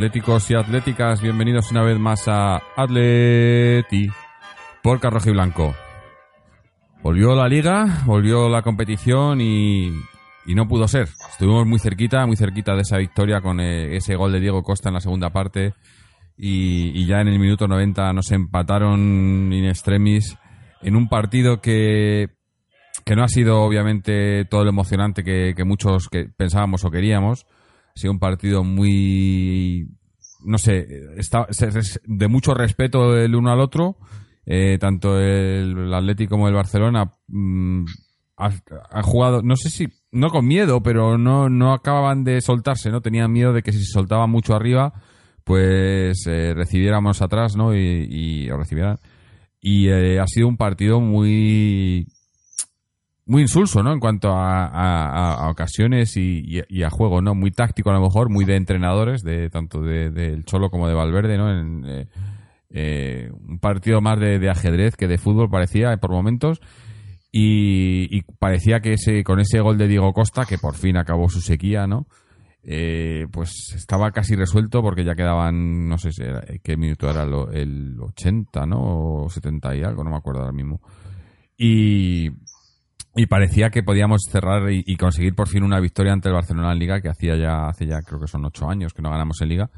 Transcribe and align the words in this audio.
atléticos 0.00 0.50
y 0.50 0.54
atléticas, 0.54 1.20
bienvenidos 1.20 1.70
una 1.72 1.82
vez 1.82 1.98
más 1.98 2.26
a 2.26 2.62
Atleti 2.74 4.08
por 4.82 4.98
Carrojo 4.98 5.28
y 5.28 5.32
Blanco. 5.32 5.74
Volvió 7.02 7.34
la 7.34 7.46
liga, 7.48 7.98
volvió 8.06 8.48
la 8.48 8.62
competición 8.62 9.42
y, 9.42 9.88
y 10.46 10.54
no 10.54 10.66
pudo 10.66 10.88
ser. 10.88 11.06
Estuvimos 11.30 11.66
muy 11.66 11.78
cerquita, 11.78 12.24
muy 12.24 12.36
cerquita 12.36 12.74
de 12.74 12.80
esa 12.80 12.96
victoria 12.96 13.42
con 13.42 13.60
eh, 13.60 13.94
ese 13.94 14.16
gol 14.16 14.32
de 14.32 14.40
Diego 14.40 14.62
Costa 14.62 14.88
en 14.88 14.94
la 14.94 15.02
segunda 15.02 15.28
parte 15.28 15.74
y, 16.34 16.98
y 16.98 17.04
ya 17.04 17.20
en 17.20 17.28
el 17.28 17.38
minuto 17.38 17.68
90 17.68 18.14
nos 18.14 18.32
empataron 18.32 19.52
in 19.52 19.66
extremis 19.66 20.38
en 20.80 20.96
un 20.96 21.10
partido 21.10 21.60
que, 21.60 22.30
que 23.04 23.16
no 23.16 23.22
ha 23.22 23.28
sido 23.28 23.60
obviamente 23.60 24.46
todo 24.46 24.64
lo 24.64 24.70
emocionante 24.70 25.22
que, 25.22 25.52
que 25.54 25.64
muchos 25.64 26.08
que 26.08 26.24
pensábamos 26.24 26.86
o 26.86 26.90
queríamos. 26.90 27.44
Ha 27.94 27.98
sido 27.98 28.12
un 28.12 28.18
partido 28.18 28.64
muy, 28.64 29.88
no 30.44 30.58
sé, 30.58 30.86
está, 31.16 31.46
de 32.04 32.28
mucho 32.28 32.54
respeto 32.54 33.16
el 33.16 33.34
uno 33.34 33.50
al 33.50 33.60
otro. 33.60 33.96
Eh, 34.46 34.78
tanto 34.80 35.20
el, 35.20 35.92
Atlético 35.92 36.30
como 36.30 36.48
el 36.48 36.54
Barcelona 36.54 37.12
mm, 37.28 37.84
han 38.36 39.02
jugado, 39.02 39.42
no 39.42 39.54
sé 39.56 39.70
si, 39.70 39.88
no 40.12 40.30
con 40.30 40.46
miedo, 40.46 40.82
pero 40.82 41.18
no, 41.18 41.48
no 41.48 41.72
acababan 41.72 42.24
de 42.24 42.40
soltarse, 42.40 42.90
¿no? 42.90 43.00
Tenían 43.00 43.30
miedo 43.30 43.52
de 43.52 43.62
que 43.62 43.72
si 43.72 43.78
se 43.78 43.92
soltaba 43.92 44.26
mucho 44.26 44.54
arriba, 44.54 44.94
pues 45.44 46.26
eh, 46.26 46.54
recibiéramos 46.54 47.20
atrás, 47.22 47.54
¿no? 47.56 47.74
Y, 47.74 47.78
y 47.78 48.50
recibieran. 48.50 48.98
Y 49.60 49.88
eh, 49.88 50.18
ha 50.18 50.26
sido 50.26 50.48
un 50.48 50.56
partido 50.56 51.00
muy 51.00 52.06
muy 53.30 53.42
insulso, 53.42 53.80
¿no? 53.84 53.92
En 53.92 54.00
cuanto 54.00 54.32
a, 54.32 55.48
ocasiones 55.48 56.16
y, 56.16 56.82
a 56.82 56.90
juego, 56.90 57.22
¿no? 57.22 57.36
Muy 57.36 57.52
táctico 57.52 57.90
a 57.90 57.94
lo 57.94 58.00
mejor, 58.00 58.28
muy 58.28 58.44
de 58.44 58.56
entrenadores, 58.56 59.22
de 59.22 59.48
tanto 59.50 59.80
del 59.82 60.12
de, 60.12 60.42
Cholo 60.42 60.68
como 60.68 60.88
de 60.88 60.94
Valverde, 60.94 61.38
¿no? 61.38 61.88
Eh, 61.88 62.08
eh, 62.70 63.30
un 63.48 63.60
partido 63.60 64.00
más 64.00 64.18
de, 64.18 64.40
de, 64.40 64.50
ajedrez 64.50 64.96
que 64.96 65.06
de 65.06 65.16
fútbol 65.16 65.48
parecía 65.48 65.96
por 65.98 66.10
momentos 66.10 66.60
y, 67.30 68.16
y, 68.16 68.22
parecía 68.22 68.80
que 68.80 68.94
ese 68.94 69.22
con 69.22 69.38
ese 69.38 69.60
gol 69.60 69.78
de 69.78 69.86
Diego 69.86 70.12
Costa 70.12 70.44
que 70.44 70.58
por 70.58 70.74
fin 70.74 70.96
acabó 70.96 71.28
su 71.28 71.40
sequía 71.40 71.88
no 71.88 72.06
eh, 72.62 73.26
pues 73.32 73.74
estaba 73.74 74.12
casi 74.12 74.36
resuelto 74.36 74.82
porque 74.82 75.04
ya 75.04 75.16
quedaban 75.16 75.88
no 75.88 75.98
sé 75.98 76.12
si 76.12 76.22
era, 76.22 76.44
qué 76.62 76.76
minuto 76.76 77.10
era 77.10 77.24
lo, 77.24 77.50
el 77.50 77.96
80 77.98 78.66
no 78.66 79.24
o 79.24 79.28
70 79.28 79.74
y 79.74 79.82
algo 79.82 80.04
no 80.04 80.10
me 80.10 80.16
acuerdo 80.16 80.42
ahora 80.42 80.52
mismo 80.52 80.80
y 81.56 82.30
y 83.16 83.26
parecía 83.26 83.70
que 83.70 83.82
podíamos 83.82 84.22
cerrar 84.30 84.70
y, 84.70 84.96
conseguir 84.96 85.34
por 85.34 85.48
fin 85.48 85.64
una 85.64 85.80
victoria 85.80 86.12
ante 86.12 86.28
el 86.28 86.34
Barcelona 86.34 86.72
en 86.72 86.78
Liga 86.78 87.00
que 87.00 87.08
hacía 87.08 87.36
ya 87.36 87.66
hace 87.68 87.86
ya 87.86 88.02
creo 88.02 88.20
que 88.20 88.28
son 88.28 88.44
ocho 88.44 88.68
años 88.68 88.94
que 88.94 89.02
no 89.02 89.10
ganamos 89.10 89.40
en 89.42 89.48
Liga 89.48 89.70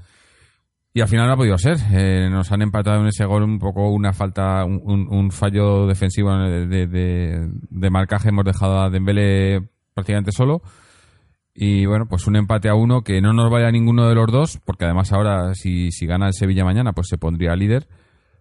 y 0.95 1.01
al 1.01 1.09
final 1.09 1.27
no 1.27 1.33
ha 1.33 1.37
podido 1.37 1.57
ser. 1.57 1.79
Eh, 1.93 2.29
nos 2.31 2.53
han 2.53 2.61
empatado 2.61 3.01
en 3.01 3.07
ese 3.07 3.25
gol 3.25 3.45
un 3.45 3.59
poco 3.59 3.89
una 3.91 4.13
falta, 4.13 4.65
un, 4.67 5.09
un 5.11 5.31
fallo 5.31 5.87
defensivo 5.87 6.31
de, 6.37 7.91
marcaje. 7.91 8.29
Hemos 8.29 8.45
dejado 8.45 8.79
a 8.79 8.91
Dembélé 8.91 9.63
prácticamente 9.95 10.33
solo. 10.33 10.61
Y 11.55 11.87
bueno, 11.87 12.07
pues 12.07 12.27
un 12.27 12.37
empate 12.37 12.69
a 12.69 12.75
uno 12.75 13.01
que 13.01 13.23
no 13.23 13.33
nos 13.33 13.51
vaya 13.51 13.69
a 13.69 13.73
ninguno 13.73 14.07
de 14.07 14.15
los 14.15 14.31
dos, 14.31 14.61
porque 14.65 14.85
además 14.85 15.13
ahora 15.13 15.55
si, 15.55 15.91
si 15.93 16.07
gana 16.07 16.27
el 16.27 16.35
Sevilla 16.35 16.65
mañana, 16.65 16.93
pues 16.93 17.09
se 17.09 17.17
pondría 17.17 17.57
líder. 17.57 17.89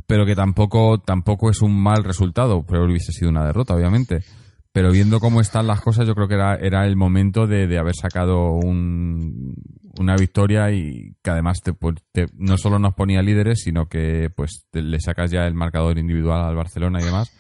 Pero 0.06 0.25
que 0.25 0.35
tampoco, 0.35 1.00
tampoco 1.00 1.50
es 1.50 1.62
un 1.62 1.81
mal 1.81 2.03
resultado, 2.03 2.66
pero 2.68 2.84
hubiese 2.84 3.13
sido 3.13 3.29
una 3.29 3.46
derrota, 3.46 3.75
obviamente 3.75 4.25
pero 4.73 4.91
viendo 4.91 5.19
cómo 5.19 5.41
están 5.41 5.67
las 5.67 5.81
cosas, 5.81 6.07
yo 6.07 6.15
creo 6.15 6.27
que 6.27 6.35
era, 6.35 6.55
era 6.55 6.85
el 6.85 6.95
momento 6.95 7.45
de, 7.45 7.77
haber 7.77 7.95
sacado 7.95 8.51
un, 8.53 9.55
una 9.99 10.15
victoria 10.15 10.71
y 10.71 11.15
que 11.21 11.29
además 11.29 11.61
te, 11.61 11.73
te, 12.13 12.27
no 12.37 12.57
solo 12.57 12.79
nos 12.79 12.93
ponía 12.93 13.21
líderes, 13.21 13.61
sino 13.63 13.87
que 13.87 14.29
pues 14.33 14.65
te, 14.71 14.81
le 14.81 14.99
sacas 15.01 15.29
ya 15.29 15.45
el 15.45 15.55
marcador 15.55 15.97
individual 15.97 16.41
al 16.41 16.55
Barcelona 16.55 16.99
y 17.01 17.05
demás. 17.05 17.37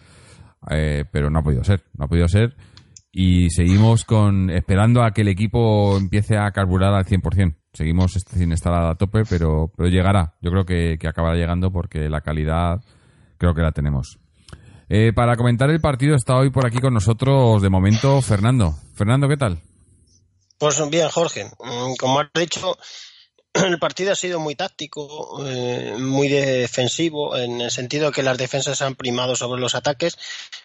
Eh, 0.69 1.05
pero 1.11 1.29
no 1.29 1.39
ha 1.39 1.43
podido 1.43 1.63
ser, 1.63 1.83
no 1.97 2.05
ha 2.05 2.07
podido 2.07 2.27
ser. 2.27 2.55
Y 3.13 3.49
seguimos 3.49 4.05
con 4.05 4.49
esperando 4.49 5.03
a 5.03 5.11
que 5.11 5.21
el 5.21 5.27
equipo 5.29 5.97
empiece 5.97 6.37
a 6.37 6.51
carburar 6.51 6.93
al 6.93 7.05
100%. 7.05 7.55
Seguimos 7.73 8.11
sin 8.27 8.51
estar 8.51 8.73
a 8.73 8.95
tope, 8.95 9.23
pero, 9.29 9.71
llegará. 9.77 10.35
Yo 10.41 10.51
creo 10.51 10.65
que 10.65 11.07
acabará 11.07 11.35
llegando 11.35 11.71
porque 11.71 12.09
la 12.09 12.21
calidad 12.21 12.81
creo 13.37 13.53
que 13.53 13.61
la 13.61 13.71
tenemos. 13.71 14.20
Eh, 14.93 15.13
para 15.15 15.37
comentar 15.37 15.69
el 15.69 15.79
partido 15.79 16.17
está 16.17 16.35
hoy 16.35 16.49
por 16.49 16.65
aquí 16.65 16.79
con 16.79 16.93
nosotros 16.93 17.61
de 17.61 17.69
momento 17.69 18.21
Fernando. 18.21 18.75
Fernando, 18.93 19.29
¿qué 19.29 19.37
tal? 19.37 19.61
Pues 20.57 20.89
bien, 20.89 21.07
Jorge. 21.07 21.49
Como 21.97 22.19
has 22.19 22.27
dicho, 22.35 22.77
el 23.65 23.79
partido 23.79 24.13
ha 24.13 24.15
sido 24.15 24.39
muy 24.39 24.55
táctico, 24.55 25.45
eh, 25.45 25.95
muy 25.99 26.29
defensivo, 26.29 27.35
en 27.35 27.59
el 27.59 27.71
sentido 27.71 28.11
que 28.11 28.23
las 28.23 28.37
defensas 28.37 28.81
han 28.81 28.95
primado 28.95 29.35
sobre 29.35 29.59
los 29.59 29.75
ataques, 29.75 30.17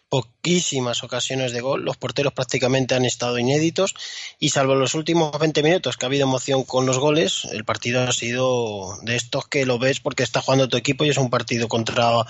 poquísimas 0.09 1.03
ocasiones 1.03 1.53
de 1.53 1.61
gol, 1.61 1.85
los 1.85 1.97
porteros 1.97 2.33
prácticamente 2.33 2.95
han 2.95 3.05
estado 3.05 3.39
inéditos 3.39 3.95
y 4.39 4.51
salvo 4.51 4.77
los 4.77 4.95
últimos 4.95 5.37
20 5.37 5.65
minutos 5.65 5.97
que 5.97 6.07
ha 6.07 6.09
habido 6.09 6.29
emoción 6.29 6.63
con 6.63 6.87
los 6.87 6.99
goles, 6.99 7.45
el 7.51 7.65
partido 7.65 8.03
ha 8.03 8.13
sido 8.13 8.99
de 9.03 9.17
estos 9.17 9.49
que 9.49 9.67
lo 9.67 9.81
ves 9.81 9.99
porque 9.99 10.23
está 10.23 10.41
jugando 10.41 10.69
tu 10.69 10.77
equipo 10.77 11.05
y 11.05 11.09
es 11.09 11.17
un 11.17 11.29
partido 11.29 11.67
contra 11.67 12.25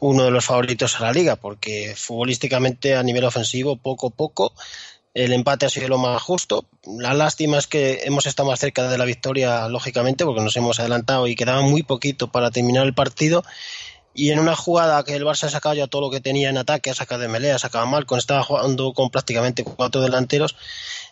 uno 0.00 0.24
de 0.24 0.32
los 0.32 0.44
favoritos 0.44 0.96
a 0.96 1.04
la 1.04 1.12
liga, 1.12 1.36
porque 1.36 1.94
futbolísticamente 1.96 2.96
a 2.96 3.04
nivel 3.04 3.24
ofensivo 3.24 3.76
poco 3.76 4.10
poco 4.10 4.52
el 5.14 5.32
empate 5.32 5.66
ha 5.66 5.70
sido 5.70 5.88
lo 5.88 5.98
más 5.98 6.22
justo. 6.22 6.64
La 6.98 7.14
lástima 7.14 7.58
es 7.58 7.66
que 7.66 8.00
hemos 8.04 8.26
estado 8.26 8.48
más 8.48 8.60
cerca 8.60 8.88
de 8.88 8.98
la 8.98 9.04
victoria, 9.04 9.68
lógicamente, 9.68 10.24
porque 10.24 10.40
nos 10.40 10.56
hemos 10.56 10.80
adelantado 10.80 11.26
y 11.26 11.36
quedaba 11.36 11.62
muy 11.62 11.82
poquito 11.82 12.28
para 12.28 12.50
terminar 12.50 12.86
el 12.86 12.94
partido. 12.94 13.44
Y 14.14 14.30
en 14.30 14.38
una 14.38 14.54
jugada 14.54 15.02
que 15.04 15.14
el 15.14 15.24
Barça 15.24 15.44
ha 15.44 15.50
sacado 15.50 15.74
ya 15.74 15.86
todo 15.86 16.02
lo 16.02 16.10
que 16.10 16.20
tenía 16.20 16.50
en 16.50 16.58
ataque, 16.58 16.90
ha 16.90 16.94
sacado 16.94 17.22
de 17.22 17.28
Melea, 17.28 17.56
ha 17.56 17.58
sacado 17.58 17.86
Malcon, 17.86 18.18
estaba 18.18 18.42
jugando 18.42 18.92
con 18.92 19.10
prácticamente 19.10 19.64
cuatro 19.64 20.02
delanteros, 20.02 20.54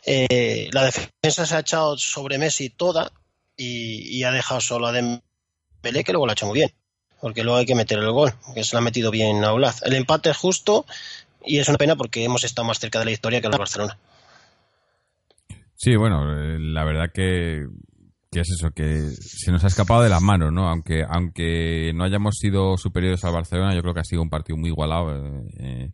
eh, 0.05 0.69
la 0.73 0.85
defensa 0.85 1.47
se 1.47 1.57
ha 1.57 1.61
echado 1.61 1.97
sobre 1.97 2.37
Messi 2.37 2.69
toda 2.69 3.11
y, 3.57 4.19
y 4.19 4.25
ha 4.25 4.33
dejado 4.33 4.61
solo 4.61 4.87
a 4.87 4.93
Dembélé, 4.93 6.05
que 6.05 6.13
luego 6.13 6.27
lo 6.27 6.33
ha 6.33 6.35
hecho 6.35 6.47
muy 6.47 6.59
bien, 6.59 6.75
porque 7.23 7.43
luego 7.43 7.59
hay 7.59 7.65
que 7.65 7.75
meter 7.75 7.99
el 7.99 8.11
gol, 8.11 8.35
que 8.55 8.65
se 8.65 8.75
lo 8.75 8.79
ha 8.79 8.83
metido 8.83 9.11
bien 9.11 9.45
a 9.45 9.53
Oblaz. 9.55 9.83
El 9.83 9.95
empate 9.95 10.29
es 10.29 10.37
justo 10.37 10.85
y 11.45 11.59
es 11.59 11.69
una 11.69 11.79
pena 11.79 11.97
porque 11.97 12.25
hemos 12.25 12.45
estado 12.45 12.67
más 12.67 12.79
cerca 12.79 12.99
de 12.99 13.07
la 13.07 13.11
historia 13.11 13.41
que 13.41 13.47
el 13.47 13.59
Barcelona. 13.59 13.99
Sí, 15.75 15.97
bueno, 15.97 16.25
la 16.59 16.85
verdad 16.85 17.11
que 17.13 17.67
que 18.31 18.41
es 18.41 18.51
eso, 18.51 18.71
que 18.71 19.11
se 19.11 19.51
nos 19.51 19.65
ha 19.65 19.67
escapado 19.67 20.03
de 20.03 20.09
las 20.09 20.23
manos, 20.23 20.53
¿no? 20.53 20.69
Aunque, 20.69 21.05
aunque 21.09 21.93
no 21.95 22.05
hayamos 22.05 22.37
sido 22.37 22.77
superiores 22.77 23.25
al 23.25 23.33
Barcelona, 23.33 23.75
yo 23.75 23.83
creo 23.83 23.95
que 23.95 24.01
ha 24.01 24.05
sido 24.05 24.23
un 24.23 24.31
partido 24.31 24.57
muy 24.57 24.69
igualado 24.71 25.43
eh, 25.59 25.91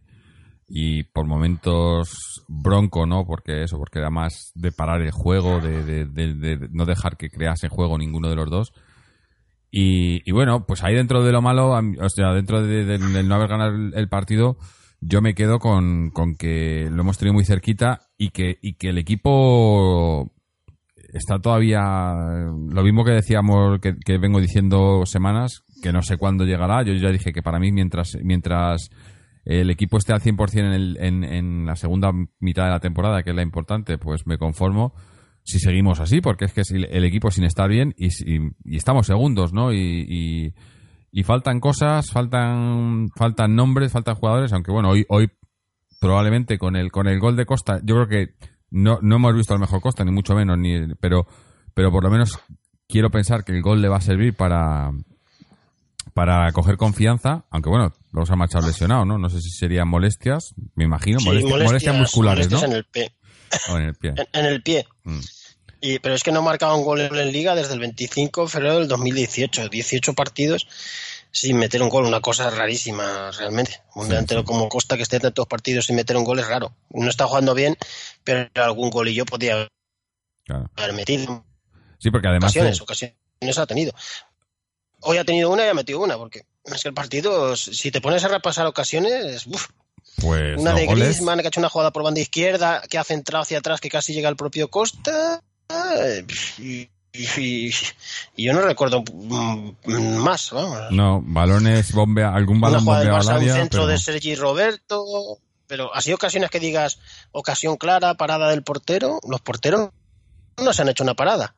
y 0.69 1.04
por 1.04 1.26
momentos 1.26 2.44
bronco, 2.46 3.06
¿no? 3.06 3.25
Porque 3.25 3.62
eso, 3.62 3.78
porque 3.78 4.00
era 4.00 4.10
más 4.10 4.52
de 4.54 4.70
parar 4.70 5.00
el 5.00 5.12
juego, 5.12 5.60
de, 5.60 5.82
de, 5.82 6.04
de, 6.04 6.34
de 6.34 6.69
no 6.72 6.84
dejar 6.84 7.16
que 7.16 7.31
crease 7.31 7.69
juego 7.69 7.96
ninguno 7.96 8.28
de 8.28 8.37
los 8.37 8.50
dos. 8.50 8.72
Y, 9.70 10.20
y, 10.28 10.32
bueno, 10.32 10.66
pues 10.66 10.84
ahí 10.84 10.94
dentro 10.94 11.22
de 11.22 11.32
lo 11.32 11.40
malo, 11.40 11.70
o 11.70 12.08
sea, 12.10 12.32
dentro 12.32 12.62
del 12.62 13.28
no 13.28 13.34
haber 13.34 13.49
ganado 13.49 13.72
el 13.72 14.08
partido, 14.08 14.58
yo 15.00 15.20
me 15.22 15.34
quedo 15.34 15.58
con, 15.58 16.10
con, 16.10 16.37
que 16.37 16.88
lo 16.90 17.02
hemos 17.02 17.19
tenido 17.19 17.34
muy 17.34 17.44
cerquita 17.44 18.02
y 18.16 18.31
que, 18.31 18.58
y 18.62 18.75
que 18.75 18.88
el 18.88 18.98
equipo 18.98 20.32
está 21.12 21.38
todavía 21.38 21.82
lo 22.69 22.82
mismo 22.82 23.04
que 23.04 23.12
decíamos 23.12 23.81
que, 23.81 23.96
que, 24.04 24.19
vengo 24.19 24.40
diciendo 24.40 25.04
semanas 25.06 25.62
que 25.82 25.93
no 25.93 26.02
sé 26.02 26.16
cuándo 26.16 26.44
llegará. 26.44 26.82
Yo 26.82 26.94
ya 26.94 27.10
dije 27.10 27.32
que 27.32 27.43
para 27.43 27.58
mí 27.58 27.72
mientras 27.72 28.16
mientras 28.22 28.90
el 29.46 29.70
equipo 29.70 29.96
esté 29.96 30.12
al 30.12 30.20
100% 30.20 30.58
en, 30.58 30.66
el, 30.66 30.96
en, 31.00 31.25
en 31.25 31.66
la 31.66 31.76
segunda 31.76 32.12
mitad 32.40 32.64
de 32.64 32.70
la 32.70 32.81
temporada 32.81 33.22
que 33.22 33.31
es 33.31 33.37
la 33.37 33.42
importante 33.42 33.96
pues 33.96 34.26
me 34.26 34.38
conformo 34.38 34.92
si 35.44 35.60
seguimos 35.60 36.00
así 36.00 36.20
porque 36.20 36.46
es 36.46 36.52
que 36.52 36.62
el 36.72 37.04
equipo 37.04 37.31
sin 37.31 37.44
estar 37.44 37.69
bien 37.69 37.94
y, 37.96 38.08
y, 38.08 38.76
estamos 38.76 39.06
segundos 39.06 39.52
no 39.52 39.72
y, 39.72 40.52
faltan 41.24 41.60
cosas 41.60 42.10
faltan 42.10 43.08
faltan 43.16 43.54
nombres 43.54 43.92
faltan 43.92 44.16
jugadores 44.16 44.52
aunque 44.52 44.70
bueno 44.70 44.90
hoy 44.90 45.06
hoy 45.08 45.30
probablemente 46.00 46.58
con 46.58 46.76
el 46.76 46.92
con 46.92 47.08
el 47.08 47.18
gol 47.18 47.36
de 47.36 47.46
Costa 47.46 47.80
yo 47.82 47.94
creo 47.94 48.08
que 48.08 48.34
no, 48.70 48.98
no 49.02 49.16
hemos 49.16 49.34
visto 49.34 49.54
al 49.54 49.60
mejor 49.60 49.80
Costa, 49.80 50.04
ni 50.04 50.10
mucho 50.10 50.34
menos, 50.34 50.58
ni 50.58 50.94
pero, 51.00 51.26
pero 51.74 51.90
por 51.90 52.04
lo 52.04 52.10
menos 52.10 52.38
quiero 52.88 53.10
pensar 53.10 53.44
que 53.44 53.52
el 53.52 53.62
gol 53.62 53.80
le 53.80 53.88
va 53.88 53.96
a 53.96 54.00
servir 54.00 54.34
para, 54.34 54.90
para 56.14 56.50
coger 56.52 56.76
confianza, 56.76 57.44
aunque 57.50 57.70
bueno, 57.70 57.92
los 58.12 58.30
ha 58.30 58.36
marchado 58.36 58.66
lesionado, 58.66 59.04
¿no? 59.04 59.18
No 59.18 59.28
sé 59.28 59.40
si 59.40 59.50
serían 59.50 59.88
molestias, 59.88 60.54
me 60.74 60.84
imagino, 60.84 61.20
sí, 61.20 61.26
molestias, 61.26 61.52
molestias, 61.52 61.70
molestias, 61.70 61.96
musculares, 61.96 62.50
molestias 62.50 62.62
¿no? 62.62 62.68
en 62.68 62.76
el 62.76 62.84
pie. 62.84 63.12
O 63.70 63.76
en 63.76 63.82
el 63.84 63.94
pie. 63.94 64.10
En, 64.16 64.40
en 64.40 64.46
el 64.46 64.62
pie. 64.62 64.86
Mm. 65.04 65.18
Y, 65.86 65.98
pero 66.00 66.16
es 66.16 66.24
que 66.24 66.32
no 66.32 66.42
marcaba 66.42 66.74
un 66.74 66.84
gol 66.84 67.00
en 67.00 67.32
Liga 67.32 67.54
desde 67.54 67.74
el 67.74 67.78
25 67.78 68.42
de 68.42 68.48
febrero 68.48 68.78
del 68.80 68.88
2018. 68.88 69.68
18 69.68 70.14
partidos 70.14 70.66
sin 71.30 71.58
meter 71.58 71.80
un 71.80 71.88
gol, 71.90 72.06
una 72.06 72.20
cosa 72.20 72.50
rarísima 72.50 73.30
realmente. 73.30 73.82
Un 73.94 74.08
delantero 74.08 74.42
como 74.42 74.68
Costa 74.68 74.96
que 74.96 75.04
esté 75.04 75.20
tantos 75.20 75.46
partidos 75.46 75.86
sin 75.86 75.94
meter 75.94 76.16
un 76.16 76.24
gol 76.24 76.40
es 76.40 76.48
raro. 76.48 76.74
No 76.90 77.08
está 77.08 77.26
jugando 77.26 77.54
bien, 77.54 77.76
pero 78.24 78.48
algún 78.54 78.90
golillo 78.90 79.24
podía 79.26 79.68
Claro. 80.44 80.70
haber 80.76 80.92
metido. 80.92 81.44
Sí, 81.98 82.10
porque 82.10 82.28
además... 82.28 82.50
Ocasiones, 82.50 82.80
ocasiones 82.80 83.58
ha 83.58 83.66
tenido. 83.66 83.92
Hoy 85.02 85.18
ha 85.18 85.24
tenido 85.24 85.50
una 85.50 85.66
y 85.66 85.68
ha 85.68 85.74
metido 85.74 86.00
una, 86.00 86.16
porque 86.16 86.46
es 86.64 86.82
que 86.82 86.88
el 86.88 86.94
partido, 86.94 87.54
si 87.54 87.92
te 87.92 88.00
pones 88.00 88.24
a 88.24 88.28
repasar 88.28 88.66
ocasiones, 88.66 89.46
uf, 89.46 89.68
pues 90.20 90.58
una 90.58 90.72
de 90.72 90.86
goles... 90.86 91.08
Griezmann 91.08 91.38
que 91.40 91.46
ha 91.46 91.48
hecho 91.48 91.60
una 91.60 91.68
jugada 91.68 91.92
por 91.92 92.02
banda 92.02 92.20
izquierda, 92.20 92.82
que 92.88 92.98
ha 92.98 93.04
centrado 93.04 93.42
hacia 93.42 93.58
atrás, 93.58 93.80
que 93.80 93.88
casi 93.88 94.14
llega 94.14 94.28
al 94.28 94.36
propio 94.36 94.68
Costa. 94.68 95.42
Eh, 95.68 96.24
Y, 96.58 96.88
y- 97.14 97.70
y 98.36 98.44
yo 98.44 98.52
no 98.52 98.60
recuerdo 98.60 99.02
mm, 99.02 100.16
más, 100.18 100.50
vamos. 100.52 100.78
No, 100.90 101.22
balones, 101.24 101.92
bombea, 101.92 102.34
algún 102.34 102.60
balón 102.60 102.84
bombeado 102.84 103.16
al 103.30 103.38
un 103.42 103.48
centro 103.48 103.80
pero- 103.82 103.86
de 103.86 103.98
Sergi 103.98 104.34
Roberto. 104.34 105.04
Pero 105.68 105.92
así 105.94 106.12
ocasiones 106.12 106.50
que 106.50 106.60
digas 106.60 107.00
ocasión 107.32 107.76
clara, 107.76 108.14
parada 108.14 108.50
del 108.50 108.62
portero. 108.62 109.18
Los 109.28 109.40
porteros 109.40 109.90
no 110.62 110.72
se 110.72 110.82
han 110.82 110.88
hecho 110.90 111.02
una 111.02 111.14
parada. 111.14 111.56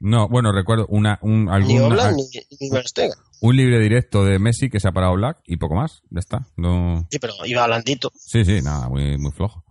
No, 0.00 0.28
bueno, 0.28 0.50
recuerdo 0.50 0.86
una, 0.88 1.18
un, 1.22 1.44
Ni 1.44 1.50
algún, 1.52 1.82
Oblak 1.82 2.14
ni, 2.14 2.70
Stegen. 2.86 3.12
un 3.40 3.56
libre 3.56 3.78
directo 3.78 4.24
de 4.24 4.38
Messi 4.38 4.68
que 4.70 4.80
se 4.80 4.88
ha 4.88 4.92
parado 4.92 5.14
Black 5.14 5.38
y 5.46 5.58
poco 5.58 5.74
más, 5.76 6.02
ya 6.10 6.18
está. 6.20 6.46
No... 6.56 7.06
Sí, 7.10 7.18
pero 7.20 7.34
iba 7.44 7.66
blandito. 7.66 8.10
Sí, 8.16 8.44
sí, 8.44 8.62
nada, 8.62 8.88
muy, 8.88 9.16
muy 9.18 9.30
flojo. 9.30 9.62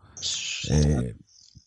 Eh, 0.69 1.15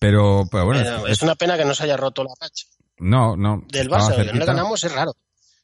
pero, 0.07 0.45
pero 0.51 0.65
bueno, 0.67 0.83
Pero 0.85 1.07
es- 1.07 1.13
es 1.13 1.23
una 1.23 1.35
pena 1.35 1.57
que 1.57 1.65
no 1.65 1.75
se 1.75 1.85
haya 1.85 1.97
roto 1.97 2.23
la 2.25 2.31
racha. 2.41 2.67
no, 2.99 3.37
no. 3.37 3.63
Del 3.73 3.89
Barça, 3.89 4.17
no 4.25 4.33
le 4.39 4.45
ganamos 4.45 4.85
es 4.85 4.93
raro. 4.93 5.15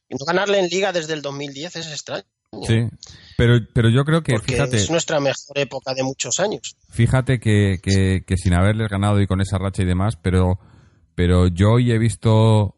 Y 0.09 0.15
no 0.15 0.25
ganarle 0.25 0.59
en 0.59 0.67
Liga 0.67 0.91
desde 0.91 1.13
el 1.13 1.21
2010 1.21 1.75
es 1.77 1.87
extraño. 1.87 2.23
Sí, 2.67 2.85
pero, 3.37 3.59
pero 3.73 3.87
yo 3.89 4.03
creo 4.03 4.23
que, 4.23 4.33
porque 4.33 4.53
fíjate, 4.53 4.75
es 4.75 4.89
nuestra 4.91 5.21
mejor 5.21 5.57
época 5.57 5.93
de 5.93 6.03
muchos 6.03 6.39
años. 6.41 6.75
fíjate 6.89 7.39
que, 7.39 7.77
que, 7.81 8.23
que 8.27 8.35
sin 8.35 8.53
haberles 8.53 8.89
ganado 8.89 9.21
y 9.21 9.27
con 9.27 9.39
esa 9.39 9.57
racha 9.57 9.83
y 9.83 9.85
demás, 9.85 10.17
pero, 10.21 10.59
pero 11.15 11.47
yo 11.47 11.71
hoy 11.71 11.91
he 11.93 11.97
visto 11.97 12.75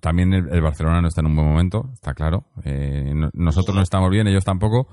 también 0.00 0.32
el, 0.32 0.52
el 0.52 0.60
Barcelona 0.60 1.00
no 1.00 1.06
está 1.06 1.20
en 1.20 1.28
un 1.28 1.36
buen 1.36 1.46
momento, 1.46 1.90
está 1.94 2.14
claro. 2.14 2.46
Eh, 2.64 3.12
no- 3.14 3.30
nosotros 3.32 3.76
no 3.76 3.82
estamos 3.82 4.10
bien, 4.10 4.26
ellos 4.26 4.44
tampoco. 4.44 4.88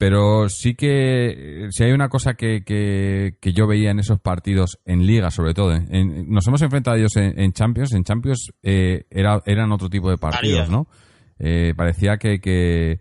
Pero 0.00 0.48
sí 0.48 0.74
que, 0.76 1.66
si 1.72 1.84
hay 1.84 1.92
una 1.92 2.08
cosa 2.08 2.32
que, 2.32 2.62
que, 2.64 3.34
que 3.38 3.52
yo 3.52 3.66
veía 3.66 3.90
en 3.90 3.98
esos 3.98 4.18
partidos, 4.18 4.78
en 4.86 5.04
Liga 5.06 5.30
sobre 5.30 5.52
todo, 5.52 5.74
¿eh? 5.74 5.84
en- 5.90 6.26
nos 6.30 6.46
hemos 6.48 6.62
enfrentado 6.62 6.96
a 6.96 6.98
ellos 6.98 7.14
en, 7.18 7.38
en 7.38 7.52
Champions, 7.52 7.92
en 7.92 8.02
Champions 8.04 8.50
eh, 8.62 9.04
era, 9.10 9.42
eran 9.44 9.70
otro 9.72 9.90
tipo 9.90 10.08
de 10.08 10.16
partidos. 10.16 10.70
¿no? 10.70 10.86
Eh, 11.38 11.74
parecía 11.76 12.16
que, 12.16 12.40
que, 12.40 12.98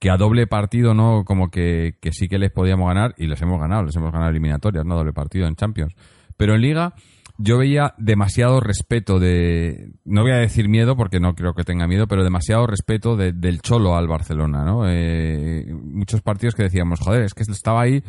que 0.00 0.10
a 0.10 0.16
doble 0.16 0.48
partido, 0.48 0.94
¿no? 0.94 1.22
Como 1.24 1.48
que, 1.48 1.92
que 2.00 2.10
sí 2.10 2.26
que 2.26 2.40
les 2.40 2.50
podíamos 2.50 2.88
ganar 2.88 3.14
y 3.18 3.28
les 3.28 3.40
hemos 3.40 3.60
ganado, 3.60 3.84
les 3.84 3.94
hemos 3.94 4.10
ganado 4.10 4.30
eliminatorias, 4.32 4.84
¿no? 4.84 4.96
Doble 4.96 5.12
partido 5.12 5.46
en 5.46 5.54
Champions. 5.54 5.94
Pero 6.36 6.56
en 6.56 6.60
Liga 6.62 6.94
yo 7.38 7.58
veía 7.58 7.94
demasiado 7.98 8.60
respeto 8.60 9.18
de, 9.18 9.92
no 10.04 10.22
voy 10.22 10.32
a 10.32 10.36
decir 10.36 10.68
miedo 10.68 10.96
porque 10.96 11.18
no 11.20 11.34
creo 11.34 11.54
que 11.54 11.64
tenga 11.64 11.86
miedo, 11.86 12.06
pero 12.06 12.22
demasiado 12.24 12.66
respeto 12.66 13.16
de- 13.16 13.32
del 13.32 13.60
Cholo 13.62 13.96
al 13.96 14.06
Barcelona, 14.08 14.64
¿no? 14.64 14.88
Eh, 14.88 15.66
muchos 15.72 16.20
partidos 16.22 16.54
que 16.54 16.64
decíamos, 16.64 17.00
joder, 17.00 17.22
es 17.22 17.34
que 17.34 17.42
estaba 17.42 17.82
ahí. 17.82 18.02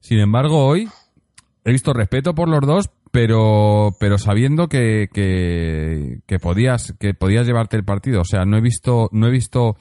Sin 0.00 0.18
embargo, 0.18 0.66
hoy 0.66 0.88
he 1.64 1.72
visto 1.72 1.92
respeto 1.92 2.34
por 2.34 2.48
los 2.48 2.60
dos, 2.60 2.90
pero, 3.10 3.90
pero 4.00 4.18
sabiendo 4.18 4.68
que, 4.68 5.08
que, 5.12 6.20
que 6.26 6.38
podías, 6.38 6.94
que 7.00 7.14
podías 7.14 7.46
llevarte 7.46 7.76
el 7.76 7.84
partido. 7.84 8.20
O 8.20 8.24
sea, 8.24 8.44
no 8.44 8.56
he 8.58 8.60
visto, 8.60 9.08
no 9.12 9.28
he 9.28 9.30
visto, 9.30 9.76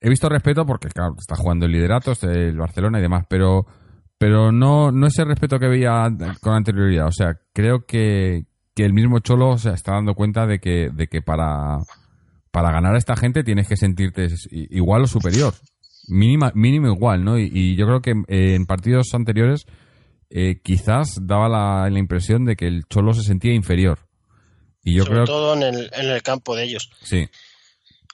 he 0.00 0.08
visto 0.08 0.28
respeto 0.28 0.64
porque, 0.66 0.88
claro, 0.88 1.16
está 1.18 1.34
jugando 1.36 1.66
el 1.66 1.72
liderato, 1.72 2.12
es 2.12 2.22
el 2.22 2.56
Barcelona 2.56 2.98
y 2.98 3.02
demás, 3.02 3.24
pero, 3.28 3.66
pero 4.18 4.52
no, 4.52 4.90
no 4.90 5.06
ese 5.06 5.24
respeto 5.24 5.58
que 5.58 5.68
veía 5.68 6.08
con 6.40 6.54
anterioridad. 6.54 7.06
O 7.06 7.12
sea, 7.12 7.38
creo 7.52 7.86
que, 7.86 8.44
que 8.74 8.84
el 8.84 8.92
mismo 8.92 9.20
Cholo 9.20 9.56
se 9.58 9.70
está 9.70 9.92
dando 9.92 10.14
cuenta 10.14 10.46
de 10.46 10.58
que, 10.58 10.90
de 10.92 11.06
que 11.06 11.22
para, 11.22 11.78
para 12.50 12.72
ganar 12.72 12.94
a 12.94 12.98
esta 12.98 13.16
gente 13.16 13.44
tienes 13.44 13.68
que 13.68 13.76
sentirte 13.76 14.26
igual 14.50 15.02
o 15.02 15.06
superior. 15.06 15.54
Mínima, 16.08 16.52
mínimo 16.54 16.88
igual, 16.88 17.24
¿no? 17.24 17.38
Y, 17.38 17.50
y 17.52 17.76
yo 17.76 17.86
creo 17.86 18.00
que 18.00 18.10
eh, 18.28 18.54
en 18.54 18.66
partidos 18.66 19.14
anteriores 19.14 19.66
eh, 20.30 20.60
quizás 20.62 21.18
daba 21.22 21.48
la, 21.48 21.88
la 21.90 21.98
impresión 21.98 22.44
de 22.44 22.56
que 22.56 22.66
el 22.66 22.84
Cholo 22.88 23.14
se 23.14 23.22
sentía 23.22 23.54
inferior. 23.54 23.98
Y 24.82 24.94
yo 24.94 25.04
sobre 25.04 25.16
creo 25.16 25.26
todo 25.26 25.54
en 25.54 25.62
el, 25.62 25.90
en 25.92 26.10
el 26.10 26.22
campo 26.22 26.56
de 26.56 26.64
ellos. 26.64 26.90
Sí. 27.02 27.28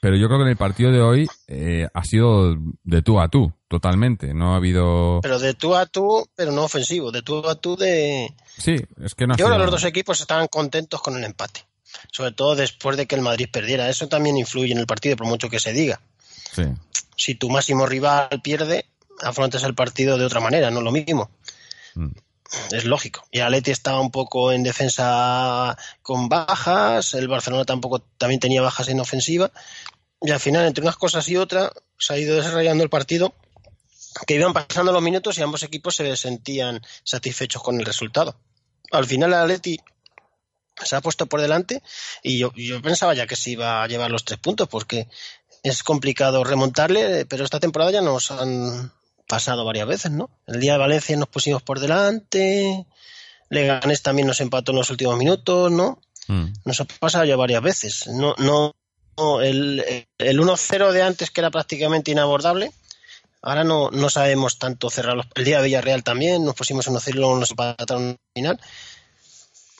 Pero 0.00 0.16
yo 0.16 0.26
creo 0.26 0.38
que 0.38 0.44
en 0.44 0.50
el 0.50 0.56
partido 0.56 0.90
de 0.92 1.00
hoy 1.00 1.26
eh, 1.48 1.88
ha 1.94 2.04
sido 2.04 2.56
de 2.82 3.00
tú 3.00 3.20
a 3.20 3.28
tú, 3.28 3.54
totalmente. 3.74 4.32
No 4.34 4.54
ha 4.54 4.56
habido. 4.56 5.18
Pero 5.20 5.40
de 5.40 5.54
tú 5.54 5.74
a 5.74 5.86
tú, 5.86 6.28
pero 6.36 6.52
no 6.52 6.62
ofensivo. 6.62 7.10
De 7.10 7.22
tú 7.22 7.48
a 7.48 7.56
tú 7.56 7.76
de... 7.76 8.32
Sí, 8.56 8.76
es 9.02 9.16
que 9.16 9.26
no 9.26 9.36
Yo 9.36 9.46
creo 9.46 9.56
que 9.56 9.62
los 9.64 9.72
dos 9.72 9.84
equipos 9.84 10.20
estaban 10.20 10.46
contentos 10.46 11.02
con 11.02 11.16
el 11.16 11.24
empate. 11.24 11.64
Sobre 12.12 12.30
todo 12.30 12.54
después 12.54 12.96
de 12.96 13.06
que 13.06 13.16
el 13.16 13.20
Madrid 13.20 13.48
perdiera. 13.52 13.88
Eso 13.88 14.06
también 14.06 14.36
influye 14.36 14.70
en 14.70 14.78
el 14.78 14.86
partido, 14.86 15.16
por 15.16 15.26
mucho 15.26 15.50
que 15.50 15.58
se 15.58 15.72
diga. 15.72 16.00
Sí, 16.52 16.62
Si 17.16 17.34
tu 17.34 17.50
máximo 17.50 17.84
rival 17.84 18.28
pierde, 18.44 18.86
afrontas 19.22 19.64
el 19.64 19.74
partido 19.74 20.18
de 20.18 20.24
otra 20.24 20.38
manera, 20.38 20.70
no 20.70 20.80
lo 20.80 20.92
mismo. 20.92 21.30
Mm. 21.96 22.12
Es 22.70 22.84
lógico. 22.84 23.26
Y 23.32 23.40
Atleti 23.40 23.72
estaba 23.72 24.00
un 24.00 24.12
poco 24.12 24.52
en 24.52 24.62
defensa 24.62 25.76
con 26.00 26.28
bajas, 26.28 27.14
el 27.14 27.26
Barcelona 27.26 27.64
tampoco 27.64 27.98
también 28.18 28.38
tenía 28.38 28.62
bajas 28.62 28.86
en 28.88 29.00
ofensiva. 29.00 29.50
Y 30.22 30.30
al 30.30 30.38
final, 30.38 30.64
entre 30.64 30.82
unas 30.82 30.96
cosas 30.96 31.28
y 31.28 31.36
otras, 31.36 31.72
se 31.98 32.14
ha 32.14 32.18
ido 32.18 32.36
desarrollando 32.36 32.84
el 32.84 32.90
partido 32.90 33.34
que 34.26 34.34
iban 34.34 34.52
pasando 34.52 34.92
los 34.92 35.02
minutos 35.02 35.38
y 35.38 35.42
ambos 35.42 35.62
equipos 35.62 35.96
se 35.96 36.16
sentían 36.16 36.80
satisfechos 37.02 37.62
con 37.62 37.78
el 37.78 37.86
resultado. 37.86 38.36
Al 38.92 39.06
final 39.06 39.30
el 39.32 39.38
Atleti 39.38 39.80
se 40.82 40.96
ha 40.96 41.00
puesto 41.00 41.26
por 41.26 41.40
delante 41.40 41.82
y 42.22 42.38
yo, 42.38 42.52
yo 42.54 42.82
pensaba 42.82 43.14
ya 43.14 43.26
que 43.26 43.36
se 43.36 43.50
iba 43.50 43.82
a 43.82 43.86
llevar 43.86 44.10
los 44.10 44.24
tres 44.24 44.38
puntos 44.38 44.68
porque 44.68 45.08
es 45.62 45.82
complicado 45.82 46.44
remontarle, 46.44 47.26
pero 47.26 47.44
esta 47.44 47.60
temporada 47.60 47.90
ya 47.90 48.00
nos 48.02 48.30
han 48.30 48.92
pasado 49.26 49.64
varias 49.64 49.88
veces, 49.88 50.10
¿no? 50.10 50.30
El 50.46 50.60
día 50.60 50.72
de 50.72 50.78
Valencia 50.78 51.16
nos 51.16 51.28
pusimos 51.28 51.62
por 51.62 51.80
delante, 51.80 52.86
Leganés 53.48 54.02
también 54.02 54.26
nos 54.26 54.40
empató 54.40 54.72
en 54.72 54.78
los 54.78 54.90
últimos 54.90 55.16
minutos, 55.16 55.70
¿no? 55.70 56.00
Mm. 56.28 56.46
Nos 56.64 56.80
ha 56.80 56.84
pasado 56.84 57.24
ya 57.24 57.36
varias 57.36 57.62
veces. 57.62 58.06
No, 58.08 58.34
no, 58.38 58.74
no, 59.16 59.40
el, 59.40 60.06
el 60.18 60.40
1-0 60.40 60.92
de 60.92 61.02
antes 61.02 61.30
que 61.30 61.40
era 61.40 61.50
prácticamente 61.50 62.10
inabordable. 62.10 62.72
Ahora 63.46 63.62
no, 63.62 63.90
no 63.90 64.08
sabemos 64.10 64.58
tanto 64.58 64.88
cerrar 64.90 65.16
los- 65.16 65.26
el 65.34 65.44
día 65.44 65.58
de 65.58 65.64
Villarreal 65.64 66.02
también, 66.02 66.44
nos 66.44 66.54
pusimos 66.54 66.86
1-0 66.88 67.10
y 67.10 67.18
luego 67.20 67.38
nos 67.38 67.50
empataron 67.50 68.02
al 68.08 68.18
final. 68.34 68.60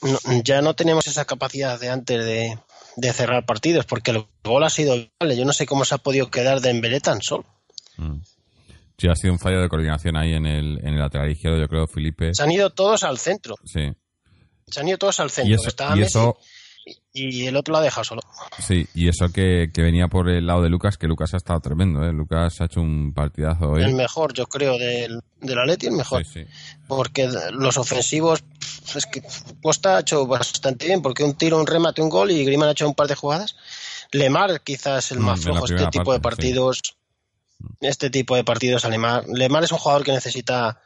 No, 0.01 0.19
ya 0.43 0.61
no 0.61 0.75
tenemos 0.75 1.07
esa 1.07 1.25
capacidad 1.25 1.79
de 1.79 1.89
antes 1.89 2.23
de, 2.23 2.59
de 2.95 3.13
cerrar 3.13 3.45
partidos, 3.45 3.85
porque 3.85 4.11
el 4.11 4.25
gol 4.43 4.63
ha 4.63 4.69
sido 4.69 4.95
vale. 5.19 5.35
Yo 5.35 5.45
no 5.45 5.53
sé 5.53 5.65
cómo 5.65 5.83
se 5.83 5.95
ha 5.95 5.97
podido 5.97 6.29
quedar 6.29 6.61
de 6.61 6.69
Embelé 6.69 6.99
tan 6.99 7.21
solo. 7.21 7.45
Mm. 7.97 8.17
Sí, 8.97 9.07
ha 9.09 9.15
sido 9.15 9.33
un 9.33 9.39
fallo 9.39 9.61
de 9.61 9.67
coordinación 9.67 10.15
ahí 10.15 10.33
en 10.33 10.45
el, 10.45 10.79
en 10.79 10.93
el 10.93 10.99
lateral 10.99 11.29
izquierdo, 11.31 11.57
yo 11.59 11.67
creo, 11.67 11.87
Felipe. 11.87 12.31
Se 12.33 12.43
han 12.43 12.51
ido 12.51 12.69
todos 12.69 13.03
al 13.03 13.17
centro. 13.17 13.55
Sí. 13.65 13.91
Se 14.67 14.79
han 14.79 14.87
ido 14.87 14.97
todos 14.97 15.19
al 15.19 15.31
centro. 15.31 15.51
Y 15.51 15.55
eso, 15.55 15.67
Estaba 15.67 15.95
y 15.95 15.99
Messi 15.99 16.17
eso, 16.17 16.37
y 17.13 17.47
el 17.47 17.55
otro 17.55 17.71
lo 17.71 17.79
ha 17.79 17.81
dejado 17.81 18.03
solo. 18.03 18.21
sí, 18.59 18.87
y 18.93 19.07
eso 19.07 19.29
que, 19.29 19.71
que 19.73 19.81
venía 19.81 20.07
por 20.07 20.29
el 20.29 20.45
lado 20.45 20.61
de 20.61 20.69
Lucas, 20.69 20.97
que 20.97 21.07
Lucas 21.07 21.33
ha 21.33 21.37
estado 21.37 21.59
tremendo, 21.59 22.03
¿eh? 22.03 22.11
Lucas 22.11 22.61
ha 22.61 22.65
hecho 22.65 22.81
un 22.81 23.13
partidazo 23.13 23.71
hoy. 23.71 23.83
El 23.83 23.95
mejor, 23.95 24.33
yo 24.33 24.45
creo, 24.47 24.77
del, 24.77 25.19
del 25.41 25.59
Atleti, 25.59 25.87
el 25.87 25.93
mejor. 25.93 26.23
Sí, 26.25 26.43
sí. 26.43 26.51
porque 26.87 27.29
los 27.53 27.77
ofensivos 27.77 28.43
es 28.95 29.05
que 29.07 29.23
Costa 29.63 29.97
ha 29.97 29.99
hecho 30.01 30.27
bastante 30.27 30.85
bien 30.85 31.01
porque 31.01 31.23
un 31.23 31.33
tiro, 31.35 31.59
un 31.59 31.65
remate, 31.65 32.01
un 32.01 32.09
gol 32.09 32.29
y 32.31 32.43
Griezmann 32.45 32.69
ha 32.69 32.73
hecho 32.73 32.87
un 32.87 32.93
par 32.95 33.07
de 33.07 33.15
jugadas. 33.15 33.55
Lemar 34.11 34.61
quizás 34.61 35.11
el 35.11 35.19
Mm, 35.19 35.23
más 35.23 35.39
la 35.39 35.43
flojo 35.53 35.65
este 35.65 35.87
tipo 35.87 36.11
de 36.11 36.17
sí. 36.19 36.21
partidos. 36.21 36.81
Este 37.81 38.09
tipo 38.09 38.35
de 38.35 38.43
partidos 38.43 38.85
a 38.85 38.89
Lemar. 38.89 39.23
Lemar 39.27 39.63
es 39.63 39.71
un 39.71 39.79
jugador 39.79 40.03
que 40.03 40.11
necesita 40.11 40.81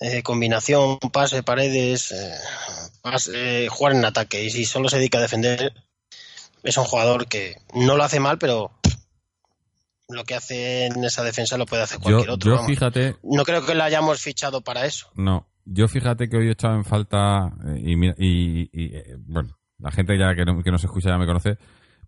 eh, 0.00 0.22
combinación, 0.22 0.98
pase, 1.12 1.42
paredes, 1.42 2.12
eh, 2.12 2.32
pase, 3.02 3.64
eh, 3.64 3.68
jugar 3.68 3.94
en 3.94 4.04
ataque 4.04 4.42
y 4.44 4.50
si 4.50 4.64
solo 4.64 4.88
se 4.88 4.96
dedica 4.98 5.18
a 5.18 5.22
defender 5.22 5.72
es 6.62 6.76
un 6.76 6.84
jugador 6.84 7.26
que 7.28 7.56
no 7.74 7.96
lo 7.96 8.04
hace 8.04 8.20
mal 8.20 8.38
pero 8.38 8.70
lo 10.08 10.24
que 10.24 10.34
hace 10.34 10.86
en 10.86 11.04
esa 11.04 11.22
defensa 11.22 11.56
lo 11.56 11.66
puede 11.66 11.82
hacer 11.82 11.98
Yo, 11.98 12.02
cualquier 12.04 12.30
otro. 12.30 12.50
yo 12.50 12.56
vamos. 12.56 12.66
fíjate, 12.70 13.16
No 13.22 13.44
creo 13.44 13.64
que 13.64 13.74
lo 13.74 13.84
hayamos 13.84 14.20
fichado 14.20 14.60
para 14.60 14.84
eso. 14.84 15.08
No, 15.14 15.46
yo 15.64 15.86
fíjate 15.86 16.28
que 16.28 16.36
hoy 16.36 16.48
he 16.48 16.52
echado 16.52 16.74
en 16.74 16.84
falta, 16.84 17.52
eh, 17.68 17.78
y, 17.78 18.06
y- 18.18 18.70
y, 18.72 18.92
bueno, 19.26 19.56
la 19.78 19.92
gente 19.92 20.18
ya 20.18 20.34
que, 20.34 20.44
no, 20.44 20.60
que 20.62 20.70
nos 20.72 20.82
escucha 20.82 21.10
ya 21.10 21.18
me 21.18 21.26
conoce, 21.26 21.58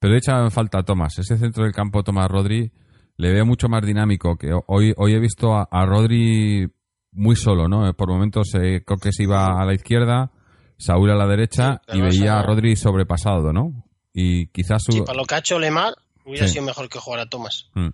pero 0.01 0.15
he 0.15 0.19
echado 0.19 0.43
en 0.45 0.51
falta 0.51 0.79
a 0.79 0.83
Tomás. 0.83 1.17
Ese 1.19 1.39
centro 1.39 1.63
del 1.63 1.73
campo, 1.73 2.03
Tomás 2.03 2.29
Rodri, 2.29 2.73
le 3.19 3.33
veo 3.33 3.47
mucho 3.47 3.69
más 3.69 3.87
dinámico. 3.87 4.37
que 4.37 4.51
Hoy, 4.67 4.93
hoy 4.97 5.15
he 5.15 5.21
visto 5.21 5.55
a, 5.55 5.69
a 5.71 5.87
Rodri 5.87 6.69
muy 7.13 7.37
solo, 7.37 7.69
¿no? 7.69 7.93
Por 7.95 8.09
momentos 8.09 8.49
eh, 8.55 8.83
creo 8.87 8.99
que 8.99 9.13
se 9.13 9.23
iba 9.25 9.61
a 9.61 9.65
la 9.65 9.75
izquierda, 9.75 10.31
Saúl 10.79 11.11
a 11.11 11.15
la 11.15 11.27
derecha 11.27 11.81
Sí, 11.89 11.99
y 11.99 12.01
veía 12.01 12.39
a 12.39 12.43
Rodri 12.43 12.75
sobrepasado, 12.77 13.53
¿no? 13.53 13.85
Y 14.13 14.47
quizás 14.49 14.83
su... 14.85 15.05
Para 15.05 15.17
lo 15.19 15.25
que 15.25 15.35
ha 15.35 15.39
hecho 15.39 15.59
Lemar, 15.59 15.95
hubiera 16.25 16.47
Sí. 16.47 16.55
sido 16.55 16.65
mejor 16.65 16.89
que 16.89 16.99
jugar 16.99 17.21
a 17.21 17.27
Thomas. 17.27 17.71
Mm. 17.75 17.89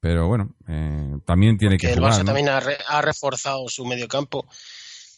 Pero 0.00 0.28
bueno, 0.28 0.54
eh, 0.68 1.16
también 1.24 1.56
tiene 1.58 1.76
Que 1.76 1.88
que 1.88 1.92
el 1.94 1.98
jugar, 1.98 2.12
Barça 2.12 2.18
¿no? 2.20 2.24
también 2.26 2.48
ha, 2.48 2.60
re- 2.60 2.78
ha 2.86 3.02
reforzado 3.02 3.68
su 3.68 3.84
mediocampo. 3.84 4.46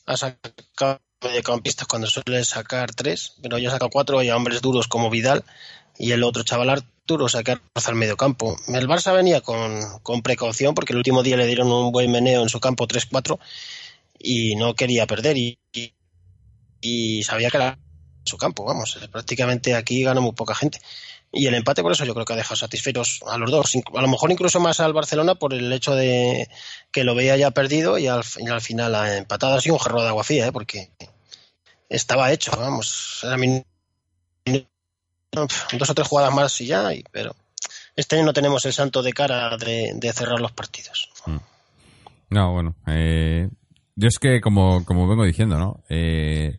Ha 0.06 0.16
sacado 0.16 1.00
mediocampistas 1.22 1.86
cuando 1.86 2.06
suele 2.06 2.42
sacar 2.44 2.94
tres, 2.94 3.34
pero 3.42 3.58
ya 3.58 3.68
ha 3.68 3.72
sacado 3.72 3.90
cuatro 3.90 4.22
y 4.22 4.28
a 4.30 4.36
hombres 4.36 4.62
duros 4.62 4.88
como 4.88 5.10
Vidal 5.10 5.44
y 5.98 6.12
el 6.12 6.22
otro 6.22 6.44
chaval 6.44 6.70
Arturo, 7.10 7.24
o 7.26 7.28
sea 7.28 7.42
que 7.42 7.52
ha 7.52 7.54
reforzado 7.56 7.96
el 8.68 8.88
Barça 8.88 9.14
venía 9.14 9.40
con, 9.40 9.80
con 10.02 10.22
precaución 10.22 10.74
porque 10.74 10.92
el 10.92 10.98
último 10.98 11.22
día 11.22 11.36
le 11.36 11.46
dieron 11.46 11.70
un 11.72 11.90
buen 11.92 12.10
meneo 12.10 12.42
en 12.42 12.48
su 12.48 12.60
campo 12.60 12.86
3-4 12.86 13.38
y 14.18 14.56
no 14.56 14.74
quería 14.74 15.06
perder 15.06 15.36
y, 15.38 15.58
y, 16.80 17.22
sabía 17.24 17.50
que 17.50 17.56
era 17.56 17.78
su 18.24 18.36
campo, 18.36 18.64
vamos, 18.64 18.98
eh, 19.02 19.08
prácticamente 19.08 19.74
aquí 19.74 20.02
gana 20.02 20.20
muy 20.20 20.32
poca 20.32 20.54
gente. 20.54 20.80
Y 21.32 21.46
el 21.46 21.54
empate 21.54 21.82
por 21.82 21.92
eso 21.92 22.04
yo 22.04 22.14
creo 22.14 22.26
que 22.26 22.32
ha 22.32 22.36
dejado 22.36 22.56
satisfechos 22.56 23.20
a 23.26 23.38
los 23.38 23.50
dos, 23.50 23.72
a 23.94 24.02
lo 24.02 24.08
mejor 24.08 24.32
incluso 24.32 24.60
más 24.60 24.80
al 24.80 24.92
Barcelona 24.92 25.36
por 25.36 25.54
el 25.54 25.72
hecho 25.72 25.94
de 25.94 26.48
que 26.92 27.04
lo 27.04 27.14
veía 27.14 27.36
ya 27.36 27.52
perdido 27.52 27.98
y 27.98 28.08
al, 28.08 28.22
al 28.50 28.60
final 28.60 28.94
ha 28.94 29.16
empatado 29.16 29.54
así 29.56 29.70
un 29.70 29.78
jarro 29.78 30.02
de 30.02 30.08
agua 30.08 30.24
fría, 30.24 30.48
¿eh? 30.48 30.52
porque 30.52 30.90
estaba 31.88 32.32
hecho, 32.32 32.52
vamos, 32.56 33.20
era 33.24 33.36
min- 33.36 33.64
dos 35.32 35.90
o 35.90 35.94
tres 35.94 36.08
jugadas 36.08 36.34
más 36.34 36.60
y 36.60 36.66
ya, 36.66 36.92
y- 36.92 37.04
pero 37.10 37.34
este 37.96 38.16
año 38.16 38.24
no 38.26 38.32
tenemos 38.32 38.64
el 38.66 38.72
santo 38.72 39.02
de 39.02 39.12
cara 39.12 39.56
de, 39.56 39.92
de 39.94 40.12
cerrar 40.12 40.40
los 40.40 40.52
partidos. 40.52 41.08
No, 42.30 42.52
bueno. 42.52 42.76
eh, 42.86 43.48
yo 43.96 44.08
es 44.08 44.18
que, 44.18 44.40
como, 44.40 44.84
como 44.84 45.08
vengo 45.08 45.24
diciendo, 45.24 45.58
¿no? 45.58 45.82
Eh, 45.88 46.58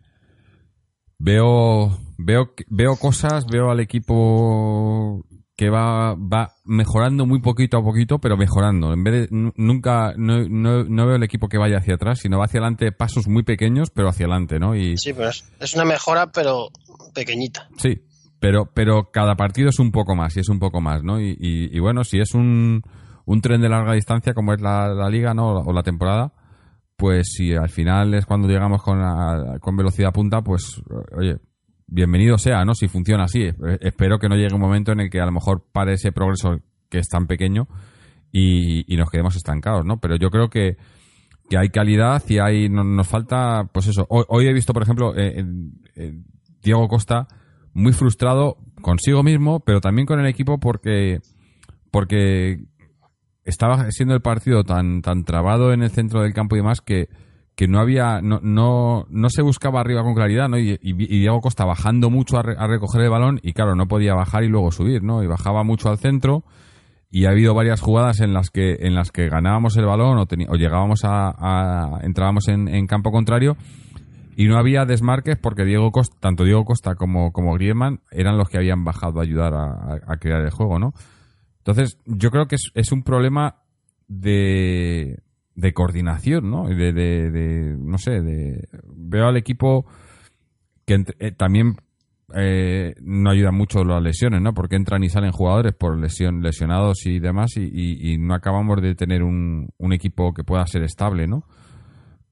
veo, 1.17 1.97
veo, 2.17 2.53
veo 2.67 2.95
cosas, 2.97 3.45
veo 3.45 3.71
al 3.71 3.79
equipo 3.79 5.25
que 5.55 5.69
va, 5.69 6.15
va 6.15 6.55
mejorando 6.65 7.25
muy 7.25 7.39
poquito 7.39 7.77
a 7.77 7.83
poquito, 7.83 8.19
pero 8.19 8.35
mejorando. 8.35 8.93
En 8.93 9.03
vez 9.03 9.13
de, 9.13 9.27
nu- 9.35 9.53
nunca, 9.55 10.13
no, 10.17 10.43
no, 10.49 10.83
no 10.83 11.05
veo 11.05 11.15
el 11.15 11.23
equipo 11.23 11.47
que 11.49 11.57
vaya 11.57 11.77
hacia 11.77 11.95
atrás, 11.95 12.19
sino 12.19 12.39
va 12.39 12.45
hacia 12.45 12.59
adelante 12.59 12.91
pasos 12.91 13.27
muy 13.27 13.43
pequeños, 13.43 13.91
pero 13.91 14.09
hacia 14.09 14.25
adelante, 14.25 14.59
¿no? 14.59 14.75
Y, 14.75 14.97
Sí, 14.97 15.13
pero 15.13 15.29
es, 15.29 15.43
es 15.59 15.73
una 15.75 15.85
mejora, 15.85 16.31
pero 16.31 16.69
pequeñita. 17.13 17.69
Sí, 17.77 18.01
pero, 18.41 18.69
pero 18.73 19.11
cada 19.11 19.35
partido 19.35 19.69
es 19.69 19.79
un 19.79 19.91
poco 19.91 20.15
más 20.15 20.35
y 20.35 20.39
es 20.41 20.49
un 20.49 20.59
poco 20.59 20.81
más, 20.81 21.03
¿no? 21.03 21.21
Y, 21.21 21.29
y- 21.39 21.69
y 21.71 21.79
bueno, 21.79 22.03
si 22.03 22.19
es 22.19 22.33
un, 22.33 22.81
un 23.25 23.41
tren 23.41 23.61
de 23.61 23.69
larga 23.69 23.93
distancia 23.93 24.33
como 24.33 24.51
es 24.53 24.59
la, 24.61 25.09
liga, 25.09 25.33
¿no? 25.33 25.59
O 25.59 25.71
la 25.71 25.83
temporada, 25.83 26.33
pues 26.97 27.27
si 27.33 27.53
al 27.53 27.69
final 27.69 28.13
es 28.15 28.25
cuando 28.25 28.47
llegamos 28.47 28.81
con, 28.81 28.99
la- 28.99 29.57
con 29.61 29.77
velocidad 29.77 30.11
punta, 30.11 30.41
pues 30.41 30.81
oye, 31.17 31.37
bienvenido 31.87 32.37
sea, 32.39 32.65
¿no? 32.65 32.73
Si 32.73 32.87
funciona 32.87 33.25
así. 33.25 33.43
Eh, 33.43 33.53
Espero 33.81 34.17
que 34.17 34.27
no 34.27 34.35
llegue 34.35 34.55
un 34.55 34.61
momento 34.61 34.91
en 34.91 35.01
el 35.01 35.09
que 35.11 35.21
a 35.21 35.25
lo 35.25 35.31
mejor 35.31 35.63
pare 35.71 35.93
ese 35.93 36.11
progreso 36.11 36.59
que 36.89 36.97
es 36.99 37.07
tan 37.07 37.27
pequeño 37.27 37.67
y, 38.31 38.91
y 38.91 38.97
nos 38.97 39.09
quedemos 39.11 39.35
estancados, 39.35 39.85
¿no? 39.85 39.99
Pero 39.99 40.15
yo 40.15 40.29
creo 40.31 40.49
que, 40.49 40.77
que 41.47 41.57
hay 41.59 41.69
calidad 41.69 42.23
y 42.27 42.39
hay 42.39 42.69
no- 42.69 42.83
nos 42.83 43.07
falta, 43.07 43.69
pues 43.71 43.85
eso. 43.87 44.07
Hoy, 44.09 44.23
hoy 44.29 44.47
he 44.47 44.53
visto, 44.53 44.73
por 44.73 44.81
ejemplo, 44.81 45.15
eh, 45.15 45.37
en 45.37 46.25
Diego 46.63 46.87
Costa 46.87 47.27
muy 47.73 47.93
frustrado 47.93 48.57
consigo 48.81 49.23
mismo, 49.23 49.59
pero 49.61 49.81
también 49.81 50.05
con 50.05 50.19
el 50.19 50.25
equipo 50.27 50.59
porque 50.59 51.19
porque 51.91 52.59
estaba 53.43 53.89
siendo 53.91 54.13
el 54.13 54.21
partido 54.21 54.63
tan 54.63 55.01
tan 55.01 55.23
trabado 55.23 55.73
en 55.73 55.81
el 55.83 55.89
centro 55.89 56.21
del 56.21 56.33
campo 56.33 56.55
y 56.55 56.59
demás 56.59 56.81
que 56.81 57.09
que 57.55 57.67
no 57.67 57.79
había 57.79 58.21
no, 58.21 58.39
no, 58.41 59.05
no 59.09 59.29
se 59.29 59.41
buscaba 59.41 59.81
arriba 59.81 60.03
con 60.03 60.13
claridad 60.15 60.47
no 60.47 60.57
y, 60.57 60.77
Diego 60.81 61.41
Costa 61.41 61.65
bajando 61.65 62.09
mucho 62.09 62.37
a, 62.37 62.43
re- 62.43 62.55
recoger 62.67 63.01
el 63.01 63.09
balón 63.09 63.39
y 63.43 63.53
claro 63.53 63.75
no 63.75 63.87
podía 63.87 64.13
bajar 64.13 64.43
y 64.43 64.47
luego 64.47 64.71
subir 64.71 65.03
no 65.03 65.21
y 65.23 65.27
bajaba 65.27 65.63
mucho 65.63 65.89
al 65.89 65.97
centro 65.97 66.43
y 67.09 67.25
ha 67.25 67.31
habido 67.31 67.53
varias 67.53 67.81
jugadas 67.81 68.21
en 68.21 68.33
las 68.33 68.49
que 68.51 68.77
en 68.81 68.95
las 68.95 69.11
que 69.11 69.27
ganábamos 69.27 69.75
el 69.75 69.85
balón 69.85 70.17
o, 70.17 70.21
o 70.49 70.55
llegábamos 70.55 71.03
a, 71.03 71.29
a- 71.37 71.99
entrábamos 72.03 72.47
en, 72.47 72.67
en 72.69 72.87
campo 72.87 73.11
contrario 73.11 73.57
y 74.43 74.47
no 74.47 74.57
había 74.57 74.85
desmarques 74.85 75.37
porque 75.37 75.65
Diego 75.65 75.91
Costa, 75.91 76.15
tanto 76.19 76.43
Diego 76.43 76.65
Costa 76.65 76.95
como, 76.95 77.31
como 77.31 77.53
Griezmann 77.53 77.99
eran 78.11 78.37
los 78.37 78.49
que 78.49 78.57
habían 78.57 78.83
bajado 78.83 79.19
a 79.19 79.23
ayudar 79.23 79.53
a, 79.53 79.99
a- 80.07 80.17
crear 80.17 80.41
el 80.41 80.49
juego, 80.51 80.79
¿no? 80.79 80.93
Entonces, 81.59 81.97
yo 82.05 82.31
creo 82.31 82.47
que 82.47 82.55
es, 82.73 82.91
un 82.91 83.03
problema 83.03 83.57
de, 84.07 85.19
de 85.55 85.73
coordinación, 85.73 86.49
¿no? 86.49 86.67
De, 86.67 86.91
de, 86.91 87.75
no 87.77 87.97
sé, 87.97 88.19
veo 88.95 89.27
al 89.27 89.37
equipo 89.37 89.85
que 90.85 91.03
eh, 91.19 91.31
también 91.33 91.75
eh, 92.35 92.95
no 93.01 93.29
ayudan 93.29 93.55
mucho 93.55 93.83
las 93.83 94.01
lesiones, 94.01 94.41
¿no? 94.41 94.53
Porque 94.53 94.75
entran 94.75 95.03
y 95.03 95.09
salen 95.09 95.31
jugadores 95.31 95.73
por 95.73 95.97
lesión, 95.99 96.41
lesionados 96.41 97.05
y 97.05 97.19
demás 97.19 97.57
y, 97.57 97.61
y- 97.71 98.13
y 98.13 98.17
no 98.17 98.33
acabamos 98.33 98.81
de 98.81 98.95
tener 98.95 99.21
un, 99.21 99.69
un 99.77 99.93
equipo 99.93 100.33
que 100.33 100.43
pueda 100.43 100.65
ser 100.65 100.83
estable, 100.83 101.27
¿no? 101.27 101.43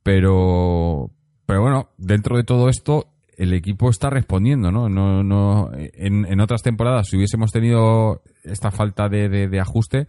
Pero, 0.02 1.12
pero 1.50 1.62
bueno, 1.64 1.90
dentro 1.98 2.38
de 2.38 2.44
todo 2.44 2.70
esto, 2.70 3.08
el 3.38 3.54
equipo 3.54 3.90
está 3.90 4.10
respondiendo, 4.10 4.72
¿no? 4.72 4.88
no, 4.88 5.24
no 5.24 5.72
en, 5.74 6.26
en 6.26 6.40
otras 6.42 6.62
temporadas, 6.62 7.08
si 7.10 7.18
hubiésemos 7.18 7.52
tenido 7.52 8.22
esta 8.44 8.70
falta 8.72 9.10
de, 9.10 9.30
de- 9.30 9.48
de 9.48 9.60
ajuste, 9.60 10.08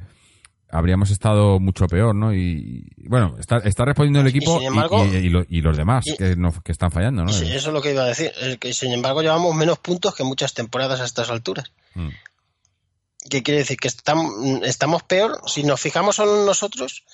habríamos 0.70 1.11
estado 1.11 1.59
mucho 1.59 1.87
peor, 1.87 2.14
¿no? 2.14 2.35
Y, 2.35 2.87
y, 2.97 3.09
bueno, 3.09 3.37
está, 3.40 3.56
está 3.59 3.85
respondiendo 3.85 4.20
el 4.20 4.26
equipo 4.28 4.61
embargo- 4.61 5.04
y, 5.06 5.28
lo- 5.28 5.44
y 5.49 5.62
los 5.62 5.76
demás 5.76 6.04
que, 6.18 6.37
no- 6.37 6.52
que 6.62 6.73
están 6.73 6.90
fallando, 6.90 7.25
¿no? 7.25 7.32
Sí, 7.32 7.47
eso 7.47 7.68
es 7.70 7.75
lo 7.75 7.80
que 7.82 7.92
iba 7.92 8.02
a 8.02 8.06
decir. 8.06 8.30
El 8.40 8.59
que, 8.59 8.73
sin 8.75 8.92
embargo, 8.92 9.23
llevamos 9.23 9.54
menos 9.54 9.78
puntos 9.78 10.14
que 10.14 10.23
muchas 10.25 10.52
temporadas 10.54 11.00
a 11.00 11.04
estas 11.04 11.30
alturas. 11.30 11.73
Mm. 11.94 12.09
¿Qué 13.28 13.42
quiere 13.42 13.59
decir? 13.59 13.76
Que 13.78 13.88
estam- 13.88 14.64
estamos 14.64 15.02
peor. 15.02 15.40
Si 15.47 15.62
nos 15.62 15.80
fijamos 15.80 16.16
solo 16.16 16.38
en 16.40 16.47
nosotros, 16.47 17.04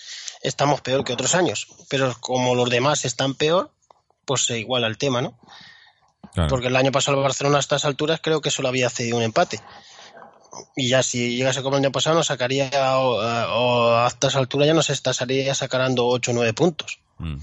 estamos 0.42 0.80
peor 0.80 1.04
que 1.04 1.12
otros 1.12 1.34
años. 1.34 1.66
Pero 1.90 2.14
como 2.20 2.54
los 2.54 2.70
demás 2.70 3.04
están 3.04 3.34
peor, 3.34 3.70
pues 4.26 4.44
se 4.44 4.58
iguala 4.58 4.86
el 4.86 4.98
tema, 4.98 5.22
¿no? 5.22 5.38
Claro. 6.34 6.50
Porque 6.50 6.66
el 6.66 6.76
año 6.76 6.92
pasado 6.92 7.16
el 7.16 7.22
Barcelona 7.22 7.56
a 7.56 7.60
estas 7.60 7.86
alturas 7.86 8.20
creo 8.22 8.42
que 8.42 8.50
solo 8.50 8.68
había 8.68 8.90
cedido 8.90 9.16
un 9.16 9.22
empate. 9.22 9.62
Y 10.74 10.88
ya 10.88 11.02
si 11.02 11.36
llegase 11.36 11.62
como 11.62 11.76
el 11.76 11.84
año 11.84 11.92
pasado 11.92 12.16
nos 12.16 12.26
sacaría, 12.26 12.98
o, 12.98 13.16
o 13.16 13.96
a 13.96 14.06
estas 14.06 14.36
alturas 14.36 14.66
ya 14.66 14.74
nos 14.74 14.90
estaría 14.90 15.54
sacando 15.54 16.06
8 16.06 16.30
o 16.30 16.34
9 16.34 16.52
puntos. 16.52 17.00
Mm. 17.18 17.36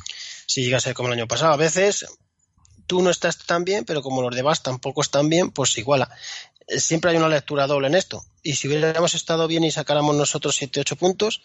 Si 0.46 0.64
llegase 0.64 0.94
como 0.94 1.10
el 1.10 1.14
año 1.14 1.28
pasado. 1.28 1.54
A 1.54 1.58
veces 1.58 2.06
tú 2.86 3.02
no 3.02 3.10
estás 3.10 3.38
tan 3.38 3.64
bien, 3.64 3.86
pero 3.86 4.02
como 4.02 4.22
los 4.22 4.36
demás 4.36 4.62
tampoco 4.62 5.02
están 5.02 5.30
bien, 5.30 5.52
pues 5.52 5.78
iguala. 5.78 6.10
Eh, 6.68 6.80
Siempre 6.80 7.12
hay 7.12 7.18
una 7.18 7.30
lectura 7.30 7.68
doble 7.68 7.88
en 7.88 7.96
esto. 7.96 8.24
Y 8.42 8.56
si 8.56 8.68
hubiéramos 8.68 9.16
estado 9.16 9.48
bien 9.48 9.64
y 9.64 9.72
sacáramos 9.72 10.16
nosotros 10.16 10.56
7 10.56 10.82
8 10.82 10.96
puntos, 10.96 11.42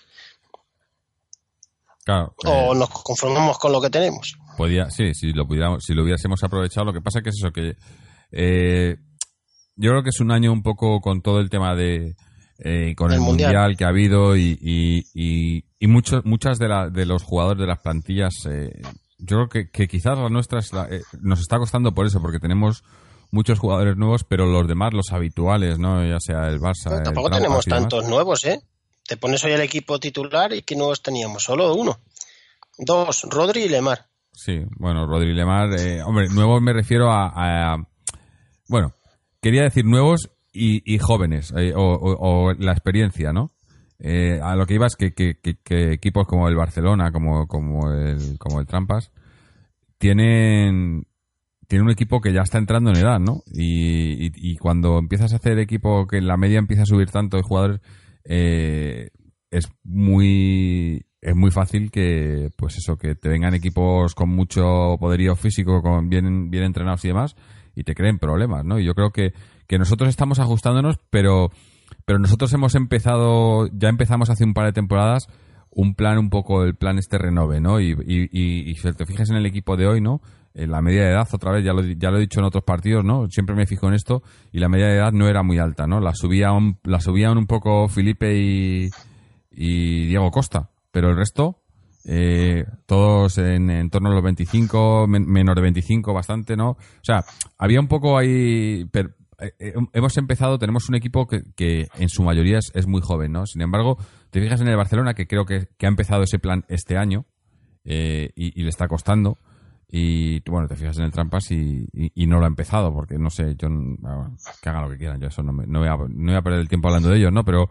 Claro, 2.04 2.34
o 2.46 2.72
eh, 2.72 2.78
nos 2.78 2.88
conformamos 2.88 3.58
con 3.58 3.70
lo 3.70 3.82
que 3.82 3.90
tenemos. 3.90 4.38
Podía, 4.58 4.90
sí, 4.90 5.14
si 5.14 5.32
lo 5.32 5.46
pudiéramos, 5.46 5.84
si 5.84 5.94
lo 5.94 6.02
hubiésemos 6.02 6.42
aprovechado, 6.42 6.84
lo 6.84 6.92
que 6.92 7.00
pasa 7.00 7.22
que 7.22 7.30
es 7.30 7.36
eso 7.36 7.50
que 7.52 7.76
eh, 8.32 8.96
yo 9.76 9.90
creo 9.90 10.02
que 10.02 10.10
es 10.10 10.20
un 10.20 10.30
año 10.32 10.52
un 10.52 10.62
poco 10.62 11.00
con 11.00 11.22
todo 11.22 11.40
el 11.40 11.48
tema 11.48 11.74
de 11.74 12.14
eh, 12.58 12.94
con 12.96 13.10
el, 13.12 13.14
El 13.18 13.20
mundial. 13.22 13.52
Mundial. 13.54 13.76
que 13.76 13.84
ha 13.84 13.88
habido 13.88 14.36
y, 14.36 14.58
y, 14.60 15.04
y, 15.14 15.64
y 15.78 15.86
muchos 15.86 16.24
muchas 16.24 16.58
de, 16.58 16.68
la, 16.68 16.90
de 16.90 17.06
los 17.06 17.22
jugadores 17.22 17.60
de 17.60 17.66
las 17.68 17.78
plantillas 17.78 18.34
eh, 18.50 18.72
yo 19.18 19.36
creo 19.36 19.48
que, 19.48 19.70
que 19.70 19.86
quizás 19.88 20.18
la 20.18 20.28
nuestra 20.28 20.58
es 20.58 20.72
la- 20.72 20.88
eh, 20.90 21.00
nos 21.20 21.40
está 21.40 21.58
costando 21.58 21.94
por 21.94 22.06
eso 22.06 22.20
porque 22.20 22.40
tenemos 22.40 22.82
muchos 23.30 23.58
jugadores 23.60 23.96
nuevos 23.96 24.24
pero 24.24 24.46
los 24.46 24.66
demás 24.66 24.92
los 24.92 25.12
habituales 25.12 25.78
no 25.78 26.04
ya 26.04 26.18
sea 26.18 26.48
el 26.48 26.58
Barça 26.60 26.84
Pero 26.86 26.96
el 26.98 27.02
tampoco 27.04 27.28
Trampas 27.28 27.38
tenemos 27.42 27.64
tantos 27.66 28.08
nuevos, 28.08 28.44
¿eh? 28.44 28.60
Te 29.06 29.16
pones 29.16 29.42
hoy 29.44 29.52
el 29.52 29.60
equipo 29.62 29.98
titular 30.00 30.52
y 30.52 30.62
¿qué 30.62 30.74
nuevos 30.76 31.00
teníamos? 31.02 31.44
Solo 31.44 31.74
uno. 31.74 32.00
Dos, 32.76 33.22
Rodri 33.30 33.62
y 33.62 33.68
Lemar. 33.68 34.06
Sí, 34.38 34.62
bueno, 34.76 35.04
Rodri 35.04 35.34
Lemar, 35.34 35.68
eh, 35.72 36.00
hombre, 36.04 36.28
nuevos 36.28 36.62
me 36.62 36.72
refiero 36.72 37.10
a, 37.10 37.76
bueno, 38.68 38.94
quería 39.42 39.62
decir 39.62 39.84
nuevos 39.84 40.30
y, 40.52 40.80
jóvenes, 41.00 41.52
eh, 41.56 41.72
o, 41.74 42.52
la 42.56 42.70
experiencia, 42.70 43.32
¿no? 43.32 43.50
Eh, 43.98 44.38
a 44.40 44.54
lo 44.54 44.64
que 44.66 44.74
iba 44.74 44.86
es 44.86 44.94
que, 44.94 45.12
que- 45.12 45.34
que- 45.40 45.92
equipos 45.92 46.24
como 46.28 46.46
el 46.46 46.54
Barcelona, 46.54 47.10
como, 47.10 47.48
como, 47.48 47.90
el, 47.92 48.38
como 48.38 48.60
el 48.60 48.66
Trampas, 48.66 49.10
tienen, 49.98 51.08
tienen 51.66 51.86
un 51.86 51.92
equipo 51.92 52.20
que 52.20 52.32
ya 52.32 52.42
está 52.42 52.58
entrando 52.58 52.90
en 52.90 52.98
edad, 52.98 53.18
¿no? 53.18 53.42
Y, 53.52 54.26
y- 54.28 54.32
y 54.36 54.56
cuando 54.56 54.98
empiezas 54.98 55.32
a 55.32 55.36
hacer 55.36 55.58
equipo 55.58 56.06
que 56.06 56.20
la 56.20 56.36
media 56.36 56.60
empieza 56.60 56.82
a 56.84 56.86
subir 56.86 57.10
tanto 57.10 57.38
de 57.38 57.42
jugadores, 57.42 57.80
eh, 58.22 59.10
es 59.50 59.68
muy 59.82 61.07
es 61.20 61.34
muy 61.34 61.50
fácil 61.50 61.90
que 61.90 62.50
pues 62.56 62.76
eso 62.76 62.96
que 62.96 63.14
te 63.14 63.28
vengan 63.28 63.54
equipos 63.54 64.14
con 64.14 64.28
mucho 64.28 64.96
poderío 65.00 65.34
físico 65.34 65.82
con 65.82 66.08
bien 66.08 66.50
bien 66.50 66.64
entrenados 66.64 67.04
y 67.04 67.08
demás 67.08 67.36
y 67.74 67.84
te 67.84 67.94
creen 67.94 68.18
problemas 68.18 68.64
no 68.64 68.78
y 68.78 68.84
yo 68.84 68.94
creo 68.94 69.10
que 69.10 69.32
que 69.66 69.78
nosotros 69.78 70.08
estamos 70.08 70.38
ajustándonos 70.38 70.98
pero 71.10 71.50
pero 72.04 72.18
nosotros 72.18 72.52
hemos 72.52 72.74
empezado 72.74 73.68
ya 73.72 73.88
empezamos 73.88 74.30
hace 74.30 74.44
un 74.44 74.54
par 74.54 74.66
de 74.66 74.72
temporadas 74.72 75.28
un 75.70 75.94
plan 75.94 76.18
un 76.18 76.30
poco 76.30 76.62
el 76.62 76.76
plan 76.76 76.98
este 76.98 77.18
renove 77.18 77.60
no 77.60 77.80
y 77.80 77.92
y, 78.06 78.28
y, 78.30 78.70
y 78.70 78.74
si 78.76 78.92
te 78.92 79.06
fijas 79.06 79.30
en 79.30 79.36
el 79.36 79.46
equipo 79.46 79.76
de 79.76 79.88
hoy 79.88 80.00
no 80.00 80.20
eh, 80.54 80.66
la 80.66 80.80
media 80.80 81.02
de 81.02 81.10
edad, 81.10 81.28
otra 81.30 81.52
vez, 81.52 81.62
ya 81.62 81.72
lo, 81.72 81.82
ya 81.82 82.10
lo 82.10 82.16
he 82.16 82.20
dicho 82.20 82.40
en 82.40 82.46
otros 82.46 82.64
partidos, 82.64 83.04
¿no? 83.04 83.28
Siempre 83.28 83.54
me 83.54 83.66
fijo 83.66 83.86
en 83.86 83.94
esto, 83.94 84.22
y 84.50 84.58
la 84.58 84.68
media 84.68 84.86
de 84.86 84.96
edad 84.96 85.12
no 85.12 85.28
era 85.28 85.42
muy 85.42 85.58
alta, 85.58 85.86
¿no? 85.86 86.00
La 86.00 86.14
subían, 86.14 86.78
la 86.84 87.00
subían 87.00 87.36
un 87.36 87.46
poco 87.46 87.86
Felipe 87.86 88.34
y 88.34 88.88
Diego 90.06 90.30
Costa, 90.30 90.70
pero 90.98 91.10
el 91.10 91.16
resto, 91.16 91.62
eh, 92.04 92.64
todos 92.86 93.38
en, 93.38 93.88
torno 93.88 94.10
a 94.10 94.14
los 94.14 94.24
25, 94.24 95.06
men, 95.06 95.26
menor 95.30 95.54
de 95.54 95.62
25, 95.62 96.12
bastante, 96.12 96.56
¿no? 96.56 96.70
O 96.70 97.04
sea, 97.04 97.24
había 97.56 97.78
un 97.78 97.86
poco 97.86 98.18
ahí... 98.18 98.84
Eh, 99.40 99.74
hemos 99.92 100.16
empezado, 100.16 100.58
tenemos 100.58 100.88
un 100.88 100.96
equipo 100.96 101.28
que, 101.28 101.44
que 101.54 101.86
en 102.00 102.08
su 102.08 102.24
mayoría 102.24 102.58
es, 102.58 102.86
muy 102.88 103.00
joven, 103.00 103.30
¿no? 103.30 103.46
Sin 103.46 103.62
embargo, 103.62 103.96
te 104.30 104.40
fijas 104.40 104.60
en 104.60 104.66
el 104.66 104.76
Barcelona, 104.76 105.14
que 105.14 105.28
creo 105.28 105.44
que, 105.44 105.68
que 105.78 105.86
ha 105.86 105.88
empezado 105.88 106.24
ese 106.24 106.40
plan 106.40 106.64
este 106.66 106.96
año 106.96 107.26
eh, 107.84 108.32
y, 108.34 108.60
le 108.60 108.70
está 108.70 108.88
costando. 108.88 109.38
Y 109.88 110.40
bueno, 110.50 110.66
te 110.66 110.74
fijas 110.74 110.98
en 110.98 111.04
el 111.04 111.12
Trampas 111.12 111.52
y, 111.52 111.86
no 112.26 112.40
lo 112.40 112.44
ha 112.44 112.48
empezado, 112.48 112.92
porque 112.92 113.18
no 113.18 113.30
sé, 113.30 113.54
yo 113.54 113.68
bueno, 113.70 114.36
que 114.60 114.68
hagan 114.68 114.82
lo 114.82 114.90
que 114.90 114.98
quieran, 114.98 115.20
yo 115.20 115.28
eso 115.28 115.44
no, 115.44 115.52
me, 115.52 115.64
voy 115.64 115.86
a, 115.86 115.96
no 115.96 116.32
voy 116.32 116.34
a 116.34 116.42
perder 116.42 116.58
el 116.58 116.68
tiempo 116.68 116.88
hablando 116.88 117.08
de 117.08 117.18
ellos, 117.18 117.32
¿no? 117.32 117.44
Pero, 117.44 117.70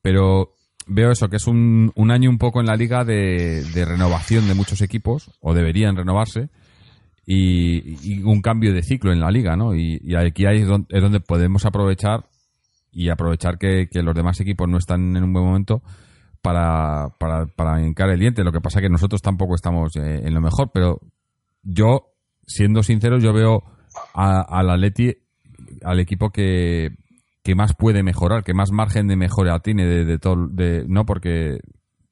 pero 0.00 0.54
veo 0.86 1.10
eso, 1.10 1.28
que 1.28 1.36
es 1.36 1.46
un, 1.46 1.92
un 1.94 2.10
año 2.10 2.30
un 2.30 2.38
poco 2.38 2.60
en 2.60 2.66
la 2.66 2.76
liga 2.76 3.04
de, 3.04 3.64
de, 3.74 3.84
renovación 3.84 4.48
de 4.48 4.54
muchos 4.54 4.80
equipos, 4.80 5.30
o 5.40 5.54
deberían 5.54 5.96
renovarse, 5.96 6.48
y, 7.26 8.22
un 8.22 8.40
cambio 8.42 8.72
de 8.72 8.82
ciclo 8.82 9.12
en 9.12 9.20
la 9.20 9.30
liga, 9.30 9.56
¿no? 9.56 9.74
Y, 9.74 10.14
aquí 10.16 10.46
ahí 10.46 10.62
es 10.62 10.66
donde, 10.66 10.86
es 10.90 11.22
podemos 11.22 11.64
aprovechar 11.64 12.26
y 12.90 13.08
aprovechar 13.08 13.58
que, 13.58 13.88
que, 13.90 14.02
los 14.02 14.14
demás 14.14 14.40
equipos 14.40 14.68
no 14.68 14.78
están 14.78 15.16
en 15.16 15.24
un 15.24 15.32
buen 15.32 15.44
momento 15.44 15.82
para, 16.42 17.08
para, 17.18 17.46
para 17.46 17.82
hincar 17.82 18.10
el 18.10 18.20
diente. 18.20 18.44
Lo 18.44 18.52
que 18.52 18.60
pasa 18.60 18.80
que 18.80 18.90
nosotros 18.90 19.22
tampoco 19.22 19.54
estamos 19.54 19.96
eh, 19.96 20.22
en 20.24 20.34
lo 20.34 20.40
mejor, 20.40 20.70
pero 20.74 21.00
yo, 21.62 22.12
siendo 22.46 22.82
sincero, 22.82 23.18
yo 23.18 23.32
veo 23.32 23.62
al 24.14 24.70
Atleti, 24.70 25.14
al 25.84 26.00
equipo 26.00 26.30
que, 26.30 26.90
que 27.42 27.54
más 27.54 27.74
puede 27.74 28.02
mejorar, 28.02 28.44
que 28.44 28.54
más 28.54 28.70
margen 28.70 29.08
de 29.08 29.16
mejora 29.16 29.58
tiene 29.60 29.86
de, 29.86 30.04
de 30.04 30.18
todo, 30.18 30.48
de, 30.48 30.84
no 30.86 31.04
porque, 31.04 31.58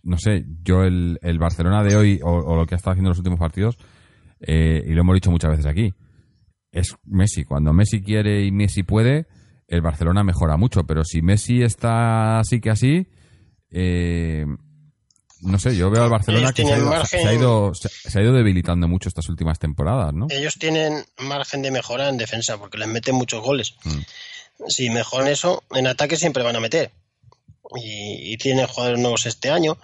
no 0.02 0.18
sé, 0.18 0.44
yo 0.62 0.82
el, 0.82 1.18
el 1.22 1.38
Barcelona 1.38 1.82
de 1.84 1.96
hoy 1.96 2.20
o, 2.22 2.30
o, 2.30 2.56
lo 2.56 2.66
que 2.66 2.74
ha 2.74 2.76
estado 2.76 2.92
haciendo 2.92 3.08
en 3.08 3.12
los 3.12 3.18
últimos 3.18 3.38
partidos, 3.38 3.78
eh, 4.40 4.82
y 4.86 4.92
lo 4.92 5.02
hemos 5.02 5.14
dicho 5.14 5.30
muchas 5.30 5.50
veces 5.50 5.66
aquí, 5.66 5.94
es 6.72 6.96
Messi. 7.04 7.44
Cuando 7.44 7.72
Messi 7.72 8.02
quiere 8.02 8.44
y 8.44 8.50
Messi 8.50 8.82
puede, 8.82 9.26
el 9.68 9.82
Barcelona 9.82 10.24
mejora 10.24 10.56
mucho, 10.56 10.84
pero 10.84 11.04
si 11.04 11.22
Messi 11.22 11.62
está 11.62 12.40
así 12.40 12.60
que 12.60 12.70
así, 12.70 13.06
eh, 13.70 14.44
no 15.42 15.58
sé, 15.58 15.76
yo 15.76 15.90
veo 15.90 16.04
al 16.04 16.10
Barcelona 16.10 16.52
que 16.52 16.64
se 16.64 16.72
ha, 16.72 16.78
ido, 16.78 16.90
margen, 16.90 17.20
se, 17.20 17.28
ha 17.28 17.34
ido, 17.34 17.72
se 17.74 18.18
ha, 18.18 18.22
ido, 18.22 18.32
debilitando 18.32 18.88
mucho 18.88 19.08
estas 19.08 19.28
últimas 19.28 19.58
temporadas, 19.58 20.12
¿no? 20.12 20.26
Ellos 20.28 20.54
tienen 20.58 21.04
margen 21.18 21.62
de 21.62 21.70
mejora 21.70 22.08
en 22.08 22.18
defensa 22.18 22.58
porque 22.58 22.78
les 22.78 22.88
meten 22.88 23.14
muchos 23.14 23.42
goles. 23.42 23.76
Mm. 23.84 24.00
Si 24.68 24.90
mejoran 24.90 25.28
eso, 25.28 25.62
en 25.70 25.86
ataque 25.86 26.16
siempre 26.16 26.42
van 26.42 26.56
a 26.56 26.60
meter. 26.60 26.92
Y, 27.76 28.32
y, 28.32 28.36
tienen 28.36 28.66
jugadores 28.66 28.98
nuevos 28.98 29.26
este 29.26 29.50
año. 29.50 29.78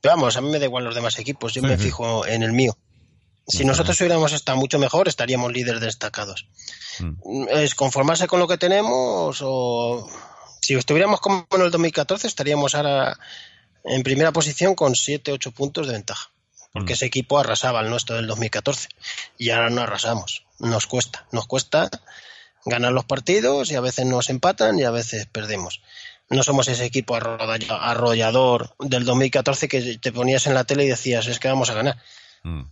Pero 0.00 0.16
vamos, 0.16 0.36
a 0.36 0.40
mí 0.40 0.50
me 0.50 0.58
da 0.58 0.64
igual 0.64 0.84
los 0.84 0.94
demás 0.94 1.18
equipos, 1.18 1.54
yo 1.54 1.62
me 1.62 1.78
fijo 1.78 2.26
en 2.26 2.42
el 2.42 2.52
mío. 2.52 2.76
Si 3.48 3.64
nosotros 3.64 3.98
hubiéramos 4.00 4.32
estado 4.32 4.58
mucho 4.58 4.78
mejor, 4.78 5.08
estaríamos 5.08 5.52
líderes 5.52 5.80
destacados. 5.80 6.46
Mm. 6.98 7.48
Es 7.48 7.74
conformarse 7.74 8.26
con 8.26 8.40
lo 8.40 8.46
que 8.46 8.58
tenemos 8.58 9.38
o 9.42 10.08
si 10.60 10.74
estuviéramos 10.74 11.20
como 11.20 11.46
en 11.50 11.62
el 11.62 11.70
2014 11.70 12.26
estaríamos 12.26 12.74
ahora 12.74 13.18
en 13.84 14.02
primera 14.02 14.32
posición 14.32 14.74
con 14.74 14.94
7, 14.94 15.32
8 15.32 15.50
puntos 15.52 15.86
de 15.86 15.94
ventaja. 15.94 16.30
Porque 16.74 16.92
mm. 16.92 16.96
ese 16.96 17.06
equipo 17.06 17.38
arrasaba 17.38 17.80
el 17.80 17.88
nuestro 17.88 18.16
del 18.16 18.26
2014 18.26 18.90
y 19.38 19.50
ahora 19.50 19.70
no 19.70 19.80
arrasamos. 19.80 20.44
Nos 20.58 20.86
cuesta, 20.86 21.26
nos 21.32 21.46
cuesta 21.46 21.88
ganar 22.64 22.92
los 22.92 23.04
partidos 23.04 23.70
y 23.70 23.74
a 23.74 23.80
veces 23.80 24.06
nos 24.06 24.30
empatan 24.30 24.78
y 24.78 24.84
a 24.84 24.90
veces 24.90 25.26
perdemos. 25.26 25.82
No 26.30 26.42
somos 26.42 26.68
ese 26.68 26.84
equipo 26.84 27.16
arrollador 27.16 28.74
del 28.78 29.04
2014 29.04 29.68
que 29.68 29.98
te 29.98 30.12
ponías 30.12 30.46
en 30.46 30.54
la 30.54 30.64
tele 30.64 30.84
y 30.84 30.88
decías, 30.88 31.26
es 31.26 31.38
que 31.38 31.48
vamos 31.48 31.70
a 31.70 31.74
ganar. 31.74 31.96
Mm. 32.42 32.62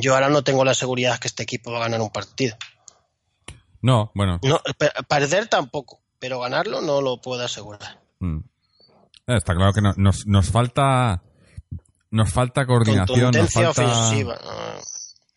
Yo 0.00 0.14
ahora 0.14 0.28
no 0.28 0.42
tengo 0.42 0.64
la 0.64 0.74
seguridad 0.74 1.18
que 1.18 1.28
este 1.28 1.44
equipo 1.44 1.70
va 1.70 1.78
a 1.78 1.82
ganar 1.82 2.00
un 2.00 2.10
partido. 2.10 2.56
No, 3.80 4.10
bueno. 4.14 4.40
No, 4.42 4.60
perder 5.08 5.46
tampoco, 5.46 6.00
pero 6.18 6.40
ganarlo 6.40 6.80
no 6.80 7.00
lo 7.00 7.20
puedo 7.20 7.44
asegurar. 7.44 8.00
Mm. 8.18 8.40
Está 9.28 9.54
claro 9.54 9.72
que 9.72 9.80
no, 9.80 9.92
nos, 9.96 10.26
nos 10.26 10.50
falta 10.50 11.22
nos 12.10 12.32
falta 12.32 12.66
coordinación, 12.66 13.32
nos 13.32 13.52
falta 13.52 13.70
ofensiva. 13.70 14.38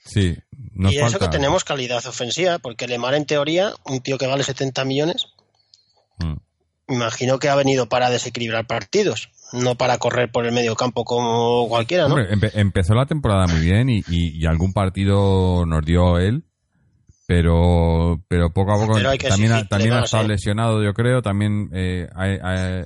Sí, 0.10 0.36
nos 0.74 0.94
y 0.94 0.98
falta... 0.98 1.18
eso 1.18 1.20
que 1.20 1.28
tenemos 1.28 1.64
calidad 1.64 2.06
ofensiva, 2.06 2.58
porque 2.60 2.88
Lemar 2.88 3.14
en 3.14 3.26
teoría, 3.26 3.72
un 3.86 4.02
tío 4.02 4.18
que 4.18 4.28
vale 4.28 4.44
70 4.44 4.84
millones, 4.86 5.28
mm. 6.20 6.94
imagino 6.94 7.38
que 7.38 7.50
ha 7.50 7.56
venido 7.56 7.88
para 7.88 8.10
desequilibrar 8.10 8.66
partidos, 8.66 9.30
no 9.54 9.76
para 9.76 9.98
correr 10.00 10.32
por 10.32 10.46
el 10.46 10.52
medio 10.52 10.76
campo 10.76 11.06
como 11.06 11.68
cualquiera, 11.70 12.08
¿no? 12.08 12.16
Hombre, 12.16 12.34
empe 12.34 12.52
empezó 12.60 12.96
la 12.96 13.06
temporada 13.06 13.46
muy 13.48 13.62
bien 13.62 13.90
y, 13.90 14.00
y, 14.08 14.40
y, 14.40 14.46
algún 14.48 14.74
partido 14.74 15.66
nos 15.66 15.86
dio 15.86 16.18
él, 16.18 16.44
pero 17.28 18.24
pero 18.28 18.52
poco 18.52 18.74
a 18.74 18.80
poco 18.80 19.00
también, 19.20 19.52
ha, 19.52 19.68
también 19.68 19.94
ha 19.94 20.04
estado 20.04 20.26
¿eh? 20.26 20.30
lesionado, 20.30 20.84
yo 20.84 20.94
creo, 20.94 21.22
también 21.22 21.70
eh, 21.74 22.08
hay, 22.16 22.38
hay, 22.42 22.86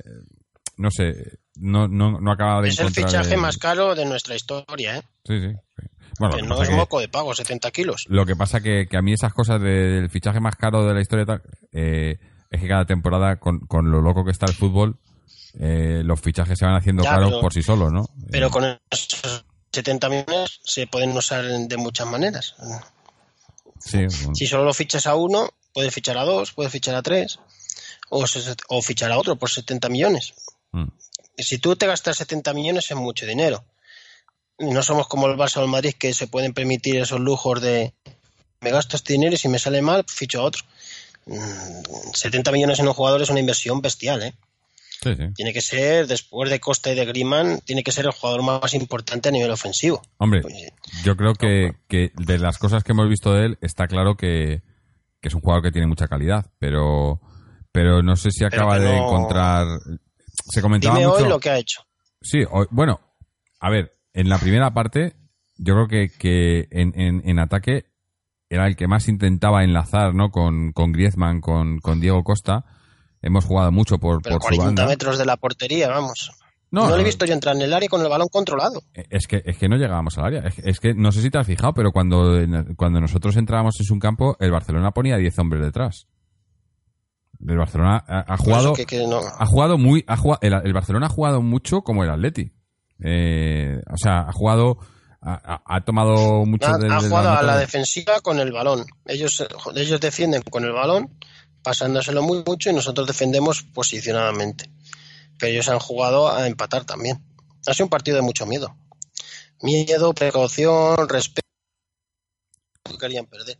no 0.76 0.90
sé, 0.90 1.38
no, 1.56 1.88
no, 1.88 2.20
no 2.20 2.32
acaba 2.32 2.60
de 2.60 2.68
Es 2.68 2.78
el 2.80 2.90
fichaje 2.90 3.34
el... 3.34 3.40
más 3.40 3.56
caro 3.56 3.94
de 3.94 4.04
nuestra 4.04 4.34
historia, 4.34 4.98
¿eh? 4.98 5.02
Sí, 5.24 5.40
sí. 5.40 5.54
sí. 5.76 5.93
Bueno, 6.18 6.36
que 6.36 6.42
no 6.42 6.62
es 6.62 6.70
moco 6.70 7.00
de 7.00 7.08
pago, 7.08 7.34
70 7.34 7.70
kilos. 7.70 8.06
Lo 8.08 8.26
que 8.26 8.36
pasa 8.36 8.60
que, 8.60 8.86
que 8.88 8.96
a 8.96 9.02
mí 9.02 9.12
esas 9.12 9.32
cosas 9.32 9.60
de, 9.60 9.70
del 9.70 10.10
fichaje 10.10 10.40
más 10.40 10.56
caro 10.56 10.86
de 10.86 10.94
la 10.94 11.00
historia 11.00 11.26
tal, 11.26 11.42
eh, 11.72 12.18
es 12.50 12.60
que 12.60 12.68
cada 12.68 12.84
temporada, 12.84 13.36
con, 13.36 13.60
con, 13.60 13.90
lo 13.90 14.00
loco 14.00 14.24
que 14.24 14.30
está 14.30 14.46
el 14.46 14.54
fútbol, 14.54 14.96
eh, 15.58 16.02
los 16.04 16.20
fichajes 16.20 16.58
se 16.58 16.64
van 16.64 16.74
haciendo 16.74 17.02
ya, 17.02 17.10
caros 17.10 17.30
pero, 17.30 17.40
por 17.40 17.52
sí 17.52 17.62
solos, 17.62 17.92
¿no? 17.92 18.08
Pero 18.30 18.48
eh, 18.48 18.50
con 18.50 18.64
esos 18.90 19.44
70 19.72 20.08
millones 20.08 20.60
se 20.62 20.86
pueden 20.86 21.16
usar 21.16 21.44
de 21.44 21.76
muchas 21.76 22.06
maneras. 22.06 22.54
Sí, 23.78 24.06
bueno. 24.06 24.34
Si 24.34 24.46
solo 24.46 24.64
lo 24.64 24.74
fichas 24.74 25.06
a 25.06 25.14
uno, 25.16 25.50
puedes 25.72 25.92
fichar 25.92 26.16
a 26.18 26.24
dos, 26.24 26.52
puedes 26.52 26.72
fichar 26.72 26.94
a 26.94 27.02
tres, 27.02 27.38
o, 28.08 28.26
se, 28.26 28.54
o 28.68 28.82
fichar 28.82 29.10
a 29.12 29.18
otro 29.18 29.36
por 29.36 29.50
70 29.50 29.88
millones. 29.88 30.34
Mm. 30.72 30.88
Si 31.38 31.58
tú 31.58 31.74
te 31.76 31.86
gastas 31.86 32.16
70 32.18 32.54
millones 32.54 32.90
es 32.90 32.96
mucho 32.96 33.26
dinero. 33.26 33.64
No 34.58 34.82
somos 34.82 35.08
como 35.08 35.26
el 35.26 35.36
Barça 35.36 35.58
o 35.58 35.62
el 35.62 35.70
Madrid 35.70 35.94
que 35.98 36.14
se 36.14 36.26
pueden 36.26 36.52
permitir 36.52 36.96
esos 36.96 37.20
lujos 37.20 37.60
de 37.60 37.92
me 38.60 38.70
gasto 38.70 38.96
este 38.96 39.12
dinero 39.12 39.34
y 39.34 39.38
si 39.38 39.48
me 39.48 39.58
sale 39.58 39.82
mal, 39.82 40.04
ficho 40.08 40.40
a 40.40 40.44
otro. 40.44 40.62
70 42.14 42.50
mm, 42.50 42.54
millones 42.54 42.78
en 42.78 42.88
un 42.88 42.94
jugador 42.94 43.22
es 43.22 43.30
una 43.30 43.40
inversión 43.40 43.80
bestial, 43.80 44.22
¿eh? 44.22 44.34
Sí, 45.02 45.14
sí. 45.16 45.24
Tiene 45.34 45.52
que 45.52 45.60
ser, 45.60 46.06
después 46.06 46.48
de 46.50 46.60
Costa 46.60 46.90
y 46.90 46.94
de 46.94 47.04
Griezmann, 47.04 47.60
tiene 47.60 47.82
que 47.82 47.92
ser 47.92 48.06
el 48.06 48.12
jugador 48.12 48.42
más 48.42 48.72
importante 48.72 49.28
a 49.28 49.32
nivel 49.32 49.50
ofensivo. 49.50 50.02
Hombre, 50.16 50.40
pues, 50.40 50.54
yo 51.02 51.14
creo 51.16 51.34
que, 51.34 51.72
que, 51.88 52.10
de 52.14 52.38
las 52.38 52.56
cosas 52.56 52.84
que 52.84 52.92
hemos 52.92 53.08
visto 53.08 53.34
de 53.34 53.46
él, 53.46 53.58
está 53.60 53.86
claro 53.86 54.16
que, 54.16 54.62
que 55.20 55.28
es 55.28 55.34
un 55.34 55.42
jugador 55.42 55.62
que 55.62 55.72
tiene 55.72 55.86
mucha 55.86 56.08
calidad, 56.08 56.46
pero, 56.58 57.20
pero 57.70 58.02
no 58.02 58.16
sé 58.16 58.30
si 58.30 58.44
acaba 58.44 58.78
no... 58.78 58.84
de 58.84 58.96
encontrar 58.96 59.66
se 60.50 60.62
comentaba 60.62 60.96
Dime 60.96 61.08
mucho... 61.08 61.24
hoy 61.24 61.28
lo 61.28 61.40
que 61.40 61.50
ha 61.50 61.58
hecho. 61.58 61.82
Sí, 62.20 62.38
hoy, 62.50 62.66
bueno, 62.70 63.00
a 63.60 63.70
ver, 63.70 63.93
en 64.14 64.28
la 64.28 64.38
primera 64.38 64.72
parte, 64.72 65.16
yo 65.58 65.74
creo 65.74 65.88
que, 65.88 66.08
que 66.16 66.68
en, 66.70 66.98
en, 66.98 67.22
en, 67.28 67.38
ataque 67.38 67.84
era 68.48 68.66
el 68.66 68.76
que 68.76 68.86
más 68.86 69.08
intentaba 69.08 69.64
enlazar, 69.64 70.14
¿no? 70.14 70.30
Con, 70.30 70.72
con 70.72 70.92
Griezmann, 70.92 71.40
con, 71.40 71.80
con 71.80 72.00
Diego 72.00 72.22
Costa. 72.24 72.64
Hemos 73.20 73.44
jugado 73.44 73.72
mucho 73.72 73.98
por, 73.98 74.22
Pero 74.22 74.36
por 74.36 74.42
40 74.42 74.62
su 74.62 74.66
banda. 74.66 74.86
metros 74.86 75.18
de 75.18 75.26
la 75.26 75.36
portería, 75.36 75.88
vamos. 75.88 76.30
No, 76.70 76.88
no, 76.88 76.96
le 76.96 77.02
he 77.02 77.04
visto 77.04 77.24
yo 77.24 77.34
entrar 77.34 77.54
en 77.54 77.62
el 77.62 77.72
área 77.72 77.88
con 77.88 78.00
el 78.00 78.08
balón 78.08 78.28
controlado. 78.28 78.82
Es 78.94 79.26
que, 79.26 79.42
es 79.44 79.58
que 79.58 79.68
no 79.68 79.76
llegábamos 79.76 80.18
al 80.18 80.24
área. 80.24 80.40
Es, 80.40 80.58
es, 80.58 80.80
que 80.80 80.92
no 80.94 81.12
sé 81.12 81.22
si 81.22 81.30
te 81.30 81.38
has 81.38 81.46
fijado, 81.46 81.72
pero 81.72 81.92
cuando, 81.92 82.36
cuando 82.76 83.00
nosotros 83.00 83.36
entrábamos 83.36 83.78
en 83.78 83.86
su 83.86 83.98
campo, 83.98 84.36
el 84.40 84.50
Barcelona 84.50 84.90
ponía 84.90 85.16
10 85.16 85.38
hombres 85.38 85.62
detrás 85.62 86.08
del 87.38 87.58
Barcelona 87.58 88.02
ha, 88.06 88.32
ha 88.32 88.36
jugado 88.36 88.72
que, 88.74 88.86
que 88.86 89.06
no. 89.06 89.20
ha 89.20 89.46
jugado 89.46 89.76
muy 89.76 90.04
ha 90.06 90.16
jugado, 90.16 90.38
el, 90.42 90.54
el, 90.54 90.72
Barcelona 90.72 91.06
ha 91.06 91.10
jugado 91.10 91.42
mucho 91.42 91.82
como 91.82 92.02
el 92.02 92.10
Atleti 92.10 92.52
eh, 93.00 93.80
o 93.90 93.96
sea 93.96 94.20
ha 94.20 94.32
jugado 94.32 94.78
ha, 95.20 95.62
ha 95.64 95.80
tomado 95.84 96.44
mucho 96.44 96.68
ha, 96.68 96.78
del, 96.78 96.92
ha 96.92 97.00
jugado 97.00 97.30
a 97.30 97.42
la 97.42 97.56
defensiva 97.56 98.20
con 98.20 98.38
el 98.40 98.52
balón. 98.52 98.84
Ellos 99.06 99.44
ellos 99.74 100.00
defienden 100.00 100.42
con 100.42 100.64
el 100.64 100.72
balón 100.72 101.16
pasándoselo 101.62 102.22
muy 102.22 102.42
mucho 102.46 102.70
y 102.70 102.74
nosotros 102.74 103.06
defendemos 103.06 103.62
posicionadamente. 103.62 104.70
Pero 105.38 105.52
ellos 105.52 105.68
han 105.68 105.78
jugado 105.78 106.30
a 106.30 106.46
empatar 106.46 106.84
también. 106.84 107.24
Ha 107.66 107.72
sido 107.72 107.86
un 107.86 107.90
partido 107.90 108.18
de 108.18 108.22
mucho 108.22 108.44
miedo. 108.44 108.76
Miedo 109.62 110.12
precaución 110.12 111.08
respeto. 111.08 111.48
Querían 113.00 113.26
perder. 113.26 113.58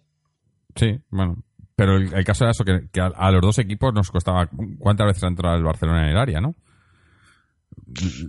Sí 0.76 1.00
bueno 1.08 1.42
pero 1.76 1.96
el, 1.96 2.12
el, 2.14 2.24
caso 2.24 2.44
era 2.44 2.52
eso, 2.52 2.64
que, 2.64 2.88
que 2.92 3.00
a, 3.00 3.06
a, 3.06 3.30
los 3.32 3.42
dos 3.42 3.58
equipos 3.58 3.92
nos 3.92 4.10
costaba 4.10 4.48
cuántas 4.78 5.08
veces 5.08 5.24
ha 5.24 5.28
entrado 5.28 5.56
el 5.56 5.64
Barcelona 5.64 6.04
en 6.04 6.10
el 6.10 6.18
área, 6.18 6.40
¿no? 6.40 6.54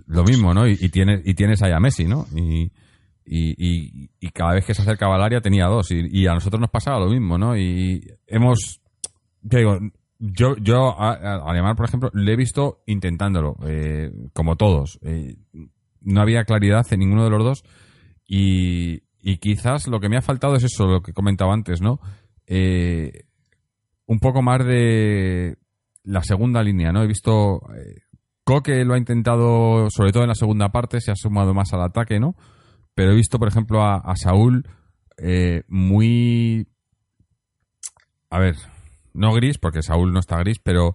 Lo 0.06 0.24
mismo, 0.24 0.54
¿no? 0.54 0.66
Y, 0.66 0.88
tienes, 0.88 1.22
y 1.24 1.34
tienes 1.34 1.62
ahí 1.62 1.72
a 1.72 1.80
Messi, 1.80 2.04
¿no? 2.04 2.26
Y, 2.34 2.70
y, 3.26 4.08
y, 4.20 4.30
cada 4.30 4.54
vez 4.54 4.64
que 4.64 4.74
se 4.74 4.82
acercaba 4.82 5.16
al 5.16 5.22
área 5.22 5.40
tenía 5.40 5.66
dos. 5.66 5.90
Y, 5.90 6.26
a 6.26 6.34
nosotros 6.34 6.60
nos 6.60 6.70
pasaba 6.70 7.00
lo 7.00 7.10
mismo, 7.10 7.38
¿no? 7.38 7.56
Y 7.56 8.06
hemos. 8.26 8.80
digo, 9.42 9.78
yo, 10.18 10.56
yo 10.56 10.98
Alemán, 10.98 11.76
por 11.76 11.86
ejemplo, 11.86 12.10
le 12.14 12.32
he 12.32 12.36
visto 12.36 12.82
intentándolo, 12.86 13.56
eh, 13.66 14.10
como 14.32 14.56
todos. 14.56 14.98
Eh, 15.02 15.36
no 16.02 16.20
había 16.20 16.44
claridad 16.44 16.86
en 16.90 17.00
ninguno 17.00 17.24
de 17.24 17.30
los 17.30 17.44
dos. 17.44 17.64
Y, 18.28 19.02
y 19.20 19.38
quizás 19.38 19.88
lo 19.88 19.98
que 20.00 20.08
me 20.08 20.16
ha 20.16 20.22
faltado 20.22 20.54
es 20.54 20.64
eso, 20.64 20.86
lo 20.86 21.02
que 21.02 21.12
comentaba 21.12 21.52
antes, 21.52 21.80
¿no? 21.80 22.00
Eh, 22.46 23.24
un 24.06 24.20
poco 24.20 24.40
más 24.40 24.64
de 24.64 25.56
la 26.04 26.22
segunda 26.22 26.62
línea, 26.62 26.92
¿no? 26.92 27.02
He 27.02 27.08
visto. 27.08 27.60
Coque 28.46 28.84
lo 28.84 28.94
ha 28.94 28.98
intentado, 28.98 29.90
sobre 29.90 30.12
todo 30.12 30.22
en 30.22 30.28
la 30.28 30.36
segunda 30.36 30.68
parte, 30.68 31.00
se 31.00 31.10
ha 31.10 31.16
sumado 31.16 31.52
más 31.52 31.72
al 31.72 31.82
ataque, 31.82 32.20
¿no? 32.20 32.36
Pero 32.94 33.10
he 33.10 33.16
visto, 33.16 33.40
por 33.40 33.48
ejemplo, 33.48 33.82
a, 33.82 34.14
Saúl 34.14 34.68
eh, 35.18 35.64
muy... 35.66 36.68
A 38.30 38.38
ver, 38.38 38.54
no 39.14 39.32
gris, 39.32 39.58
porque 39.58 39.82
Saúl 39.82 40.12
no 40.12 40.20
está 40.20 40.38
gris, 40.38 40.60
pero, 40.60 40.94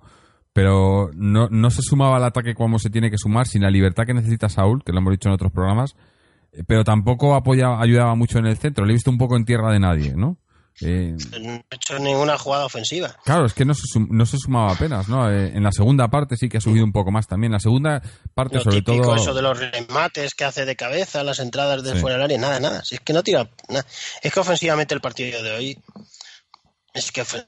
pero 0.54 1.10
no, 1.14 1.50
no 1.50 1.70
se 1.72 1.82
sumaba 1.82 2.16
al 2.16 2.24
ataque 2.24 2.56
como 2.56 2.80
se 2.80 2.90
tiene 2.90 3.12
que 3.12 3.18
sumar, 3.18 3.48
sin 3.48 3.64
la 3.64 3.70
libertad 3.70 4.06
que 4.06 4.14
necesita 4.14 4.48
Saúl, 4.48 4.82
que 4.86 4.94
lo 4.94 5.00
hemos 5.00 5.12
dicho 5.12 5.28
en 5.28 5.36
otros 5.36 5.52
programas, 5.52 5.98
eh, 6.54 6.64
pero 6.66 6.86
tampoco 6.86 7.36
ayudaba 7.36 8.16
mucho 8.16 8.40
en 8.40 8.46
el 8.46 8.56
centro. 8.56 8.86
Le 8.86 8.94
he 8.94 8.96
visto 8.96 9.12
un 9.12 9.18
poco 9.18 9.36
en 9.36 9.44
tierra 9.44 9.74
de 9.74 9.80
nadie, 9.82 10.14
¿no? 10.16 10.38
Eh, 10.80 11.16
no 11.42 11.52
ha 11.54 11.76
hecho 11.76 12.00
ninguna 12.00 12.38
jugada 12.38 12.66
ofensiva. 12.66 13.16
Claro, 13.24 13.46
es 13.46 13.54
que 13.54 13.66
no 13.66 13.74
se, 13.74 13.84
no 14.00 14.26
se 14.26 14.38
sumaba 14.38 14.72
apenas, 14.72 15.08
¿no? 15.10 15.30
Eh, 15.30 15.52
en 15.54 15.64
la 15.64 15.72
segunda 15.72 16.08
parte 16.08 16.38
sí 16.38 16.50
que 16.50 16.58
ha 16.58 16.62
subido 16.62 16.86
un 16.86 16.92
poco 16.92 17.12
más 17.12 17.28
también. 17.28 17.52
La 17.52 17.60
segunda 17.60 18.02
parte, 18.34 18.60
sobre 18.60 18.82
todo. 18.82 19.16
eso 19.16 19.34
de 19.34 19.42
los 19.42 19.60
remates 19.60 20.34
que 20.34 20.46
hace 20.46 20.66
de 20.66 20.76
cabeza, 20.76 21.24
las 21.24 21.40
entradas 21.40 21.84
de 21.84 21.96
fuera 21.96 22.16
del 22.16 22.24
área, 22.24 22.38
nada, 22.38 22.60
nada. 22.60 22.84
Si 22.84 22.96
es 22.96 23.02
que 23.02 23.14
no 23.14 23.22
tira. 23.22 23.50
Nada. 23.70 23.86
Es 24.22 24.34
que 24.34 24.40
ofensivamente 24.40 24.94
el 24.94 25.02
partido 25.02 25.44
de 25.44 25.52
hoy. 25.52 25.80
Es 26.94 27.12
que 27.12 27.22
es 27.22 27.48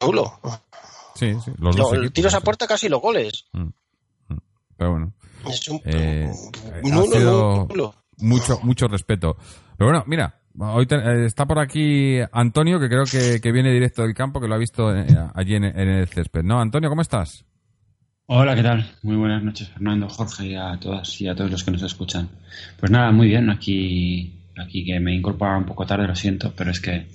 nulo. 0.00 0.40
Sí, 1.14 1.34
sí. 1.44 1.50
Los 1.58 1.76
dos 1.76 1.92
el 1.92 2.12
tiro 2.12 2.30
a 2.32 2.40
puerta 2.40 2.66
casi 2.66 2.88
los 2.88 3.00
goles. 3.00 3.46
Mm, 3.52 3.68
mm. 4.28 4.38
Pero 4.76 4.90
bueno. 4.92 5.12
Es 5.48 5.68
un. 5.68 5.80
Eh, 5.84 6.30
nulo, 6.84 7.66
nulo. 7.68 7.94
Mucho, 8.18 8.60
mucho 8.62 8.86
respeto. 8.86 9.36
Pero 9.76 9.90
bueno, 9.90 10.04
mira, 10.06 10.39
Hoy 10.62 10.86
eh, 10.90 11.24
está 11.24 11.46
por 11.46 11.58
aquí 11.58 12.18
Antonio, 12.32 12.78
que 12.78 12.88
creo 12.88 13.04
que, 13.04 13.50
viene 13.50 13.72
directo 13.72 14.02
del 14.02 14.12
campo, 14.12 14.42
que 14.42 14.46
lo 14.46 14.54
ha 14.54 14.58
visto 14.58 14.94
eh, 14.94 15.06
allí 15.34 15.54
en, 15.54 15.64
el 15.64 16.06
césped. 16.06 16.42
¿No, 16.42 16.60
Antonio, 16.60 16.90
cómo 16.90 17.00
estás? 17.00 17.46
Hola, 18.26 18.54
¿qué 18.54 18.62
tal? 18.62 18.86
Muy 19.02 19.16
buenas 19.16 19.42
noches, 19.42 19.70
Fernando, 19.70 20.06
Jorge 20.10 20.48
y 20.48 20.54
a 20.54 20.78
todas 20.78 21.18
y 21.18 21.28
a 21.28 21.34
todos 21.34 21.50
los 21.50 21.64
que 21.64 21.70
nos 21.70 21.82
escuchan. 21.82 22.28
Pues 22.78 22.92
nada, 22.92 23.10
muy 23.10 23.28
bien, 23.28 23.48
aquí, 23.48 24.38
aquí 24.58 24.84
que 24.84 25.00
me 25.00 25.12
he 25.12 25.14
incorporado 25.14 25.60
un 25.60 25.64
poco 25.64 25.86
tarde, 25.86 26.06
lo 26.06 26.14
siento, 26.14 26.52
pero 26.54 26.70
es 26.70 26.80
que 26.80 27.06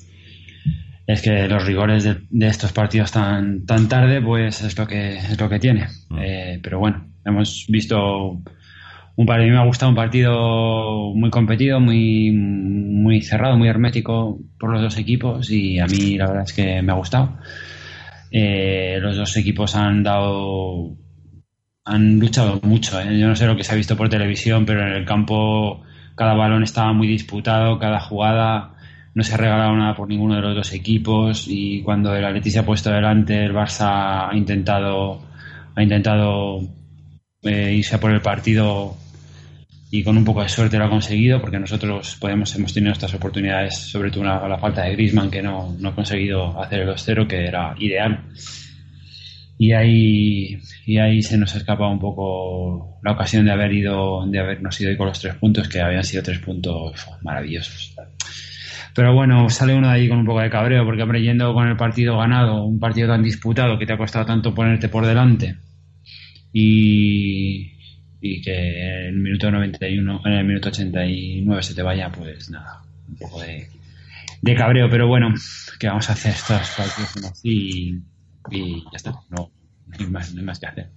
es 1.05 1.21
que 1.21 1.47
los 1.47 1.63
rigores 1.63 2.03
de, 2.03 2.47
estos 2.47 2.73
partidos 2.73 3.11
tan, 3.11 3.63
tan 3.67 3.87
tarde, 3.87 4.23
pues 4.23 4.63
es 4.63 4.75
lo 4.75 4.87
que 4.87 5.17
es 5.17 5.39
lo 5.39 5.47
que 5.47 5.59
tiene. 5.59 5.87
Mm. 6.09 6.17
Eh, 6.19 6.59
pero 6.63 6.79
bueno, 6.79 7.05
hemos 7.23 7.67
visto 7.69 8.41
un 9.17 9.25
mí 9.25 9.49
me 9.49 9.57
ha 9.57 9.65
gustado 9.65 9.89
un 9.89 9.95
partido 9.95 11.13
muy 11.13 11.29
competido, 11.29 11.79
muy, 11.79 12.31
muy 12.31 13.21
cerrado, 13.21 13.57
muy 13.57 13.69
hermético 13.69 14.39
por 14.59 14.71
los 14.71 14.81
dos 14.81 14.97
equipos 14.97 15.49
y 15.49 15.79
a 15.79 15.85
mí 15.85 16.17
la 16.17 16.27
verdad 16.27 16.43
es 16.43 16.53
que 16.53 16.81
me 16.81 16.91
ha 16.91 16.95
gustado. 16.95 17.37
Eh, 18.29 18.97
los 18.99 19.15
dos 19.15 19.37
equipos 19.37 19.75
han 19.75 20.03
dado, 20.03 20.97
han 21.85 22.19
luchado 22.19 22.59
mucho. 22.63 22.99
¿eh? 22.99 23.17
Yo 23.17 23.27
no 23.27 23.35
sé 23.37 23.47
lo 23.47 23.55
que 23.55 23.63
se 23.63 23.71
ha 23.71 23.75
visto 23.75 23.95
por 23.95 24.09
televisión, 24.09 24.65
pero 24.65 24.81
en 24.81 24.93
el 24.93 25.05
campo 25.05 25.83
cada 26.15 26.33
balón 26.33 26.63
estaba 26.63 26.91
muy 26.91 27.07
disputado, 27.07 27.79
cada 27.79 28.01
jugada 28.01 28.73
no 29.13 29.23
se 29.23 29.33
ha 29.33 29.37
regalado 29.37 29.73
nada 29.77 29.95
por 29.95 30.09
ninguno 30.09 30.35
de 30.35 30.41
los 30.41 30.55
dos 30.55 30.73
equipos 30.73 31.45
y 31.47 31.81
cuando 31.83 32.13
el 32.13 32.25
Atleti 32.25 32.51
se 32.51 32.59
ha 32.59 32.65
puesto 32.65 32.91
delante, 32.91 33.45
el 33.45 33.53
Barça 33.53 34.29
ha 34.29 34.35
intentado, 34.35 35.21
ha 35.73 35.81
intentado 35.81 36.59
eh, 37.43 37.73
irse 37.75 37.97
por 37.97 38.11
el 38.11 38.21
partido 38.21 38.97
y 39.95 40.03
con 40.03 40.17
un 40.17 40.25
poco 40.25 40.43
de 40.43 40.49
suerte 40.49 40.77
lo 40.77 40.85
ha 40.85 40.89
conseguido 40.89 41.39
porque 41.39 41.57
nosotros 41.57 42.17
podemos, 42.19 42.53
hemos 42.55 42.73
tenido 42.73 42.91
estas 42.91 43.13
oportunidades, 43.13 43.77
sobre 43.77 44.11
todo 44.11 44.21
una, 44.21 44.45
la 44.45 44.57
falta 44.57 44.83
de 44.83 44.91
Grisman 44.91 45.31
que 45.31 45.41
no, 45.41 45.73
no 45.79 45.89
ha 45.89 45.95
conseguido 45.95 46.61
hacer 46.61 46.81
el 46.81 46.89
2-0 46.89 47.27
que 47.27 47.45
era 47.45 47.73
ideal. 47.79 48.25
Y 49.57 49.71
ahí 49.71 50.59
y 50.85 50.97
ahí 50.97 51.21
se 51.21 51.37
nos 51.37 51.55
ha 51.55 51.59
escapado 51.59 51.89
un 51.89 51.99
poco 51.99 52.99
la 53.03 53.13
ocasión 53.13 53.45
de 53.45 53.51
haber 53.51 53.71
ido 53.71 54.25
de 54.27 54.37
habernos 54.37 54.81
ido 54.81 54.97
con 54.97 55.07
los 55.07 55.19
tres 55.19 55.35
puntos 55.35 55.69
que 55.69 55.79
habían 55.79 56.03
sido 56.03 56.23
tres 56.23 56.39
puntos 56.39 57.07
maravillosos. 57.21 57.95
Pero 58.93 59.13
bueno 59.13 59.49
sale 59.49 59.75
uno 59.75 59.87
de 59.87 59.93
ahí 59.93 60.09
con 60.09 60.19
un 60.19 60.25
poco 60.25 60.41
de 60.41 60.49
cabreo 60.49 60.83
porque 60.83 61.03
hombre 61.03 61.21
yendo 61.21 61.53
con 61.53 61.69
el 61.69 61.77
partido 61.77 62.17
ganado 62.17 62.65
un 62.65 62.79
partido 62.79 63.07
tan 63.07 63.23
disputado 63.23 63.79
que 63.79 63.85
te 63.85 63.93
ha 63.93 63.97
costado 63.97 64.25
tanto 64.25 64.53
ponerte 64.53 64.89
por 64.89 65.05
delante 65.05 65.55
y, 66.57 67.74
y 68.25 68.41
que 68.41 69.07
en 69.07 69.15
el 69.15 69.17
minuto 69.17 69.51
91, 69.51 70.21
en 70.25 70.33
el 70.33 70.45
minuto 70.45 70.69
89 70.69 71.61
se 71.61 71.75
te 71.75 71.83
vaya, 71.83 72.09
pues 72.09 72.49
nada, 72.49 72.81
un 73.07 73.17
poco 73.17 73.41
de, 73.41 73.67
de 74.41 74.55
cabreo, 74.55 74.89
pero 74.89 75.07
bueno, 75.07 75.31
que 75.79 75.87
vamos 75.87 76.09
a 76.09 76.13
hacer 76.13 76.31
estas 76.31 76.75
partidos 76.75 77.31
así 77.31 78.01
y, 78.49 78.83
ya 78.83 78.95
está, 78.95 79.13
no, 79.29 79.51
hay 79.91 80.07
más, 80.07 80.33
no 80.33 80.39
hay 80.39 80.45
más 80.45 80.59
que 80.59 80.65
hacer. 80.65 80.89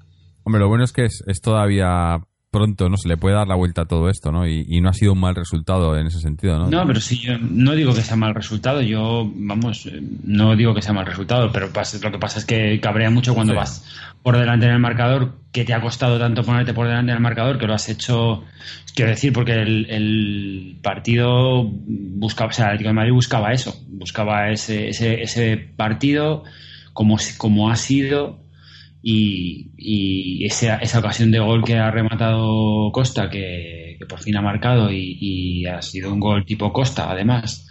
Hombre, 0.43 0.61
lo 0.61 0.69
bueno 0.69 0.85
es 0.85 0.93
que 0.93 1.05
es, 1.05 1.23
es 1.27 1.43
todavía 1.43 2.19
pronto, 2.51 2.89
¿no? 2.89 2.97
Se 2.97 3.09
le 3.09 3.17
puede 3.17 3.37
dar 3.37 3.47
la 3.47 3.55
vuelta 3.55 3.83
a 3.83 3.85
todo 3.85 4.09
esto, 4.09 4.33
¿no? 4.33 4.47
Y, 4.47 4.81
no 4.81 4.89
ha 4.89 4.95
sido 4.95 5.13
un 5.13 5.21
mal 5.21 5.35
resultado 5.35 5.97
en 5.99 6.07
ese 6.07 6.21
sentido, 6.21 6.59
¿no? 6.59 6.71
No, 6.71 6.87
pero 6.87 7.01
sí, 7.01 7.19
yo 7.19 7.39
no 7.39 7.75
digo 7.75 7.95
que 7.95 8.03
sea 8.03 8.17
mal 8.17 8.35
resultado, 8.35 8.81
yo, 8.81 9.31
vamos, 9.35 9.89
no 10.25 10.57
digo 10.57 10.75
que 10.75 10.83
sea 10.83 10.93
mal 10.93 11.07
resultado, 11.07 11.51
pero 11.53 11.67
lo 11.67 12.13
que 12.13 12.19
pasa 12.19 12.39
es 12.39 12.45
que 12.45 12.81
cabrea 12.81 13.11
mucho 13.11 13.35
cuando 13.35 13.55
vas 13.55 13.85
por 14.23 14.37
delante 14.37 14.67
en 14.67 14.73
el 14.73 14.79
marcador, 14.79 15.35
que 15.53 15.65
te 15.65 15.75
ha 15.75 15.81
costado 15.81 16.19
tanto 16.19 16.43
ponerte 16.43 16.75
por 16.75 16.87
delante 16.87 17.13
en 17.13 17.17
el 17.17 17.23
marcador, 17.23 17.59
que 17.59 17.67
lo 17.67 17.75
has 17.75 17.89
hecho, 17.89 18.45
quiero 18.95 19.11
decir, 19.11 19.33
porque 19.33 19.55
el, 19.55 20.79
partido 20.83 21.65
buscaba, 21.65 22.51
o 22.51 22.53
sea, 22.53 22.67
el 22.67 22.71
Atlético 22.71 22.89
de 22.89 22.95
Madrid 22.95 23.13
buscaba 23.13 23.53
eso, 23.53 23.79
buscaba 23.89 24.51
ese, 24.51 24.89
ese, 24.89 25.23
ese 25.23 25.57
partido 25.57 26.45
como, 26.93 27.17
como 27.37 27.71
ha 27.71 27.77
sido 27.77 28.39
y, 29.03 30.45
esa, 30.45 30.77
esa, 30.77 30.99
ocasión 30.99 31.31
de 31.31 31.39
gol 31.39 31.65
que 31.65 31.77
ha 31.77 31.91
rematado 31.91 32.91
Costa, 32.93 33.31
que, 33.31 33.99
por 34.09 34.21
fin 34.21 34.37
ha 34.37 34.43
marcado 34.43 34.91
y, 34.93 35.65
ha 35.67 35.83
sido 35.83 36.13
un 36.13 36.21
gol 36.21 36.45
tipo 36.45 36.73
Costa, 36.73 37.11
además, 37.11 37.69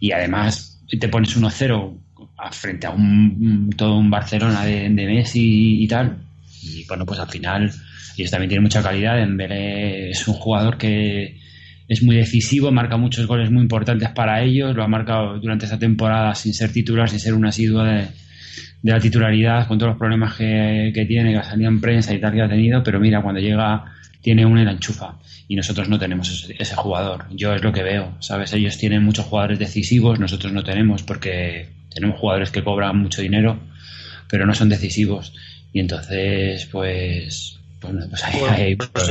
y 0.00 0.12
además 0.12 0.82
te 0.98 1.08
pones 1.08 1.36
1-0 1.36 1.98
frente 2.52 2.86
a 2.86 2.90
un, 2.90 3.70
todo 3.76 3.96
un 3.96 4.10
Barcelona 4.10 4.64
de, 4.64 4.88
Messi 4.90 5.82
y, 5.82 5.88
tal, 5.88 6.18
y 6.62 6.84
bueno, 6.86 7.06
pues 7.06 7.20
al 7.20 7.28
final 7.28 7.70
ellos 8.16 8.30
también 8.30 8.48
tienen 8.48 8.62
mucha 8.62 8.82
calidad. 8.82 9.16
Dembélé 9.16 10.10
es 10.10 10.26
un 10.28 10.34
jugador 10.34 10.78
que 10.78 11.40
es 11.88 12.02
muy 12.02 12.16
decisivo, 12.16 12.70
marca 12.72 12.96
muchos 12.96 13.26
goles 13.26 13.50
muy 13.50 13.62
importantes 13.62 14.08
para 14.10 14.42
ellos, 14.42 14.74
lo 14.74 14.82
ha 14.82 14.88
marcado 14.88 15.38
durante 15.38 15.66
esta 15.66 15.78
temporada 15.78 16.34
sin 16.34 16.54
ser 16.54 16.72
titular, 16.72 17.08
sin 17.08 17.20
ser 17.20 17.34
un 17.34 17.46
asiduo 17.46 17.82
de 17.82 18.08
de 18.82 18.92
la 18.92 19.00
titularidad 19.00 19.66
con 19.66 19.78
todos 19.78 19.90
los 19.90 19.98
problemas 19.98 20.34
que, 20.34 21.04
tiene, 21.08 21.32
que 21.32 21.38
ha 21.38 21.44
salido 21.44 21.68
en 21.68 21.80
prensa 21.80 22.14
y 22.14 22.20
tal 22.20 22.32
que 22.32 22.42
ha 22.42 22.48
tenido, 22.48 22.82
pero 22.82 23.00
mira, 23.00 23.22
cuando 23.22 23.40
llega 23.40 23.84
tiene 24.20 24.46
una 24.46 24.62
y 24.62 24.64
la 24.64 24.72
enchufa 24.72 25.18
y 25.48 25.56
nosotros 25.56 25.88
no 25.88 25.98
tenemos 25.98 26.48
ese, 26.58 26.76
jugador. 26.76 27.26
Yo 27.30 27.54
es 27.54 27.62
lo 27.62 27.72
que 27.72 27.82
veo, 27.82 28.16
¿sabes? 28.20 28.52
Ellos 28.54 28.78
tienen 28.78 29.04
muchos 29.04 29.26
jugadores 29.26 29.58
decisivos, 29.58 30.18
nosotros 30.18 30.52
no 30.52 30.64
tenemos 30.64 31.02
porque 31.02 31.68
tenemos 31.94 32.18
jugadores 32.18 32.50
que 32.50 32.64
cobran 32.64 32.96
mucho 32.96 33.20
dinero, 33.20 33.58
pero 34.28 34.46
no 34.46 34.54
son 34.54 34.70
decisivos. 34.70 35.34
Y 35.72 35.80
entonces, 35.80 36.66
pues, 36.66 37.58
pues, 37.80 38.08
pues 38.08 38.24
ahí, 38.24 38.76
pues 38.76 39.10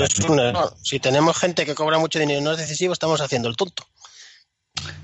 si 0.81 0.99
tenemos 0.99 1.37
gente 1.37 1.65
que 1.65 1.75
cobra 1.75 1.99
mucho 1.99 2.19
dinero 2.19 2.39
y 2.39 2.43
no 2.43 2.51
es 2.51 2.57
decisivo, 2.57 2.93
estamos 2.93 3.21
haciendo 3.21 3.49
el 3.49 3.55
tonto. 3.55 3.85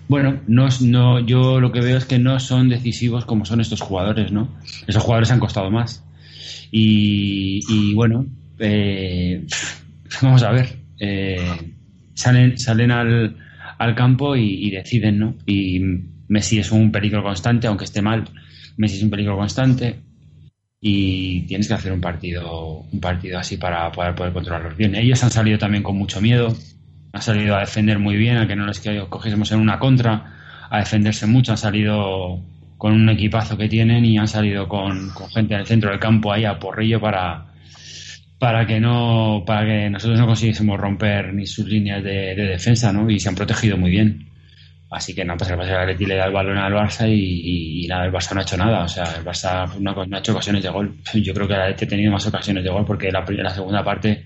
Bueno, 0.10 0.42
no, 0.48 0.68
no, 0.82 1.20
yo 1.20 1.62
lo 1.62 1.72
que 1.72 1.82
veo 1.82 1.96
es 1.96 2.06
que 2.06 2.18
no 2.18 2.40
son 2.40 2.68
decisivos 2.68 3.26
como 3.26 3.46
son 3.46 3.62
estos 3.62 3.80
jugadores, 3.82 4.32
¿no? 4.32 4.50
Esos 4.88 5.04
jugadores 5.04 5.30
han 5.30 5.40
costado 5.40 5.70
más. 5.70 6.04
Y, 6.72 7.94
bueno, 7.94 8.26
eh, 8.58 9.46
vamos 10.24 10.42
a 10.42 10.52
ver. 10.52 10.78
Eh, 11.00 11.76
salen 12.16 12.58
salen 12.58 12.90
al, 12.90 13.36
campo 13.96 14.36
y, 14.36 14.72
deciden, 14.72 15.20
¿no? 15.20 15.36
Y 15.46 15.80
Messi 16.28 16.58
es 16.58 16.72
un 16.72 16.92
peligro 16.92 17.22
constante, 17.22 17.68
aunque 17.68 17.86
esté 17.86 18.02
mal. 18.02 18.26
Messi 18.78 18.98
es 18.98 19.04
un 19.04 19.12
peligro 19.12 19.38
constante 19.38 20.00
y 20.82 21.42
tienes 21.42 21.68
que 21.68 21.74
hacer 21.76 21.92
un 21.92 22.02
partido 22.02 22.88
un 22.92 23.00
partido 23.00 23.38
así 23.38 23.58
para, 23.58 23.92
para 23.92 24.16
poder 24.16 24.34
controlarlos 24.34 24.76
bien. 24.76 24.96
Ellos 24.96 25.24
han 25.24 25.30
salido 25.30 25.60
también 25.60 25.84
con 25.84 25.96
mucho 25.96 26.20
miedo 26.20 26.56
ha 27.12 27.22
salido 27.22 27.56
a 27.56 27.62
defender 27.62 28.00
muy 28.00 28.16
bien, 28.16 28.38
a 28.38 28.48
que 28.48 28.56
no 28.56 28.66
les 28.66 28.82
cogiésemos 29.10 29.52
en 29.52 29.60
una 29.60 29.80
contra, 29.80 30.34
a 30.70 30.80
defenderse 30.80 31.26
mucho, 31.26 31.52
han 31.52 31.58
salido 31.58 32.42
con 32.78 32.94
un 32.94 33.10
equipazo 33.10 33.58
que 33.58 33.68
tienen 33.68 34.06
y 34.06 34.18
han 34.18 34.28
salido 34.28 34.68
con, 34.68 35.10
gente 35.34 35.54
en 35.54 35.60
el 35.62 35.68
centro 35.68 35.90
del 35.90 36.00
campo 36.00 36.32
ahí 36.32 36.46
a 36.46 36.60
porrillo 36.60 37.02
para, 37.02 37.48
para 38.38 38.66
que 38.66 38.80
no 38.80 39.44
para 39.46 39.66
que 39.66 39.90
nosotros 39.90 40.18
no 40.18 40.28
consiguiésemos 40.28 40.80
romper 40.80 41.34
ni 41.34 41.46
sus 41.46 41.66
líneas 41.66 42.04
de, 42.04 42.36
defensa, 42.36 42.94
¿no? 42.94 43.10
Y 43.10 43.20
se 43.20 43.30
han 43.30 43.36
protegido 43.36 43.78
muy 43.78 43.90
bien. 43.90 44.28
Así 44.92 45.14
que 45.14 45.24
nada, 45.24 45.38
pues 45.38 45.52
el 45.52 45.60
Atleti 45.60 46.06
le 46.06 46.16
da 46.16 46.26
el 46.26 46.34
balón 46.34 46.58
al 46.58 46.74
Barça 46.74 47.08
y, 47.08 47.86
nada, 47.88 48.06
el 48.06 48.12
Barça 48.12 48.34
no 48.34 48.40
ha 48.40 48.44
hecho 48.44 48.58
nada. 48.58 48.86
O 48.86 48.88
sea, 48.88 49.04
el 49.18 49.24
Barça 49.24 49.78
no, 49.78 49.92
ha 49.92 50.20
hecho 50.20 50.32
ocasiones 50.32 50.64
de 50.64 50.70
gol. 50.70 50.96
Yo 51.14 51.34
creo 51.34 51.48
que 51.48 51.54
el 51.54 51.62
Atleti 51.62 51.86
ha 51.86 51.88
tenido 51.90 52.12
más 52.12 52.26
ocasiones 52.26 52.64
de 52.64 52.70
gol 52.72 52.86
porque 52.86 53.12
la 53.12 53.54
segunda 53.54 53.84
parte 53.84 54.26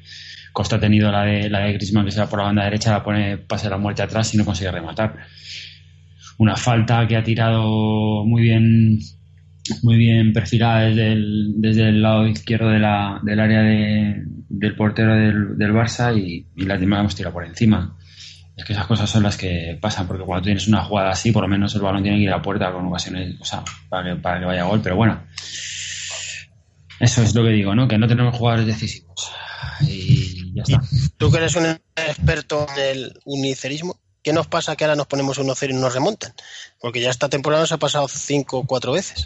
Costa 0.54 0.78
ha 0.78 0.80
tenido 0.80 1.12
la 1.12 1.24
de, 1.24 1.50
la 1.50 1.60
de 1.60 1.74
Griezmann 1.74 2.06
que 2.06 2.12
se 2.12 2.22
va 2.22 2.30
por 2.30 2.40
la 2.40 2.46
banda 2.46 2.64
derecha, 2.64 2.92
la 2.92 3.04
pone 3.04 3.38
pase 3.40 3.70
la 3.70 3.78
muerte 3.78 4.04
atrás 4.04 4.34
y 4.34 4.38
no 4.38 4.46
consigue 4.46 4.72
rematar. 4.72 5.18
Una 6.38 6.56
falta 6.56 7.06
que 7.08 7.18
ha 7.18 7.24
tirado 7.24 8.24
muy 8.24 8.44
bien 8.44 9.00
muy 9.82 9.98
bien 9.98 10.34
perfilada 10.34 10.82
desde 10.82 11.14
el, 11.14 11.54
desde 11.58 11.90
el 11.90 12.02
lado 12.02 12.28
izquierdo 12.28 12.70
de 12.70 12.80
la, 12.80 13.20
del 13.24 13.40
área 13.40 13.62
de, 13.62 14.24
del 14.50 14.76
portero 14.76 15.16
del, 15.16 15.58
del 15.58 15.72
Barça 15.72 16.16
y, 16.18 16.46
y 16.56 16.66
la 16.66 16.76
hemos 16.76 17.16
tirado 17.16 17.34
por 17.34 17.46
encima. 17.46 17.98
Es 18.56 18.66
que 18.66 18.74
esas 18.74 18.86
cosas 18.86 19.10
son 19.10 19.24
las 19.24 19.38
que 19.38 19.78
pasan, 19.82 20.06
porque 20.06 20.24
cuando 20.24 20.44
tienes 20.44 20.68
una 20.68 20.84
jugada 20.84 21.12
así, 21.12 21.32
por 21.32 21.44
lo 21.44 21.48
menos 21.48 21.74
el 21.74 21.82
balón 21.82 22.04
tiene 22.04 22.18
que 22.18 22.24
ir 22.24 22.30
a 22.30 22.38
la 22.38 22.42
puerta 22.42 22.72
con 22.72 22.86
ocasiones, 22.86 23.36
o 23.40 23.46
sea, 23.46 23.64
para 23.90 24.14
que, 24.14 24.22
para 24.22 24.40
que 24.40 24.46
vaya 24.46 24.66
gol, 24.66 24.82
pero 24.84 24.96
bueno. 24.96 25.24
Eso 27.00 27.24
es 27.24 27.34
lo 27.34 27.44
que 27.44 27.50
digo, 27.50 27.74
¿no? 27.74 27.88
Que 27.88 27.98
no 27.98 28.08
tenemos 28.08 28.38
jugadores 28.38 28.68
decisivos. 28.68 29.32
Y 29.82 30.33
ya 30.54 30.64
está. 30.64 30.82
Tú 31.18 31.32
que 31.32 31.38
eres 31.38 31.56
un 31.56 31.66
experto 31.96 32.68
en 32.76 32.98
el 32.98 33.20
unicerismo, 33.26 34.00
¿qué 34.22 34.34
nos 34.34 34.48
pasa 34.48 34.76
que 34.76 34.86
ahora 34.86 34.96
nos 34.96 35.08
ponemos 35.08 35.40
1-0 35.40 35.70
y 35.70 35.74
nos 35.74 35.94
remontan? 35.94 36.34
Porque 36.80 37.02
ya 37.02 37.10
esta 37.10 37.30
temporada 37.30 37.64
nos 37.64 37.72
ha 37.72 37.78
pasado 37.78 38.08
5 38.08 38.58
o 38.58 38.66
4 38.66 38.92
veces. 38.92 39.26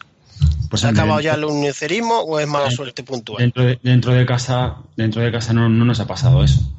Pues 0.70 0.82
¿Se 0.82 0.88
ha 0.88 0.90
acabado 0.92 1.20
ya 1.22 1.34
el 1.34 1.46
unicerismo 1.46 2.20
o 2.20 2.40
es 2.40 2.48
mala 2.48 2.70
suerte 2.70 3.04
puntual? 3.04 3.40
Dentro 3.40 3.64
de, 3.64 3.80
dentro 3.82 4.14
de 4.14 4.26
casa, 4.26 4.78
dentro 4.96 5.22
de 5.22 5.32
casa 5.32 5.54
no, 5.54 5.70
no 5.70 5.86
nos 5.86 6.00
ha 6.00 6.08
pasado 6.08 6.44
eso. 6.44 6.74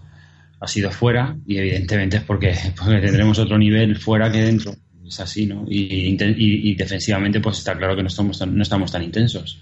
Ha 0.61 0.69
sido 0.69 0.91
fuera 0.91 1.37
y 1.47 1.57
evidentemente 1.57 2.19
es 2.19 2.23
porque, 2.23 2.55
porque 2.77 3.01
tendremos 3.01 3.39
otro 3.39 3.57
nivel 3.59 3.97
fuera 3.97 4.31
que 4.31 4.43
dentro. 4.43 4.75
Es 5.07 5.21
así, 5.21 5.47
¿no? 5.47 5.65
Y, 5.67 6.19
y, 6.21 6.75
defensivamente 6.75 7.41
pues 7.41 7.59
está 7.59 7.75
claro 7.79 7.97
que 7.97 8.03
no 8.03 8.09
estamos, 8.09 8.47
no 8.47 8.63
estamos 8.63 8.93
tan 8.93 9.03
intensos. 9.03 9.59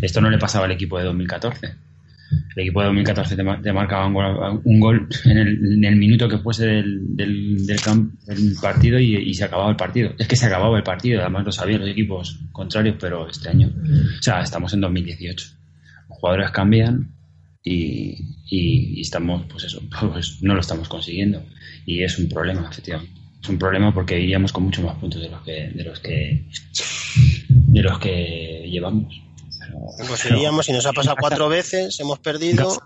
Esto 0.00 0.22
no 0.22 0.30
le 0.30 0.38
pasaba 0.38 0.64
al 0.64 0.72
equipo 0.72 0.96
de 0.96 1.04
2014 1.04 1.74
el 2.30 2.62
equipo 2.62 2.80
de 2.80 2.86
2014 2.86 3.36
te, 3.36 3.72
marcaba 3.72 4.06
un 4.06 4.80
gol, 4.80 5.08
en, 5.24 5.84
el, 5.84 5.96
minuto 5.96 6.28
que 6.28 6.38
fuese 6.38 6.66
del, 6.66 7.16
del, 7.16 7.76
partido 8.60 8.98
y, 8.98 9.32
se 9.34 9.44
acababa 9.44 9.70
el 9.70 9.76
partido. 9.76 10.12
Es 10.18 10.26
que 10.28 10.36
se 10.36 10.46
acababa 10.46 10.76
el 10.76 10.82
partido, 10.82 11.20
además 11.20 11.44
lo 11.44 11.52
sabían 11.52 11.80
los 11.80 11.90
equipos 11.90 12.40
contrarios, 12.52 12.96
pero 13.00 13.28
este 13.28 13.48
año, 13.48 13.68
o 13.68 14.22
sea, 14.22 14.42
estamos 14.42 14.72
en 14.74 14.80
2018. 14.80 15.46
Los 16.08 16.18
jugadores 16.18 16.50
cambian 16.50 17.14
y, 17.62 19.00
estamos, 19.00 19.46
pues 19.48 19.64
eso, 19.64 19.80
pues 20.12 20.42
no 20.42 20.54
lo 20.54 20.60
estamos 20.60 20.88
consiguiendo. 20.88 21.42
Y 21.86 22.02
es 22.02 22.18
un 22.18 22.28
problema, 22.28 22.68
efectivamente. 22.70 23.20
Es 23.42 23.48
un 23.48 23.58
problema 23.58 23.94
porque 23.94 24.20
iríamos 24.20 24.52
con 24.52 24.64
muchos 24.64 24.84
más 24.84 24.96
puntos 24.96 25.22
de 25.22 25.28
los 25.28 25.42
que, 25.42 25.70
de 25.70 25.84
los 25.84 26.00
que, 26.00 26.48
de 27.48 27.82
los 27.82 27.98
que 27.98 28.68
llevamos. 28.68 29.27
Pues 30.06 30.24
iríamos 30.26 30.68
y 30.68 30.72
nos 30.72 30.86
ha 30.86 30.92
pasado 30.92 31.16
cuatro 31.18 31.48
veces, 31.48 31.98
hemos 32.00 32.18
perdido 32.18 32.78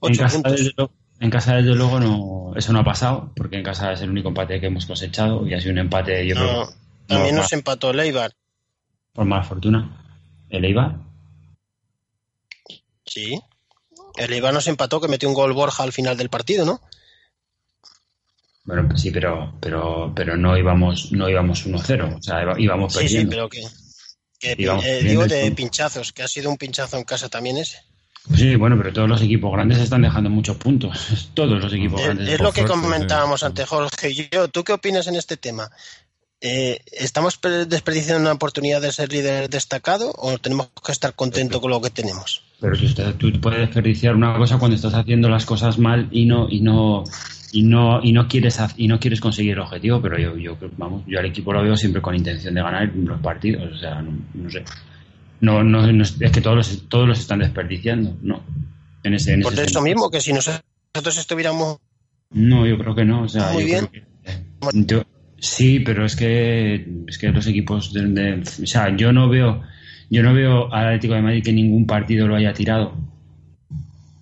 ocho 0.00 0.22
en 0.22 0.42
puntos. 0.42 0.90
en 1.20 1.30
casa, 1.30 1.56
desde 1.56 1.74
luego, 1.74 2.00
no, 2.00 2.52
eso 2.56 2.72
no 2.72 2.80
ha 2.80 2.84
pasado, 2.84 3.32
porque 3.36 3.56
en 3.56 3.62
casa 3.62 3.92
es 3.92 4.00
el 4.00 4.10
único 4.10 4.28
empate 4.28 4.60
que 4.60 4.66
hemos 4.66 4.86
cosechado 4.86 5.46
y 5.46 5.54
ha 5.54 5.60
sido 5.60 5.72
un 5.72 5.78
empate, 5.78 6.26
yo 6.26 6.34
creo. 6.34 6.68
También 7.06 7.36
nos 7.36 7.52
empató 7.52 7.90
el 7.90 8.00
Eibar. 8.00 8.32
Por 9.12 9.24
mala 9.24 9.42
fortuna. 9.42 10.04
¿El 10.50 10.64
Eibar? 10.64 10.96
Sí. 13.06 13.40
El 14.16 14.32
Eibar 14.32 14.52
nos 14.52 14.66
empató, 14.66 15.00
que 15.00 15.08
metió 15.08 15.28
un 15.28 15.34
gol 15.34 15.52
Borja 15.52 15.82
al 15.82 15.92
final 15.92 16.16
del 16.16 16.28
partido, 16.28 16.64
¿no? 16.64 16.80
Bueno, 18.64 18.96
sí, 18.98 19.10
pero, 19.10 19.54
pero, 19.60 20.12
pero 20.14 20.36
no 20.36 20.56
íbamos, 20.58 21.10
no 21.12 21.28
íbamos 21.28 21.66
1-0, 21.66 22.18
o 22.18 22.22
sea, 22.22 22.42
íbamos 22.58 22.94
perdiendo. 22.94 23.20
Sí, 23.20 23.24
sí, 23.24 23.26
pero 23.30 23.48
que 23.48 23.87
que, 24.38 24.52
eh, 24.52 25.02
digo 25.02 25.26
de 25.26 25.50
pinchazos, 25.52 26.12
que 26.12 26.22
ha 26.22 26.28
sido 26.28 26.50
un 26.50 26.56
pinchazo 26.56 26.96
en 26.96 27.04
casa 27.04 27.28
también 27.28 27.56
ese. 27.58 27.78
Sí, 28.34 28.56
bueno, 28.56 28.76
pero 28.76 28.92
todos 28.92 29.08
los 29.08 29.22
equipos 29.22 29.52
grandes 29.52 29.78
están 29.78 30.02
dejando 30.02 30.28
muchos 30.28 30.56
puntos. 30.56 31.30
Todos 31.34 31.62
los 31.62 31.72
equipos 31.72 32.02
grandes. 32.02 32.28
Es 32.28 32.40
lo 32.40 32.52
que 32.52 32.64
comentábamos 32.64 33.42
antes, 33.42 33.66
Jorge 33.66 34.10
y 34.10 34.28
yo. 34.30 34.48
¿Tú 34.48 34.64
qué 34.64 34.72
opinas 34.72 35.06
en 35.06 35.16
este 35.16 35.36
tema? 35.36 35.70
Eh, 36.40 36.78
¿Estamos 36.92 37.40
desperdiciando 37.66 38.20
una 38.20 38.32
oportunidad 38.32 38.80
de 38.80 38.92
ser 38.92 39.12
líder 39.12 39.50
destacado 39.50 40.12
o 40.16 40.38
tenemos 40.38 40.68
que 40.84 40.92
estar 40.92 41.14
contentos 41.14 41.60
con 41.60 41.70
lo 41.70 41.80
que 41.80 41.90
tenemos? 41.90 42.42
Pero 42.60 42.76
tú, 42.76 43.30
tú 43.32 43.40
puedes 43.40 43.60
desperdiciar 43.60 44.14
una 44.14 44.36
cosa 44.36 44.58
cuando 44.58 44.76
estás 44.76 44.94
haciendo 44.94 45.28
las 45.28 45.46
cosas 45.46 45.78
mal 45.78 46.08
y 46.12 46.26
no 46.26 46.48
y 46.48 46.60
no 46.60 47.04
y 47.52 47.62
no 47.62 48.00
y 48.02 48.12
no 48.12 48.28
quieres 48.28 48.60
y 48.76 48.88
no 48.88 49.00
quieres 49.00 49.20
conseguir 49.20 49.52
el 49.52 49.60
objetivo 49.60 50.02
pero 50.02 50.18
yo 50.18 50.36
yo 50.36 50.56
vamos 50.76 51.04
yo 51.06 51.18
al 51.18 51.26
equipo 51.26 51.52
lo 51.52 51.62
veo 51.62 51.76
siempre 51.76 52.02
con 52.02 52.14
intención 52.14 52.54
de 52.54 52.62
ganar 52.62 52.90
los 52.94 53.20
partidos 53.20 53.72
o 53.72 53.78
sea 53.78 54.02
no, 54.02 54.50
sé. 54.50 54.64
No, 55.40 55.62
no, 55.62 56.02
es 56.02 56.12
que 56.32 56.40
todos 56.40 56.56
los 56.56 56.88
todos 56.88 57.08
los 57.08 57.18
están 57.18 57.38
desperdiciando 57.38 58.16
no. 58.22 58.42
En 59.04 59.14
ese, 59.14 59.38
por 59.38 59.54
eso 59.58 59.80
mismo 59.80 60.10
que 60.10 60.20
si 60.20 60.32
nosotros 60.32 60.62
estuviéramos 61.16 61.78
no 62.30 62.66
yo 62.66 62.76
creo 62.76 62.94
que 62.94 63.04
no 63.04 63.22
o 63.22 63.28
sea 63.28 63.52
yo 64.74 65.04
sí 65.38 65.80
pero 65.80 66.04
es 66.04 66.16
que 66.16 66.86
es 67.06 67.16
que 67.16 67.28
los 67.28 67.46
equipos 67.46 67.92
de, 67.94 68.42
o 68.42 68.66
sea 68.66 68.94
yo 68.94 69.12
no 69.12 69.28
veo 69.28 69.62
yo 70.10 70.22
no 70.22 70.34
veo 70.34 70.72
al 70.72 70.86
Atlético 70.86 71.14
de 71.14 71.22
Madrid 71.22 71.44
que 71.44 71.52
ningún 71.52 71.86
partido 71.86 72.26
lo 72.26 72.34
haya 72.34 72.52
tirado 72.52 72.94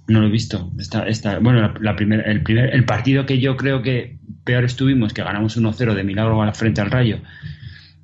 no 0.09 0.21
lo 0.21 0.27
he 0.27 0.31
visto. 0.31 0.71
Esta, 0.79 1.39
bueno, 1.39 1.75
la, 1.81 1.91
el, 1.91 2.43
primer, 2.43 2.75
el 2.75 2.85
partido 2.85 3.27
que 3.27 3.41
yo 3.41 3.57
creo 3.57 3.83
que 3.83 4.19
peor 4.45 4.65
estuvimos, 4.65 5.13
que 5.13 5.23
ganamos 5.23 5.59
1-0 5.59 5.95
de 5.95 6.05
milagro 6.05 6.53
frente 6.55 6.81
al 6.81 6.91
Rayo. 6.91 7.19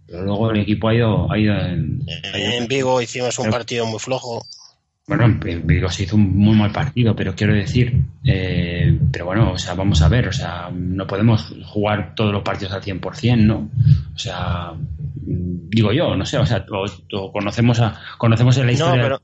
Pero 0.06 0.24
luego 0.24 0.50
el 0.50 0.60
equipo 0.60 0.88
ha 0.88 0.94
ido. 0.94 1.32
Ha 1.32 1.38
ido 1.38 1.54
en, 1.54 2.02
en 2.34 2.68
Vigo 2.68 3.00
hicimos 3.00 3.38
un 3.38 3.50
partido 3.50 3.86
muy 3.86 3.98
flojo. 3.98 4.44
Bueno, 5.06 5.24
en 5.24 5.66
Vigo 5.66 5.88
se 5.90 6.04
hizo 6.04 6.16
un 6.16 6.36
muy 6.36 6.54
mal 6.56 6.70
partido, 6.70 7.16
pero 7.16 7.34
quiero 7.34 7.54
decir. 7.54 8.02
Eh, 8.24 8.98
pero 9.10 9.26
bueno, 9.26 9.52
o 9.52 9.58
sea, 9.58 9.74
vamos 9.74 10.02
a 10.02 10.08
ver, 10.08 10.28
o 10.28 10.32
sea, 10.32 10.70
no 10.72 11.06
podemos 11.06 11.54
jugar 11.66 12.14
todos 12.14 12.32
los 12.32 12.42
partidos 12.42 12.72
al 12.74 12.82
100%, 12.82 13.36
¿no? 13.38 13.70
O 14.14 14.18
sea, 14.18 14.72
digo 15.24 15.92
yo, 15.92 16.16
no 16.16 16.24
sé, 16.24 16.38
o 16.38 16.46
sea, 16.46 16.64
conocemos 17.32 17.80
a 17.80 18.00
conocemos 18.18 18.56
en 18.58 18.66
la 18.66 18.72
historia 18.72 19.20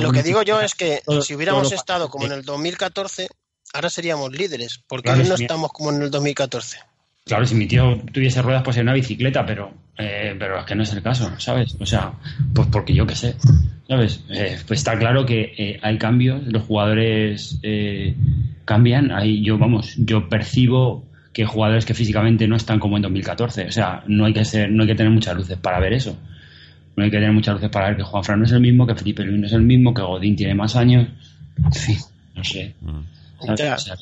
lo 0.00 0.12
que 0.12 0.22
digo 0.22 0.42
yo 0.42 0.60
es 0.60 0.74
que 0.74 1.02
si 1.22 1.34
hubiéramos 1.34 1.72
estado 1.72 2.08
como 2.08 2.26
en 2.26 2.32
el 2.32 2.44
2014, 2.44 3.28
ahora 3.72 3.90
seríamos 3.90 4.32
líderes, 4.32 4.82
porque 4.86 5.10
hoy 5.10 5.24
no 5.28 5.34
estamos 5.34 5.72
como 5.72 5.90
en 5.90 6.02
el 6.02 6.10
2014. 6.10 6.78
Claro, 7.24 7.46
si 7.46 7.54
mi 7.54 7.66
tío 7.66 8.00
tuviese 8.12 8.42
ruedas, 8.42 8.62
pues 8.62 8.76
en 8.78 8.84
una 8.84 8.94
bicicleta, 8.94 9.44
pero, 9.44 9.72
eh, 9.98 10.34
pero 10.38 10.58
es 10.58 10.64
que 10.64 10.74
no 10.74 10.82
es 10.82 10.92
el 10.92 11.02
caso, 11.02 11.30
¿sabes? 11.38 11.76
O 11.78 11.86
sea, 11.86 12.14
pues 12.54 12.68
porque 12.72 12.94
yo 12.94 13.06
qué 13.06 13.14
sé, 13.14 13.36
¿sabes? 13.86 14.24
Eh, 14.30 14.58
pues 14.66 14.80
está 14.80 14.98
claro 14.98 15.26
que 15.26 15.54
eh, 15.56 15.78
hay 15.82 15.98
cambios, 15.98 16.42
los 16.46 16.64
jugadores 16.64 17.60
cambian, 18.64 19.12
ahí 19.12 19.44
yo, 19.44 19.58
vamos, 19.58 19.94
yo 19.96 20.28
percibo 20.28 21.04
que 21.32 21.44
jugadores 21.44 21.84
que 21.84 21.94
físicamente 21.94 22.48
no 22.48 22.56
están 22.56 22.80
como 22.80 22.96
en 22.96 23.02
2014, 23.02 23.66
o 23.66 23.72
sea, 23.72 24.02
no 24.06 24.24
hay 24.24 24.32
que 24.32 24.44
ser, 24.44 24.70
no 24.70 24.82
hay 24.82 24.88
que 24.88 24.94
tener 24.96 25.12
muchas 25.12 25.36
luces 25.36 25.58
para 25.58 25.78
ver 25.78 25.92
eso. 25.92 26.18
No 27.00 27.04
hay 27.04 27.10
que 27.10 27.16
tener 27.16 27.32
muchas 27.32 27.54
veces 27.54 27.70
para 27.70 27.86
ver 27.88 27.96
que 27.96 28.02
Juan 28.02 28.22
Fran 28.22 28.38
no 28.40 28.44
es 28.44 28.52
el 28.52 28.60
mismo, 28.60 28.86
que 28.86 28.94
Felipe 28.94 29.24
Luis 29.24 29.40
no 29.40 29.46
es 29.46 29.54
el 29.54 29.62
mismo, 29.62 29.94
que 29.94 30.02
Godín 30.02 30.36
tiene 30.36 30.54
más 30.54 30.76
años. 30.76 31.08
En 31.56 31.72
fin, 31.72 31.96
no 32.34 32.44
sé. 32.44 32.74
Mm. 32.82 33.00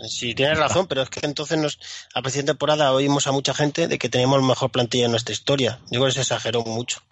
sí, 0.08 0.34
tienes 0.34 0.58
razón, 0.58 0.88
pero 0.88 1.02
es 1.02 1.08
que 1.08 1.24
entonces 1.24 1.56
nos, 1.58 1.78
a 2.12 2.22
principio 2.22 2.42
de 2.42 2.52
temporada 2.54 2.92
oímos 2.92 3.28
a 3.28 3.30
mucha 3.30 3.54
gente 3.54 3.86
de 3.86 3.98
que 3.98 4.08
teníamos 4.08 4.42
mejor 4.42 4.72
plantilla 4.72 5.04
en 5.04 5.12
nuestra 5.12 5.32
historia. 5.32 5.78
Digo 5.92 6.06
que 6.06 6.10
se 6.10 6.22
exageró 6.22 6.64
mucho. 6.64 7.02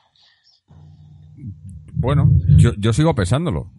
Bueno, 1.92 2.32
yo, 2.56 2.72
yo 2.76 2.92
sigo 2.92 3.14
pensándolo. 3.14 3.72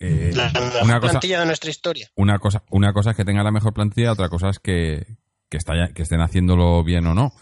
Eh, 0.00 0.32
la, 0.34 0.50
mejor 0.84 1.02
plantilla 1.02 1.38
de 1.38 1.46
nuestra 1.46 1.70
historia. 1.70 2.10
Una 2.16 2.40
cosa, 2.40 2.64
una 2.70 2.92
cosa 2.92 3.12
es 3.12 3.16
que 3.16 3.24
tenga 3.24 3.44
la 3.44 3.52
mejor 3.52 3.72
plantilla, 3.72 4.10
otra 4.10 4.28
cosa 4.28 4.48
es 4.48 4.58
que, 4.58 5.06
que, 5.48 5.58
que 5.94 6.02
estén 6.02 6.20
haciéndolo 6.20 6.82
bien 6.82 7.06
o 7.06 7.14
no. 7.14 7.32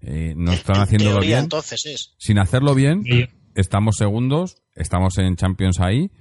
Eh, 0.00 0.34
no 0.36 0.52
están 0.52 0.80
haciéndolo 0.80 1.20
bien. 1.20 1.40
Entonces 1.40 1.86
es. 1.86 2.14
Sin 2.18 2.38
hacerlo 2.38 2.74
bien, 2.74 3.04
estamos 3.58 3.96
segundos, 3.96 4.62
estamos 4.74 5.18
en 5.18 5.34
Champions 5.34 5.80
ahí 5.80 6.12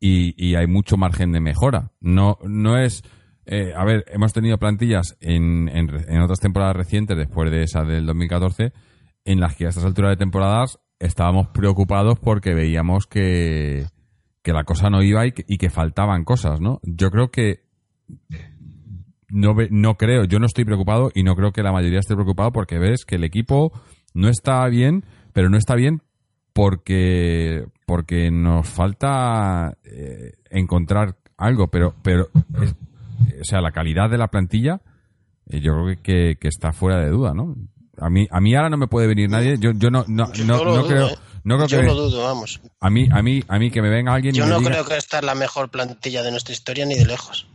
y, 0.00 0.54
hay 0.54 0.66
mucho 0.66 0.96
margen 0.96 1.30
de 1.30 1.40
mejora. 1.40 1.92
No, 2.00 2.38
no 2.42 2.78
es. 2.78 3.02
Eh, 3.44 3.72
a 3.76 3.84
ver, 3.84 4.04
hemos 4.08 4.32
tenido 4.32 4.56
plantillas 4.58 5.16
en, 5.20 5.68
en, 5.68 6.20
otras 6.22 6.40
temporadas 6.40 6.76
recientes, 6.76 7.18
después 7.18 7.50
de 7.50 7.64
esa 7.64 7.84
del 7.84 8.06
2014, 8.06 8.72
en 9.24 9.40
las 9.40 9.56
que 9.56 9.66
a 9.66 9.68
estas 9.68 9.84
alturas 9.84 10.12
de 10.12 10.16
temporadas 10.16 10.78
estábamos 10.98 11.48
preocupados 11.48 12.18
porque 12.18 12.54
veíamos 12.54 13.06
que, 13.06 13.84
que 14.42 14.52
la 14.52 14.64
cosa 14.64 14.88
no 14.88 15.02
iba 15.02 15.26
y 15.26 15.32
que, 15.32 15.44
y 15.46 15.58
que 15.58 15.68
faltaban 15.68 16.24
cosas, 16.24 16.60
¿no? 16.60 16.80
Yo 16.82 17.10
creo 17.10 17.30
que 17.30 17.64
no, 19.28 19.54
no 19.70 19.96
creo, 19.96 20.24
yo 20.24 20.38
no 20.38 20.46
estoy 20.46 20.64
preocupado 20.64 21.10
y 21.14 21.24
no 21.24 21.36
creo 21.36 21.52
que 21.52 21.62
la 21.62 21.72
mayoría 21.72 21.98
esté 21.98 22.14
preocupado 22.14 22.52
porque 22.52 22.78
ves 22.78 23.04
que 23.04 23.16
el 23.16 23.24
equipo 23.24 23.72
no 24.14 24.28
está 24.28 24.66
bien, 24.68 25.04
pero 25.34 25.50
no 25.50 25.58
está 25.58 25.74
bien 25.74 26.02
porque, 26.52 27.64
porque 27.86 28.30
nos 28.30 28.68
falta 28.68 29.76
eh, 29.84 30.32
encontrar 30.50 31.16
algo, 31.36 31.68
pero, 31.68 31.94
pero, 32.02 32.28
es- 32.62 32.74
o 33.40 33.44
sea, 33.44 33.60
la 33.60 33.72
calidad 33.72 34.10
de 34.10 34.18
la 34.18 34.28
plantilla, 34.28 34.80
eh, 35.48 35.60
yo 35.60 35.72
creo 35.74 35.96
que, 36.02 36.36
que 36.40 36.48
está 36.48 36.72
fuera 36.72 36.98
de 37.00 37.10
duda, 37.10 37.32
¿no? 37.34 37.54
A 37.98 38.08
mí, 38.08 38.26
a 38.30 38.40
mí 38.40 38.54
ahora 38.54 38.70
no 38.70 38.78
me 38.78 38.86
puede 38.86 39.06
venir 39.06 39.28
nadie. 39.28 39.56
Yo, 39.58 39.72
yo 39.72 39.90
no, 39.90 40.04
no, 40.08 40.32
Yo 40.32 40.44
no, 40.46 40.56
no 40.64 40.64
dudo, 40.72 40.86
creo, 40.88 41.08
¿eh? 41.08 41.14
no 41.44 41.56
creo 41.56 41.68
Yo 41.68 41.80
que 41.80 41.86
lo 41.86 41.94
dudo, 41.94 42.22
vamos. 42.24 42.60
a 42.80 42.88
mí, 42.88 43.06
a 43.12 43.22
mí, 43.22 43.42
a 43.46 43.58
mí 43.58 43.70
que 43.70 43.82
me 43.82 43.90
venga 43.90 44.14
alguien 44.14 44.34
y 44.34 44.38
Yo 44.38 44.44
me 44.44 44.50
no 44.52 44.58
diga, 44.60 44.70
creo 44.70 44.84
que 44.86 44.96
esta 44.96 45.18
es 45.18 45.24
la 45.24 45.34
mejor 45.34 45.70
plantilla 45.70 46.22
de 46.22 46.30
nuestra 46.30 46.52
historia 46.54 46.86
ni 46.86 46.94
de 46.94 47.04
lejos. 47.04 47.46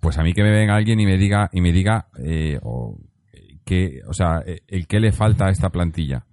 pues 0.00 0.18
a 0.18 0.22
mí 0.24 0.32
que 0.32 0.42
me 0.42 0.50
venga 0.50 0.74
alguien 0.74 0.98
y 0.98 1.06
me 1.06 1.16
diga, 1.16 1.48
y 1.52 1.60
me 1.60 1.72
diga, 1.72 2.08
eh, 2.18 2.58
o, 2.62 2.98
que, 3.64 4.00
o 4.08 4.12
sea, 4.12 4.42
el 4.66 4.86
qué 4.88 4.98
le 4.98 5.12
falta 5.12 5.46
a 5.46 5.50
esta 5.50 5.70
plantilla. 5.70 6.24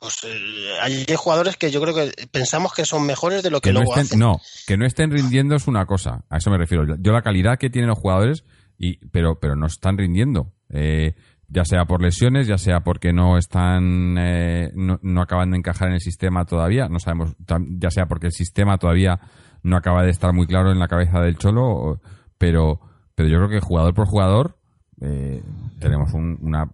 Pues 0.00 0.18
eh, 0.24 0.36
hay 0.80 1.04
jugadores 1.16 1.56
que 1.56 1.70
yo 1.70 1.80
creo 1.82 1.94
que 1.94 2.12
pensamos 2.30 2.72
que 2.72 2.84
son 2.84 3.04
mejores 3.04 3.42
de 3.42 3.50
lo 3.50 3.60
que, 3.60 3.70
que 3.70 3.72
no 3.74 3.80
luego 3.80 3.92
estén, 3.92 4.04
hacen. 4.06 4.18
no, 4.20 4.40
que 4.66 4.76
no 4.76 4.86
estén 4.86 5.10
rindiendo 5.10 5.56
es 5.56 5.66
una 5.66 5.86
cosa, 5.86 6.24
a 6.30 6.36
eso 6.36 6.50
me 6.50 6.58
refiero. 6.58 6.84
Yo 7.00 7.12
la 7.12 7.22
calidad 7.22 7.58
que 7.58 7.68
tienen 7.70 7.88
los 7.88 7.98
jugadores, 7.98 8.44
y, 8.78 8.98
pero, 9.08 9.40
pero 9.40 9.56
no 9.56 9.66
están 9.66 9.98
rindiendo. 9.98 10.52
Eh, 10.70 11.14
ya 11.48 11.64
sea 11.64 11.86
por 11.86 12.00
lesiones, 12.02 12.46
ya 12.46 12.58
sea 12.58 12.80
porque 12.80 13.12
no 13.12 13.38
están, 13.38 14.16
eh, 14.18 14.70
no, 14.74 15.00
no 15.02 15.22
acaban 15.22 15.50
de 15.50 15.56
encajar 15.56 15.88
en 15.88 15.94
el 15.94 16.00
sistema 16.00 16.44
todavía, 16.44 16.88
no 16.88 17.00
sabemos, 17.00 17.34
ya 17.70 17.90
sea 17.90 18.06
porque 18.06 18.26
el 18.26 18.32
sistema 18.32 18.76
todavía 18.78 19.18
no 19.62 19.76
acaba 19.76 20.04
de 20.04 20.10
estar 20.10 20.32
muy 20.32 20.46
claro 20.46 20.70
en 20.70 20.78
la 20.78 20.88
cabeza 20.88 21.20
del 21.20 21.38
Cholo, 21.38 22.00
pero, 22.36 22.80
pero 23.14 23.28
yo 23.30 23.38
creo 23.38 23.48
que 23.48 23.60
jugador 23.60 23.94
por 23.94 24.06
jugador 24.06 24.58
eh, 25.00 25.42
tenemos 25.80 26.12
un- 26.12 26.38
una 26.42 26.70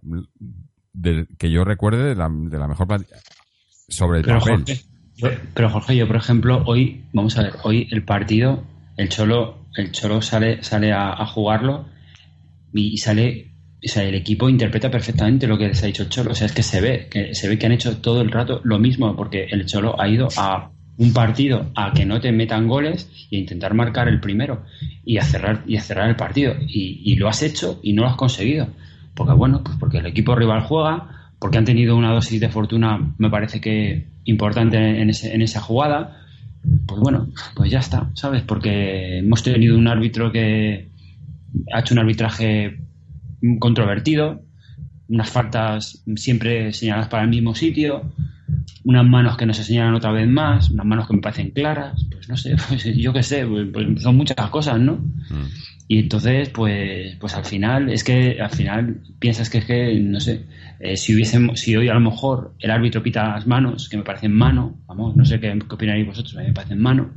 de- 0.95 1.27
que 1.37 1.51
yo 1.51 1.63
recuerde 1.63 2.03
de 2.03 2.15
la, 2.15 2.29
de 2.31 2.57
la 2.57 2.67
mejor 2.67 2.87
plantilla 2.87 3.17
sobre 3.87 4.19
el 4.19 4.25
Pero 4.25 4.39
papel. 4.39 4.55
Jorge, 4.57 4.81
yo, 5.17 5.29
pero 5.53 5.69
Jorge, 5.69 5.95
yo 5.95 6.07
por 6.07 6.15
ejemplo, 6.15 6.63
hoy, 6.65 7.03
vamos 7.13 7.37
a 7.37 7.43
ver, 7.43 7.53
hoy 7.63 7.87
el 7.91 8.03
partido, 8.03 8.63
el 8.97 9.09
Cholo, 9.09 9.65
el 9.75 9.91
Cholo 9.91 10.21
sale, 10.21 10.63
sale 10.63 10.91
a, 10.91 11.11
a 11.13 11.25
jugarlo 11.25 11.85
y 12.73 12.97
sale, 12.97 13.51
o 13.83 13.87
sea, 13.87 14.03
el 14.03 14.15
equipo 14.15 14.49
interpreta 14.49 14.89
perfectamente 14.91 15.47
lo 15.47 15.57
que 15.57 15.67
les 15.67 15.81
ha 15.83 15.85
dicho 15.87 16.03
el 16.03 16.09
Cholo. 16.09 16.31
O 16.31 16.35
sea, 16.35 16.47
es 16.47 16.53
que 16.53 16.63
se 16.63 16.81
ve, 16.81 17.07
que 17.09 17.35
se 17.35 17.47
ve 17.47 17.57
que 17.57 17.65
han 17.65 17.71
hecho 17.71 17.97
todo 17.97 18.21
el 18.21 18.31
rato 18.31 18.61
lo 18.63 18.79
mismo, 18.79 19.15
porque 19.15 19.45
el 19.45 19.65
Cholo 19.65 19.99
ha 19.99 20.07
ido 20.07 20.27
a 20.37 20.71
un 20.97 21.13
partido 21.13 21.71
a 21.75 21.93
que 21.93 22.05
no 22.05 22.19
te 22.21 22.31
metan 22.31 22.67
goles 22.67 23.09
y 23.29 23.35
a 23.35 23.39
intentar 23.39 23.73
marcar 23.73 24.07
el 24.07 24.19
primero 24.19 24.63
y 25.03 25.17
a 25.17 25.23
cerrar, 25.23 25.63
y 25.67 25.77
a 25.77 25.81
cerrar 25.81 26.09
el 26.09 26.15
partido. 26.15 26.55
Y, 26.67 27.01
y 27.03 27.15
lo 27.15 27.27
has 27.29 27.43
hecho 27.43 27.79
y 27.83 27.93
no 27.93 28.03
lo 28.03 28.09
has 28.09 28.15
conseguido. 28.15 28.67
Porque 29.15 29.33
bueno, 29.33 29.61
pues 29.63 29.77
porque 29.79 29.97
el 29.99 30.05
equipo 30.05 30.35
rival 30.35 30.61
juega, 30.61 31.31
porque 31.39 31.57
han 31.57 31.65
tenido 31.65 31.95
una 31.95 32.11
dosis 32.13 32.39
de 32.39 32.49
fortuna, 32.49 33.13
me 33.17 33.29
parece 33.29 33.61
que 33.61 34.07
importante 34.25 34.77
en, 35.01 35.09
ese- 35.09 35.33
en 35.33 35.41
esa 35.41 35.61
jugada. 35.61 36.21
Pues 36.87 36.99
bueno, 36.99 37.27
pues 37.55 37.71
ya 37.71 37.79
está, 37.79 38.09
¿sabes? 38.15 38.41
Porque 38.43 39.19
hemos 39.19 39.43
tenido 39.43 39.77
un 39.77 39.87
árbitro 39.87 40.31
que 40.31 40.89
ha 41.73 41.79
hecho 41.79 41.93
un 41.93 41.99
arbitraje 41.99 42.79
controvertido, 43.59 44.41
unas 45.07 45.29
faltas 45.29 46.03
siempre 46.15 46.73
señaladas 46.73 47.09
para 47.09 47.23
el 47.23 47.29
mismo 47.29 47.53
sitio, 47.53 48.11
unas 48.83 49.05
manos 49.05 49.37
que 49.37 49.45
no 49.45 49.53
se 49.53 49.63
señalan 49.63 49.95
otra 49.95 50.11
vez 50.11 50.27
más, 50.27 50.69
unas 50.69 50.85
manos 50.85 51.07
que 51.07 51.15
me 51.15 51.21
parecen 51.21 51.51
claras, 51.51 52.05
pues 52.11 52.29
no 52.29 52.37
sé, 52.37 52.55
pues 52.67 52.83
yo 52.83 53.13
qué 53.13 53.23
sé, 53.23 53.45
pues, 53.45 53.67
pues 53.71 54.01
son 54.01 54.15
muchas 54.15 54.49
cosas, 54.49 54.79
¿no? 54.79 54.93
Mm. 54.95 55.47
Y 55.87 55.99
entonces, 55.99 56.49
pues, 56.49 57.15
pues 57.19 57.35
al 57.35 57.45
final, 57.45 57.91
es 57.91 58.03
que 58.03 58.41
al 58.41 58.49
final 58.49 59.01
piensas 59.19 59.51
que 59.51 59.59
es 59.59 59.65
que, 59.65 59.99
no 59.99 60.19
sé, 60.19 60.45
eh, 60.79 60.97
si 60.97 61.13
hubiésemos, 61.13 61.59
si 61.59 61.75
hoy 61.75 61.89
a 61.89 61.93
lo 61.93 61.99
mejor 61.99 62.55
el 62.59 62.71
árbitro 62.71 63.03
pita 63.03 63.29
las 63.29 63.45
manos, 63.45 63.87
que 63.87 63.97
me 63.97 64.03
parecen 64.03 64.33
mano, 64.33 64.77
vamos, 64.87 65.15
no 65.15 65.25
sé 65.25 65.39
qué, 65.39 65.57
qué 65.67 65.75
opinaréis 65.75 66.07
vosotros, 66.07 66.35
a 66.37 66.39
mí 66.41 66.47
me 66.47 66.53
parecen 66.53 66.79
mano, 66.79 67.11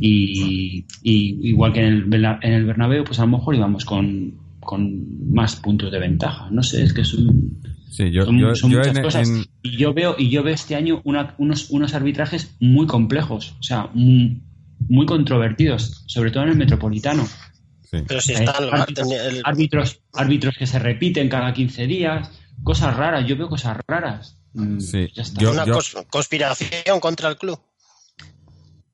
y, 0.00 0.86
y 1.02 1.48
igual 1.48 1.74
que 1.74 1.80
en 1.80 2.12
el, 2.14 2.24
en 2.42 2.52
el 2.52 2.64
Bernabéu, 2.64 3.04
pues 3.04 3.18
a 3.18 3.26
lo 3.26 3.32
mejor 3.32 3.54
íbamos 3.54 3.84
con, 3.84 4.34
con 4.60 5.30
más 5.30 5.56
puntos 5.56 5.92
de 5.92 5.98
ventaja, 5.98 6.48
no 6.50 6.62
sé, 6.62 6.84
es 6.84 6.94
que 6.94 7.02
es 7.02 7.12
un, 7.12 7.58
Sí, 7.90 8.10
yo, 8.10 8.24
son, 8.24 8.38
yo, 8.38 8.54
son 8.54 8.70
yo 8.70 8.78
muchas 8.78 8.96
en- 8.96 9.02
cosas. 9.02 9.28
en- 9.28 9.44
Y 9.62 9.76
yo 9.76 9.94
veo, 9.94 10.16
y 10.18 10.28
yo 10.30 10.42
veo 10.42 10.54
este 10.54 10.74
año 10.76 11.00
una- 11.04 11.34
unos, 11.38 11.70
unos 11.70 11.94
arbitrajes 11.94 12.54
muy 12.60 12.86
complejos, 12.86 13.54
o 13.58 13.62
sea, 13.62 13.88
muy, 13.94 14.42
muy 14.88 15.06
controvertidos, 15.06 16.04
sobre 16.06 16.30
todo 16.30 16.42
en 16.44 16.50
el 16.50 16.56
metropolitano. 16.56 17.26
sí. 17.88 17.98
Pero 18.06 18.20
si 18.20 18.32
Eh, 18.32 18.36
está 18.40 18.58
el- 18.58 18.70
árbitros, 18.74 19.12
el- 19.12 19.40
árbitros, 19.44 20.00
árbitros 20.12 20.56
que 20.58 20.66
se 20.66 20.78
repiten 20.80 21.28
cada 21.28 21.54
15 21.54 21.86
días, 21.86 22.30
cosas 22.64 22.96
raras, 22.96 23.24
yo 23.26 23.36
veo 23.36 23.48
cosas 23.48 23.76
raras. 23.86 24.40
Mm, 24.54 24.80
Sí, 24.80 25.08
ya 25.14 25.22
está. 25.22 25.40
yo- 25.40 25.52
una 25.52 25.64
conspiración 26.10 26.98
contra 27.00 27.28
el 27.28 27.36
club. 27.36 27.58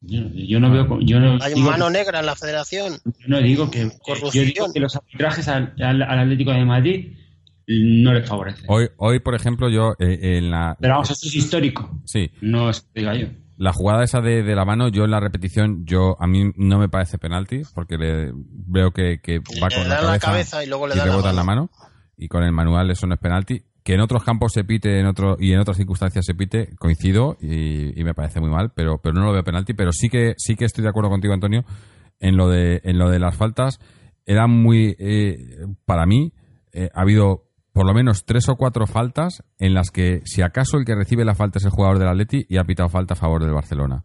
Yo, 0.02 0.20
yo 0.35 0.59
no 0.59 0.70
veo, 0.70 1.00
yo 1.00 1.20
no 1.20 1.38
Hay 1.40 1.55
digo, 1.55 1.70
mano 1.70 1.88
negra 1.88 2.20
en 2.20 2.26
la 2.26 2.35
federación. 2.35 2.94
yo 3.05 3.28
no 3.28 3.40
digo 3.40 3.70
que, 3.70 3.88
que- 3.88 3.98
Corrupción. 4.00 4.44
yo 4.46 4.52
digo 4.52 4.72
que 4.72 4.81
los 4.81 4.96
arbitrajes 4.96 5.46
al, 5.48 5.74
al- 5.81 6.02
al 6.02 6.18
Atlético 6.18 6.50
de 6.52 6.64
Madrid 6.64 7.12
no 7.68 8.12
les 8.12 8.29
favorecen. 8.29 8.64
Hoy, 8.68 8.88
hoy, 8.96 9.20
por 9.20 9.35
ejemplo, 9.35 9.68
yo 9.70 9.92
eh, 9.98 10.38
en 10.38 10.51
la... 10.51 10.77
Pero 10.81 10.94
vamos, 10.94 11.11
esto 11.11 11.27
es 11.29 11.35
histórico, 11.35 11.90
Sí, 12.05 12.31
no 12.40 12.70
es 12.70 12.81
que 12.81 13.01
diga 13.01 13.14
yo. 13.14 13.27
la 13.57 13.72
jugada 13.72 14.03
esa 14.05 14.20
de, 14.20 14.42
de 14.42 14.55
la 14.55 14.64
mano, 14.64 14.88
yo 14.88 15.05
en 15.05 15.11
la 15.12 15.20
repetición, 15.20 15.85
yo 15.87 16.16
a 16.20 16.27
mí 16.27 16.51
no 16.57 16.79
me 16.79 16.88
parece 16.88 17.18
penalti, 17.18 17.62
porque 17.75 17.96
le, 17.96 18.33
veo 18.35 18.90
que, 18.90 19.20
que 19.22 19.38
va 19.62 19.68
Le 19.68 19.77
con 19.77 19.88
da 19.88 20.03
la 20.03 20.12
la 20.12 20.18
cabeza, 20.18 20.27
cabeza 20.57 20.64
y 20.64 20.68
luego 20.68 20.87
le 20.88 20.94
da 20.96 21.07
la 21.07 21.12
rebota 21.12 21.31
en 21.31 21.37
la 21.37 21.44
mano. 21.44 21.70
mano, 21.70 21.70
y 22.16 22.29
con 22.29 22.42
el 22.44 22.53
manual 22.53 22.90
eso 22.90 23.07
no 23.07 23.14
es 23.14 23.20
penalti. 23.20 23.62
Que 23.85 23.94
en 23.94 24.01
otros 24.01 24.22
campos 24.22 24.53
se 24.53 24.62
pite 24.62 25.01
en 25.01 25.07
otro, 25.07 25.37
y 25.40 25.53
en 25.53 25.59
otras 25.59 25.77
circunstancias 25.77 26.25
se 26.25 26.35
pite, 26.35 26.77
coincido 26.79 27.37
y, 27.40 27.98
y 28.01 28.05
me 28.05 28.14
parece 28.14 28.38
muy 28.40 28.48
mal, 28.51 28.70
pero, 28.77 29.01
pero 29.03 29.14
no 29.14 29.25
lo 29.27 29.33
veo 29.33 29.42
penalti. 29.42 29.75
Pero 29.75 29.90
sí 29.92 30.09
que, 30.09 30.35
sí 30.37 30.55
que 30.55 30.64
estoy 30.66 30.83
de 30.85 30.90
acuerdo 30.90 31.11
contigo, 31.11 31.35
Antonio, 31.35 31.64
en 32.20 32.37
lo 32.37 32.48
de, 32.48 32.81
en 32.85 32.98
lo 32.98 33.11
de 33.11 33.18
las 33.18 33.37
faltas. 33.37 33.81
Era 34.25 34.46
muy, 34.46 34.94
eh, 35.01 35.66
para 35.85 36.07
mí, 36.07 36.33
eh, 36.72 36.90
ha 36.94 37.01
habido 37.01 37.51
por 37.72 37.87
lo 37.87 37.94
menos 37.94 38.24
tres 38.24 38.48
o 38.48 38.56
cuatro 38.56 38.87
faltas 38.87 39.42
en 39.58 39.74
las 39.74 39.90
que, 39.90 40.20
si 40.24 40.42
acaso, 40.42 40.76
el 40.76 40.85
que 40.85 40.94
recibe 40.94 41.24
la 41.24 41.35
falta 41.35 41.58
es 41.58 41.64
el 41.64 41.70
jugador 41.70 41.98
del 41.98 42.08
Atleti 42.08 42.46
y 42.48 42.58
ha 42.58 42.64
pitado 42.64 42.88
falta 42.88 43.14
a 43.14 43.16
favor 43.16 43.42
del 43.42 43.54
Barcelona. 43.54 44.04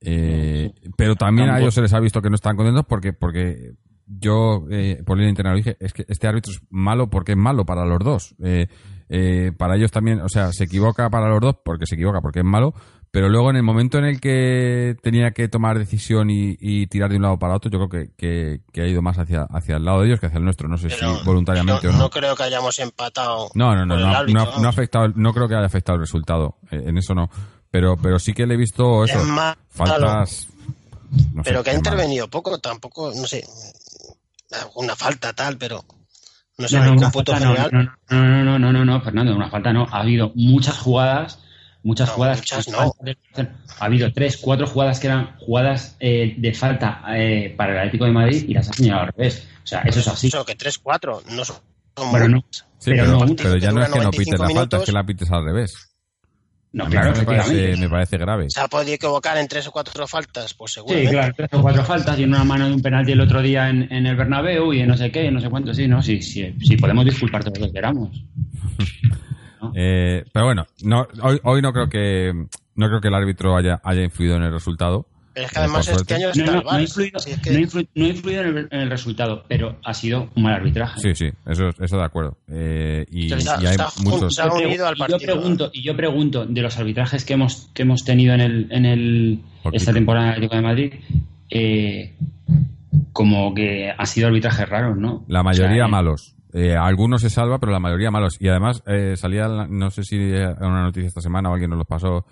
Eh, 0.00 0.72
pero 0.96 1.14
también 1.14 1.50
a 1.50 1.60
ellos 1.60 1.74
se 1.74 1.82
les 1.82 1.92
ha 1.94 2.00
visto 2.00 2.20
que 2.20 2.28
no 2.28 2.34
están 2.34 2.56
contentos 2.56 2.84
porque, 2.88 3.12
porque 3.12 3.74
yo, 4.06 4.64
eh, 4.70 5.02
por 5.04 5.16
línea 5.16 5.30
interna, 5.30 5.52
lo 5.52 5.56
dije, 5.56 5.76
es 5.80 5.92
que 5.92 6.04
este 6.08 6.26
árbitro 6.26 6.52
es 6.52 6.62
malo 6.70 7.08
porque 7.08 7.32
es 7.32 7.38
malo 7.38 7.64
para 7.64 7.84
los 7.84 7.98
dos. 7.98 8.34
Eh, 8.42 8.66
eh, 9.08 9.52
para 9.56 9.76
ellos 9.76 9.90
también, 9.90 10.20
o 10.20 10.28
sea, 10.28 10.52
se 10.52 10.64
equivoca 10.64 11.08
para 11.10 11.28
los 11.28 11.40
dos 11.40 11.56
porque 11.64 11.86
se 11.86 11.94
equivoca 11.94 12.20
porque 12.20 12.40
es 12.40 12.44
malo, 12.44 12.74
pero 13.12 13.28
luego 13.28 13.50
en 13.50 13.56
el 13.56 13.62
momento 13.62 13.98
en 13.98 14.04
el 14.06 14.20
que 14.20 14.96
tenía 15.02 15.30
que 15.32 15.46
tomar 15.46 15.78
decisión 15.78 16.30
y, 16.30 16.56
y 16.58 16.86
tirar 16.88 17.10
de 17.10 17.16
un 17.16 17.22
lado 17.22 17.38
para 17.38 17.54
otro, 17.54 17.70
yo 17.70 17.78
creo 17.86 17.88
que, 17.88 18.12
que, 18.16 18.60
que 18.72 18.80
ha 18.82 18.86
ido 18.88 19.02
más 19.02 19.18
hacia, 19.18 19.42
hacia 19.44 19.76
el 19.76 19.84
lado 19.84 20.00
de 20.00 20.06
ellos 20.08 20.18
que 20.18 20.26
hacia 20.26 20.38
el 20.38 20.44
nuestro. 20.44 20.66
No 20.68 20.78
sé 20.78 20.88
Pero 20.88 21.18
si 21.18 21.24
voluntariamente 21.24 21.86
no, 21.86 21.90
o 21.90 21.92
no. 21.92 21.98
no 22.00 22.10
creo 22.10 22.34
que 22.34 22.42
hayamos 22.42 22.78
empatado. 22.80 23.50
No, 23.54 23.74
no, 23.76 23.86
no, 23.86 23.96
no, 23.98 24.08
árbitro, 24.08 24.34
no, 24.34 24.40
ha- 24.40 24.44
no 24.46 24.50
ha 24.50 24.56
vamos. 24.56 24.66
afectado, 24.66 25.08
no 25.14 25.32
creo 25.32 25.46
que 25.46 25.54
haya 25.54 25.66
afectado 25.66 25.96
el 25.96 26.00
resultado. 26.02 26.56
eh, 26.70 26.82
en 26.86 26.98
eso 26.98 27.14
no. 27.14 27.30
Pero, 27.70 27.96
pero 27.96 28.18
sí 28.18 28.32
que 28.32 28.46
le 28.46 28.54
he 28.54 28.56
visto 28.58 29.04
eso. 29.04 29.18
Es 29.20 29.24
malo. 29.26 29.56
faltas. 29.68 30.48
no 31.34 31.44
sé, 31.44 31.50
pero 31.50 31.62
que 31.62 31.70
ha 31.70 31.74
intervenido 31.74 32.28
poco, 32.28 32.58
tampoco, 32.58 33.12
no 33.14 33.26
sé, 33.26 33.44
alguna 34.62 34.94
falta 34.96 35.32
tal, 35.32 35.56
pero 35.58 35.84
no 36.58 36.68
sé, 36.68 36.78
No, 36.78 36.86
no, 36.86 36.92
una 36.92 37.10
falta 37.10 37.38
general. 37.38 37.70
no, 37.72 37.82
no, 37.82 37.92
no, 38.10 38.44
no, 38.44 38.58
no, 38.58 38.72
no, 38.72 38.84
no, 38.84 39.00
Fernando, 39.00 39.34
una 39.34 39.50
falta 39.50 39.72
no. 39.72 39.86
Ha 39.90 40.00
habido 40.00 40.32
muchas 40.34 40.78
jugadas, 40.78 41.42
muchas 41.82 42.08
No, 42.08 42.14
jugadas. 42.14 42.38
muchas 42.38 42.68
no. 42.68 42.94
Ha 43.78 43.84
habido 43.84 44.12
tres, 44.12 44.36
cuatro 44.36 44.66
jugadas 44.66 45.00
que 45.00 45.06
eran 45.08 45.36
jugadas 45.38 45.96
eh, 46.00 46.34
de 46.38 46.54
falta 46.54 47.02
eh, 47.16 47.54
para 47.56 47.72
el 47.72 47.78
Atlético 47.78 48.04
de 48.04 48.12
Madrid 48.12 48.44
y 48.48 48.54
las 48.54 48.68
ha 48.70 48.72
señalado 48.72 49.06
al 49.06 49.12
revés. 49.16 49.48
O 49.62 49.66
sea, 49.66 49.80
eso 49.82 50.00
es 50.00 50.08
así. 50.08 50.28
Eso, 50.28 50.44
que 50.44 50.56
3-4, 50.56 51.22
no 51.36 51.44
son. 51.44 51.56
Bueno, 52.10 52.28
no. 52.28 52.36
muchas. 52.36 52.66
Sí, 52.78 52.90
pero 52.90 53.04
pero, 53.04 53.26
no, 53.26 53.36
pero 53.36 53.56
ya 53.58 53.70
no 53.70 53.82
es 53.82 53.90
que 53.90 54.00
no 54.00 54.10
pites 54.10 54.26
95 54.38 54.42
la 54.42 54.50
falta, 54.60 54.76
es 54.78 54.84
que 54.84 54.92
la 54.92 55.04
pites 55.04 55.30
al 55.30 55.44
revés. 55.44 55.88
No, 56.74 56.86
claro, 56.86 57.10
me 57.14 57.22
parece, 57.24 57.42
efectivamente. 57.50 57.80
me 57.82 57.88
parece 57.90 58.16
grave. 58.16 58.46
Se 58.48 58.60
ha 58.60 58.66
podido 58.66 58.94
equivocar 58.94 59.36
en 59.36 59.46
tres 59.46 59.66
o 59.66 59.72
cuatro 59.72 60.06
faltas, 60.08 60.54
pues 60.54 60.72
Sí, 60.72 60.74
seguramente. 60.80 61.10
claro, 61.12 61.34
tres 61.36 61.48
o 61.52 61.60
cuatro 61.60 61.84
faltas 61.84 62.18
y 62.18 62.22
en 62.22 62.30
una 62.30 62.44
mano 62.44 62.66
de 62.66 62.72
un 62.74 62.80
penalti 62.80 63.12
el 63.12 63.20
otro 63.20 63.42
día 63.42 63.68
en, 63.68 63.92
en 63.92 64.06
el 64.06 64.16
Bernabéu 64.16 64.72
y 64.72 64.80
en 64.80 64.88
no 64.88 64.96
sé 64.96 65.12
qué, 65.12 65.30
no 65.30 65.38
sé 65.38 65.50
cuánto, 65.50 65.74
sí, 65.74 65.86
no, 65.86 66.02
sí, 66.02 66.22
sí, 66.22 66.54
sí 66.64 66.76
podemos 66.78 67.04
disculpar 67.04 67.44
todo 67.44 67.54
lo 67.60 67.66
que 67.66 67.72
queramos. 67.74 68.24
Eh, 69.74 70.24
pero 70.32 70.46
bueno, 70.46 70.66
no, 70.82 71.06
hoy, 71.22 71.38
hoy 71.44 71.62
no 71.62 71.72
creo 71.72 71.88
que 71.88 72.32
no 72.74 72.88
creo 72.88 73.00
que 73.00 73.08
el 73.08 73.14
árbitro 73.14 73.56
haya, 73.56 73.80
haya 73.84 74.02
influido 74.02 74.36
en 74.36 74.42
el 74.44 74.52
resultado. 74.52 75.06
Pero 75.34 75.46
es 75.46 75.52
que 75.52 75.58
además 75.60 75.80
este 75.88 75.94
suerte. 75.94 76.14
año 76.14 76.26
No, 76.26 76.30
está 76.32 76.44
no, 76.52 76.58
el 76.58 76.64
no 76.64 76.70
ha 76.72 76.80
influido, 76.82 77.18
Si 77.18 77.30
es 77.30 77.38
que- 77.40 77.50
no 77.52 77.56
ha 77.56 77.60
influ- 77.62 77.88
no 77.94 78.04
ha 78.04 78.08
influido 78.08 78.42
en, 78.42 78.48
el, 78.58 78.68
en 78.70 78.80
el 78.80 78.90
resultado, 78.90 79.44
pero 79.48 79.76
ha 79.82 79.94
sido 79.94 80.28
un 80.34 80.42
mal 80.42 80.52
arbitraje. 80.54 81.00
Sí, 81.00 81.14
sí, 81.14 81.30
eso, 81.46 81.70
eso 81.80 81.96
de 81.96 82.04
acuerdo. 82.04 82.36
Eh, 82.48 83.06
y, 83.10 83.32
Está- 83.32 83.56
y 83.62 83.64
hay 83.66 83.70
está 83.72 83.84
muchos. 84.02 84.10
junto. 84.20 84.30
Se 84.30 84.42
ha 84.42 84.44
Yo 84.46 84.50
pregu- 84.56 84.66
unido 84.66 84.86
al 84.88 84.94
y 84.98 85.10
yo 85.10 85.18
pregunto 85.18 85.70
y 85.72 85.82
yo 85.82 85.96
pregunto 85.96 86.44
de 86.44 86.60
los 86.62 86.78
arbitrajes 86.78 87.24
que 87.24 87.32
hemos 87.32 87.70
que 87.72 87.82
hemos 87.82 88.04
tenido 88.04 88.34
en 88.34 88.40
el 88.42 88.66
en 88.70 88.84
el 88.84 89.40
Poquito. 89.62 89.76
esta 89.78 89.92
temporada 89.94 90.34
de 90.38 90.60
Madrid 90.60 90.92
eh, 91.48 92.14
como 93.12 93.54
que 93.54 93.90
ha 93.96 94.06
sido 94.06 94.28
arbitrajes 94.28 94.68
raros 94.68 94.96
no 94.98 95.24
La 95.28 95.42
mayoría 95.42 95.70
O 95.70 95.76
sea, 95.76 95.86
eh, 95.86 95.90
malos. 95.90 96.34
Eh, 96.52 96.76
algunos 96.76 97.22
se 97.22 97.30
salva, 97.30 97.58
pero 97.58 97.72
la 97.72 97.78
mayoría 97.80 98.10
malos. 98.10 98.36
Y 98.40 98.48
además 98.48 98.82
eh, 98.86 99.14
salía, 99.16 99.48
no 99.48 99.90
sé 99.90 100.02
si 100.04 100.16
era 100.16 100.54
una 100.60 100.82
noticia 100.82 101.08
esta 101.08 101.20
semana 101.20 101.48
o 101.50 101.52
alguien 101.54 101.70
nos 101.70 101.78
los 101.78 101.86
pasó, 101.86 102.26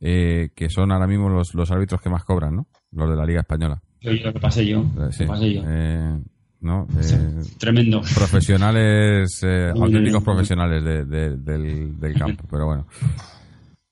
eh, 0.00 0.50
que 0.54 0.68
son 0.70 0.92
ahora 0.92 1.06
mismo 1.06 1.28
los, 1.28 1.54
los 1.54 1.70
árbitros 1.70 2.00
que 2.00 2.08
más 2.10 2.24
cobran, 2.24 2.56
¿no? 2.56 2.66
Los 2.92 3.10
de 3.10 3.16
la 3.16 3.24
Liga 3.26 3.40
Española. 3.40 3.80
Lo 4.02 4.32
pasé 4.34 4.66
yo. 4.66 4.80
Eh, 4.80 5.08
sí. 5.10 5.24
Lo 5.24 5.30
pasé 5.30 5.54
yo. 5.54 5.62
Eh, 5.66 6.18
¿no? 6.60 6.86
Eh, 6.98 7.42
Tremendo. 7.58 8.00
profesionales, 8.14 9.40
eh, 9.42 9.70
auténticos 9.74 10.22
profesionales 10.24 10.82
de- 10.82 11.04
de- 11.04 11.36
del, 11.36 11.98
del 12.00 12.14
campo, 12.14 12.44
pero 12.50 12.66
bueno. 12.66 12.86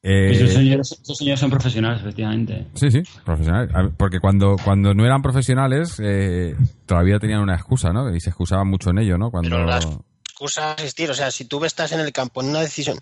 Eh, 0.07 0.33
Esos, 0.33 0.53
señores, 0.53 0.99
esos 1.03 1.17
señores 1.17 1.41
son 1.41 1.51
profesionales, 1.51 2.01
efectivamente. 2.03 2.67
Sí, 2.75 2.91
sí, 2.91 3.03
profesionales. 3.25 3.71
Porque 3.97 4.21
cuando, 4.21 4.57
cuando 4.63 4.93
no 4.93 5.07
eran 5.07 5.23
profesionales, 5.23 5.95
eh, 5.99 6.55
todavía 6.85 7.19
tenían 7.19 7.41
una 7.41 7.55
excusa, 7.55 7.91
¿no? 7.91 8.15
Y 8.15 8.21
se 8.21 8.29
excusaban 8.29 8.69
mucho 8.69 8.91
en 8.91 8.99
ello, 8.99 9.17
¿no? 9.17 9.31
Cuando... 9.31 9.49
Pero 9.49 9.65
las- 9.65 9.89
excusa 10.29 10.73
existir. 10.75 11.11
O 11.11 11.15
sea, 11.15 11.31
si 11.31 11.47
tú 11.47 11.65
estás 11.65 11.93
en 11.93 12.01
el 12.01 12.13
campo 12.13 12.43
en 12.43 12.49
una 12.51 12.61
decisión, 12.61 12.99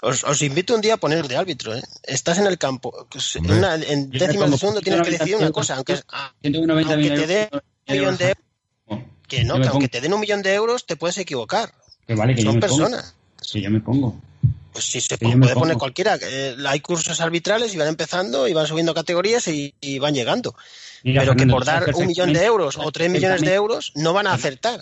os, 0.00 0.24
os 0.24 0.40
invito 0.42 0.74
un 0.74 0.80
día 0.80 0.94
a 0.94 0.96
poner 0.96 1.28
de 1.28 1.36
árbitro. 1.36 1.74
¿eh? 1.74 1.82
Estás 2.04 2.38
en 2.38 2.46
el 2.46 2.56
campo, 2.56 3.06
pues, 3.10 3.36
en, 3.36 3.50
una- 3.50 3.74
en 3.74 4.08
décimas 4.10 4.50
de 4.50 4.56
segundo 4.58 4.80
tienes 4.80 5.02
que 5.02 5.10
decidir 5.10 5.36
una 5.36 5.50
cosa, 5.50 5.74
aunque, 5.76 5.94
a- 6.12 6.32
190 6.40 6.94
aunque 6.94 7.10
te 7.10 7.42
euros, 7.42 7.62
un 7.88 7.94
millón 7.94 8.16
de 8.16 8.34
Oh, 8.86 9.02
que 9.26 9.44
no, 9.44 9.60
que 9.60 9.68
aunque 9.68 9.88
te 9.88 10.00
den 10.00 10.14
un 10.14 10.20
millón 10.20 10.40
de 10.40 10.54
euros 10.54 10.86
te 10.86 10.96
puedes 10.96 11.18
equivocar. 11.18 11.72
Que 12.06 12.14
vale, 12.14 12.34
que 12.34 12.42
yo 12.42 12.52
Son 12.52 12.60
personas. 12.60 13.14
Que 13.52 13.60
yo 13.60 13.70
me 13.70 13.80
pongo. 13.80 14.18
Pues 14.78 14.84
sí, 14.92 15.00
se 15.00 15.18
puede 15.18 15.54
poner 15.54 15.76
cualquiera. 15.76 16.16
Eh, 16.22 16.54
hay 16.64 16.78
cursos 16.78 17.20
arbitrales 17.20 17.74
y 17.74 17.78
van 17.78 17.88
empezando 17.88 18.46
y 18.46 18.52
van 18.52 18.64
subiendo 18.68 18.94
categorías 18.94 19.48
y, 19.48 19.74
y 19.80 19.98
van 19.98 20.14
llegando. 20.14 20.54
Mira, 21.02 21.22
Pero 21.22 21.34
que 21.34 21.46
por 21.48 21.64
dar 21.64 21.84
un 21.94 22.06
millón 22.06 22.32
de 22.32 22.44
euros 22.44 22.76
o 22.78 22.92
tres 22.92 23.10
millones 23.10 23.40
de 23.40 23.54
euros 23.54 23.90
no 23.96 24.12
van 24.12 24.28
a 24.28 24.34
acertar. 24.34 24.80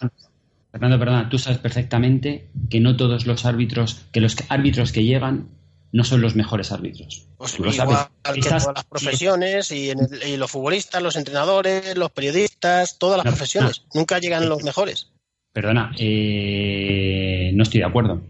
Fernando, 0.70 0.98
perdona, 0.98 1.30
tú 1.30 1.38
sabes 1.38 1.58
perfectamente 1.58 2.50
que 2.68 2.78
no 2.80 2.94
todos 2.94 3.24
los 3.24 3.46
árbitros, 3.46 4.02
que 4.12 4.20
los 4.20 4.36
árbitros 4.50 4.92
que 4.92 5.02
llegan 5.04 5.48
no 5.92 6.04
son 6.04 6.20
los 6.20 6.34
mejores 6.36 6.72
árbitros. 6.72 7.26
Pues 7.38 7.54
Tú 7.54 7.64
lo 7.64 7.72
igual 7.72 7.88
sabes. 7.88 8.34
que 8.34 8.40
todas 8.42 8.66
las 8.74 8.84
profesiones 8.84 9.70
y, 9.70 9.90
en 9.90 10.00
el- 10.00 10.28
y 10.28 10.36
los 10.36 10.50
futbolistas, 10.50 11.02
los 11.02 11.16
entrenadores, 11.16 11.96
los 11.96 12.10
periodistas, 12.10 12.98
todas 12.98 13.16
las 13.16 13.24
No, 13.24 13.30
profesiones. 13.30 13.82
Nunca 13.94 14.18
llegan 14.18 14.46
los 14.46 14.62
mejores. 14.62 15.08
Perdona, 15.54 15.90
eh, 15.98 17.50
no 17.54 17.62
estoy 17.62 17.80
de 17.80 17.86
acuerdo. 17.86 18.20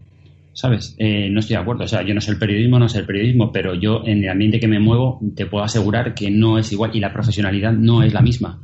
¿Sabes? 0.56 0.94
Eh, 0.96 1.28
no 1.30 1.40
estoy 1.40 1.54
de 1.56 1.60
acuerdo. 1.62 1.84
O 1.84 1.86
sea, 1.86 2.00
yo 2.02 2.14
no 2.14 2.20
sé 2.22 2.30
el 2.30 2.38
periodismo, 2.38 2.78
no 2.78 2.88
sé 2.88 3.00
el 3.00 3.06
periodismo, 3.06 3.52
pero 3.52 3.74
yo 3.74 4.00
en 4.06 4.24
el 4.24 4.30
ambiente 4.30 4.58
que 4.58 4.66
me 4.66 4.80
muevo 4.80 5.20
te 5.36 5.44
puedo 5.44 5.62
asegurar 5.62 6.14
que 6.14 6.30
no 6.30 6.58
es 6.58 6.72
igual 6.72 6.92
y 6.96 7.00
la 7.00 7.12
profesionalidad 7.12 7.72
no 7.72 8.02
es 8.02 8.14
la 8.14 8.22
misma. 8.22 8.58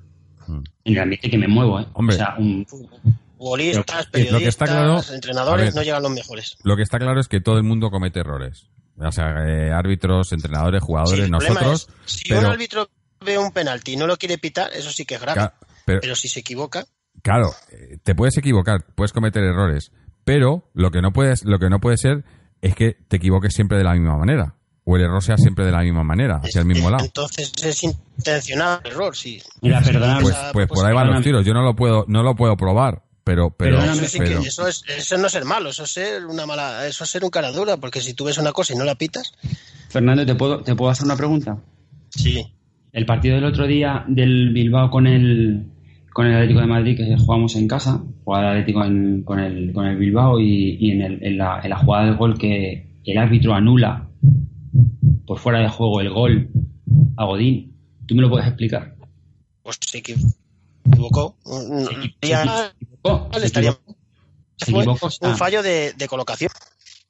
Mm. 0.47 0.62
En 0.84 0.93
el 0.95 0.99
ambiente 0.99 1.28
que 1.28 1.36
me 1.36 1.49
muevo, 1.49 1.78
¿eh? 1.80 1.86
Hombre. 1.93 2.16
O 2.16 2.18
sea, 2.18 2.34
un, 2.38 2.66
Futbolistas, 3.36 4.09
Pero, 4.11 4.32
lo 4.32 4.38
que 4.38 4.47
está 4.47 4.64
periodistas, 4.64 5.05
claro- 5.07 5.14
entrenadores, 5.16 5.66
ver. 5.66 5.74
no 5.74 5.82
llegan 5.82 6.03
los 6.03 6.12
mejores. 6.12 6.57
Lo 6.64 6.76
que 6.76 6.82
está 6.82 6.99
claro 6.99 7.20
es 7.20 7.28
que 7.28 7.40
todo 7.40 7.59
el 7.59 7.64
mundo 7.64 7.90
comete 7.90 8.20
errores. 8.20 8.68
O 8.97 9.12
sea, 9.12 9.34
eh, 9.47 9.70
árbitros, 9.72 10.32
entrenadores, 10.32 10.82
jugadores, 10.82 11.24
el 11.24 11.28
problema 11.30 11.61
nosotros. 11.61 11.88
es, 12.07 12.12
si 12.12 12.28
pero- 12.28 12.40
un 12.40 12.47
árbitro 12.47 12.88
ve 13.24 13.36
un 13.36 13.53
penalti 13.53 13.93
y 13.93 13.97
no 13.97 14.07
lo 14.07 14.16
quiere 14.16 14.38
pitar, 14.38 14.70
eso 14.74 14.90
sí 14.90 15.05
que 15.05 15.16
es 15.16 15.20
grave. 15.20 15.51
Pero- 15.84 16.01
Pero 16.01 16.14
si 16.14 16.28
se 16.28 16.40
equivoca, 16.40 16.84
Claro, 17.20 17.51
eh, 17.70 17.99
te 18.03 18.14
puedes 18.14 18.36
equivocar, 18.38 18.84
puedes 18.95 19.12
cometer 19.12 19.45
errores, 19.45 19.93
pero 20.24 20.68
lo 20.74 20.90
que 20.90 21.00
no 21.02 21.12
puedes, 21.12 21.44
lo 21.44 21.58
que 21.58 21.68
no 21.70 21.80
puede 21.80 21.96
ser 21.96 22.24
es 22.60 22.74
que 22.74 22.96
te 23.08 23.16
equivoques 23.16 23.54
siempre 23.54 23.78
de 23.78 23.84
la 23.84 23.92
misma 23.94 24.16
manera 24.16 24.54
o 24.84 24.96
el 24.96 25.02
error 25.02 25.22
sea 25.22 25.36
siempre 25.36 25.64
de 25.64 25.70
la 25.70 25.82
misma 25.82 26.02
manera, 26.02 26.40
hacia 26.42 26.60
el 26.60 26.66
mismo 26.66 26.90
lado. 26.90 27.04
entonces 27.04 27.52
es 27.62 27.84
intencional 27.84 28.80
el 28.84 28.90
error. 28.92 29.16
Sí. 29.16 29.40
Mira, 29.60 29.80
perdona, 29.80 30.18
Pues, 30.20 30.36
pues 30.52 30.66
por 30.66 30.84
ahí 30.84 30.92
van 30.92 31.12
los 31.12 31.22
tiros. 31.22 31.44
Yo 31.46 31.54
no 31.54 31.62
lo 31.62 31.76
puedo, 31.76 32.04
no 32.08 32.24
lo 32.24 32.34
puedo 32.34 32.56
probar, 32.56 33.02
pero, 33.22 33.50
pero, 33.50 33.80
Eso, 33.80 34.04
sí 34.06 34.18
pero- 34.18 34.40
que, 34.42 34.48
eso, 34.48 34.66
es, 34.66 34.82
eso 34.88 35.18
no 35.18 35.26
es 35.26 35.32
ser 35.32 35.44
malo, 35.44 35.70
eso 35.70 35.84
es 35.84 35.92
ser 35.92 36.26
una 36.26 36.46
mala, 36.46 36.84
eso 36.88 37.04
es 37.04 37.10
ser 37.10 37.22
un 37.22 37.30
cara 37.30 37.52
dura, 37.52 37.76
porque 37.76 38.00
si 38.00 38.12
tú 38.14 38.24
ves 38.24 38.38
una 38.38 38.50
cosa 38.52 38.72
y 38.72 38.76
no 38.76 38.84
la 38.84 38.96
pitas, 38.96 39.32
Fernando, 39.88 40.26
¿te 40.26 40.34
puedo, 40.34 40.62
¿te 40.62 40.74
puedo 40.74 40.90
hacer 40.90 41.04
una 41.04 41.16
pregunta? 41.16 41.58
sí. 42.10 42.44
El 42.92 43.06
partido 43.06 43.36
del 43.36 43.44
otro 43.46 43.66
día 43.66 44.04
del 44.06 44.50
Bilbao 44.52 44.90
con 44.90 45.06
el 45.06 45.64
con 46.12 46.26
el 46.26 46.34
Atlético 46.34 46.60
de 46.60 46.66
Madrid 46.66 46.96
que 46.96 47.16
jugamos 47.16 47.56
en 47.56 47.66
casa, 47.68 48.02
jugaba 48.24 48.44
el 48.44 48.50
Atlético 48.60 48.84
en- 48.84 49.22
con, 49.22 49.38
el, 49.40 49.72
con 49.72 49.86
el 49.86 49.96
Bilbao 49.96 50.38
y, 50.40 50.76
y 50.80 50.90
en, 50.92 51.02
el- 51.02 51.24
en 51.24 51.38
la, 51.38 51.60
en 51.62 51.70
la 51.70 51.78
jugada 51.78 52.06
del 52.06 52.16
gol 52.16 52.38
que 52.38 52.86
el 53.04 53.18
árbitro 53.18 53.54
anula 53.54 54.08
por 55.26 55.38
fuera 55.38 55.60
de 55.60 55.68
juego 55.68 56.00
el 56.00 56.10
gol 56.10 56.50
a 57.16 57.24
Godín. 57.24 57.72
¿Tú 58.06 58.14
me 58.14 58.22
lo 58.22 58.30
puedes 58.30 58.46
explicar? 58.46 58.94
Pues 59.62 59.78
equivocó. 59.92 61.36
Se 61.44 62.28
ya 62.28 62.44
se 62.44 62.84
equivocó, 62.84 63.28
se 63.38 63.46
estaría- 63.46 63.78
equivocó, 64.66 65.10
se 65.10 65.18
sea, 65.18 65.28
un 65.30 65.36
fallo 65.36 65.62
de, 65.62 65.92
de 65.96 66.08
colocación. 66.08 66.50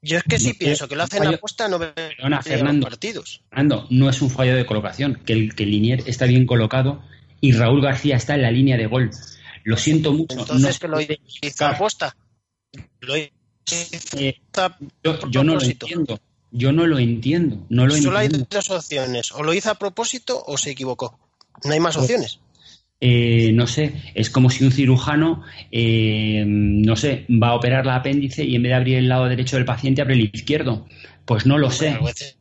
Yo 0.04 0.18
es 0.18 0.24
que 0.24 0.38
sí 0.38 0.48
No, 0.48 0.54
pienso 0.58 0.88
que 0.88 0.96
lo 0.96 1.04
hacen 1.04 1.20
fallo- 1.20 1.30
a 1.32 1.34
apuesta 1.36 1.68
no 1.68 1.78
ve 1.78 1.88
Perdona, 1.94 2.36
los 2.36 2.44
Fernando. 2.44 2.86
partidos. 2.88 3.42
Fernando, 3.50 3.86
no 3.90 4.08
es 4.10 4.20
un 4.20 4.30
fallo 4.30 4.56
de 4.56 4.66
colocación, 4.66 5.20
que 5.24 5.32
el, 5.32 5.54
que 5.54 5.62
el 5.64 5.70
Linier 5.70 6.02
está 6.06 6.26
bien 6.26 6.44
colocado 6.46 7.02
y 7.42 7.52
Raúl 7.52 7.82
García 7.82 8.16
está 8.16 8.36
en 8.36 8.42
la 8.42 8.50
línea 8.50 8.78
de 8.78 8.86
gol. 8.86 9.10
Lo 9.64 9.76
siento 9.76 10.12
mucho. 10.12 10.38
Entonces 10.38 10.74
no 10.74 10.78
que 10.80 10.88
lo 10.88 11.16
hizo 11.42 11.66
apuesta. 11.66 12.16
Lo 13.00 13.16
hizo 13.16 13.30
Eh, 14.16 14.40
yo, 15.02 15.18
yo 15.28 15.44
no 15.44 15.56
lo 15.56 15.62
entiendo. 15.62 16.20
Yo 16.52 16.72
no 16.72 16.86
lo 16.86 16.98
entiendo. 16.98 17.66
No 17.68 17.86
lo 17.86 17.96
Solo 17.96 18.18
hay 18.18 18.26
entiendo. 18.26 18.48
dos 18.50 18.70
opciones. 18.70 19.32
O 19.32 19.42
lo 19.42 19.52
hizo 19.54 19.70
a 19.70 19.74
propósito 19.74 20.42
o 20.46 20.56
se 20.56 20.70
equivocó. 20.70 21.18
No 21.64 21.72
hay 21.72 21.80
más 21.80 21.96
opciones. 21.96 22.38
Eh, 23.00 23.50
no 23.52 23.66
sé, 23.66 23.92
es 24.14 24.30
como 24.30 24.48
si 24.48 24.64
un 24.64 24.70
cirujano, 24.70 25.42
eh, 25.72 26.44
no 26.46 26.94
sé, 26.94 27.26
va 27.28 27.48
a 27.48 27.54
operar 27.54 27.84
la 27.84 27.96
apéndice 27.96 28.44
y 28.44 28.54
en 28.54 28.62
vez 28.62 28.70
de 28.70 28.76
abrir 28.76 28.98
el 28.98 29.08
lado 29.08 29.24
derecho 29.28 29.56
del 29.56 29.64
paciente 29.64 30.00
abre 30.00 30.14
el 30.14 30.30
izquierdo. 30.32 30.86
Pues 31.24 31.44
no 31.44 31.58
lo 31.58 31.72
sé. 31.72 31.90
A 31.90 31.98
veces 31.98 32.38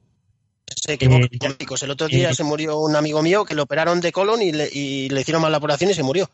se 0.75 0.93
equivocan 0.93 1.29
Eh. 1.31 1.65
El 1.81 1.91
otro 1.91 2.07
día 2.07 2.29
eh, 2.31 2.33
se 2.35 2.43
murió 2.43 2.79
un 2.79 2.95
amigo 2.95 3.21
mío 3.21 3.45
que 3.45 3.55
le 3.55 3.61
operaron 3.61 4.01
de 4.01 4.11
colon 4.11 4.41
y 4.41 4.51
le, 4.51 4.69
y 4.71 5.09
le 5.09 5.21
hicieron 5.21 5.41
mal 5.41 5.51
la 5.51 5.57
operación 5.57 5.91
y 5.91 5.93
se 5.93 6.03
murió. 6.03 6.29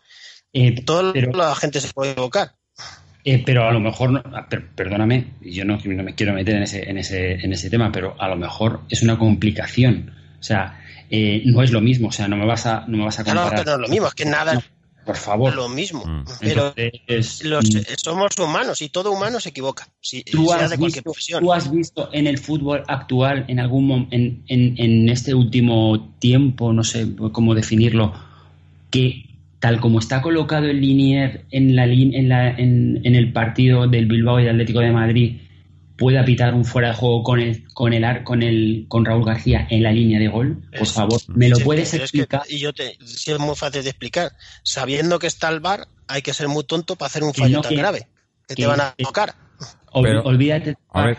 Eh, 0.53 0.83
Toda 0.83 1.13
pero, 1.13 1.31
la 1.33 1.55
gente 1.55 1.79
se 1.81 1.91
puede 1.93 2.11
equivocar. 2.11 2.53
eh, 3.23 3.43
pero 3.45 3.67
a 3.67 3.71
lo 3.71 3.79
mejor, 3.79 4.11
no- 4.11 4.23
ah, 4.33 4.47
per- 4.49 4.67
perdóname, 4.69 5.33
yo 5.41 5.65
no, 5.65 5.77
no 5.83 6.03
me 6.03 6.15
quiero 6.15 6.33
meter 6.33 6.55
en 6.55 6.63
ese, 6.63 6.89
en, 6.89 6.97
ese, 6.97 7.33
en 7.33 7.51
ese 7.53 7.69
tema, 7.69 7.91
pero 7.91 8.15
a 8.19 8.27
lo 8.29 8.35
mejor 8.37 8.81
es 8.89 9.01
una 9.03 9.17
complicación. 9.19 10.13
O 10.39 10.43
sea, 10.43 10.79
eh, 11.09 11.41
no 11.45 11.61
es 11.63 11.71
lo 11.71 11.81
mismo. 11.81 12.07
O 12.09 12.11
sea, 12.11 12.27
no 12.27 12.37
me 12.37 12.45
vas 12.45 12.65
a, 12.65 12.85
no 12.87 12.97
me 12.97 13.03
vas 13.05 13.19
a 13.19 13.23
Claro, 13.23 13.41
comparar. 13.41 13.65
pero 13.65 13.77
no 13.77 13.83
es 13.83 13.89
lo 13.89 13.93
mismo, 13.93 14.07
es 14.07 14.13
que 14.13 14.25
nada 14.25 14.53
No, 14.53 14.61
por 15.07 15.15
favor. 15.15 15.55
lo 15.55 15.69
mismo. 15.69 16.05
Mm. 16.05 16.25
Pero 16.41 16.73
Entonces, 16.75 17.43
los, 17.45 17.65
mm, 17.65 17.79
somos 17.95 18.37
humanos 18.37 18.81
y 18.81 18.89
todo 18.89 19.11
humano 19.11 19.39
se 19.39 19.49
equivoca, 19.49 19.87
si, 20.01 20.23
¿Tú 20.23 20.47
sea 20.47 20.65
has, 20.65 20.69
de 20.71 20.77
cualquier 20.77 21.03
visto, 21.03 21.03
profesión. 21.03 21.41
tú 21.41 21.53
has 21.53 21.71
visto 21.71 22.09
en 22.11 22.27
el 22.27 22.37
fútbol 22.37 22.83
actual, 22.87 23.45
en 23.47 23.59
algún 23.59 24.07
en, 24.11 24.43
en, 24.47 24.75
en 24.77 25.09
este 25.09 25.33
último 25.33 26.13
tiempo, 26.19 26.73
no 26.73 26.83
sé 26.83 27.07
cómo 27.31 27.55
definirlo, 27.55 28.13
que 28.91 29.23
tal 29.59 29.79
como 29.79 29.99
está 29.99 30.21
colocado 30.21 30.67
el 30.67 30.81
Linier 30.81 31.45
en, 31.51 31.75
la, 31.75 31.85
en, 31.85 32.29
la, 32.29 32.49
en, 32.49 33.01
en 33.03 33.15
el 33.15 33.31
partido 33.31 33.87
del 33.87 34.05
Bilbao 34.05 34.39
y 34.39 34.43
del 34.43 34.51
Atlético 34.51 34.79
de 34.81 34.91
Madrid, 34.91 35.37
pueda 35.97 36.23
pitar 36.23 36.53
un 36.53 36.63
fuera 36.65 36.89
de 36.89 36.93
juego 36.95 37.23
con 37.23 37.39
el, 37.39 37.67
con 37.73 37.93
el, 37.93 38.03
ar- 38.03 38.23
con 38.23 38.43
el 38.43 38.85
con 38.87 39.03
Raúl 39.05 39.25
García 39.25 39.67
en 39.69 39.83
la 39.83 39.91
línea 39.91 40.19
de 40.19 40.27
gol? 40.27 40.61
Por 40.71 40.81
Es- 40.83 40.91
favor, 40.93 41.19
¿me 41.27 41.49
lo 41.49 41.55
Sí, 41.57 41.63
puedes 41.63 41.89
pero 41.91 42.03
es 42.03 42.11
que- 42.11 42.19
explicar? 42.21 42.43
y 42.49 42.59
yo 42.59 42.73
te, 42.73 42.97
sí 43.05 43.31
es 43.31 43.39
muy 43.39 43.55
fácil 43.55 43.83
de 43.83 43.89
explicar. 43.89 44.31
Sabiendo 44.63 45.19
que 45.19 45.27
está 45.27 45.49
el 45.49 45.59
bar, 45.59 45.87
hay 46.07 46.21
que 46.21 46.33
ser 46.33 46.47
muy 46.47 46.63
tonto 46.63 46.95
para 46.95 47.07
hacer 47.07 47.23
un 47.23 47.33
fallo 47.33 47.57
no, 47.57 47.61
tan 47.61 47.69
que- 47.71 47.77
grave. 47.77 48.07
Que, 48.47 48.55
que- 48.55 48.61
te 48.63 48.67
van 48.67 48.79
a 48.81 48.95
tocar. 48.97 49.33
Pero- 50.01 50.21
olvídate. 50.23 50.75
A 50.91 51.05
ver, 51.05 51.17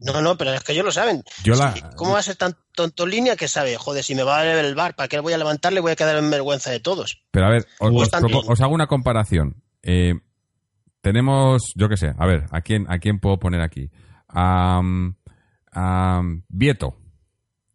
No, 0.00 0.22
no, 0.22 0.38
pero 0.38 0.54
es 0.54 0.62
que 0.64 0.72
ellos 0.72 0.84
lo 0.86 0.92
saben. 0.92 1.22
Yo 1.42 1.54
la- 1.56 1.74
¿Cómo 1.96 2.12
va 2.12 2.20
a 2.20 2.22
ser 2.22 2.36
tan 2.36 2.56
tonto 2.74 3.04
en 3.04 3.10
línea 3.10 3.36
que 3.36 3.48
sabe? 3.48 3.76
Joder, 3.76 4.02
si 4.02 4.14
me 4.14 4.22
va 4.22 4.40
a 4.40 4.42
ver 4.42 4.64
el 4.64 4.74
bar, 4.74 4.94
¿para 4.96 5.08
qué 5.08 5.16
le 5.16 5.20
voy 5.20 5.34
a 5.34 5.38
levantar? 5.38 5.74
Le 5.74 5.80
voy 5.80 5.92
a 5.92 5.96
quedar 5.96 6.16
en 6.16 6.30
vergüenza 6.30 6.70
de 6.70 6.80
todos. 6.80 7.22
Pero 7.30 7.44
a 7.44 7.50
ver, 7.50 7.66
os, 7.80 7.92
os 7.94 8.10
propo- 8.10 8.44
os 8.50 8.60
hago 8.62 8.72
una 8.72 8.86
comparación. 8.86 9.62
Eh, 9.82 10.14
tenemos, 11.04 11.72
yo 11.76 11.88
qué 11.88 11.96
sé, 11.98 12.12
a 12.18 12.26
ver, 12.26 12.46
¿a 12.50 12.62
quién, 12.62 12.86
¿a 12.88 12.98
quién 12.98 13.20
puedo 13.20 13.38
poner 13.38 13.60
aquí? 13.60 13.90
A, 14.28 14.80
a 15.72 16.22
Vieto, 16.48 16.96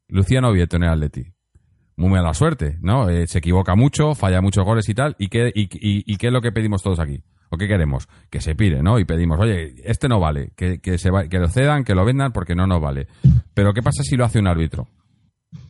Luciano 0.07 0.51
Vieto 0.51 0.75
en 0.77 0.83
el 0.83 0.89
Atleti. 0.89 1.23
Muy 1.95 2.09
mala 2.09 2.33
suerte, 2.33 2.77
¿no? 2.81 3.07
Eh, 3.09 3.27
se 3.27 3.37
equivoca 3.39 3.75
mucho, 3.75 4.15
falla 4.15 4.41
muchos 4.41 4.65
goles 4.65 4.87
y 4.89 4.93
tal. 4.95 5.15
¿Y 5.19 5.27
qué, 5.27 5.51
y, 5.53 5.63
y- 5.63 6.03
y 6.11 6.15
qué 6.17 6.27
es 6.27 6.33
lo 6.33 6.41
que 6.41 6.51
pedimos 6.51 6.81
todos 6.81 6.99
aquí? 6.99 7.21
¿O 7.51 7.57
qué 7.57 7.67
queremos? 7.67 8.07
Que 8.29 8.41
se 8.41 8.55
pire, 8.55 8.81
¿no? 8.81 8.99
Y 8.99 9.05
pedimos, 9.05 9.37
oye, 9.39 9.75
este 9.83 10.07
no 10.07 10.19
vale, 10.19 10.51
que, 10.55 10.79
que, 10.79 10.97
se 10.97 11.11
va- 11.11 11.27
que 11.27 11.39
lo 11.39 11.49
cedan, 11.49 11.83
que 11.83 11.95
lo 11.95 12.05
vendan 12.05 12.31
porque 12.31 12.55
no 12.55 12.67
nos 12.67 12.81
vale. 12.81 13.07
Pero 13.53 13.73
¿qué 13.73 13.81
pasa 13.81 14.01
si 14.03 14.15
lo 14.15 14.23
hace 14.25 14.39
un 14.39 14.47
árbitro? 14.47 14.87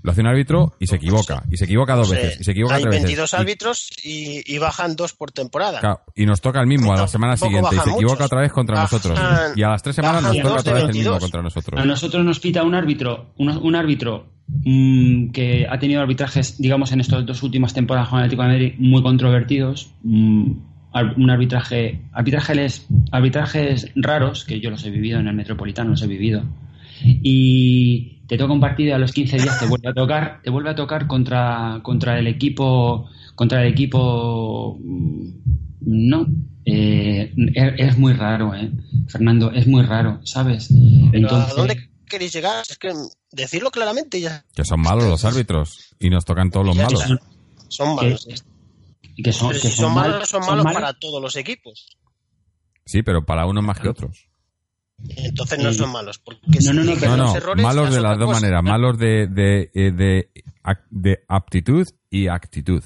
Lo 0.04 0.12
hace 0.12 0.22
un 0.22 0.28
árbitro 0.28 0.76
y 0.80 0.88
se 0.88 0.98
equivoca. 0.98 1.44
Y 1.50 1.58
se 1.58 1.66
equivoca 1.66 1.96
dos 1.96 2.10
veces. 2.10 2.40
Y 2.42 2.44
se 2.44 2.52
equivoca 2.52 2.76
hay 2.76 2.82
tres 2.82 2.92
veces. 2.96 3.04
22 3.06 3.32
Y- 3.32 3.36
árbitros 3.36 3.90
y, 4.04 4.54
y 4.56 4.58
bajan 4.58 4.96
dos 4.96 5.14
por 5.14 5.32
temporada. 5.32 5.80
Claro, 5.80 6.02
y 6.16 6.26
nos 6.26 6.42
toca 6.42 6.60
el 6.62 6.68
mismo 6.68 6.92
a 6.94 6.98
la 6.98 7.08
semana 7.08 7.38
siguiente 7.38 7.70
y 7.76 7.80
se 7.80 7.90
equivoca 7.90 8.14
muchos. 8.16 8.26
otra 8.26 8.42
vez 8.42 8.52
contra 8.52 8.76
Bajan- 8.76 8.82
nosotros. 8.92 9.20
Y 9.56 9.64
a 9.64 9.70
las 9.70 9.84
tres 9.84 9.96
semanas 9.96 10.24
nos 10.24 10.38
toca 10.38 10.54
otra 10.60 10.74
vez 10.74 10.84
el 10.84 10.88
mismo 10.90 11.12
22. 11.12 11.20
contra 11.22 11.42
nosotros. 11.42 11.82
A 11.82 11.86
nosotros 11.86 12.26
nos 12.26 12.40
pita 12.40 12.64
un 12.64 12.76
árbitro, 12.76 13.34
un, 13.38 13.50
un 13.50 13.76
árbitro 13.76 14.28
mm, 14.48 15.30
que 15.32 15.66
ha 15.70 15.80
tenido 15.80 16.02
arbitrajes, 16.02 16.58
digamos, 16.62 16.92
en 16.92 17.00
estas 17.02 17.26
dos 17.26 17.42
últimas 17.44 17.74
temporadas 17.74 18.10
con 18.10 18.20
el 18.20 18.26
Atlético 18.26 18.44
de 18.44 18.48
Madrid 18.50 18.74
muy 18.80 19.02
controvertidos. 19.02 19.92
mm, 20.04 20.52
un 21.18 21.30
arbitraje, 21.30 22.02
arbitrajes, 22.14 22.88
arbitrajes 23.12 23.92
raros, 23.96 24.44
que 24.44 24.60
yo 24.60 24.72
los 24.72 24.84
he 24.86 24.90
vivido 24.90 25.20
en 25.20 25.28
el 25.28 25.36
Metropolitano, 25.36 25.92
los 25.92 26.02
he 26.02 26.08
vivido. 26.08 26.44
Y, 27.04 28.19
te 28.30 28.38
toca 28.38 28.54
un 28.54 28.60
partido 28.62 28.90
y 28.90 28.92
a 28.94 28.98
los 28.98 29.12
15 29.12 29.38
días 29.38 29.60
te 29.60 29.66
vuelve 29.66 29.90
a 29.90 29.94
tocar, 29.94 30.40
te 30.44 30.50
vuelve 30.52 30.70
a 30.70 30.76
tocar 30.76 31.08
contra, 31.08 31.80
contra 31.84 32.18
el 32.20 32.28
equipo, 32.28 33.10
contra 33.36 33.64
el 33.64 33.74
equipo, 33.74 34.78
no, 35.82 36.26
eh, 36.66 37.34
es, 37.56 37.74
es 37.78 37.98
muy 37.98 38.14
raro, 38.14 38.54
eh, 38.54 38.72
Fernando, 39.08 39.52
es 39.52 39.66
muy 39.68 39.82
raro, 39.84 40.22
¿sabes? 40.24 40.70
Entonces, 40.72 41.52
¿A 41.52 41.56
dónde 41.56 41.90
queréis 42.08 42.32
llegar? 42.34 42.64
Es 42.70 42.78
que 42.78 42.94
decirlo 43.32 43.72
claramente 43.72 44.22
ya. 44.22 44.46
Que 44.54 44.64
son 44.64 44.82
malos 44.82 45.06
los 45.06 45.26
árbitros 45.26 45.96
y 46.00 46.10
nos 46.10 46.24
tocan 46.26 46.52
todos 46.52 46.66
los 46.68 46.76
malos. 46.76 47.04
Son 47.68 47.96
malos. 47.96 48.26
que, 49.16 49.24
que 49.24 49.34
son, 49.34 49.52
que 49.54 49.60
si 49.60 49.70
son 49.72 49.94
mal- 49.94 50.12
malos, 50.12 50.30
son 50.30 50.44
son 50.44 50.52
malos 50.52 50.66
mal- 50.66 50.74
para 50.76 50.94
todos 50.94 51.22
los 51.22 51.36
equipos. 51.36 51.98
Sí, 52.86 53.02
pero 53.04 53.26
para 53.26 53.46
unos 53.46 53.64
más 53.64 53.80
que 53.80 53.90
otros. 53.90 54.29
Entonces 55.16 55.60
no 55.60 55.74
son 55.74 55.91
malos. 55.91 56.20
Porque 56.20 56.39
No, 56.56 56.60
si 56.62 56.68
no, 56.68 56.74
no, 56.74 56.84
No, 56.84 56.93
los 56.93 57.18
no, 57.18 57.36
errores, 57.36 57.64
malos 57.64 57.93
de 57.93 58.02
las 58.02 58.18
dos 58.18 58.28
cosa. 58.28 58.41
maneras, 58.41 58.64
malos 58.64 58.97
de, 58.97 59.28
de, 59.28 59.72
eh, 59.74 59.91
de, 59.91 61.20
aptitud 61.28 61.88
y 62.10 62.28
actitud. 62.28 62.84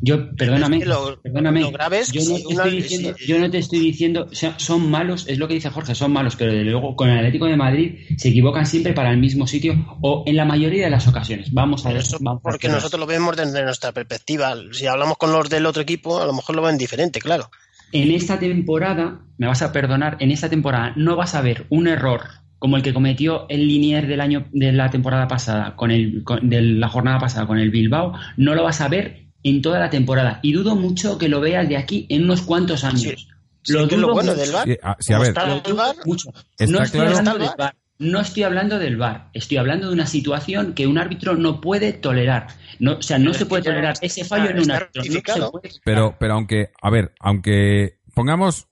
Yo, 0.00 0.34
perdóname, 0.34 0.78
Es 0.78 0.82
que 0.82 0.88
lo- 0.88 1.20
perdóname. 1.22 1.60
lo 1.60 1.70
grave 1.70 2.00
es 2.00 2.10
yo, 2.10 2.20
no 2.28 2.36
te 2.36 2.46
una- 2.46 2.64
estoy 2.64 2.82
diciendo, 2.82 3.14
yo 3.24 3.38
no 3.38 3.50
te 3.52 3.58
estoy 3.58 3.78
diciendo, 3.78 4.28
o 4.32 4.34
sea, 4.34 4.58
son 4.58 4.90
malos, 4.90 5.26
es 5.28 5.38
lo 5.38 5.46
que 5.46 5.54
dice 5.54 5.70
Jorge, 5.70 5.94
son 5.94 6.12
malos, 6.12 6.34
pero 6.34 6.52
de 6.52 6.64
luego 6.64 6.96
con 6.96 7.08
el 7.08 7.18
Atlético 7.18 7.46
de 7.46 7.56
Madrid 7.56 7.94
se 8.18 8.30
equivocan 8.30 8.66
siempre 8.66 8.94
para 8.94 9.12
el 9.12 9.18
mismo 9.18 9.46
sitio 9.46 9.74
o 10.02 10.24
en 10.26 10.34
la 10.34 10.44
mayoría 10.44 10.86
de 10.86 10.90
las 10.90 11.06
ocasiones. 11.06 11.52
Vamos 11.54 11.86
a 11.86 11.90
ver. 11.90 11.98
Eso 11.98 12.18
vamos 12.20 12.42
porque 12.42 12.68
nosotros 12.68 12.98
lo 12.98 13.06
vemos 13.06 13.36
desde 13.36 13.62
nuestra 13.62 13.92
perspectiva. 13.92 14.56
Si 14.72 14.86
hablamos 14.88 15.18
con 15.18 15.30
los 15.32 15.48
del 15.48 15.64
otro 15.66 15.82
equipo, 15.82 16.20
a 16.20 16.26
lo 16.26 16.32
mejor 16.32 16.56
lo 16.56 16.62
ven 16.62 16.78
diferente, 16.78 17.20
claro. 17.20 17.48
En 17.92 18.10
esta 18.10 18.38
temporada, 18.38 19.20
me 19.38 19.46
vas 19.46 19.62
a 19.62 19.72
perdonar, 19.72 20.16
en 20.20 20.30
esta 20.30 20.48
temporada 20.48 20.92
no 20.96 21.16
vas 21.16 21.34
a 21.34 21.40
ver 21.42 21.66
un 21.70 21.86
error 21.88 22.22
como 22.58 22.76
el 22.76 22.82
que 22.82 22.94
cometió 22.94 23.46
el 23.48 23.66
Linier 23.68 24.06
del 24.06 24.20
año 24.20 24.46
de 24.52 24.72
la 24.72 24.90
temporada 24.90 25.28
pasada, 25.28 25.76
con 25.76 25.90
el 25.90 26.24
con- 26.24 26.48
de 26.48 26.62
la 26.62 26.88
jornada 26.88 27.18
pasada 27.18 27.46
con 27.46 27.58
el 27.58 27.70
Bilbao, 27.70 28.14
no 28.36 28.54
lo 28.54 28.64
vas 28.64 28.80
a 28.80 28.88
ver 28.88 29.26
en 29.42 29.60
toda 29.62 29.78
la 29.78 29.90
temporada 29.90 30.40
y 30.42 30.52
dudo 30.52 30.74
mucho 30.74 31.18
que 31.18 31.28
lo 31.28 31.40
veas 31.40 31.68
de 31.68 31.76
aquí 31.76 32.06
en 32.08 32.24
unos 32.24 32.42
cuantos 32.42 32.82
años. 32.82 33.28
Sí, 33.62 33.72
lo 33.72 33.86
bueno 34.14 34.32
mucho. 34.32 34.34
del 34.36 34.52
VAR. 34.52 34.64
Sí, 34.64 34.76
sí, 35.00 35.12
a 35.12 35.16
Como 35.16 35.20
ver, 35.20 35.28
está 35.28 35.46
Lo 35.46 35.54
el 35.56 35.62
dudo 35.62 35.76
VAR, 35.76 35.96
mucho. 36.06 36.28
Está 36.58 36.72
no 36.72 36.82
estoy 36.82 37.00
claro- 37.00 37.16
hablando 37.18 37.30
Está 37.30 37.42
el 37.44 37.48
del 37.48 37.56
VAR. 37.58 37.76
No 37.98 38.20
estoy 38.20 38.42
hablando 38.42 38.78
del 38.78 38.96
VAR, 38.98 39.30
estoy 39.32 39.56
hablando 39.56 39.88
de 39.88 39.94
una 39.94 40.06
situación 40.06 40.74
que 40.74 40.86
un 40.86 40.98
árbitro 40.98 41.34
no 41.34 41.60
puede 41.62 41.92
tolerar. 41.94 42.48
No, 42.78 42.96
o 42.96 43.02
sea, 43.02 43.18
no 43.18 43.26
Pero 43.30 43.38
se 43.38 43.46
puede 43.46 43.62
tolerar 43.62 43.94
ese 44.02 44.24
fallo 44.24 44.50
en 44.50 44.60
un 44.60 44.70
árbitro. 44.70 44.90
No 44.96 45.02
se 45.02 45.08
rectificado. 45.08 45.50
puede 45.50 45.68
tolerar. 45.70 45.82
Pero, 45.84 46.16
pero 46.18 46.34
aunque, 46.34 46.70
a 46.82 46.90
ver, 46.90 47.14
aunque 47.20 48.00
pongamos, 48.14 48.68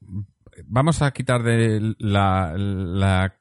vamos 0.66 1.01
a 1.01 1.11
quitar 1.12 1.43
de 1.43 1.95
la, 1.99 2.53
la, 2.57 3.35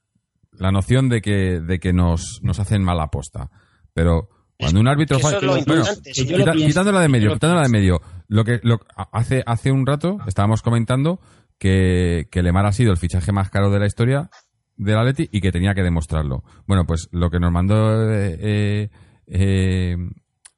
la 0.54 0.72
noción 0.72 1.10
de 1.10 1.22
que, 1.22 1.60
de 1.60 1.80
que 1.80 1.92
nos, 1.92 2.40
nos 2.44 2.60
hacen 2.60 2.82
mala 2.82 3.04
aposta. 3.04 3.50
Pero 3.94 4.30
cuando 4.58 4.80
un 4.80 4.88
árbitro 4.88 5.20
falla, 5.20 5.40
bueno, 5.66 5.84
quita- 6.14 6.54
quitándola 6.54 7.02
de 7.02 7.10
medio, 7.10 7.34
quitándola 7.34 7.64
de 7.64 7.70
medio, 7.70 8.02
lo 8.30 8.46
que, 8.46 8.62
lo, 8.64 8.80
hace, 9.12 9.44
hace 9.46 9.72
un 9.72 9.86
rato 9.86 10.20
estábamos 10.28 10.62
comentando 10.62 11.20
que, 11.60 12.28
que 12.32 12.42
Lemar 12.42 12.66
ha 12.66 12.72
sido 12.72 12.92
el 12.92 12.98
fichaje 12.98 13.34
más 13.34 13.50
caro 13.50 13.70
de 13.70 13.80
la 13.80 13.86
historia 13.86 14.30
del 14.78 14.98
Atleti 14.98 15.30
y 15.32 15.42
que 15.42 15.52
tenía 15.52 15.74
que 15.74 15.84
demostrarlo. 15.84 16.44
Bueno, 16.68 16.86
pues 16.86 17.10
lo 17.12 17.30
que 17.30 17.40
nos 17.40 17.52
mandó 17.52 18.12
eh, 18.12 18.38
eh, 18.40 18.90
eh, 19.28 19.98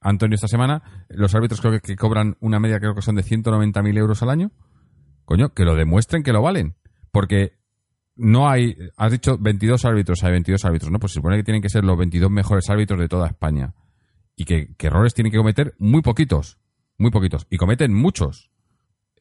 Antonio 0.01 0.35
esta 0.35 0.47
semana, 0.47 1.05
los 1.09 1.33
árbitros 1.35 1.61
creo 1.61 1.73
que, 1.73 1.79
que 1.81 1.95
cobran 1.95 2.37
una 2.39 2.59
media, 2.59 2.79
creo 2.79 2.95
que 2.95 3.01
son 3.01 3.15
de 3.15 3.23
190.000 3.23 3.97
euros 3.97 4.21
al 4.23 4.29
año. 4.29 4.51
Coño, 5.25 5.53
que 5.53 5.65
lo 5.65 5.75
demuestren 5.75 6.23
que 6.23 6.33
lo 6.33 6.41
valen. 6.41 6.75
Porque 7.11 7.53
no 8.15 8.47
hay, 8.47 8.77
has 8.97 9.11
dicho 9.11 9.37
22 9.39 9.85
árbitros, 9.85 10.23
hay 10.23 10.31
22 10.31 10.63
árbitros, 10.65 10.91
¿no? 10.91 10.99
Pues 10.99 11.13
se 11.13 11.19
supone 11.19 11.37
que 11.37 11.43
tienen 11.43 11.61
que 11.61 11.69
ser 11.69 11.83
los 11.83 11.97
22 11.97 12.29
mejores 12.29 12.69
árbitros 12.69 12.99
de 12.99 13.07
toda 13.07 13.27
España. 13.27 13.73
Y 14.35 14.45
que, 14.45 14.75
que 14.75 14.87
errores 14.87 15.13
tienen 15.13 15.31
que 15.31 15.37
cometer 15.37 15.73
muy 15.79 16.01
poquitos. 16.01 16.59
Muy 16.97 17.11
poquitos. 17.11 17.47
Y 17.49 17.57
cometen 17.57 17.93
muchos. 17.93 18.51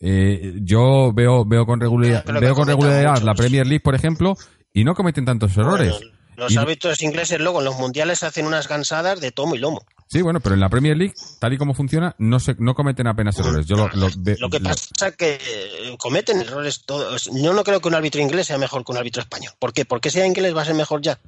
Eh, 0.01 0.59
yo 0.63 1.13
veo, 1.15 1.45
veo 1.45 1.67
con 1.67 1.81
regularidad, 1.81 2.25
veo 2.41 2.55
con 2.55 2.67
regularidad 2.67 3.23
la. 3.23 3.35
Premier 3.35 3.67
League, 3.67 3.81
por 3.81 3.95
ejemplo, 3.95 4.37
y 4.75 4.85
no 4.85 4.95
cometen 4.95 5.25
tantos 5.25 5.57
errores. 5.57 5.93
Bueno, 5.93 6.11
los 6.37 6.53
Y- 6.53 6.59
árbitros 6.59 7.01
ingleses 7.01 7.41
luego 7.41 7.61
en 7.61 7.64
los 7.64 7.77
mundiales 7.79 8.22
hacen 8.25 8.45
unas 8.45 8.68
cansadas 8.68 9.20
de 9.20 9.31
tomo 9.31 9.55
y 9.55 9.59
lomo. 9.59 9.83
Sí, 10.09 10.20
bueno, 10.20 10.41
pero 10.41 10.55
en 10.55 10.61
la 10.61 10.68
Premier 10.68 10.97
League, 10.97 11.14
tal 11.41 11.55
y 11.55 11.59
como 11.59 11.75
funciona, 11.75 12.14
no 12.18 12.39
se, 12.39 12.55
no 12.59 12.75
cometen 12.75 13.07
apenas 13.07 13.39
errores. 13.39 13.66
Yo 13.66 13.77
lo, 13.77 13.89
lo 13.95 14.51
que 14.51 14.61
pasa 14.61 15.09
es 15.09 15.16
que 15.16 15.35
eh, 15.41 15.97
cometen 15.99 16.41
errores 16.41 16.83
todos. 16.85 17.31
Yo 17.33 17.55
no 17.55 17.64
creo 17.64 17.81
que 17.81 17.89
un 17.89 17.95
árbitro 17.95 18.20
inglés 18.20 18.49
sea 18.49 18.59
mejor 18.59 18.85
que 18.85 18.93
un 18.93 18.99
árbitro 18.99 19.22
español. 19.22 19.53
¿Por 19.59 19.72
qué? 19.72 19.85
Porque 19.87 20.11
sea 20.11 20.27
inglés 20.27 20.55
va 20.55 20.62
a 20.62 20.66
ser 20.66 20.75
mejor 20.75 21.01
ya. 21.01 21.18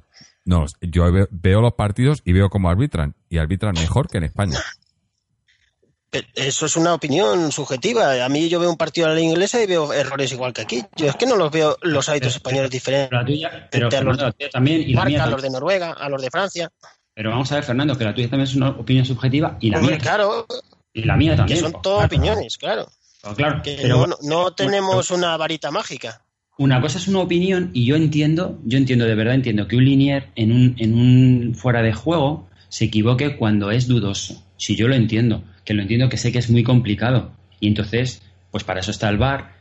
no, 0.45 0.65
yo 0.81 1.05
veo 1.31 1.61
los 1.61 1.73
partidos 1.73 2.21
y 2.23 2.33
veo 2.33 2.49
cómo 2.49 2.69
arbitran. 2.69 3.15
Y 3.29 3.39
arbitran 3.39 3.73
mejor 3.75 4.07
que 4.09 4.17
en 4.19 4.25
España. 4.25 4.59
Pero 6.33 6.47
Eso 6.47 6.65
es 6.65 6.75
una 6.75 6.93
opinión 6.93 7.51
subjetiva. 7.51 8.23
A 8.23 8.29
mí 8.29 8.49
yo 8.49 8.59
veo 8.59 8.69
un 8.69 8.77
partido 8.77 9.07
de 9.09 9.15
la 9.15 9.21
inglesa 9.21 9.61
y 9.61 9.67
veo 9.67 9.91
errores 9.93 10.31
igual 10.31 10.53
que 10.53 10.61
aquí. 10.61 10.83
Yo 10.95 11.07
es 11.07 11.15
que 11.15 11.25
no 11.25 11.35
los 11.35 11.51
veo 11.51 11.77
los 11.81 12.07
árbitros 12.09 12.35
españoles 12.35 12.69
diferentes. 12.71 13.11
La 13.11 13.25
tuya, 13.25 13.67
pero 13.71 13.89
a 13.95 14.01
los 14.01 14.17
tuya 14.17 14.49
también 14.51 14.81
y 14.81 14.93
la 14.93 14.95
Marca 15.01 15.09
mía 15.09 15.23
a 15.23 15.27
los 15.29 15.41
de 15.41 15.49
Noruega, 15.49 15.93
a 15.93 16.09
los 16.09 16.21
de 16.21 16.29
Francia. 16.29 16.69
Pero 17.13 17.31
vamos 17.31 17.51
a 17.51 17.55
ver, 17.55 17.63
Fernando, 17.63 17.97
que 17.97 18.03
la 18.03 18.13
tuya 18.13 18.29
también 18.29 18.47
es 18.47 18.55
una 18.55 18.69
opinión 18.69 19.05
subjetiva 19.05 19.57
y 19.59 19.69
la 19.71 19.79
mía, 19.81 19.97
claro, 19.97 20.45
y 20.93 21.03
la 21.03 21.15
mía 21.17 21.31
que 21.31 21.37
también. 21.37 21.59
son 21.59 21.71
todas 21.81 22.07
claro, 22.07 22.07
opiniones, 22.07 22.57
claro. 22.57 22.87
pues, 23.21 23.35
claro, 23.35 23.61
Que 23.63 23.79
pero 23.81 24.05
no- 24.07 24.17
no 24.21 24.51
tenemos 24.53 25.09
una 25.11 25.35
varita 25.35 25.71
mágica. 25.71 26.21
una 26.59 26.79
cosa 26.79 26.99
es 26.99 27.07
una 27.07 27.19
opinión 27.21 27.71
y 27.73 27.85
yo 27.85 27.95
entiendo, 27.95 28.59
yo 28.65 28.77
entiendo, 28.77 29.05
de 29.05 29.15
verdad 29.15 29.33
entiendo 29.33 29.67
que 29.67 29.75
un 29.77 29.85
linier 29.85 30.27
en 30.35 30.51
un, 30.51 30.75
en 30.77 30.93
un 30.93 31.55
fuera 31.55 31.81
de 31.81 31.93
juego 31.93 32.47
se 32.69 32.85
equivoque 32.85 33.35
cuando 33.37 33.71
es 33.71 33.87
dudoso. 33.87 34.43
Si 34.57 34.75
yo 34.75 34.87
lo 34.87 34.93
entiendo, 34.95 35.43
que 35.67 35.73
lo 35.73 35.81
entiendo 35.81 36.07
que 36.07 36.15
sé 36.15 36.31
que 36.31 36.39
es 36.39 36.49
muy 36.49 36.63
complicado. 36.63 37.33
Y 37.59 37.67
entonces, 37.67 38.23
pues 38.51 38.63
para 38.63 38.79
eso 38.79 38.89
está 38.89 39.09
el 39.09 39.17
VAR 39.17 39.51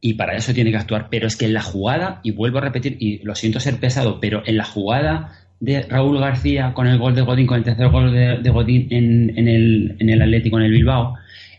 y 0.00 0.14
para 0.14 0.36
eso 0.36 0.54
tiene 0.54 0.70
que 0.70 0.76
actuar. 0.76 1.08
Pero 1.10 1.26
es 1.26 1.36
que 1.36 1.46
en 1.46 1.52
la 1.52 1.62
jugada, 1.62 2.20
y 2.22 2.30
vuelvo 2.30 2.58
a 2.58 2.60
repetir, 2.60 2.96
y 3.00 3.18
lo 3.24 3.34
siento 3.34 3.58
ser 3.58 3.80
pesado, 3.80 4.20
pero 4.20 4.44
en 4.46 4.56
la 4.56 4.64
jugada 4.64 5.32
de 5.58 5.82
Raúl 5.82 6.20
García 6.20 6.72
con 6.74 6.86
el 6.86 6.96
gol 6.98 7.16
de 7.16 7.22
Godín, 7.22 7.48
con 7.48 7.58
el 7.58 7.64
tercer 7.64 7.88
gol 7.88 8.12
de, 8.12 8.50
Godín 8.50 8.86
en, 8.90 9.36
en 9.36 9.48
el, 9.48 9.96
en 9.98 10.08
el 10.08 10.22
Atlético, 10.22 10.58
en 10.58 10.66
el 10.66 10.70
Bilbao, 10.70 11.16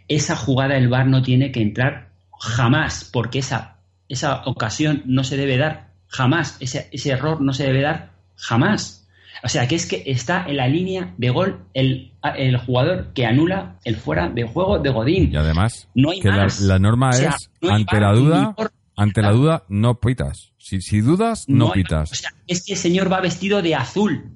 esa 0.07 0.37
jugada 0.37 0.77
el 0.77 0.87
VAR 0.87 1.07
no 1.07 1.21
tiene 1.21 1.51
que 1.51 1.61
entrar 1.61 2.07
jamás, 2.39 3.09
porque 3.11 3.39
esa, 3.39 3.79
esa 4.07 4.43
ocasión 4.45 5.03
no 5.07 5.25
se 5.25 5.35
debe 5.35 5.57
dar 5.57 5.89
jamás, 6.07 6.55
ese, 6.61 6.87
ese 6.93 7.11
error 7.11 7.41
no 7.41 7.51
se 7.51 7.65
debe 7.65 7.81
dar 7.81 8.11
jamás. 8.37 8.98
O 9.43 9.47
sea, 9.47 9.67
que 9.67 9.75
es 9.75 9.85
que 9.85 10.03
está 10.05 10.45
en 10.47 10.57
la 10.57 10.67
línea 10.67 11.13
de 11.17 11.29
gol 11.29 11.65
el, 11.73 12.11
el 12.35 12.57
jugador 12.57 13.13
que 13.13 13.25
anula 13.25 13.79
el 13.85 13.95
fuera 13.95 14.27
de 14.29 14.43
juego 14.43 14.79
de 14.79 14.89
Godín. 14.89 15.31
Y 15.31 15.37
además, 15.37 15.87
No 15.95 16.11
hay 16.11 16.19
que 16.19 16.29
más. 16.29 16.59
la 16.61 16.77
norma 16.79 17.09
O 17.09 17.13
sea, 17.13 17.29
es, 17.31 17.49
no 17.61 17.69
hay 17.69 17.81
ante 17.81 17.99
la 18.01 18.11
duda, 18.13 18.53
por- 18.55 18.71
ante 18.97 19.21
la 19.21 19.31
duda, 19.31 19.63
no 19.69 19.99
pitas. 19.99 20.51
Si, 20.57 20.81
si 20.81 20.99
dudas, 20.99 21.45
no, 21.47 21.71
pitas. 21.71 22.11
o 22.11 22.15
sea, 22.15 22.31
es 22.47 22.65
que 22.65 22.73
el 22.73 22.79
señor 22.79 23.11
va 23.11 23.21
vestido 23.21 23.61
de 23.61 23.75
azul. 23.75 24.35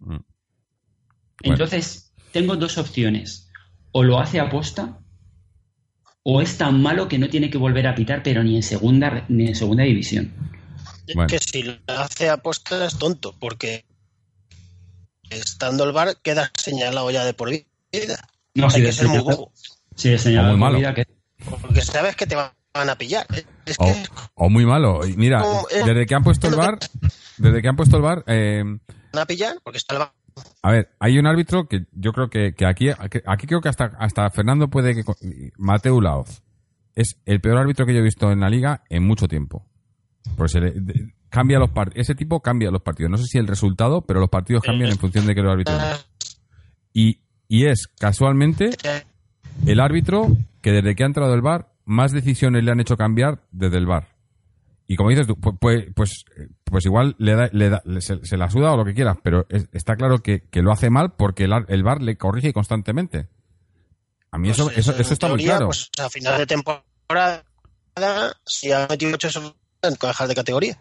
Mm. 0.00 0.16
Entonces, 1.42 2.12
tengo 2.32 2.56
dos 2.56 2.76
opciones. 2.78 3.50
O 3.92 4.02
lo 4.04 4.20
hace 4.20 4.38
aposta, 4.38 4.98
o 6.22 6.40
es 6.42 6.58
tan 6.58 6.80
malo 6.82 7.08
que 7.08 7.18
no 7.18 7.28
tiene 7.30 7.48
que 7.50 7.58
volver 7.58 7.86
a 7.86 7.94
pitar, 7.94 8.22
pero 8.22 8.44
ni 8.44 8.56
en 8.56 8.62
segunda, 8.62 9.24
ni 9.28 9.46
en 9.48 9.54
segunda 9.54 9.82
división. 9.84 10.32
Es 11.06 11.14
Bueno. 11.14 11.28
que 11.28 11.38
si 11.38 11.62
lo 11.62 11.74
hace 11.88 12.28
aposta 12.28 12.84
es 12.84 12.98
tonto, 12.98 13.34
porque 13.40 13.84
estando 15.30 15.84
el 15.84 15.92
bar 15.92 16.16
queda 16.22 16.50
señalado 16.56 17.10
ya 17.10 17.24
de 17.24 17.34
por 17.34 17.48
vida. 17.50 17.64
No, 18.54 18.66
Hay 18.66 18.70
si 18.72 18.82
que 18.82 18.92
ser 18.92 19.08
muy 19.08 19.16
señalar- 19.18 19.36
bobo, 19.36 19.52
si 19.96 20.08
de 20.10 20.18
señalar 20.18 20.46
O 20.50 20.52
muy 20.52 20.60
malo. 20.60 20.78
vida 20.78 20.94
que- 20.94 21.06
porque 21.62 21.80
sabes 21.82 22.16
que 22.16 22.26
te 22.26 22.34
van 22.34 22.52
a 22.74 22.96
pillar. 22.96 23.26
¿eh? 23.34 23.44
Que 23.64 23.74
O, 24.34 24.48
muy 24.50 24.66
malo. 24.66 25.00
Mira, 25.16 25.42
eh, 25.70 25.82
desde 25.86 26.06
que 26.06 26.14
han 26.14 26.24
puesto 26.24 26.48
el 26.48 26.56
bar, 26.56 26.78
desde 27.38 27.62
que 27.62 27.68
han 27.68 27.76
puesto 27.76 27.96
el 27.96 28.02
bar, 28.02 28.24
eh, 28.26 28.62
van 29.12 29.22
a 29.22 29.26
pillar 29.26 29.56
porque 29.62 29.78
está 29.78 29.94
el 29.94 29.98
bar. 30.00 30.12
a 30.62 30.70
ver, 30.72 30.90
hay 31.00 31.18
un 31.18 31.26
árbitro 31.26 31.68
que 31.68 31.86
yo 31.92 32.12
creo 32.12 32.30
que, 32.30 32.54
que 32.54 32.66
aquí, 32.66 32.88
aquí 32.90 33.46
creo 33.46 33.60
que 33.60 33.68
hasta, 33.68 33.92
hasta 33.98 34.30
Fernando 34.30 34.68
puede 34.68 34.94
que, 34.94 35.02
Mateu 35.56 36.00
Laoz 36.00 36.42
es 36.94 37.16
el 37.26 37.40
peor 37.40 37.58
árbitro 37.58 37.86
que 37.86 37.92
yo 37.94 38.00
he 38.00 38.02
visto 38.04 38.30
en 38.30 38.40
la 38.40 38.48
liga 38.48 38.82
en 38.88 39.04
mucho 39.06 39.26
tiempo. 39.28 39.66
Porque 40.36 40.52
se 40.52 40.60
le- 40.60 40.72
de- 40.72 41.14
cambia 41.30 41.58
los 41.58 41.70
partidos. 41.70 42.02
Ese 42.02 42.14
tipo 42.14 42.40
cambia 42.40 42.70
los 42.70 42.82
partidos. 42.82 43.10
No 43.10 43.16
sé 43.16 43.24
si 43.24 43.38
el 43.38 43.46
resultado, 43.46 44.02
pero 44.02 44.20
los 44.20 44.28
partidos 44.28 44.62
cambian 44.62 44.90
en 44.90 44.98
función 44.98 45.26
de 45.26 45.34
que 45.34 45.40
los 45.42 45.52
árbitros. 45.52 45.76
Y, 46.92 47.20
y 47.48 47.66
es 47.66 47.86
casualmente 47.98 48.70
el 49.66 49.80
árbitro 49.80 50.28
que 50.60 50.72
desde 50.72 50.94
que 50.94 51.02
ha 51.04 51.06
entrado 51.06 51.32
el 51.34 51.40
bar 51.42 51.72
más 51.84 52.12
decisiones 52.12 52.62
le 52.64 52.70
han 52.72 52.80
hecho 52.80 52.96
cambiar 52.96 53.42
desde 53.50 53.78
el 53.78 53.86
bar. 53.86 54.08
Y 54.86 54.96
como 54.96 55.10
dices 55.10 55.26
tú, 55.28 55.34
pu- 55.36 55.56
pues, 55.60 55.84
pues, 55.94 56.24
pues 56.64 56.84
igual 56.84 57.14
le 57.18 57.34
da, 57.36 57.48
le 57.52 57.68
da- 57.70 57.82
se, 58.00 58.24
se 58.24 58.36
la 58.36 58.50
suda 58.50 58.72
o 58.72 58.76
lo 58.76 58.84
que 58.84 58.92
quieras, 58.94 59.16
pero 59.22 59.46
es- 59.48 59.68
está 59.72 59.94
claro 59.94 60.18
que, 60.18 60.42
que 60.50 60.62
lo 60.62 60.72
hace 60.72 60.90
mal 60.90 61.12
porque 61.12 61.44
el, 61.44 61.52
el 61.68 61.82
bar 61.84 62.02
le 62.02 62.16
corrige 62.16 62.52
constantemente. 62.52 63.28
A 64.32 64.38
mí 64.38 64.50
eso, 64.50 64.64
Pues, 64.64 64.78
eso, 64.78 64.92
en 64.94 65.00
eso 65.00 65.12
está 65.12 65.28
muy 65.28 65.44
claro. 65.44 65.66
Pues 65.66 65.90
a 66.00 66.10
final 66.10 66.38
de 66.38 66.46
temporada, 66.46 67.44
si 68.46 68.72
ha 68.72 68.86
metido 68.88 69.12
8 69.14 69.54
van 69.82 69.94
a 70.02 70.06
dejar 70.08 70.28
de 70.28 70.34
categoría. 70.34 70.78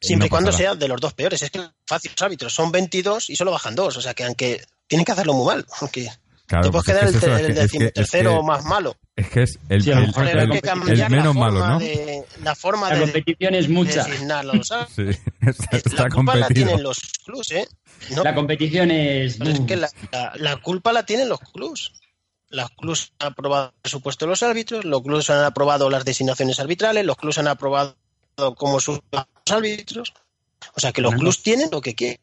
Siempre 0.00 0.16
no 0.16 0.26
y 0.26 0.28
cuando 0.28 0.52
sea 0.52 0.74
de 0.74 0.88
los 0.88 1.00
dos 1.00 1.14
peores. 1.14 1.42
Es 1.42 1.50
que 1.50 1.60
fácil, 1.86 2.10
los 2.12 2.22
árbitros 2.22 2.52
son 2.54 2.70
22 2.72 3.30
y 3.30 3.36
solo 3.36 3.50
bajan 3.50 3.74
dos. 3.74 3.96
O 3.96 4.00
sea 4.02 4.14
que 4.14 4.24
aunque 4.24 4.62
tienen 4.86 5.04
que 5.04 5.12
hacerlo 5.12 5.34
muy 5.34 5.46
mal. 5.46 5.64
Aunque 5.80 6.08
Claro, 6.46 6.64
te 6.64 6.70
puedes 6.72 6.86
quedar 6.86 7.04
es 7.04 7.14
el, 7.14 7.20
que 7.20 7.26
eso, 7.26 7.36
te- 7.36 7.42
es 7.42 7.46
el 7.46 7.46
que- 7.46 7.50
es 7.52 7.56
que- 7.56 7.62
decimotercero 7.78 8.30
es 8.32 8.36
que- 8.40 8.46
más 8.46 8.64
malo. 8.64 8.96
Es 9.14 9.28
que 9.28 9.42
es 9.44 9.58
el, 9.68 9.82
Sí, 9.82 9.90
el- 9.90 10.12
que 10.12 11.08
menos 11.08 11.34
malo, 11.36 11.66
¿no? 11.66 11.78
de- 11.78 12.24
la 12.42 12.54
forma 12.56 12.88
La 12.88 12.96
de, 12.96 13.00
competición 13.02 13.54
es 13.54 13.68
mucha. 13.68 14.02
designar 14.04 14.38
a 14.40 14.42
los 14.54 14.72
árbitros. 14.72 15.14
Sí, 15.14 15.20
está, 15.46 15.76
está 15.76 16.02
la 16.04 16.08
culpa 16.10 16.34
la 16.34 16.48
tienen 16.48 16.82
los 16.82 16.98
clubs, 17.24 17.50
¿eh? 17.52 17.68
No, 18.16 18.24
La 18.24 18.34
competición 18.34 18.90
es... 18.90 19.36
pero 19.38 19.50
es 19.50 19.60
que 19.60 19.76
la, 19.76 19.88
la- 20.10 20.32
la 20.36 20.56
culpa 20.56 20.92
la 20.92 21.04
tienen 21.06 21.28
los 21.28 21.38
clubs. 21.38 21.92
Los 22.48 22.68
clubs 22.70 23.12
han 23.20 23.28
aprobado 23.28 23.66
el 23.66 23.80
presupuesto 23.82 24.24
de 24.24 24.30
los 24.30 24.42
árbitros, 24.42 24.84
los 24.84 25.02
clubs 25.02 25.30
han 25.30 25.44
aprobado 25.44 25.88
las 25.88 26.04
designaciones 26.04 26.58
arbitrales, 26.58 27.04
los 27.06 27.16
clubs 27.16 27.38
han 27.38 27.46
aprobado 27.46 27.94
como 28.56 28.80
sus 28.80 28.98
árbitros. 29.52 30.12
O 30.74 30.80
sea 30.80 30.92
que 30.92 31.00
los 31.00 31.10
Fernando. 31.10 31.30
clubs 31.30 31.42
tienen 31.42 31.68
lo 31.70 31.80
que 31.80 31.94
quieren. 31.94 32.18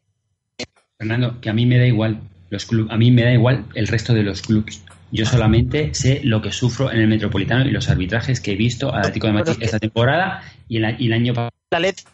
Fernando, 0.98 1.40
que 1.40 1.50
a 1.50 1.52
mí 1.52 1.66
me 1.66 1.78
da 1.78 1.86
igual 1.86 2.20
los 2.50 2.64
club, 2.64 2.88
a 2.90 2.96
mí 2.96 3.10
me 3.10 3.22
da 3.22 3.32
igual 3.32 3.66
el 3.74 3.86
resto 3.86 4.14
de 4.14 4.22
los 4.22 4.42
clubes. 4.42 4.82
Yo 5.10 5.24
solamente 5.24 5.94
sé 5.94 6.20
lo 6.22 6.42
que 6.42 6.52
sufro 6.52 6.92
en 6.92 7.00
el 7.00 7.08
Metropolitano 7.08 7.66
y 7.66 7.70
los 7.70 7.88
arbitrajes 7.88 8.40
que 8.40 8.52
he 8.52 8.56
visto 8.56 8.92
al 8.92 9.00
Atlético 9.00 9.26
de 9.28 9.32
Madrid 9.32 9.56
esta 9.60 9.78
temporada 9.78 10.42
y 10.68 10.76
el, 10.76 10.96
y 10.98 11.06
el 11.06 11.12
año 11.14 11.34
pasado. 11.34 11.50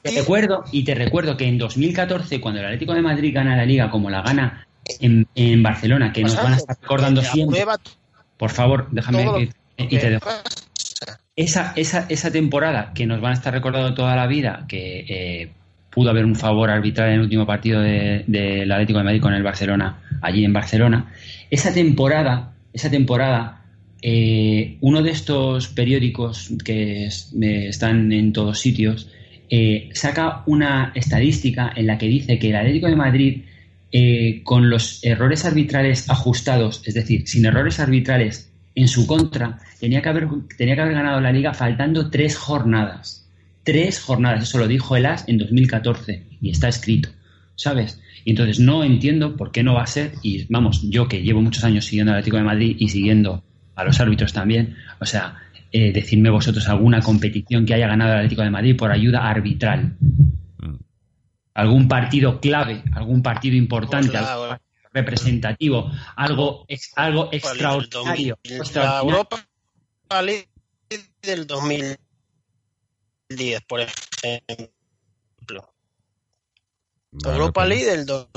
Te 0.03 0.11
recuerdo 0.11 0.65
y 0.71 0.85
te 0.85 0.95
recuerdo 0.95 1.37
que 1.37 1.47
en 1.47 1.59
2014 1.59 2.41
cuando 2.41 2.61
el 2.61 2.67
Atlético 2.67 2.95
de 2.95 3.03
Madrid 3.03 3.35
gana 3.35 3.57
la 3.57 3.65
Liga 3.65 3.91
como 3.91 4.11
la 4.11 4.23
gana 4.23 4.67
en, 5.01 5.27
en 5.35 5.63
Barcelona, 5.63 6.13
que 6.13 6.23
nos 6.23 6.37
van 6.37 6.55
a 6.55 6.57
estar 6.57 6.77
recordando 6.81 7.23
siempre. 7.23 7.65
Por 8.37 8.51
favor, 8.51 8.89
déjame 8.91 9.51
y 9.77 9.99
te 9.99 10.11
dejo. 10.11 10.29
Esa, 11.37 11.73
esa, 11.77 12.07
esa 12.09 12.31
temporada 12.31 12.93
que 12.95 13.07
nos 13.07 13.21
van 13.21 13.33
a 13.33 13.35
estar 13.35 13.53
recordando 13.53 13.95
toda 13.95 14.15
la 14.17 14.27
vida, 14.27 14.65
que 14.69 15.05
eh, 15.09 15.51
pudo 15.91 16.11
haber 16.11 16.25
un 16.25 16.37
favor 16.37 16.71
arbitral 16.71 17.09
en 17.09 17.15
el 17.17 17.21
último 17.23 17.47
partido 17.47 17.81
de- 17.81 18.25
del 18.27 18.71
Atlético 18.71 18.99
de 18.99 19.05
Madrid 19.05 19.21
con 19.21 19.35
el 19.35 19.43
Barcelona, 19.43 19.99
allí 20.23 20.45
en 20.45 20.53
Barcelona, 20.53 21.13
esa 21.51 21.73
temporada, 21.73 22.53
esa 22.73 22.91
temporada, 22.91 23.63
eh, 24.03 24.77
uno 24.81 25.03
de 25.03 25.11
estos 25.11 25.69
periódicos 25.69 26.53
que 26.65 27.07
es- 27.07 27.33
están 27.41 28.13
en 28.13 28.33
todos 28.33 28.61
sitios, 28.61 29.11
eh, 29.51 29.89
saca 29.93 30.43
una 30.47 30.93
estadística 30.95 31.73
en 31.75 31.87
la 31.87 31.99
que 31.99 32.07
dice 32.09 32.39
que 32.39 32.51
el 32.51 32.57
Atlético 32.57 32.87
de 32.89 32.97
Madrid, 32.97 33.43
con 34.43 34.71
los 34.71 35.05
errores 35.05 35.45
arbitrales 35.45 36.11
ajustados, 36.11 36.83
es 36.85 36.95
decir, 36.95 37.29
sin 37.29 37.47
errores 37.47 37.79
arbitrales 37.79 38.51
en 38.75 38.89
su 38.89 39.07
contra, 39.07 39.59
tenía 39.79 40.03
que 40.03 40.09
haber, 40.09 40.29
tenía 40.57 40.75
que 40.75 40.81
haber 40.81 40.95
ganado 40.95 41.21
la 41.21 41.33
liga 41.33 41.55
faltando 41.55 42.11
tres 42.11 42.37
jornadas. 42.37 43.29
Tres 43.63 44.01
jornadas, 44.01 44.43
eso 44.43 44.59
lo 44.59 44.69
dijo 44.69 44.97
el 44.97 45.07
AS 45.07 45.25
en 45.27 45.39
2014 45.39 46.25
y 46.41 46.51
está 46.51 46.69
escrito, 46.69 47.09
¿sabes? 47.55 48.01
Y 48.25 48.31
entonces 48.31 48.61
no 48.61 48.85
entiendo 48.85 49.37
por 49.37 49.53
qué 49.53 49.63
no 49.63 49.75
va 49.75 49.83
a 49.83 49.87
ser, 49.87 50.13
y 50.23 50.45
vamos, 50.51 50.83
yo 50.91 51.09
que 51.09 51.23
llevo 51.23 51.41
muchos 51.41 51.65
años 51.65 51.87
siguiendo 51.87 52.13
al 52.13 52.19
Atlético 52.19 52.37
de 52.39 52.43
Madrid 52.43 52.77
y 52.79 52.89
siguiendo 52.89 53.43
a 53.75 53.85
los 53.85 54.01
árbitros 54.01 54.33
también, 54.33 54.77
o 55.01 55.07
sea, 55.07 55.37
eh, 55.73 55.93
decidme 55.93 56.31
vosotros 56.31 56.69
alguna 56.69 57.01
competición 57.01 57.67
que 57.67 57.75
haya 57.75 57.89
ganado 57.89 58.13
el 58.13 58.19
Atlético 58.19 58.43
de 58.43 58.51
Madrid 58.51 58.77
por 58.77 58.93
ayuda 58.93 59.29
arbitral. 59.29 59.97
Mm. 60.59 60.77
Algún 61.55 61.89
partido 61.89 62.41
clave, 62.41 62.83
algún 62.93 63.23
partido 63.23 63.57
importante, 63.57 64.11
Pues 64.11 64.25
algún 64.25 64.59
representativo, 64.95 65.91
algo, 66.17 66.65
ex- 66.69 66.93
algo 66.97 67.29
extraordinario. 67.33 68.39
2000, 68.43 68.57
La 68.57 68.57
extraordinario. 68.65 69.11
Europa 69.11 69.47
League 70.23 70.49
del 71.23 71.47
2010, 71.47 71.99
por 73.67 73.81
ejemplo. 73.81 75.75
La 77.25 77.33
Europa 77.33 77.67
League 77.67 77.85
del 77.85 78.07
do- 78.07 78.29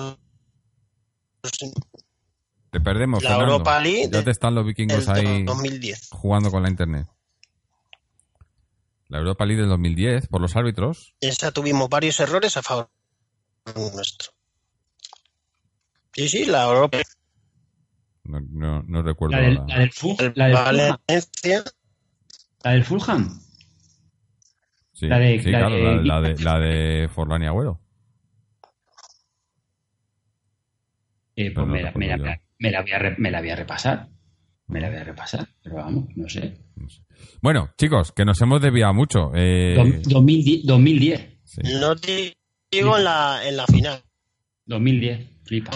Te 2.71 2.81
perdemos, 2.81 3.23
La 3.23 3.29
Fernando. 3.29 3.53
Europa 3.53 3.79
League 3.79 4.09
Ya 4.11 4.23
te 4.23 4.31
están 4.31 4.55
los 4.55 4.65
vikingos 4.65 5.07
ahí 5.09 5.43
2010. 5.43 6.09
jugando 6.11 6.51
con 6.51 6.63
la 6.63 6.69
internet. 6.69 7.07
La 9.09 9.19
Europa 9.19 9.45
League 9.45 9.61
del 9.61 9.69
2010, 9.69 10.27
por 10.27 10.41
los 10.41 10.55
árbitros. 10.57 11.13
Esa 11.21 11.51
tuvimos 11.51 11.87
varios 11.87 12.19
errores 12.19 12.57
a 12.57 12.63
favor 12.63 12.89
nuestro. 13.93 14.31
Sí, 16.17 16.27
sí, 16.29 16.45
la 16.45 16.63
Europa 16.65 16.97
No, 18.23 18.39
no, 18.41 18.83
no 18.83 19.01
recuerdo. 19.03 19.37
La 19.37 19.43
del, 19.43 19.57
ahora. 19.57 19.67
la 19.67 19.79
del 19.79 19.91
la 20.35 20.47
del 20.47 20.57
Fulham. 20.57 20.97
Valencia, 21.07 21.63
La 22.63 22.71
del 22.71 22.83
Fulham. 22.83 23.39
Sí, 24.93 25.07
la 25.07 25.19
de- 25.19 25.39
sí, 25.39 25.51
la 25.51 25.59
claro, 25.59 25.75
de- 25.75 25.83
la, 25.83 26.01
la 26.01 26.21
de, 26.21 26.43
la 26.43 26.59
de 26.59 27.07
Forlán 27.09 27.43
y 27.43 27.45
Agüero. 27.45 27.79
Eh, 31.35 31.51
pues 31.53 31.67
no 31.67 31.71
me, 31.73 31.83
la, 31.83 31.91
me 31.91 32.07
la- 32.17 32.41
me 32.59 32.71
la 32.71 32.81
voy 32.81 32.91
a 32.91 32.99
re- 32.99 33.15
me 33.19 33.29
la 33.31 33.39
voy 33.41 33.49
a 33.51 33.55
repasar. 33.55 34.09
Me 34.67 34.81
la 34.81 34.89
voy 34.89 34.97
a 34.97 35.03
repasar, 35.03 35.47
pero 35.63 35.75
vamos, 35.77 36.05
no 36.17 36.27
sé. 36.27 36.57
Bueno, 37.41 37.69
chicos, 37.77 38.11
que 38.11 38.25
nos 38.25 38.41
hemos 38.41 38.59
desviado 38.61 38.93
mucho. 38.93 39.31
Eh, 39.35 39.75
Dom- 39.77 40.01
2010, 40.03 40.65
2010. 40.65 41.37
sí. 41.45 41.61
no 41.79 41.95
te 41.95 42.33
digo 42.71 42.97
en 42.97 43.03
la, 43.05 43.47
en 43.47 43.55
la 43.55 43.65
final. 43.67 44.01
2010, 44.65 45.25
flipa. 45.45 45.71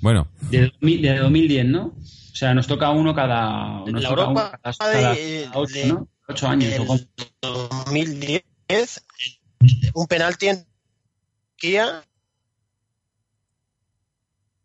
Bueno, 0.00 0.28
De, 0.50 0.62
2000 0.80 1.02
de 1.02 1.18
2010, 1.18 1.66
¿no? 1.66 1.86
O 1.86 2.36
sea, 2.36 2.52
nos 2.54 2.66
toca 2.66 2.90
uno 2.90 3.14
cada. 3.14 3.80
Nos 3.86 4.02
La 4.02 4.08
toca 4.08 4.22
uno 4.28 4.40
Europa 4.40 4.60
cada, 4.62 4.76
cada 4.76 5.14
de- 5.14 5.48
ocho, 5.54 5.72
de- 5.74 5.86
¿no? 5.86 6.08
Ocho 6.28 6.48
años. 6.48 6.72
El 6.72 6.86
como- 6.86 7.00
2010, 7.40 9.04
un 9.94 10.06
penalti 10.06 10.48
en 10.48 10.64
Turquía. 11.56 12.04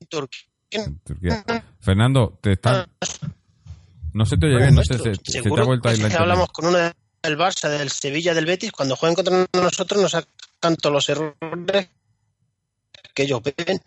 Turquía. 0.09 0.49
en 0.71 0.99
Turquía. 0.99 1.43
Fernando, 1.79 2.37
te 2.41 2.53
están... 2.53 2.87
No 4.13 4.25
se 4.25 4.37
te 4.37 4.47
oye 4.47 4.57
bien, 4.57 4.73
no 4.75 4.83
sé, 4.83 4.97
se, 4.97 5.13
se 5.23 5.41
te 5.41 5.49
ha 5.49 5.63
vuelto 5.63 5.87
ahí 5.89 5.97
que 5.97 6.09
la 6.09 6.15
hablamos 6.21 6.49
con 6.51 6.65
uno 6.67 6.77
del 6.79 7.37
Barça, 7.37 7.69
del 7.69 7.89
Sevilla, 7.91 8.33
del 8.33 8.45
Betis, 8.45 8.71
cuando 8.71 8.95
juegan 8.95 9.13
contra 9.15 9.45
nosotros 9.53 10.01
nos 10.01 10.11
sacan 10.11 10.75
todos 10.77 10.93
los 10.93 11.09
errores 11.09 11.89
que 13.13 13.23
ellos 13.23 13.41
ven. 13.43 13.79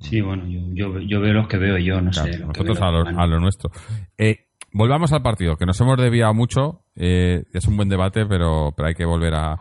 Sí, 0.00 0.20
bueno, 0.20 0.46
yo, 0.46 0.60
yo, 0.72 0.98
yo 1.00 1.20
veo 1.20 1.34
los 1.34 1.46
que 1.48 1.58
veo 1.58 1.78
yo, 1.78 2.00
no 2.00 2.10
Claro, 2.10 2.32
sé. 2.32 2.38
que 2.38 2.44
nosotros 2.46 2.78
veo 2.80 2.88
a 2.88 2.92
lo, 2.92 3.04
los 3.04 3.18
a 3.18 3.26
lo 3.26 3.38
nuestro. 3.40 3.70
Eh, 4.16 4.46
volvamos 4.72 5.12
al 5.12 5.22
partido, 5.22 5.56
que 5.56 5.66
nos 5.66 5.80
hemos 5.80 5.96
desviado 5.98 6.32
mucho. 6.34 6.84
eh, 6.96 7.44
es 7.52 7.66
un 7.66 7.76
buen 7.76 7.88
debate, 7.88 8.24
pero, 8.26 8.72
pero 8.76 8.88
hay 8.88 8.94
que 8.94 9.04
volver 9.04 9.34
a, 9.34 9.56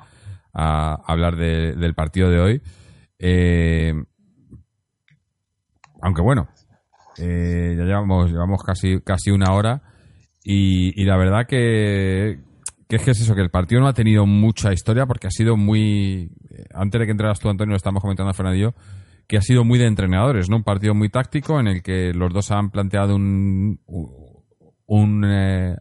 a 0.53 0.93
hablar 1.05 1.35
de- 1.35 1.75
del 1.75 1.93
partido 1.93 2.29
de 2.29 2.39
hoy. 2.39 2.61
Eh, 3.19 3.93
aunque 6.01 6.21
bueno, 6.21 6.47
eh, 7.17 7.75
ya 7.77 7.83
llevamos, 7.83 8.31
llevamos 8.31 8.63
casi, 8.63 9.01
casi 9.01 9.31
una 9.31 9.53
hora 9.53 9.81
y, 10.43 10.99
y 11.01 11.05
la 11.05 11.17
verdad 11.17 11.45
que, 11.47 12.39
que 12.87 12.95
es 12.95 13.03
que 13.03 13.11
es 13.11 13.19
eso, 13.21 13.35
que 13.35 13.41
el 13.41 13.49
partido 13.49 13.81
no 13.81 13.87
ha 13.87 13.93
tenido 13.93 14.25
mucha 14.25 14.71
historia 14.71 15.05
porque 15.05 15.27
ha 15.27 15.31
sido 15.31 15.57
muy... 15.57 16.31
eh, 16.49 16.63
Antes 16.73 16.99
de 16.99 17.05
que 17.05 17.11
entraras 17.11 17.39
tú, 17.39 17.49
Antonio, 17.49 17.71
lo 17.71 17.77
estamos 17.77 18.01
comentando 18.01 18.33
Fernando 18.33 18.57
y 18.57 18.61
yo, 18.61 18.73
que 19.29 19.37
ha 19.37 19.41
sido 19.41 19.63
muy 19.63 19.77
de 19.77 19.85
entrenadores, 19.85 20.49
¿no? 20.49 20.55
Un 20.55 20.63
partido 20.63 20.95
muy 20.95 21.07
táctico 21.07 21.59
en 21.59 21.67
el 21.67 21.83
que 21.83 22.13
los 22.15 22.33
dos 22.33 22.49
han 22.49 22.71
planteado 22.71 23.15
un, 23.15 23.79
un, 24.87 25.23
eh, 25.23 25.75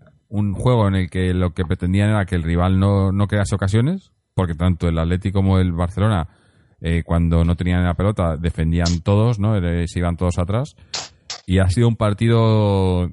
juego 0.53 0.86
en 0.86 0.94
el 0.96 1.09
que 1.09 1.32
lo 1.32 1.55
que 1.55 1.64
pretendían 1.64 2.11
era 2.11 2.26
que 2.26 2.34
el 2.34 2.42
rival 2.42 2.78
no, 2.78 3.11
no 3.11 3.26
crease 3.26 3.55
ocasiones, 3.55 4.12
porque 4.34 4.55
tanto 4.55 4.86
el 4.86 4.99
Atlético 4.99 5.38
como 5.38 5.59
el 5.59 5.72
Barcelona, 5.72 6.28
eh, 6.82 7.03
cuando 7.03 7.42
no 7.42 7.57
tenían 7.57 7.84
la 7.84 7.94
pelota, 7.94 8.36
defendían 8.36 9.01
todos, 9.03 9.38
¿no? 9.38 9.57
Eh, 9.57 9.88
Se 9.88 9.99
iban 9.99 10.18
todos 10.18 10.38
atrás. 10.38 10.76
Y 11.46 11.59
ha 11.59 11.70
sido 11.70 11.88
un 11.88 11.96
partido 11.96 13.11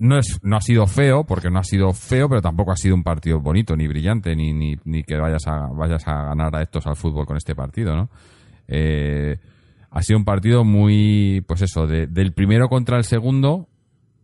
no 0.00 0.18
es 0.18 0.38
no 0.44 0.56
ha 0.56 0.60
sido 0.60 0.86
feo 0.86 1.24
porque 1.24 1.50
no 1.50 1.58
ha 1.58 1.64
sido 1.64 1.92
feo 1.92 2.28
pero 2.28 2.40
tampoco 2.40 2.70
ha 2.70 2.76
sido 2.76 2.94
un 2.94 3.02
partido 3.02 3.40
bonito 3.40 3.74
ni 3.74 3.88
brillante 3.88 4.36
ni, 4.36 4.52
ni, 4.52 4.76
ni 4.84 5.02
que 5.02 5.16
vayas 5.16 5.48
a 5.48 5.66
vayas 5.76 6.06
a 6.06 6.22
ganar 6.26 6.54
a 6.54 6.62
estos 6.62 6.86
al 6.86 6.94
fútbol 6.94 7.26
con 7.26 7.36
este 7.36 7.56
partido 7.56 7.96
no 7.96 8.08
Eh, 8.68 9.38
ha 9.90 10.02
sido 10.02 10.18
un 10.18 10.24
partido 10.24 10.62
muy 10.64 11.42
pues 11.48 11.62
eso 11.62 11.86
de- 11.86 12.06
del 12.06 12.32
primero 12.32 12.68
contra 12.68 12.98
el 12.98 13.04
segundo 13.04 13.68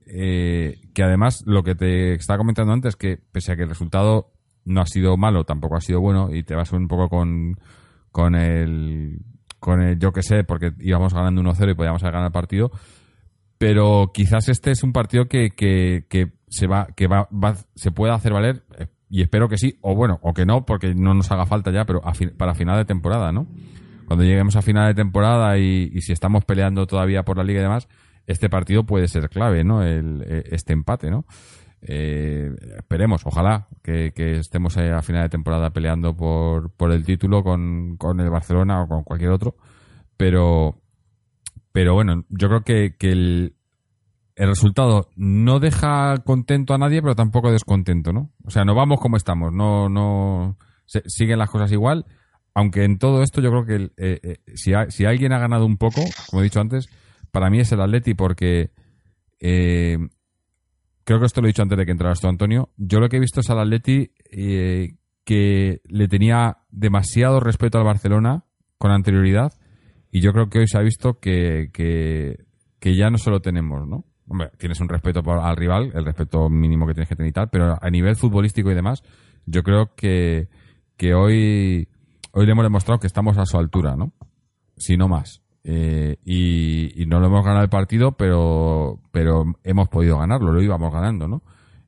eh, 0.07 0.78
que 0.95 1.03
además 1.03 1.42
lo 1.47 1.62
que 1.62 1.74
te 1.74 2.12
estaba 2.14 2.36
comentando 2.38 2.72
antes 2.72 2.95
que 2.97 3.18
pese 3.32 3.53
a 3.53 3.57
que 3.57 3.62
el 3.62 3.70
resultado 3.70 4.30
no 4.66 4.82
ha 4.82 4.86
sido 4.86 5.16
malo 5.16 5.45
tampoco 5.45 5.76
ha 5.76 5.80
sido 5.80 6.01
bueno 6.01 6.28
y 6.34 6.42
te 6.42 6.55
vas 6.55 6.72
un 6.72 6.86
poco 6.88 7.09
con 7.09 7.57
con 8.12 8.34
el 8.34 9.20
con 9.59 9.80
el 9.80 9.99
yo 9.99 10.12
que 10.12 10.22
sé 10.22 10.45
porque 10.45 10.72
íbamos 10.80 11.14
ganando 11.14 11.40
1-0 11.42 11.70
y 11.70 11.74
podíamos 11.74 12.03
haber 12.03 12.12
ganado 12.12 12.26
el 12.28 12.32
partido 12.32 12.70
pero 13.59 14.11
quizás 14.12 14.49
este 14.49 14.70
es 14.72 14.82
un 14.82 14.92
partido 14.92 15.26
que, 15.26 15.51
que, 15.51 16.05
que 16.09 16.32
se 16.49 16.66
va 16.66 16.88
que 16.95 17.07
va, 17.07 17.28
va- 17.32 17.57
se 17.74 17.90
pueda 17.90 18.14
hacer 18.14 18.32
valer 18.34 18.62
eh, 18.78 18.88
y 19.09 19.22
espero 19.22 19.49
que 19.49 19.57
sí 19.57 19.78
o 19.80 19.95
bueno 19.95 20.18
o 20.22 20.34
que 20.34 20.45
no 20.45 20.66
porque 20.66 20.95
no 20.95 21.14
nos 21.14 21.30
haga 21.32 21.47
falta 21.47 21.70
ya 21.70 21.84
pero 21.86 22.07
a 22.07 22.12
fin- 22.14 22.34
para 22.36 22.55
final 22.55 22.76
de 22.76 22.84
temporada 22.84 23.32
no 23.32 23.47
cuando 24.07 24.24
lleguemos 24.24 24.57
a 24.57 24.62
final 24.62 24.88
de 24.88 24.94
temporada 24.94 25.59
y, 25.59 25.90
y 25.92 26.00
si 26.02 26.12
estamos 26.12 26.44
peleando 26.44 26.86
todavía 26.86 27.24
por 27.24 27.36
la 27.36 27.44
liga 27.44 27.61
y 27.61 27.62
demás 27.62 27.88
este 28.26 28.48
partido 28.48 28.84
puede 28.84 29.09
ser 29.09 29.28
clave 29.28 29.64
no 29.64 29.82
el, 29.82 30.22
eh, 30.26 30.44
este 30.50 30.72
empate 30.72 31.11
no 31.11 31.24
Eh, 31.86 32.50
esperemos, 32.78 33.26
ojalá 33.26 33.68
que, 33.82 34.12
estemos 34.16 34.76
a 34.78 35.02
final 35.02 35.24
de 35.24 35.28
temporada 35.28 35.70
peleando 35.70 36.16
por, 36.16 36.70
por 36.70 36.90
el 36.92 37.05
título 37.05 37.44
con, 37.44 37.98
el 38.18 38.30
Barcelona 38.30 38.82
o 38.82 38.88
con 38.88 39.05
cualquier 39.05 39.30
otro. 39.30 39.57
Pero, 40.16 40.80
pero 41.72 41.94
bueno, 41.94 42.24
yo 42.30 42.48
creo 42.48 42.62
que, 42.62 42.96
que 42.96 43.12
el, 43.12 43.57
el 44.36 44.48
resultado 44.48 45.11
no 45.16 45.61
deja 45.61 46.16
contento 46.24 46.72
a 46.72 46.78
nadie, 46.78 47.02
pero 47.02 47.14
tampoco 47.14 47.52
descontento, 47.52 48.12
¿no? 48.12 48.30
O 48.44 48.50
sea, 48.50 48.64
no 48.64 48.74
vamos 48.74 48.98
como 49.00 49.16
estamos, 49.18 49.52
no, 49.52 49.88
no 49.88 50.57
siguen 50.86 51.38
las 51.38 51.50
cosas 51.50 51.70
igual. 51.70 52.07
Aunque 52.55 52.84
en 52.84 52.98
todo 52.98 53.22
esto 53.22 53.40
yo 53.40 53.50
creo 53.50 53.66
que 53.66 53.90
eh, 53.96 54.20
eh, 54.22 54.36
si, 54.55 54.72
si, 54.88 55.05
alguien 55.05 55.32
ha 55.32 55.38
ganado 55.38 55.66
un 55.66 55.76
poco, 55.76 56.02
como 56.30 56.40
he 56.40 56.44
dicho 56.44 56.61
antes, 56.61 56.88
para 57.32 57.50
mí 57.50 57.59
es 57.59 57.72
el 57.72 57.80
Atleti 57.80 58.14
porque 58.14 58.70
eh, 59.40 59.98
creo 61.02 61.18
que 61.18 61.26
esto 61.26 61.40
lo 61.40 61.48
he 61.48 61.50
dicho 61.50 61.62
antes 61.62 61.76
de 61.76 61.84
que 61.84 61.92
entraras 61.92 62.20
tú, 62.20 62.28
Antonio. 62.28 62.70
Yo 62.76 63.00
lo 63.00 63.09
que 63.09 63.16
he 63.16 63.20
visto 63.20 63.40
es 63.40 63.50
al 63.50 63.59
Atleti 63.59 64.12
que 65.24 65.80
le 65.84 66.09
tenía 66.09 66.59
demasiado 66.70 67.40
respeto 67.40 67.78
al 67.78 67.84
Barcelona 67.84 68.44
con 68.78 68.92
anterioridad 68.92 69.52
y 70.14 70.20
yo 70.20 70.32
creo 70.32 70.48
que 70.48 70.61
hoy 70.61 70.68
se 70.68 70.78
ha 70.78 70.82
visto 70.82 71.18
que, 71.18 71.70
que, 71.72 72.94
ya 72.94 73.11
no 73.11 73.18
solo 73.18 73.40
tenemos, 73.40 73.88
¿no? 73.88 74.05
hombre, 74.28 74.50
tienes 74.59 74.80
un 74.80 74.88
respeto 74.88 75.20
al 75.28 75.57
rival, 75.57 75.90
el 75.92 76.05
respeto 76.05 76.48
mínimo 76.48 76.86
que 76.86 76.94
tienes 76.94 77.09
que 77.09 77.16
tener 77.16 77.30
y 77.30 77.32
tal, 77.32 77.48
pero 77.50 77.76
a 77.80 77.90
nivel 77.90 78.14
futbolístico 78.14 78.70
y 78.70 78.74
demás, 78.74 79.02
yo 79.44 79.62
creo 79.64 79.94
que, 79.96 80.48
que 80.96 81.14
hoy, 81.14 81.88
hoy 82.35 82.47
le 82.47 82.53
hemos 82.53 82.64
demostrado 82.64 83.01
que 83.01 83.07
estamos 83.07 83.39
a 83.39 83.47
su 83.47 83.57
altura, 83.59 83.97
¿no? 83.97 84.12
Si 84.76 84.97
no 84.97 85.09
más. 85.09 85.43
Eh, 85.64 86.16
y, 86.24 87.07
no 87.07 87.20
lo 87.20 87.26
hemos 87.26 87.45
ganado 87.45 87.64
el 87.64 87.70
partido, 87.70 88.12
pero, 88.12 89.01
pero 89.11 89.45
hemos 89.62 89.89
podido 89.89 90.18
ganarlo, 90.18 90.53
lo 90.53 90.62
íbamos 90.62 90.93
ganando, 90.93 91.26
¿no? 91.26 91.43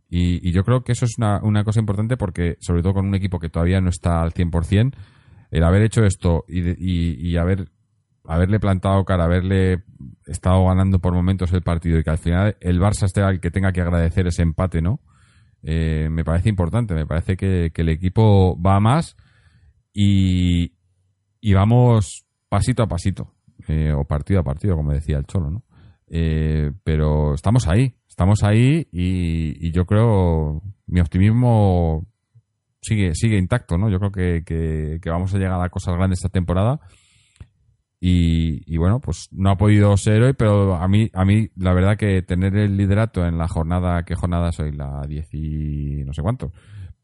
Y, 0.08 0.50
yo 0.52 0.64
creo 0.64 0.82
que 0.82 0.92
eso 0.92 1.04
es 1.04 1.18
una, 1.18 1.40
una, 1.42 1.64
cosa 1.64 1.80
importante 1.80 2.16
porque, 2.16 2.56
sobre 2.60 2.82
todo 2.82 2.94
con 2.94 3.06
un 3.06 3.14
equipo 3.14 3.38
que 3.38 3.50
todavía 3.50 3.80
no 3.80 3.90
está 3.90 4.22
al 4.22 4.32
100%, 4.32 4.94
el 5.50 5.64
haber 5.64 5.82
hecho 5.82 6.04
esto 6.04 6.44
y, 6.48 6.60
y, 6.60 7.30
y 7.30 7.36
haber 7.36 7.70
haberle 8.28 8.58
plantado 8.60 9.04
cara, 9.04 9.24
haberle 9.24 9.84
estado 10.26 10.66
ganando 10.66 10.98
por 10.98 11.14
momentos 11.14 11.52
el 11.52 11.62
partido 11.62 11.98
y 11.98 12.04
que 12.04 12.10
al 12.10 12.18
final 12.18 12.56
el 12.60 12.80
Barça 12.80 13.04
esté 13.04 13.20
el 13.22 13.40
que 13.40 13.50
tenga 13.50 13.72
que 13.72 13.80
agradecer 13.80 14.26
ese 14.26 14.42
empate, 14.42 14.82
¿no? 14.82 15.00
Eh, 15.62 16.08
me 16.10 16.24
parece 16.24 16.48
importante, 16.48 16.94
me 16.94 17.06
parece 17.06 17.36
que, 17.36 17.72
el 17.74 17.88
equipo 17.88 18.60
va 18.60 18.78
más 18.80 19.16
y, 19.98 20.74
y 21.40 21.54
vamos 21.54 22.26
pasito 22.50 22.82
a 22.82 22.86
pasito, 22.86 23.32
eh, 23.66 23.92
o 23.92 24.04
partido 24.04 24.40
a 24.40 24.44
partido, 24.44 24.76
como 24.76 24.92
decía 24.92 25.16
el 25.16 25.24
Cholo, 25.24 25.50
¿no? 25.50 25.62
Eh, 26.08 26.70
pero 26.84 27.32
estamos 27.32 27.66
ahí, 27.66 27.94
estamos 28.06 28.42
ahí 28.44 28.86
y, 28.92 29.70
yo 29.72 29.86
creo, 29.86 30.62
mi 30.86 31.00
optimismo 31.00 32.06
sigue, 32.82 33.14
sigue 33.14 33.38
intacto, 33.38 33.78
¿no? 33.78 33.88
Yo 33.88 33.98
creo 33.98 34.12
que, 34.12 35.00
que 35.00 35.10
vamos 35.10 35.34
a 35.34 35.38
llegar 35.38 35.64
a 35.64 35.70
cosas 35.70 35.94
grandes 35.94 36.18
esta 36.18 36.28
temporada 36.28 36.78
y, 37.98 38.76
bueno, 38.76 39.00
pues 39.00 39.28
no 39.32 39.50
ha 39.50 39.56
podido 39.56 39.96
ser 39.96 40.22
hoy, 40.22 40.34
pero 40.34 40.74
a 40.76 40.86
mí, 40.86 41.10
a 41.14 41.24
mí 41.24 41.48
la 41.56 41.72
verdad 41.72 41.96
que 41.96 42.22
tener 42.22 42.54
el 42.56 42.76
liderato 42.76 43.26
en 43.26 43.38
la 43.38 43.48
jornada, 43.48 44.04
¿qué 44.04 44.14
jornada 44.14 44.52
soy? 44.52 44.72
La 44.72 45.02
10 45.08 45.34
y 45.34 46.04
no 46.04 46.12
sé 46.12 46.22
cuánto. 46.22 46.52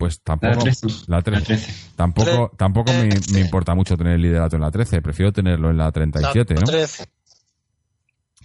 Pues 0.02 0.20
tampoco, 0.20 0.64
la 1.06 1.22
13. 1.22 1.92
Tampoco, 1.94 2.50
tampoco 2.56 2.90
me, 2.92 3.38
importa 3.38 3.76
mucho 3.76 3.96
tener 3.96 4.14
el 4.14 4.22
liderato 4.22 4.56
en 4.56 4.62
la 4.62 4.72
13, 4.72 5.00
prefiero 5.00 5.32
tenerlo 5.32 5.70
en 5.70 5.76
la 5.76 5.92
37, 5.92 6.54
la 6.54 6.60
¿no? 6.60 6.66
13. 6.66 7.04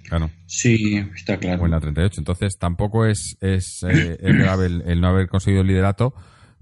Claro. 0.08 0.30
Sí, 0.46 1.04
está 1.16 1.38
claro. 1.38 1.64
O 1.64 1.66
en 1.66 1.72
la 1.72 1.80
38. 1.80 2.22
Entonces 2.22 2.60
tampoco 2.60 3.08
es, 3.08 3.38
es, 3.42 3.84
eh, 3.90 4.20
grave 4.22 4.68
el, 4.68 5.02
no 5.02 5.08
haber 5.08 5.28
conseguido 5.30 5.64
el 5.64 5.68
liderato, 5.70 6.14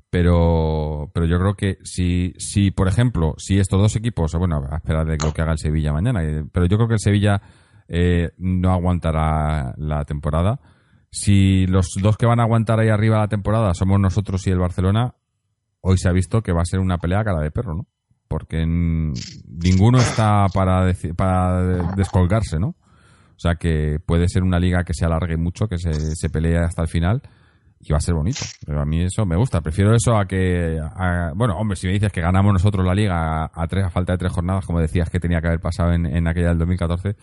pero, 0.09 1.11
pero 1.13 1.25
yo 1.25 1.39
creo 1.39 1.55
que 1.55 1.77
si, 1.83 2.33
si, 2.37 2.71
por 2.71 2.87
ejemplo, 2.87 3.35
si 3.37 3.59
estos 3.59 3.81
dos 3.81 3.97
equipos, 3.97 4.33
bueno, 4.35 4.65
a 4.71 4.77
esperar 4.77 5.05
de 5.05 5.17
lo 5.17 5.33
que 5.33 5.41
haga 5.41 5.51
el 5.51 5.57
Sevilla 5.57 5.91
mañana, 5.91 6.23
eh, 6.23 6.45
pero 6.53 6.67
yo 6.67 6.77
creo 6.77 6.87
que 6.87 6.93
el 6.93 7.01
Sevilla 7.01 7.41
eh, 7.89 8.31
no 8.37 8.71
aguantará 8.71 9.73
la 9.75 10.05
temporada. 10.05 10.61
Si 11.18 11.66
los 11.66 11.91
dos 12.01 12.18
que 12.18 12.26
van 12.26 12.41
a 12.41 12.43
aguantar 12.43 12.82
ahí 12.82 12.89
arriba 12.89 13.20
la 13.20 13.30
temporada 13.30 13.74
somos 13.74 14.01
nosotros 14.01 14.45
y 14.47 14.49
el 14.49 14.59
Barcelona, 14.59 15.16
hoy 15.80 15.97
se 15.97 16.09
ha 16.09 16.11
visto 16.11 16.41
que 16.41 16.51
va 16.51 16.59
a 16.59 16.66
ser 16.66 16.82
una 16.82 16.97
pelea 16.97 17.24
cara 17.24 17.39
de 17.39 17.51
perro, 17.51 17.74
¿no? 17.74 17.88
Porque 18.28 18.66
ninguno 18.66 19.97
está 19.97 20.47
para, 20.53 20.91
para 21.16 21.93
descolgarse, 21.95 22.59
¿no? 22.59 22.68
O 22.68 23.39
sea 23.39 23.55
que 23.55 23.97
puede 24.05 24.28
ser 24.28 24.43
una 24.43 24.59
liga 24.59 24.84
que 24.84 24.93
se 24.93 25.05
alargue 25.05 25.38
mucho, 25.38 25.68
que 25.70 25.78
se, 25.78 26.30
pelee 26.30 26.57
hasta 26.57 26.82
el 26.82 26.89
final 26.89 27.22
y 27.80 27.93
va 27.93 27.97
a 27.97 28.01
ser 28.01 28.13
bonito. 28.13 28.41
Pero 28.66 28.82
a 28.82 28.86
mí 28.86 29.01
eso 29.01 29.26
me 29.26 29.38
gusta. 29.38 29.61
Prefiero 29.61 29.95
eso 29.95 30.18
a 30.18 30.26
que. 30.26 30.78
bueno, 31.34 31.55
hombre, 31.57 31.78
si 31.78 31.88
me 31.88 31.93
dices 31.93 32.11
que 32.11 32.20
ganamos 32.20 32.51
nosotros 32.51 32.86
la 32.86 32.93
liga 32.93 33.49
a, 33.53 33.68
tres, 33.68 33.86
a 33.86 33.89
falta 33.89 34.11
de 34.11 34.18
tres 34.18 34.34
jornadas, 34.34 34.66
como 34.66 34.82
decías 34.82 35.09
que 35.09 35.22
tenía 35.22 35.39
que 35.39 35.47
haber 35.47 35.61
pasado 35.61 35.93
en, 35.93 36.28
aquella 36.28 36.49
del 36.49 36.57
2014, 36.57 37.16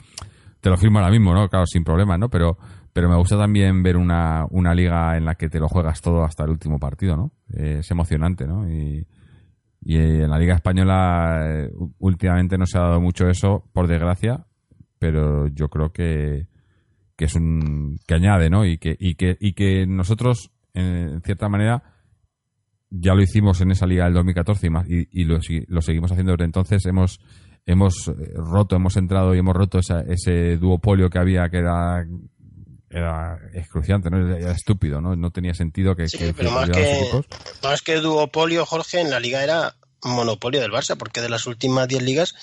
te 0.62 0.70
lo 0.70 0.76
firmo 0.76 1.00
ahora 1.00 1.10
mismo, 1.10 1.34
¿no? 1.34 1.48
Claro, 1.48 1.66
sin 1.66 1.82
problema, 1.82 2.16
¿no? 2.16 2.30
Pero, 2.30 2.56
pero 2.92 3.08
me 3.08 3.16
gusta 3.16 3.36
también 3.36 3.82
ver 3.82 3.96
una, 3.96 4.46
una 4.48 4.74
liga 4.74 5.16
en 5.16 5.24
la 5.24 5.34
que 5.34 5.50
te 5.50 5.58
lo 5.58 5.68
juegas 5.68 6.00
todo 6.00 6.24
hasta 6.24 6.44
el 6.44 6.50
último 6.50 6.78
partido, 6.78 7.16
¿no? 7.16 7.32
es 7.52 7.90
emocionante, 7.90 8.46
¿no? 8.46 8.70
Y, 8.70 9.06
y 9.84 9.96
en 9.96 10.30
la 10.30 10.38
Liga 10.38 10.54
Española 10.54 11.40
eh, 11.44 11.70
últimamente 11.98 12.56
no 12.56 12.66
se 12.66 12.78
ha 12.78 12.82
dado 12.82 13.00
mucho 13.00 13.28
eso, 13.28 13.68
por 13.72 13.88
desgracia, 13.88 14.46
pero 14.98 15.48
yo 15.48 15.68
creo 15.68 15.92
que 15.92 16.46
que 17.16 17.24
es 17.26 17.34
un 17.34 17.98
que 18.06 18.14
añade, 18.14 18.48
¿no? 18.48 18.64
Y 18.64 18.78
que 18.78 18.96
y 18.98 19.16
que 19.16 19.36
y 19.40 19.52
que 19.52 19.86
nosotros 19.86 20.52
en 20.72 21.20
cierta 21.22 21.48
manera 21.48 21.82
ya 22.90 23.14
lo 23.14 23.22
hicimos 23.22 23.60
en 23.60 23.70
esa 23.70 23.86
liga 23.86 24.04
del 24.04 24.14
2014 24.14 24.68
y, 24.86 25.22
y, 25.22 25.24
lo, 25.24 25.40
seguimos 25.40 26.12
haciendo 26.12 26.32
desde 26.32 26.44
entonces. 26.44 26.84
Hemos 26.84 27.20
hemos 27.66 28.10
roto, 28.34 28.76
hemos 28.76 28.96
entrado 28.96 29.34
y 29.34 29.38
hemos 29.38 29.54
roto 29.54 29.78
ese 29.78 30.56
duopolio 30.56 31.10
que 31.10 31.18
había 31.18 31.48
que 31.48 31.58
era 31.58 32.04
era 32.92 33.38
excruciante, 33.54 34.10
¿no? 34.10 34.36
Era 34.36 34.52
estúpido, 34.52 35.00
¿no? 35.00 35.16
No 35.16 35.30
tenía 35.30 35.54
sentido 35.54 35.96
que... 35.96 36.08
Sí, 36.08 36.32
pero 36.36 36.50
más 36.50 36.68
que, 36.68 37.24
más 37.62 37.80
que 37.80 37.96
duopolio, 37.96 38.66
Jorge, 38.66 39.00
en 39.00 39.10
la 39.10 39.18
liga 39.18 39.42
era 39.42 39.74
monopolio 40.02 40.60
del 40.60 40.72
Barça, 40.72 40.96
porque 40.96 41.20
de 41.20 41.30
las 41.30 41.46
últimas 41.46 41.88
10 41.88 42.02
ligas 42.02 42.34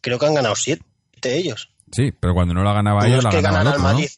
creo 0.00 0.18
que 0.18 0.26
han 0.26 0.34
ganado 0.34 0.56
7 0.56 0.82
ellos. 1.24 1.70
Sí, 1.92 2.12
pero 2.18 2.34
cuando 2.34 2.54
no 2.54 2.64
la 2.64 2.72
ganaba 2.72 3.06
ellos, 3.06 3.22
la 3.22 3.30
ganaba 3.30 3.62
el 3.62 3.68
otro, 3.68 3.80
Madrid, 3.80 4.08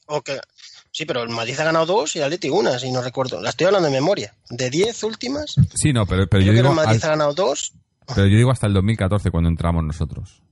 Sí, 0.95 1.07
pero 1.07 1.23
el 1.23 1.31
Madrid 1.31 1.59
ha 1.59 1.65
ganado 1.65 1.87
dos 1.87 2.15
y 2.15 2.19
el 2.19 2.27
Atleti 2.27 2.51
una, 2.51 2.79
si 2.79 2.93
no 2.93 3.01
recuerdo. 3.01 3.41
La 3.41 3.49
estoy 3.49 3.67
hablando 3.67 3.89
de 3.89 3.95
memoria. 3.95 4.35
De 4.51 4.69
diez 4.69 5.03
últimas. 5.05 5.55
Sí, 5.75 5.91
no, 5.91 6.05
pero, 6.05 6.27
pero 6.27 6.43
yo 6.43 6.53
digo. 6.53 6.65
Que 6.65 6.69
el 6.69 6.75
Madrid 6.75 7.03
ha 7.03 7.09
ganado 7.09 7.33
dos. 7.33 7.73
Pero 8.15 8.27
yo 8.27 8.37
digo 8.37 8.51
hasta 8.51 8.67
el 8.67 8.75
2014 8.75 9.31
cuando 9.31 9.49
entramos 9.49 9.85
nosotros. 9.85 10.43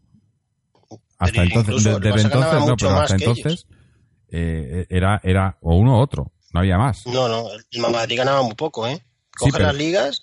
Hasta 1.19 1.43
entonces, 1.43 1.85
desde 1.85 2.23
entonces, 2.23 2.67
no, 2.67 2.77
pero 2.77 2.97
hasta 2.97 3.15
entonces 3.15 3.67
eh, 4.31 4.87
era, 4.89 5.21
era 5.23 5.59
o 5.61 5.77
uno 5.77 5.99
o 5.99 6.01
otro, 6.01 6.33
no 6.53 6.61
había 6.61 6.79
más. 6.79 7.07
No, 7.07 7.29
no, 7.29 7.45
el 7.71 7.81
Madrid 7.81 8.17
ganaba 8.17 8.43
muy 8.43 8.55
poco, 8.55 8.89
¿eh? 8.89 9.03
Coge 9.37 9.63
las 9.63 9.75
ligas 9.75 10.23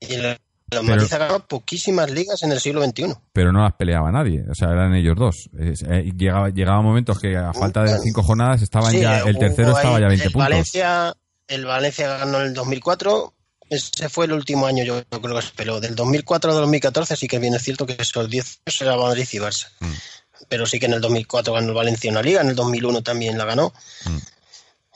y 0.00 0.14
el 0.14 0.38
los 0.68 0.82
Madrid 0.82 1.12
ha 1.12 1.18
ganado 1.18 1.46
poquísimas 1.46 2.10
ligas 2.10 2.42
en 2.42 2.50
el 2.50 2.58
siglo 2.58 2.84
XXI. 2.84 3.14
Pero 3.32 3.52
no 3.52 3.62
las 3.62 3.74
peleaba 3.74 4.10
nadie, 4.10 4.44
o 4.50 4.54
sea, 4.54 4.70
eran 4.70 4.94
ellos 4.94 5.14
dos. 5.16 5.48
Eh, 5.58 6.12
llegaba, 6.16 6.48
llegaba 6.50 6.82
momentos 6.82 7.20
que 7.20 7.36
a 7.36 7.52
falta 7.52 7.84
de 7.84 7.98
cinco 8.00 8.22
jornadas 8.24 8.62
estaban 8.62 8.92
ya, 8.92 9.20
el 9.20 9.38
tercero 9.38 9.76
estaba 9.76 10.00
ya 10.00 10.08
20 10.08 10.24
el 10.26 10.32
puntos. 10.32 10.48
Valencia, 10.48 11.14
el 11.46 11.66
Valencia 11.66 12.18
ganó 12.18 12.40
en 12.40 12.48
el 12.48 12.54
2004, 12.54 13.32
ese 13.70 14.08
fue 14.08 14.26
el 14.26 14.32
último 14.32 14.66
año, 14.66 14.84
yo 14.84 15.04
creo 15.04 15.36
que 15.36 15.42
se 15.42 15.52
peló. 15.52 15.80
Del 15.80 15.94
2004 15.94 16.50
al 16.50 16.58
2014 16.58 17.16
sí 17.16 17.28
que 17.28 17.38
bien 17.38 17.54
es 17.54 17.62
cierto 17.62 17.86
que 17.86 17.96
esos 17.98 18.30
10 18.30 18.60
años 18.66 18.82
era 18.82 18.96
Madrid 18.96 19.26
y 19.32 19.38
Barça. 19.38 19.68
Mm. 19.80 19.92
Pero 20.48 20.66
sí 20.66 20.78
que 20.78 20.86
en 20.86 20.94
el 20.94 21.00
2004 21.00 21.52
ganó 21.52 21.68
el 21.68 21.74
Valencia 21.74 22.10
una 22.10 22.22
liga, 22.22 22.40
en 22.40 22.48
el 22.48 22.54
2001 22.56 23.02
también 23.02 23.38
la 23.38 23.44
ganó. 23.44 23.72
Mm. 24.04 24.18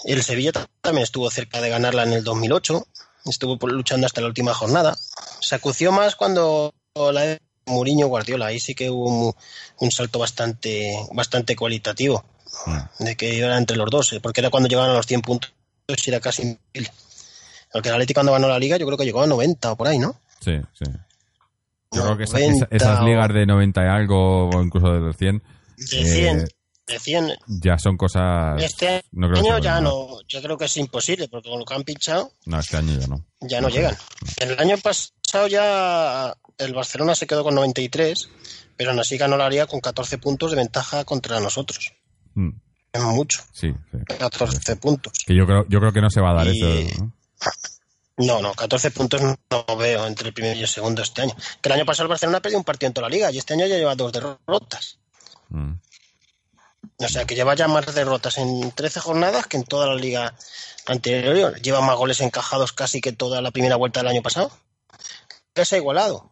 El 0.05 0.23
Sevilla 0.23 0.53
también 0.81 1.05
estuvo 1.05 1.31
cerca 1.31 1.61
de 1.61 1.69
ganarla 1.69 2.05
en 2.05 2.13
el 2.13 2.25
2008 2.25 2.87
estuvo 3.27 3.59
luchando 3.69 4.07
hasta 4.07 4.21
la 4.21 4.29
última 4.29 4.55
jornada. 4.55 4.97
Se 5.41 5.55
acució 5.55 5.93
más 5.93 6.17
cuando 6.17 6.75
la 6.95 7.21
de 7.21 7.41
Mourinho 7.67 8.07
Guardiola, 8.09 8.47
ahí 8.47 8.61
sí 8.61 8.75
que 8.75 8.91
hubo 8.91 9.35
un, 9.79 9.91
salto 9.91 10.19
bastante, 10.19 10.97
bastante 11.13 11.57
cualitativo, 11.57 12.25
mm. 12.67 13.05
de 13.05 13.17
que 13.17 13.35
iban 13.35 13.57
entre 13.59 13.77
los 13.77 13.91
dos, 13.91 14.13
eh, 14.13 14.21
porque 14.21 14.41
era 14.41 14.51
cuando 14.51 14.69
llegaban 14.69 14.91
a 14.91 14.95
los 14.95 15.07
100 15.07 15.23
puntos 15.23 15.53
y 15.89 16.11
era 16.11 16.21
casi 16.21 16.59
mil. 16.75 16.91
Porque 17.73 17.89
el 17.89 17.95
Atleti 17.95 18.15
cuando 18.15 18.33
ganó 18.33 18.49
la 18.49 18.59
liga 18.59 18.77
yo 18.77 18.87
creo 18.87 18.99
que 18.99 19.05
llegó 19.05 19.23
a 19.23 19.27
90 19.27 19.73
o 19.73 19.77
por 19.77 19.89
ahí, 19.89 19.99
¿no? 19.99 20.17
Sí, 20.41 20.53
sí. 20.73 20.85
Yo 21.93 22.03
creo 22.03 22.17
que 22.17 22.25
esas 22.25 23.05
ligas 23.05 23.29
de 23.33 23.47
90 23.47 23.83
y 23.85 23.89
algo, 23.89 24.49
o 24.49 24.63
incluso 24.63 24.93
de 24.93 25.01
los 25.01 25.17
100... 25.17 25.43
De 26.87 26.99
100, 26.99 27.37
ya 27.47 27.79
son 27.79 27.97
cosas. 27.97 28.61
Este 28.61 29.05
año 29.17 29.59
ya 29.61 29.81
no, 29.81 30.21
yo 30.27 30.43
creo 30.43 30.59
que 30.59 30.65
es 30.65 30.77
imposible, 30.77 31.29
porque 31.29 31.49
con 31.49 31.61
lo 31.61 31.65
que 31.65 31.75
han 31.75 31.85
pinchado. 31.85 32.33
No, 32.47 32.59
este 32.59 32.79
año 32.79 32.99
ya 32.99 33.07
no. 33.07 33.25
Ya 33.41 33.61
no, 33.61 33.69
llegan. 33.69 33.97
El 34.39 34.59
año 34.59 34.77
pasado 34.79 35.47
ya 35.47 36.35
el 36.59 36.75
Barcelona 36.75 37.15
se 37.15 37.29
quedó 37.29 37.45
con 37.45 37.55
93, 37.55 38.29
pero 38.77 38.91
aún 38.91 38.99
así 38.99 39.17
ganó 39.17 39.37
la 39.37 39.49
liga 39.49 39.67
con 39.67 39.81
14 39.81 40.19
puntos 40.19 40.51
de 40.51 40.57
ventaja 40.57 41.05
contra 41.05 41.39
nosotros. 41.39 41.93
Mm. 42.35 42.51
es 42.93 43.03
mucho. 43.03 43.41
Sí, 43.53 43.73
sí. 43.93 43.99
14 44.19 44.77
puntos. 44.77 45.13
Que 45.25 45.37
yo 45.37 45.47
creo, 45.47 45.67
yo 45.69 45.79
creo 45.79 45.93
que 45.93 46.01
no 46.01 46.11
se 46.11 46.21
va 46.21 46.31
a 46.31 46.35
dar 46.35 46.49
Y- 46.49 46.61
eso. 46.91 47.05
¿no? 47.05 47.13
No, 48.17 48.43
no, 48.43 48.53
14 48.53 48.91
puntos 48.91 49.23
no 49.23 49.77
veo 49.79 50.07
entre 50.07 50.29
el 50.29 50.35
primero 50.35 50.59
y 50.59 50.63
el 50.63 50.69
segundo 50.69 51.01
este 51.03 51.23
año. 51.23 51.35
Que 51.63 51.69
el 51.71 51.75
año 51.75 51.87
pasado 51.87 52.05
el 52.05 52.11
Barcelona 52.11 52.41
perdió 52.41 52.59
un 52.59 52.65
partido 52.65 52.89
en 52.89 52.93
toda 52.95 53.09
la 53.09 53.15
liga 53.15 53.31
y 53.31 53.39
este 53.39 53.55
año 53.55 53.67
ya 53.67 53.77
lleva 53.77 53.95
dos 53.95 54.13
derrotas. 54.13 54.99
Mm. 55.49 55.73
O 56.99 57.09
sea, 57.09 57.25
que 57.25 57.35
lleva 57.35 57.55
ya 57.55 57.67
más 57.67 57.95
derrotas 57.95 58.37
en 58.37 58.73
13 58.73 59.01
jornadas 59.01 59.47
que 59.47 59.57
en 59.57 59.65
toda 59.65 59.87
la 59.87 59.95
liga 59.95 60.35
anterior. 60.87 61.59
Lleva 61.63 61.81
más 61.81 61.97
goles 61.97 62.21
encajados 62.21 62.75
casi 62.75 63.01
que 63.01 63.13
toda 63.13 63.41
la 63.41 63.53
primera 63.53 63.77
vuelta 63.77 64.01
del 64.01 64.09
año 64.09 64.23
pasado. 64.23 64.51
Ya 65.55 65.65
se 65.65 65.77
ha 65.77 65.79
igualado. 65.79 66.29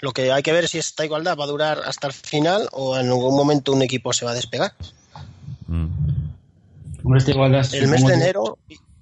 Lo 0.00 0.12
que 0.12 0.32
hay 0.32 0.42
que 0.42 0.52
ver 0.52 0.64
es 0.64 0.72
si 0.72 0.78
esta 0.78 1.04
igualdad 1.04 1.36
va 1.38 1.44
a 1.44 1.48
durar 1.48 1.82
hasta 1.84 2.08
el 2.08 2.12
final 2.12 2.68
o 2.72 2.96
en 2.98 3.06
algún 3.06 3.36
momento 3.36 3.72
un 3.72 3.82
equipo 3.82 4.12
se 4.12 4.24
va 4.24 4.32
a 4.32 4.34
despegar. 4.34 4.74
Mm. 5.68 5.86
Hombre, 7.04 7.18
esta 7.18 7.30
igualdad, 7.30 7.74
El 7.74 7.86
mes 7.88 8.00
de 8.02 8.06
que- 8.08 8.12
enero, 8.14 8.58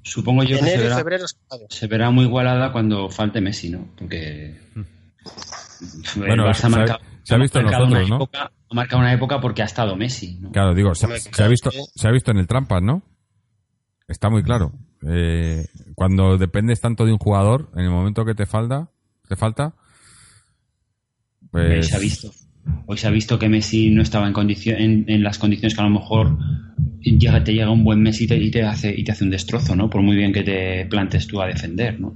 Supongo 0.09 0.43
yo 0.43 0.57
que 0.59 0.65
se 0.65 0.69
enero 0.75 0.81
y 0.81 0.85
verá, 0.85 0.97
febrero 0.97 1.25
se 1.69 1.87
verá 1.87 2.11
muy 2.11 2.25
igualada 2.25 2.73
cuando 2.73 3.09
falte 3.11 3.41
Messi, 3.41 3.71
¿no? 3.71 3.89
Porque. 3.97 4.59
el 4.75 4.87
Bueno, 6.17 6.45
Barça 6.47 6.55
se 6.55 6.67
ha- 6.67 6.71
marcado- 6.71 7.01
se 7.23 7.35
ha 7.35 7.39
visto 7.39 7.59
en 7.59 7.65
marcado 7.67 7.85
nosotros, 7.87 8.07
una 8.09 8.17
¿no? 8.19 8.25
época- 8.25 8.53
ha 8.71 8.75
marcado 8.75 9.01
una 9.01 9.13
época 9.13 9.41
porque 9.41 9.63
ha 9.63 9.67
estado 9.67 9.97
Messi, 9.97 10.39
¿no? 10.41 10.51
Claro, 10.51 10.75
digo, 10.75 10.95
se, 10.95 11.07
se 11.21 11.43
ha 11.45 11.49
visto, 11.49 11.71
se 11.95 12.09
ha 12.09 12.11
visto 12.11 12.31
en 12.31 12.39
el 12.39 12.47
trampas, 12.47 12.83
¿no? 12.83 13.03
Está 14.09 14.31
muy 14.31 14.43
claro. 14.43 14.73
Eh, 15.07 15.67
cuando 15.95 16.39
dependes 16.39 16.81
tanto 16.81 17.05
de 17.05 17.13
un 17.13 17.19
jugador, 17.19 17.71
en 17.77 17.85
el 17.85 17.91
momento 17.91 18.25
que 18.25 18.35
te 18.35 18.47
falta, 18.47 18.89
te 19.29 19.37
falta, 19.37 19.75
pues 21.51 21.87
se 21.89 21.97
ha 21.97 21.99
visto. 22.01 22.31
Hoy 22.87 22.97
se 22.97 23.07
ha 23.07 23.11
visto 23.11 23.39
que 23.39 23.49
Messi 23.49 23.91
no 23.91 24.03
estaba 24.03 24.29
en, 24.29 25.23
las 25.23 25.39
condiciones 25.39 25.75
que 25.75 25.81
a 25.81 25.85
lo 25.85 25.91
mejor 25.91 26.39
te 27.03 27.53
llega 27.53 27.71
un 27.71 27.85
buen 27.85 28.03
Messi 28.03 28.25
y 28.25 28.27
te, 28.27 28.37
y 28.37 28.51
te 28.51 28.63
hace, 28.63 28.95
y 28.97 29.05
te 29.05 29.13
hace 29.13 29.25
un 29.25 29.31
destrozo, 29.31 29.77
¿no? 29.77 29.91
Por 29.91 30.03
muy 30.03 30.17
bien 30.17 30.33
que 30.33 30.43
te 30.43 30.87
plantes 30.87 31.27
tú 31.27 31.41
a 31.41 31.47
defender, 31.47 32.01
¿no? 32.01 32.15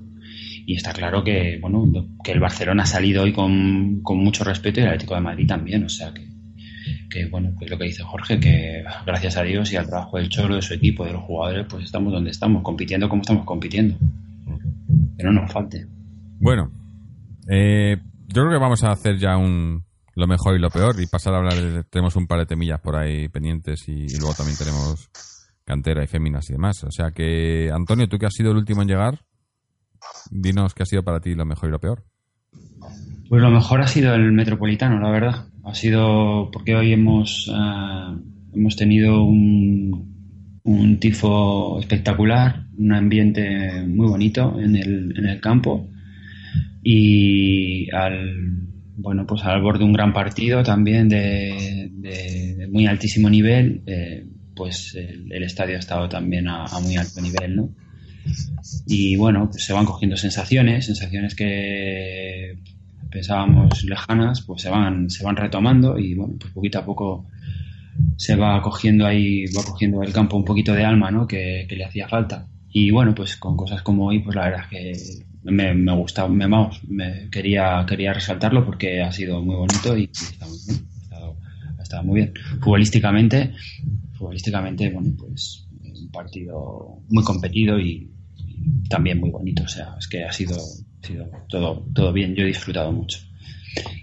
Y 0.64 0.74
está 0.76 0.92
claro 0.92 1.24
que, 1.24 1.58
bueno, 1.60 1.90
que 2.22 2.32
el 2.32 2.40
Barcelona 2.40 2.84
ha 2.84 2.86
salido 2.86 3.24
hoy 3.24 3.32
con, 3.32 4.00
con 4.02 4.18
mucho 4.18 4.44
respeto 4.44 4.80
y 4.80 4.84
el 4.84 4.88
Atlético 4.88 5.14
de 5.14 5.20
Madrid 5.20 5.46
también, 5.46 5.84
o 5.84 5.88
sea 5.88 6.12
que, 6.14 6.22
que 7.10 7.26
bueno, 7.26 7.52
pues 7.58 7.70
lo 7.70 7.78
que 7.78 7.84
dice 7.84 8.02
Jorge, 8.02 8.40
que 8.40 8.82
gracias 9.06 9.36
a 9.36 9.42
Dios 9.42 9.72
y 9.72 9.76
al 9.76 9.86
trabajo 9.86 10.18
del 10.18 10.28
Cholo, 10.28 10.56
de 10.56 10.62
su 10.62 10.74
equipo, 10.74 11.04
de 11.04 11.12
los 11.12 11.22
jugadores, 11.22 11.66
pues 11.68 11.84
estamos 11.84 12.12
donde 12.12 12.30
estamos, 12.30 12.62
compitiendo 12.62 13.08
como 13.08 13.22
estamos 13.22 13.44
compitiendo. 13.44 13.96
Que 15.16 15.24
no 15.24 15.32
nos 15.32 15.52
falte. 15.52 15.86
Bueno, 16.40 16.70
eh, 17.48 17.96
yo 18.28 18.42
creo 18.42 18.50
que 18.50 18.58
vamos 18.58 18.82
a 18.82 18.92
hacer 18.92 19.18
ya 19.18 19.36
un 19.36 19.84
lo 20.14 20.26
mejor 20.26 20.56
y 20.56 20.58
lo 20.58 20.70
peor 20.70 21.00
y 21.00 21.06
pasar 21.06 21.34
a 21.34 21.38
hablar. 21.38 21.54
de- 21.54 21.84
tenemos 21.84 22.16
un 22.16 22.26
par 22.26 22.38
de 22.38 22.46
temillas 22.46 22.80
por 22.80 22.96
ahí 22.96 23.28
pendientes 23.28 23.88
y, 23.88 24.06
luego 24.18 24.34
también 24.34 24.58
tenemos 24.58 25.10
cantera 25.64 26.04
y 26.04 26.06
féminas 26.06 26.48
y 26.50 26.54
demás. 26.54 26.82
O 26.84 26.90
sea 26.90 27.10
que, 27.12 27.70
Antonio, 27.72 28.08
tú 28.08 28.18
que 28.18 28.26
has 28.26 28.34
sido 28.34 28.50
el 28.50 28.58
último 28.58 28.82
en 28.82 28.88
llegar, 28.88 29.20
dinos 30.30 30.74
qué 30.74 30.82
ha 30.82 30.86
sido 30.86 31.02
para 31.02 31.20
ti 31.20 31.34
lo 31.34 31.44
mejor 31.44 31.68
y 31.68 31.72
lo 31.72 31.80
peor. 31.80 32.04
Pues 33.28 33.40
lo 33.40 33.50
mejor 33.50 33.80
ha 33.80 33.86
sido 33.86 34.14
el 34.14 34.32
Metropolitano, 34.32 35.00
la 35.00 35.10
verdad. 35.10 35.46
Ha 35.64 35.74
sido 35.74 36.50
porque 36.52 36.74
hoy 36.74 36.92
hemos, 36.92 37.50
ah, 37.54 38.14
hemos 38.52 38.76
tenido 38.76 39.24
un, 39.24 40.60
un 40.64 41.00
tifo 41.00 41.80
espectacular, 41.80 42.66
un 42.76 42.92
ambiente 42.92 43.82
muy 43.86 44.08
bonito 44.08 44.60
en 44.60 44.76
el, 44.76 45.14
en 45.16 45.26
el 45.26 45.40
campo 45.40 45.88
y 46.82 47.90
al 47.94 48.71
bueno 49.02 49.26
pues 49.26 49.44
al 49.44 49.60
borde 49.60 49.80
de 49.80 49.84
un 49.84 49.92
gran 49.92 50.12
partido 50.12 50.62
también 50.62 51.08
de, 51.08 52.68
muy 52.70 52.86
altísimo 52.86 53.28
nivel 53.28 53.82
eh, 53.86 54.24
pues 54.54 54.94
el, 54.94 55.42
estadio 55.42 55.76
ha 55.76 55.80
estado 55.80 56.08
también 56.08 56.48
a, 56.48 56.66
muy 56.80 56.96
alto 56.96 57.20
nivel 57.20 57.56
no 57.56 57.68
y 58.86 59.16
bueno 59.16 59.48
pues 59.50 59.64
se 59.64 59.72
van 59.72 59.84
cogiendo 59.84 60.16
sensaciones 60.16 60.86
sensaciones 60.86 61.34
que 61.34 62.58
pensábamos 63.10 63.82
lejanas 63.84 64.42
pues 64.42 64.62
se 64.62 64.70
van 64.70 65.10
se 65.10 65.24
van 65.24 65.36
retomando 65.36 65.98
y 65.98 66.14
bueno 66.14 66.34
pues 66.38 66.52
poquito 66.52 66.78
a 66.78 66.84
poco 66.84 67.26
se 68.16 68.36
va 68.36 68.62
cogiendo 68.62 69.04
ahí 69.04 69.46
va 69.46 69.64
cogiendo 69.64 70.02
el 70.02 70.12
campo 70.12 70.36
un 70.36 70.44
poquito 70.44 70.72
de 70.72 70.84
alma 70.84 71.10
no 71.10 71.26
que 71.26 71.66
le 71.68 71.84
hacía 71.84 72.08
falta 72.08 72.46
y 72.72 72.90
bueno 72.90 73.14
pues 73.14 73.36
con 73.36 73.56
cosas 73.56 73.82
como 73.82 74.06
hoy 74.06 74.20
pues 74.20 74.34
la 74.34 74.44
verdad 74.44 74.60
es 74.62 74.68
que 74.68 75.24
me, 75.44 75.74
me 75.74 75.94
gusta 75.94 76.26
me, 76.26 76.46
vamos, 76.46 76.80
me 76.88 77.28
quería 77.30 77.84
quería 77.86 78.12
resaltarlo 78.14 78.64
porque 78.64 79.02
ha 79.02 79.12
sido 79.12 79.42
muy 79.42 79.56
bonito 79.56 79.96
y, 79.96 80.04
está 80.12 80.46
muy 80.46 80.58
bien, 80.66 80.88
ha, 81.78 81.82
estado, 81.82 82.02
muy 82.04 82.20
bien. 82.20 82.32
Futbolísticamente 82.60 83.52
futbolísticamente 84.12 84.90
bueno 84.90 85.14
pues 85.18 85.68
un 85.70 86.10
partido 86.10 87.02
muy 87.08 87.22
competido 87.24 87.78
y, 87.78 88.08
también 88.88 89.20
muy 89.20 89.30
bonito 89.30 89.64
o 89.64 89.68
sea 89.68 89.94
es 89.98 90.08
que 90.08 90.24
ha 90.24 90.32
sido, 90.32 90.56
ha 90.56 91.06
sido 91.06 91.28
todo 91.48 91.86
todo 91.94 92.12
bien 92.12 92.34
yo 92.34 92.44
he 92.44 92.46
disfrutado 92.46 92.90
mucho. 92.92 93.18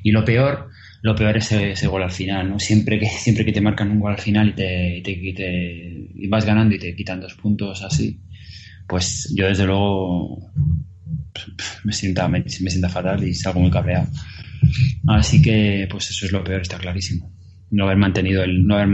Y 0.04 0.12
lo 0.12 0.24
peor 0.24 0.70
lo 1.02 1.16
peor 1.16 1.38
es 1.38 1.52
ese, 1.54 1.88
gol 1.88 2.04
al 2.04 2.12
final 2.12 2.50
no 2.50 2.60
siempre 2.60 3.00
que 3.00 3.08
siempre 3.08 3.46
que 3.46 3.54
te 3.54 3.62
marcan 3.62 3.90
un 3.90 4.00
gol 4.00 4.12
al 4.12 4.20
final 4.20 4.50
y 4.50 4.54
te, 4.54 5.12
y 5.12 5.34
te- 5.34 6.12
y 6.14 6.28
vas 6.28 6.46
ganando 6.46 6.76
y 6.76 6.80
te 6.80 6.96
quitan 6.96 7.22
dos 7.22 7.34
puntos 7.36 7.82
así 7.84 8.20
pues 8.90 9.32
yo 9.36 9.46
desde 9.46 9.66
luego 9.66 10.52
me 11.84 11.94
sienta, 11.94 12.28
me, 12.28 12.40
me 12.40 12.70
sienta 12.70 12.90
fatal 12.90 13.24
y 13.24 13.36
salgo 13.36 13.60
muy 13.60 13.70
cabreado. 13.70 14.08
Así 15.08 15.42
que, 15.42 15.88
pues 15.90 16.10
eso 16.10 16.26
es 16.26 16.32
lo 16.32 16.44
peor, 16.44 16.62
está 16.62 16.80
clarísimo. 16.80 17.32
No 17.70 17.86
haber 17.86 17.98
mantenido 17.98 18.44
el, 18.44 18.66
no 18.66 18.76
haber, 18.76 18.88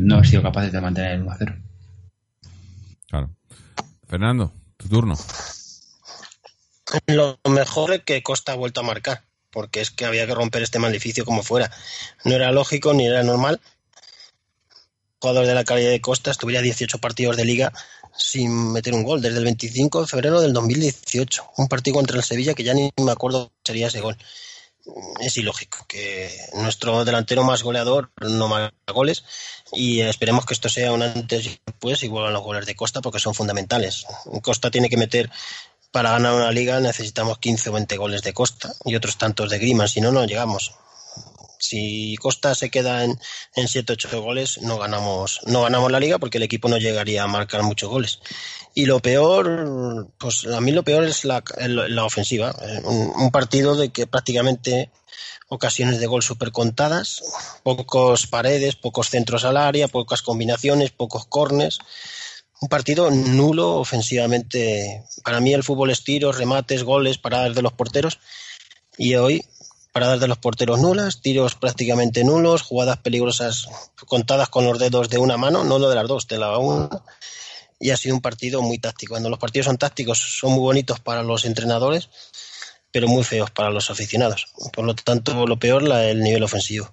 no 0.00 0.14
haber 0.14 0.26
sido 0.26 0.42
capaces 0.42 0.72
de 0.72 0.80
mantener 0.80 1.12
el 1.12 1.24
1-0. 1.24 1.62
Claro. 3.08 3.34
Fernando, 4.06 4.54
tu 4.76 4.88
turno. 4.88 5.16
Lo 7.08 7.38
mejor 7.50 7.94
es 7.94 8.02
que 8.04 8.22
Costa 8.22 8.52
ha 8.52 8.56
vuelto 8.56 8.80
a 8.80 8.84
marcar, 8.84 9.24
porque 9.50 9.80
es 9.80 9.90
que 9.90 10.04
había 10.04 10.26
que 10.26 10.34
romper 10.36 10.62
este 10.62 10.78
maleficio 10.78 11.24
como 11.24 11.42
fuera. 11.42 11.70
No 12.24 12.34
era 12.34 12.52
lógico 12.52 12.94
ni 12.94 13.06
era 13.06 13.24
normal. 13.24 13.60
Jugador 15.18 15.46
de 15.46 15.54
la 15.54 15.64
calidad 15.64 15.90
de 15.90 16.00
Costa 16.00 16.30
estuviera 16.30 16.62
18 16.62 16.98
partidos 16.98 17.36
de 17.36 17.44
liga 17.44 17.72
sin 18.16 18.72
meter 18.72 18.94
un 18.94 19.02
gol 19.02 19.20
desde 19.20 19.38
el 19.38 19.44
25 19.44 20.02
de 20.02 20.06
febrero 20.06 20.40
del 20.40 20.52
2018. 20.52 21.52
Un 21.56 21.68
partido 21.68 21.96
contra 21.96 22.16
el 22.16 22.22
Sevilla 22.22 22.54
que 22.54 22.64
ya 22.64 22.74
ni 22.74 22.90
me 23.02 23.12
acuerdo 23.12 23.52
sería 23.64 23.88
ese 23.88 24.00
gol. 24.00 24.16
Es 25.20 25.36
ilógico 25.36 25.86
que 25.86 26.30
nuestro 26.54 27.04
delantero 27.04 27.44
más 27.44 27.62
goleador 27.62 28.10
no 28.20 28.48
marca 28.48 28.92
goles 28.92 29.24
y 29.72 30.00
esperemos 30.00 30.44
que 30.44 30.54
esto 30.54 30.68
sea 30.68 30.92
un 30.92 31.02
antes 31.02 31.46
y 31.46 31.60
después 31.64 32.02
y 32.02 32.08
vuelvan 32.08 32.32
los 32.32 32.42
goles 32.42 32.66
de 32.66 32.74
Costa 32.74 33.00
porque 33.00 33.20
son 33.20 33.34
fundamentales. 33.34 34.06
Costa 34.42 34.70
tiene 34.70 34.88
que 34.88 34.96
meter 34.96 35.30
para 35.92 36.10
ganar 36.12 36.34
una 36.34 36.50
liga 36.50 36.80
necesitamos 36.80 37.38
15 37.38 37.70
o 37.70 37.72
20 37.74 37.96
goles 37.96 38.22
de 38.22 38.32
Costa 38.32 38.72
y 38.84 38.96
otros 38.96 39.18
tantos 39.18 39.50
de 39.50 39.58
Griezmann, 39.58 39.88
si 39.88 40.00
no, 40.00 40.10
no 40.10 40.24
llegamos. 40.24 40.72
Si 41.62 42.16
Costa 42.16 42.56
se 42.56 42.70
queda 42.70 43.04
en, 43.04 43.16
en 43.54 43.68
7 43.68 43.92
8 43.92 44.20
goles, 44.20 44.60
no 44.62 44.78
ganamos, 44.78 45.38
no 45.46 45.62
ganamos 45.62 45.92
la 45.92 46.00
liga 46.00 46.18
porque 46.18 46.38
el 46.38 46.42
equipo 46.42 46.68
no 46.68 46.76
llegaría 46.76 47.22
a 47.22 47.28
marcar 47.28 47.62
muchos 47.62 47.88
goles. 47.88 48.18
Y 48.74 48.86
lo 48.86 48.98
peor, 48.98 50.08
pues 50.18 50.44
a 50.46 50.60
mí 50.60 50.72
lo 50.72 50.82
peor 50.82 51.04
es 51.04 51.24
la, 51.24 51.44
la 51.68 52.04
ofensiva. 52.04 52.52
Eh, 52.62 52.80
Un, 52.84 53.12
un 53.14 53.30
partido 53.30 53.76
de 53.76 53.90
que 53.90 54.08
prácticamente 54.08 54.90
ocasiones 55.48 56.00
de 56.00 56.06
gol 56.06 56.22
súper 56.22 56.50
contadas, 56.50 57.22
pocos 57.62 58.26
paredes, 58.26 58.74
pocos 58.74 59.10
centros 59.10 59.44
al 59.44 59.56
área, 59.56 59.86
pocas 59.86 60.20
combinaciones, 60.20 60.90
pocos 60.90 61.26
cornes. 61.26 61.78
Un 62.60 62.68
partido 62.68 63.08
nulo 63.10 63.74
ofensivamente. 63.76 65.04
Para 65.22 65.40
mí 65.40 65.54
el 65.54 65.62
fútbol 65.62 65.90
es 65.90 66.02
tiros, 66.02 66.38
remates, 66.38 66.82
goles, 66.82 67.18
paradas 67.18 67.54
de 67.54 67.62
los 67.62 67.72
porteros. 67.72 68.18
Y 68.98 69.14
hoy, 69.14 69.44
paradas 69.92 70.20
de 70.20 70.28
los 70.28 70.38
porteros 70.38 70.80
nulas, 70.80 71.20
tiros 71.20 71.54
prácticamente 71.54 72.24
nulos, 72.24 72.62
jugadas 72.62 72.98
peligrosas 72.98 73.68
contadas 74.06 74.48
con 74.48 74.64
los 74.64 74.78
dedos 74.78 75.10
de 75.10 75.18
una 75.18 75.36
mano, 75.36 75.64
no 75.64 75.78
de 75.78 75.94
las 75.94 76.08
dos, 76.08 76.26
de 76.26 76.38
la 76.38 76.56
una. 76.58 76.88
Y 77.78 77.90
ha 77.90 77.96
sido 77.96 78.14
un 78.14 78.22
partido 78.22 78.62
muy 78.62 78.78
táctico. 78.78 79.12
Cuando 79.12 79.28
los 79.28 79.38
partidos 79.38 79.66
son 79.66 79.76
tácticos, 79.76 80.18
son 80.18 80.52
muy 80.52 80.60
bonitos 80.60 81.00
para 81.00 81.22
los 81.22 81.44
entrenadores, 81.44 82.08
pero 82.90 83.08
muy 83.08 83.24
feos 83.24 83.50
para 83.50 83.70
los 83.70 83.90
aficionados. 83.90 84.46
Por 84.72 84.84
lo 84.84 84.94
tanto, 84.94 85.46
lo 85.46 85.58
peor, 85.58 85.82
la, 85.82 86.08
el 86.08 86.20
nivel 86.20 86.42
ofensivo. 86.42 86.92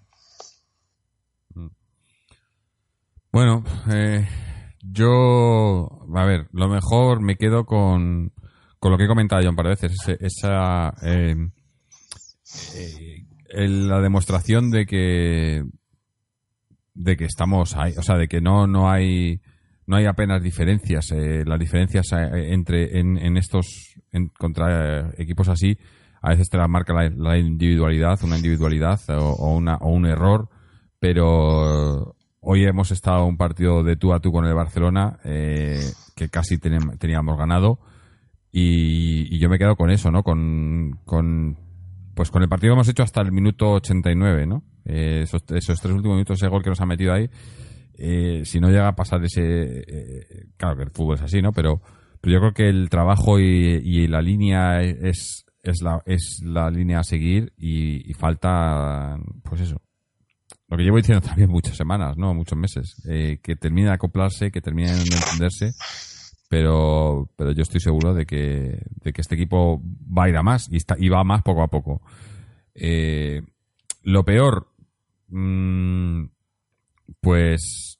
Bueno, 3.31 3.63
eh, 3.91 4.27
yo, 4.81 5.87
a 6.15 6.25
ver, 6.25 6.47
lo 6.51 6.67
mejor 6.67 7.21
me 7.21 7.35
quedo 7.35 7.65
con, 7.65 8.33
con 8.79 8.91
lo 8.91 8.97
que 8.97 9.03
he 9.03 9.07
comentado 9.07 9.43
yo 9.43 9.51
un 9.51 9.55
par 9.55 9.65
de 9.67 9.75
veces, 9.75 10.17
esa, 10.19 10.95
eh, 11.03 11.35
eh, 12.75 13.67
la 13.67 13.99
demostración 13.99 14.71
de 14.71 14.85
que, 14.85 15.63
de 16.93 17.17
que 17.17 17.25
estamos 17.25 17.75
ahí, 17.75 17.93
o 17.97 18.01
sea, 18.01 18.15
de 18.15 18.27
que 18.27 18.41
no, 18.41 18.67
no 18.67 18.89
hay, 18.89 19.41
no 19.85 19.97
hay 19.97 20.05
apenas 20.05 20.41
diferencias, 20.41 21.11
eh, 21.11 21.43
las 21.45 21.59
diferencias 21.59 22.11
eh, 22.11 22.53
entre, 22.53 22.99
en, 22.99 23.37
estos, 23.37 23.95
contra 24.37 25.11
equipos 25.17 25.49
así, 25.49 25.77
a 26.21 26.29
veces 26.29 26.49
te 26.49 26.57
la 26.57 26.67
marca 26.67 26.93
la, 26.93 27.37
individualidad, 27.37 28.19
una 28.23 28.37
individualidad 28.37 28.99
o, 29.09 29.55
una, 29.55 29.75
o 29.77 29.89
un 29.89 30.05
error, 30.05 30.49
pero 30.99 32.15
hoy 32.41 32.65
hemos 32.65 32.91
estado 32.91 33.25
un 33.25 33.37
partido 33.37 33.83
de 33.83 33.95
tú 33.95 34.13
a 34.13 34.19
tú 34.19 34.31
con 34.31 34.45
el 34.45 34.53
Barcelona 34.53 35.17
que 35.23 36.29
casi 36.29 36.57
teníamos 36.57 37.37
ganado 37.37 37.79
y, 38.51 39.37
yo 39.37 39.49
me 39.49 39.57
quedo 39.57 39.75
con 39.75 39.91
eso, 39.91 40.11
¿no? 40.11 40.23
Con, 40.23 40.99
pues 42.19 42.31
con 42.31 42.43
el 42.43 42.49
partido 42.49 42.73
hemos 42.73 42.89
hecho 42.89 43.01
hasta 43.01 43.21
el 43.21 43.31
minuto 43.31 43.71
89, 43.75 44.45
¿no? 44.45 44.61
Eh, 44.83 45.21
esos, 45.23 45.45
tres 45.45 45.69
últimos 45.69 46.17
minutos, 46.17 46.37
ese 46.37 46.49
gol 46.49 46.61
que 46.61 46.69
nos 46.69 46.81
ha 46.81 46.85
metido 46.85 47.13
ahí, 47.13 47.29
eh, 47.97 48.41
si 48.43 48.59
no 48.59 48.67
llega 48.67 48.89
a 48.89 48.95
pasar 48.97 49.23
ese... 49.23 49.41
Eh, 49.41 50.47
claro 50.57 50.75
que 50.75 50.83
el 50.83 50.89
fútbol 50.89 51.15
es 51.15 51.21
así, 51.21 51.41
¿no? 51.41 51.53
Pero, 51.53 51.81
pero 52.19 52.33
yo 52.33 52.39
creo 52.41 52.53
que 52.53 52.67
el 52.67 52.89
trabajo 52.89 53.39
y, 53.39 54.05
la 54.09 54.21
línea 54.21 54.81
es, 54.81 55.45
es, 55.63 55.81
la, 55.81 56.01
es 56.05 56.41
la 56.43 56.69
línea 56.69 56.99
a 56.99 57.03
seguir 57.05 57.53
y, 57.57 58.11
y 58.11 58.13
falta, 58.15 59.17
pues 59.41 59.61
eso, 59.61 59.81
lo 60.67 60.75
que 60.75 60.83
llevo 60.83 60.97
diciendo 60.97 61.21
también 61.25 61.49
muchas 61.49 61.77
semanas, 61.77 62.17
¿no? 62.17 62.33
Muchos 62.33 62.57
meses. 62.57 63.01
Eh, 63.07 63.39
que 63.41 63.55
termine 63.55 63.87
de 63.87 63.93
acoplarse, 63.93 64.51
que 64.51 64.59
termine 64.59 64.91
de 64.91 65.03
entenderse. 65.03 65.71
Pero, 66.49 67.29
pero 67.37 67.51
yo 67.51 67.61
estoy 67.61 67.79
seguro 67.79 68.13
de 68.13 68.25
que, 68.25 68.81
de 69.03 69.13
que 69.13 69.21
este 69.21 69.35
equipo 69.35 69.81
va 69.81 70.25
a 70.25 70.29
ir 70.29 70.35
a 70.35 70.43
más 70.43 70.67
y, 70.71 70.77
está, 70.77 70.95
y 70.97 71.07
va 71.07 71.23
más 71.23 71.43
poco 71.43 71.61
a 71.61 71.67
poco. 71.67 72.01
Eh, 72.73 73.41
lo 74.03 74.25
peor, 74.25 74.67
mmm, 75.27 76.25
pues, 77.21 77.99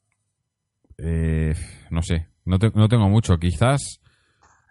eh, 0.98 1.54
no 1.92 2.02
sé, 2.02 2.28
no, 2.46 2.58
no, 2.74 2.88
tengo 2.88 3.08
mucho. 3.08 3.38
Quizás, 3.38 4.02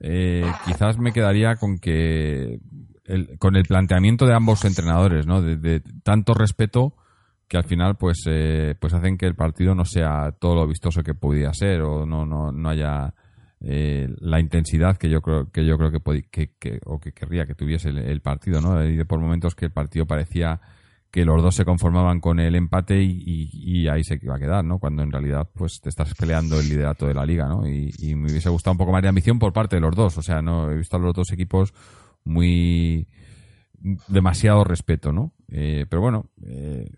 eh, 0.01 0.51
quizás 0.66 0.99
me 0.99 1.12
quedaría 1.12 1.55
con 1.57 1.79
que, 1.79 2.59
el, 3.05 3.39
con 3.39 3.57
el 3.57 3.64
planteamiento 3.64 4.26
de 4.26 4.35
ambos 4.35 4.64
entrenadores, 4.64 5.26
¿no? 5.26 5.41
De, 5.43 5.81
tanto 6.03 6.35
respeto 6.35 6.95
que 7.49 7.57
al 7.57 7.64
final 7.64 7.97
pues 7.97 8.24
eh, 8.26 8.74
pues 8.79 8.93
hacen 8.93 9.16
que 9.16 9.24
el 9.24 9.35
partido 9.35 9.74
no 9.74 9.87
sea 9.87 10.33
todo 10.39 10.55
lo 10.55 10.66
vistoso 10.66 11.03
que 11.03 11.14
podía 11.14 11.51
ser 11.55 11.81
o 11.81 12.05
no 12.05 12.26
no, 12.26 12.53
no 12.53 12.68
haya 12.68 13.14
eh, 13.61 14.09
la 14.20 14.38
intensidad 14.38 14.96
que 14.96 15.09
yo 15.11 15.20
creo 15.20 15.50
que 15.50 15.66
yo 15.66 15.76
creo 15.76 15.90
que, 15.90 16.50
que, 16.61 16.80
o 16.84 17.00
que 17.00 17.12
querría 17.12 17.44
que 17.44 17.54
tuviese 17.54 17.88
el, 17.88 18.20
partido 18.20 18.61
no 18.61 18.86
y 18.86 19.02
por 19.04 19.18
momentos 19.18 19.54
que 19.56 19.64
el 19.64 19.72
partido 19.72 20.06
parecía 20.06 20.61
que 21.11 21.24
los 21.24 21.42
dos 21.42 21.56
se 21.56 21.64
conformaban 21.64 22.20
con 22.20 22.38
el 22.38 22.54
empate 22.54 23.02
y, 23.02 23.88
ahí 23.88 24.04
se 24.04 24.20
iba 24.22 24.36
a 24.36 24.38
quedar 24.38 24.64
no 24.64 24.78
cuando 24.78 25.02
en 25.02 25.11
realidad 25.11 25.48
pues 25.52 25.80
te 25.80 25.88
estás 25.88 26.14
peleando 26.14 26.61
el 26.61 26.68
liderato 26.68 27.06
de 27.06 27.14
la 27.14 27.26
liga 27.26 27.48
no 27.48 27.66
y, 27.66 27.92
me 28.14 28.30
hubiese 28.30 28.48
gustado 28.48 28.72
un 28.72 28.78
poco 28.78 28.92
más 28.92 29.02
de 29.02 29.09
ambición 29.09 29.38
por 29.40 29.52
parte 29.52 29.76
de 29.76 29.80
los 29.80 29.96
dos 29.96 30.16
o 30.18 30.22
sea 30.22 30.40
no 30.40 30.70
he 30.70 30.76
visto 30.76 30.96
a 30.96 31.00
los 31.00 31.14
dos 31.14 31.32
equipos 31.32 31.74
muy 32.24 33.09
demasiado 34.06 34.62
respeto 34.62 35.12
no 35.12 35.32
eh, 35.50 35.84
pero 35.88 36.00
bueno 36.00 36.30
eh, 36.44 36.88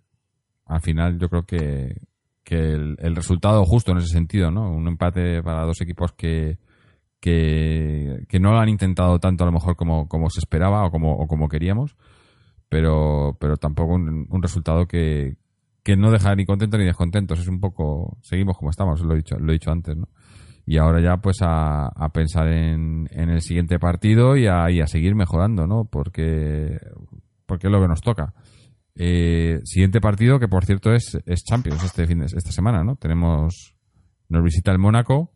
al 0.70 0.80
final 0.80 1.18
yo 1.18 1.28
creo 1.28 1.44
que, 1.44 1.96
el, 2.56 3.16
resultado 3.16 3.64
justo 3.64 3.92
en 3.92 3.98
ese 3.98 4.08
sentido, 4.08 4.50
¿no? 4.50 4.70
Un 4.70 4.88
empate 4.88 5.42
para 5.42 5.64
dos 5.64 5.80
equipos 5.80 6.12
que, 6.12 6.58
que, 7.20 8.38
no 8.40 8.52
lo 8.52 8.58
han 8.58 8.68
intentado 8.68 9.18
tanto 9.18 9.44
a 9.44 9.46
lo 9.46 9.52
mejor 9.52 9.76
como, 9.76 10.08
como 10.08 10.30
se 10.30 10.40
esperaba 10.40 10.84
o 10.84 10.90
como, 10.90 11.26
como 11.26 11.48
queríamos, 11.48 11.96
pero, 12.68 13.36
pero 13.40 13.56
tampoco 13.56 13.94
un, 13.94 14.42
resultado 14.42 14.86
que, 14.86 15.36
que 15.82 15.96
no 15.96 16.10
deja 16.10 16.34
ni 16.34 16.46
contentos 16.46 16.80
ni 16.80 16.86
descontentos. 16.86 17.40
Es 17.40 17.48
un 17.48 17.60
poco, 17.60 18.18
seguimos 18.22 18.56
como 18.56 18.70
estamos, 18.70 19.00
lo 19.02 19.14
he 19.14 19.18
dicho, 19.18 19.36
lo 19.38 19.50
he 19.50 19.54
dicho 19.54 19.70
antes, 19.70 19.96
¿no? 19.96 20.08
Y 20.66 20.76
ahora 20.76 21.00
ya 21.00 21.16
pues 21.16 21.38
a, 21.42 21.86
a 21.86 22.08
pensar 22.10 22.46
en, 22.48 23.08
en, 23.10 23.30
el 23.30 23.40
siguiente 23.40 23.78
partido 23.78 24.36
y 24.36 24.46
a, 24.46 24.70
y 24.70 24.80
a 24.80 24.86
seguir 24.86 25.14
mejorando, 25.14 25.66
¿no? 25.66 25.84
Porque, 25.84 26.78
porque 27.46 27.66
es 27.66 27.72
lo 27.72 27.80
que 27.80 27.88
nos 27.88 28.02
toca. 28.02 28.34
Eh, 29.02 29.60
siguiente 29.64 29.98
partido, 29.98 30.38
que 30.38 30.46
por 30.46 30.66
cierto 30.66 30.92
es, 30.92 31.16
es 31.24 31.42
Champions 31.42 31.82
este 31.82 32.06
fin 32.06 32.18
de, 32.18 32.26
esta 32.26 32.52
semana, 32.52 32.84
¿no? 32.84 32.96
Tenemos. 32.96 33.74
Nos 34.28 34.44
visita 34.44 34.70
el 34.72 34.78
Mónaco 34.78 35.32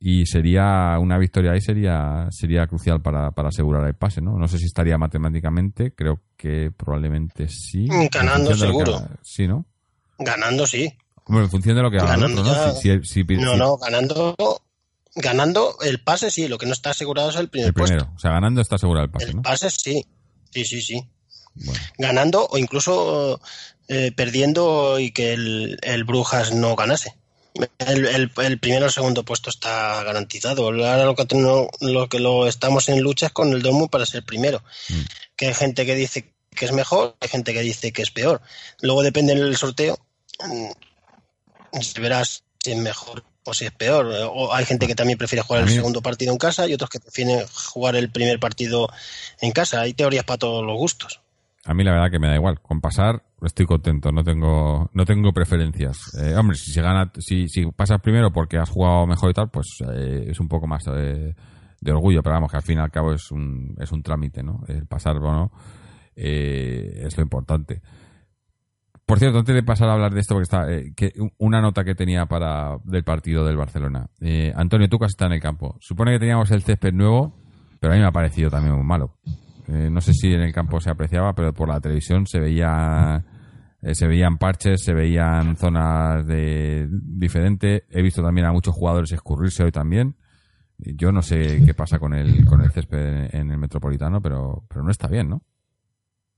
y 0.00 0.26
sería 0.26 0.98
una 0.98 1.16
victoria 1.16 1.52
ahí 1.52 1.60
sería 1.60 2.26
sería 2.30 2.66
crucial 2.66 3.00
para, 3.02 3.30
para 3.30 3.50
asegurar 3.50 3.86
el 3.86 3.94
pase, 3.94 4.20
¿no? 4.20 4.36
No 4.36 4.48
sé 4.48 4.58
si 4.58 4.64
estaría 4.64 4.98
matemáticamente, 4.98 5.94
creo 5.94 6.22
que 6.36 6.72
probablemente 6.76 7.48
sí. 7.48 7.86
Ganando 8.10 8.52
seguro. 8.56 9.00
Sí, 9.22 9.46
¿no? 9.46 9.64
Ganando 10.18 10.66
sí. 10.66 10.92
Bueno, 11.28 11.44
en 11.44 11.50
función 11.50 11.76
de 11.76 11.82
lo 11.82 11.90
que 11.92 11.98
haga 11.98 12.16
ganando 12.16 12.42
¿no? 12.42 12.52
no, 13.46 13.56
no, 13.56 13.76
ganando 13.76 14.36
ganando 15.14 15.76
el 15.82 16.02
pase 16.02 16.32
sí, 16.32 16.48
lo 16.48 16.58
que 16.58 16.66
no 16.66 16.72
está 16.72 16.90
asegurado 16.90 17.30
es 17.30 17.36
el 17.36 17.48
primer 17.48 17.68
el 17.68 17.74
primero. 17.74 18.10
O 18.16 18.18
sea, 18.18 18.32
ganando 18.32 18.60
está 18.60 18.74
asegurado 18.74 19.04
el 19.04 19.12
pase, 19.12 19.30
el 19.30 19.40
pase 19.40 19.70
sí. 19.70 20.04
Sí, 20.50 20.64
sí, 20.64 20.82
sí 20.82 21.08
ganando 21.98 22.46
o 22.50 22.58
incluso 22.58 23.40
eh, 23.88 24.12
perdiendo 24.12 24.98
y 24.98 25.10
que 25.10 25.32
el, 25.32 25.78
el, 25.82 26.04
Brujas 26.04 26.52
no 26.52 26.76
ganase. 26.76 27.16
El, 27.78 28.06
el, 28.06 28.58
primero 28.60 28.84
o 28.84 28.86
el 28.86 28.92
segundo 28.92 29.24
puesto 29.24 29.50
está 29.50 30.02
garantizado. 30.04 30.66
Ahora 30.66 31.04
lo 31.04 31.16
que, 31.16 31.26
lo 31.80 32.08
que 32.08 32.20
lo 32.20 32.46
estamos 32.46 32.88
en 32.88 33.00
lucha 33.00 33.26
es 33.26 33.32
con 33.32 33.52
el 33.52 33.62
Dortmund 33.62 33.90
para 33.90 34.06
ser 34.06 34.24
primero. 34.24 34.62
Mm. 34.88 35.00
Que 35.36 35.48
hay 35.48 35.54
gente 35.54 35.84
que 35.84 35.94
dice 35.96 36.32
que 36.54 36.64
es 36.64 36.72
mejor, 36.72 37.16
hay 37.20 37.28
gente 37.28 37.52
que 37.52 37.62
dice 37.62 37.92
que 37.92 38.02
es 38.02 38.10
peor. 38.10 38.40
Luego 38.80 39.02
depende 39.02 39.34
del 39.34 39.56
sorteo, 39.56 39.98
mm, 40.38 40.70
verás 42.00 42.44
si 42.62 42.72
es 42.72 42.76
mejor 42.76 43.24
o 43.44 43.54
si 43.54 43.64
es 43.64 43.72
peor. 43.72 44.06
O 44.06 44.54
hay 44.54 44.64
gente 44.66 44.86
que 44.86 44.94
también 44.94 45.18
prefiere 45.18 45.42
jugar 45.42 45.62
el 45.62 45.70
segundo 45.70 46.02
partido 46.02 46.32
en 46.32 46.38
casa 46.38 46.68
y 46.68 46.74
otros 46.74 46.90
que 46.90 47.00
prefieren 47.00 47.44
jugar 47.48 47.96
el 47.96 48.10
primer 48.10 48.38
partido 48.38 48.88
en 49.40 49.52
casa. 49.52 49.80
Hay 49.80 49.94
teorías 49.94 50.24
para 50.24 50.38
todos 50.38 50.64
los 50.64 50.76
gustos. 50.76 51.20
A 51.70 51.74
mí 51.74 51.84
la 51.84 51.92
verdad 51.92 52.10
que 52.10 52.18
me 52.18 52.26
da 52.26 52.34
igual. 52.34 52.60
Con 52.60 52.80
pasar 52.80 53.22
estoy 53.42 53.64
contento, 53.64 54.10
no 54.10 54.24
tengo 54.24 54.90
no 54.92 55.04
tengo 55.04 55.32
preferencias. 55.32 56.12
Eh, 56.20 56.34
hombre, 56.34 56.56
si 56.56 56.72
se 56.72 56.82
gana, 56.82 57.12
si, 57.20 57.48
si 57.48 57.64
pasas 57.70 58.00
primero 58.00 58.32
porque 58.32 58.58
has 58.58 58.68
jugado 58.68 59.06
mejor 59.06 59.30
y 59.30 59.34
tal, 59.34 59.50
pues 59.50 59.78
eh, 59.88 60.26
es 60.30 60.40
un 60.40 60.48
poco 60.48 60.66
más 60.66 60.82
de, 60.86 61.32
orgullo, 61.86 62.24
pero 62.24 62.34
vamos 62.34 62.50
que 62.50 62.56
al 62.56 62.64
fin 62.64 62.78
y 62.78 62.80
al 62.80 62.90
cabo 62.90 63.12
es 63.12 63.30
un 63.30 63.76
es 63.78 63.92
un 63.92 64.02
trámite, 64.02 64.42
¿no? 64.42 64.64
El 64.66 64.84
pasar 64.86 65.18
o 65.18 65.52
eh, 66.16 67.02
es 67.04 67.16
lo 67.16 67.22
importante. 67.22 67.80
Por 69.06 69.20
cierto, 69.20 69.38
antes 69.38 69.54
de 69.54 69.62
pasar 69.62 69.90
a 69.90 69.92
hablar 69.92 70.12
de 70.12 70.20
esto, 70.20 70.34
porque 70.34 70.42
está 70.42 70.66
que 70.96 71.12
una 71.38 71.60
nota 71.60 71.84
que 71.84 71.94
tenía 71.94 72.26
para 72.26 72.78
del 72.82 73.04
partido 73.04 73.46
del 73.46 73.56
Barcelona. 73.56 74.08
Antonio, 74.56 74.88
tú 74.88 74.98
casi 74.98 75.12
está 75.12 75.26
en 75.26 75.34
el 75.34 75.40
campo. 75.40 75.76
Supone 75.78 76.10
que 76.10 76.18
teníamos 76.18 76.50
el 76.50 76.64
césped 76.64 76.92
nuevo, 76.92 77.32
pero 77.78 77.92
a 77.92 77.96
mí 77.96 78.02
me 78.02 78.08
ha 78.08 78.12
parecido 78.12 78.50
también 78.50 78.74
muy 78.74 78.84
malo. 78.84 79.14
Eh, 79.72 79.88
no 79.90 80.00
sé 80.00 80.12
si 80.12 80.32
en 80.32 80.40
el 80.40 80.52
campo 80.52 80.80
se 80.80 80.90
apreciaba, 80.90 81.32
pero 81.32 81.54
por 81.54 81.68
la 81.68 81.80
televisión 81.80 82.26
se 82.26 82.40
veía 82.40 83.24
eh, 83.82 83.94
se 83.94 84.06
veían 84.06 84.36
parches, 84.36 84.82
se 84.82 84.92
veían 84.92 85.56
zonas 85.56 86.26
de 86.26 86.88
diferente. 86.90 87.84
He 87.90 88.02
visto 88.02 88.22
también 88.22 88.46
a 88.46 88.52
muchos 88.52 88.74
jugadores 88.74 89.12
escurrirse 89.12 89.62
hoy 89.62 89.72
también. 89.72 90.16
Yo 90.76 91.12
no 91.12 91.22
sé 91.22 91.62
qué 91.64 91.74
pasa 91.74 91.98
con 91.98 92.14
el 92.14 92.44
con 92.46 92.62
el 92.62 92.70
césped 92.72 93.34
en 93.34 93.50
el 93.50 93.58
Metropolitano, 93.58 94.20
pero 94.20 94.64
pero 94.68 94.82
no 94.82 94.90
está 94.90 95.08
bien, 95.08 95.28
¿no? 95.28 95.42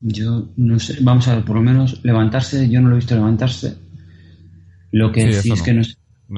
Yo 0.01 0.51
no 0.57 0.79
sé, 0.79 0.99
vamos 1.01 1.29
a 1.29 1.37
ver, 1.37 1.45
por 1.45 1.57
lo 1.57 1.63
menos 1.63 2.05
levantarse, 2.05 2.69
yo 2.69 2.81
no 2.81 2.89
lo 2.89 2.97
he 2.97 2.99
visto 2.99 3.15
levantarse. 3.15 3.79
Lo 4.91 5.11
que 5.11 5.33
sí, 5.33 5.53
es 5.53 5.63
que 5.63 5.73
no, 5.73 5.81
no 5.81 5.85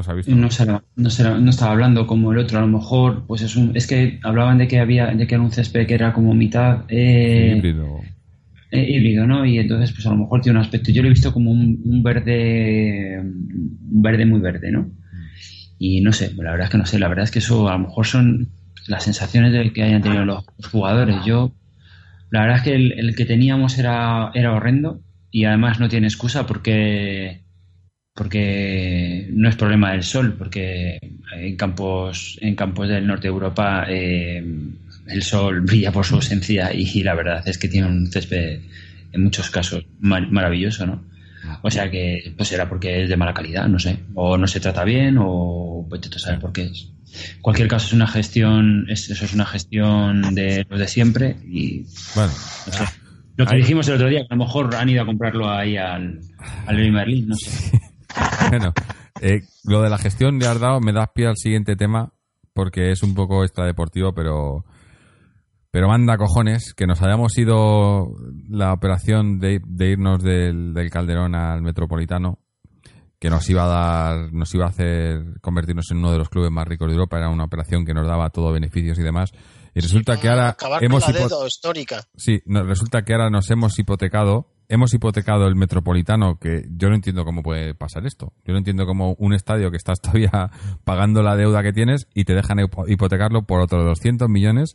se 0.03 0.11
ha 0.11 0.15
visto. 0.15 0.35
No, 0.35 0.49
no, 0.97 1.51
estaba 1.51 1.73
hablando 1.73 2.07
como 2.07 2.33
el 2.33 2.39
otro, 2.39 2.59
a 2.59 2.63
lo 2.63 2.67
mejor, 2.69 3.27
pues 3.27 3.43
es 3.43 3.57
un, 3.57 3.77
es 3.77 3.87
que 3.87 4.19
hablaban 4.23 4.59
de 4.59 4.69
que 4.69 4.81
había, 4.81 5.07
de 5.07 5.27
que 5.27 5.35
era 5.35 5.43
un 5.43 5.53
césped 5.53 5.87
que 5.87 5.95
era 5.95 6.13
como 6.13 6.35
mitad 6.35 6.85
eh, 6.89 7.55
híbrido. 7.57 8.01
Eh, 8.71 8.91
híbrido, 8.91 9.27
¿no? 9.27 9.47
Y 9.47 9.59
entonces, 9.59 9.93
pues 9.93 10.07
a 10.07 10.11
lo 10.11 10.17
mejor 10.17 10.41
tiene 10.41 10.59
un 10.59 10.65
aspecto. 10.65 10.91
Yo 10.91 11.03
lo 11.03 11.09
he 11.09 11.13
visto 11.13 11.33
como 11.33 11.51
un, 11.53 12.03
verde, 12.03 13.21
un 13.21 14.03
verde 14.03 14.27
muy 14.27 14.41
verde, 14.41 14.73
¿no? 14.73 14.91
Y 15.79 16.01
no 16.01 16.13
sé, 16.13 16.33
la 16.37 16.51
verdad 16.51 16.67
es 16.67 16.71
que 16.71 16.79
no 16.79 16.87
sé, 16.87 16.99
la 16.99 17.09
verdad 17.09 17.25
es 17.25 17.31
que 17.31 17.39
eso 17.39 17.69
a 17.69 17.73
lo 17.75 17.81
mejor 17.81 18.07
son 18.07 18.49
las 18.89 19.05
sensaciones 19.05 19.53
de 19.53 19.73
que 19.73 19.83
hayan 19.83 20.03
tenido 20.03 20.25
los, 20.25 20.45
jugadores. 20.71 21.17
Yo, 21.25 21.55
la 22.31 22.41
verdad 22.41 22.57
es 22.57 22.63
que 22.63 22.75
el, 22.75 22.93
el 22.99 23.15
que 23.15 23.27
teníamos 23.27 23.79
era, 23.79 24.31
era 24.35 24.53
horrendo 24.53 25.03
y 25.31 25.45
además 25.45 25.81
no 25.81 25.89
tiene 25.89 26.07
excusa 26.07 26.47
porque 26.47 27.44
porque 28.15 29.29
no 29.33 29.49
es 29.49 29.57
problema 29.57 29.93
del 29.93 30.05
sol, 30.05 30.35
porque 30.39 30.99
en 31.37 31.57
campos, 31.57 32.39
en 32.41 32.55
campos 32.55 32.89
del 32.89 33.07
norte 33.07 33.23
de 33.23 33.33
Europa 33.33 33.87
eh, 33.89 34.45
el 35.07 35.23
sol 35.23 35.61
brilla 35.63 35.91
por 35.91 36.07
su 36.07 36.15
ausencia 36.15 36.73
y, 36.73 37.03
la 37.03 37.15
verdad 37.15 37.47
es 37.47 37.59
que 37.59 37.69
tiene 37.69 37.89
un 37.89 38.07
césped 38.07 38.61
en 39.13 39.23
muchos 39.23 39.51
casos 39.51 39.85
maravilloso, 40.01 40.87
¿no? 40.87 41.03
O 41.63 41.71
sea 41.71 41.91
que 41.91 42.33
pues 42.37 42.51
era 42.53 42.69
porque 42.69 43.03
es 43.03 43.09
de 43.09 43.17
mala 43.17 43.35
calidad, 43.35 43.69
no 43.69 43.79
sé, 43.79 43.99
o 44.15 44.39
no 44.39 44.47
se 44.47 44.61
trata 44.61 44.85
bien 44.85 45.17
o 45.19 45.85
pues 45.89 46.01
tú 46.01 46.19
sabes 46.19 46.41
por 46.41 46.53
qué 46.53 46.65
es. 46.65 46.89
En 47.37 47.43
cualquier 47.43 47.69
caso 47.69 47.89
es 47.89 47.93
una 47.93 48.07
gestión, 48.07 48.87
eso 48.89 49.13
es 49.13 49.35
una 49.35 49.45
gestión 49.45 50.35
de 50.35 50.65
los 50.69 50.81
de 50.81 50.89
siempre 50.89 51.37
y 51.47 51.85
bueno, 52.15 52.33
lo 53.37 53.47
que 53.47 53.57
dijimos 53.57 53.89
el 53.89 53.95
otro 53.95 54.09
día, 54.09 54.21
que 54.21 54.29
a 54.31 54.37
lo 54.37 54.45
mejor 54.45 54.75
han 54.75 54.89
ido 54.89 55.03
a 55.03 55.07
comprarlo 55.07 55.51
ahí 55.51 55.77
al, 55.77 56.21
al 56.67 56.93
Merlin, 56.93 57.29
no 57.29 57.37
sé. 57.37 57.79
bueno, 58.51 58.73
eh, 59.21 59.41
lo 59.65 59.83
de 59.83 59.91
la 59.91 59.99
gestión 59.99 60.39
de 60.39 60.47
Ardao 60.47 60.81
me 60.81 60.93
das 60.93 61.09
pie 61.15 61.27
al 61.27 61.37
siguiente 61.37 61.77
tema 61.77 62.13
porque 62.53 62.91
es 62.93 63.03
un 63.03 63.15
poco 63.15 63.43
extradeportivo, 63.43 64.15
pero 64.15 64.65
pero 65.75 65.89
manda 65.89 66.17
cojones 66.17 66.73
que 66.73 66.87
nos 66.87 67.03
hayamos 67.03 67.37
ido 67.37 68.15
la 68.49 68.73
operación 68.73 69.41
de, 69.41 69.61
irnos 69.81 70.23
del, 70.23 70.73
Calderón 70.89 71.35
al 71.35 71.63
Metropolitano, 71.63 72.39
que 73.19 73.29
nos 73.29 73.51
iba 73.51 73.65
a 73.65 73.67
dar, 73.67 74.33
nos 74.33 74.55
iba 74.55 74.67
a 74.67 74.69
hacer 74.69 75.41
convertirnos 75.41 75.91
en 75.91 75.97
uno 75.97 76.13
de 76.13 76.19
los 76.19 76.29
clubes 76.29 76.53
más 76.53 76.69
ricos 76.69 76.87
de 76.87 76.95
Europa, 76.95 77.19
era 77.19 77.29
una 77.29 77.43
operación 77.43 77.85
que 77.85 77.93
nos 77.93 78.07
daba 78.07 78.31
todo 78.31 78.53
beneficios 78.53 78.97
y 79.01 79.03
demás. 79.03 79.33
Y 79.75 79.81
resulta 79.81 80.21
que 80.21 80.29
ahora 80.29 80.51
Acabar 80.51 80.85
hemos 80.85 81.09
hipo- 81.09 81.45
histórica. 81.45 82.05
Sí, 82.15 82.41
no, 82.47 82.63
resulta 82.63 83.03
que 83.03 83.13
ahora 83.13 83.29
nos 83.29 83.51
hemos 83.51 83.77
hipotecado, 83.77 84.54
hemos 84.69 84.93
hipotecado 84.95 85.47
el 85.47 85.55
Metropolitano, 85.57 86.39
que 86.39 86.65
yo 86.71 86.89
no 86.89 86.95
entiendo 86.95 87.25
cómo 87.25 87.43
puede 87.43 87.75
pasar 87.75 88.07
esto. 88.07 88.33
Yo 88.45 88.53
no 88.53 88.59
entiendo 88.59 88.87
cómo 88.87 89.15
un 89.19 89.35
estadio 89.35 89.71
que 89.71 89.77
estás 89.77 90.01
todavía 90.03 90.51
pagando 90.85 91.23
la 91.23 91.37
deuda 91.37 91.63
que 91.63 91.73
tienes 91.73 92.07
y 92.15 92.25
te 92.25 92.35
dejan 92.35 92.59
hipo- 92.59 92.91
hipotecarlo 92.91 93.43
por 93.43 93.61
otros 93.61 93.85
200 93.85 94.29
millones 94.29 94.75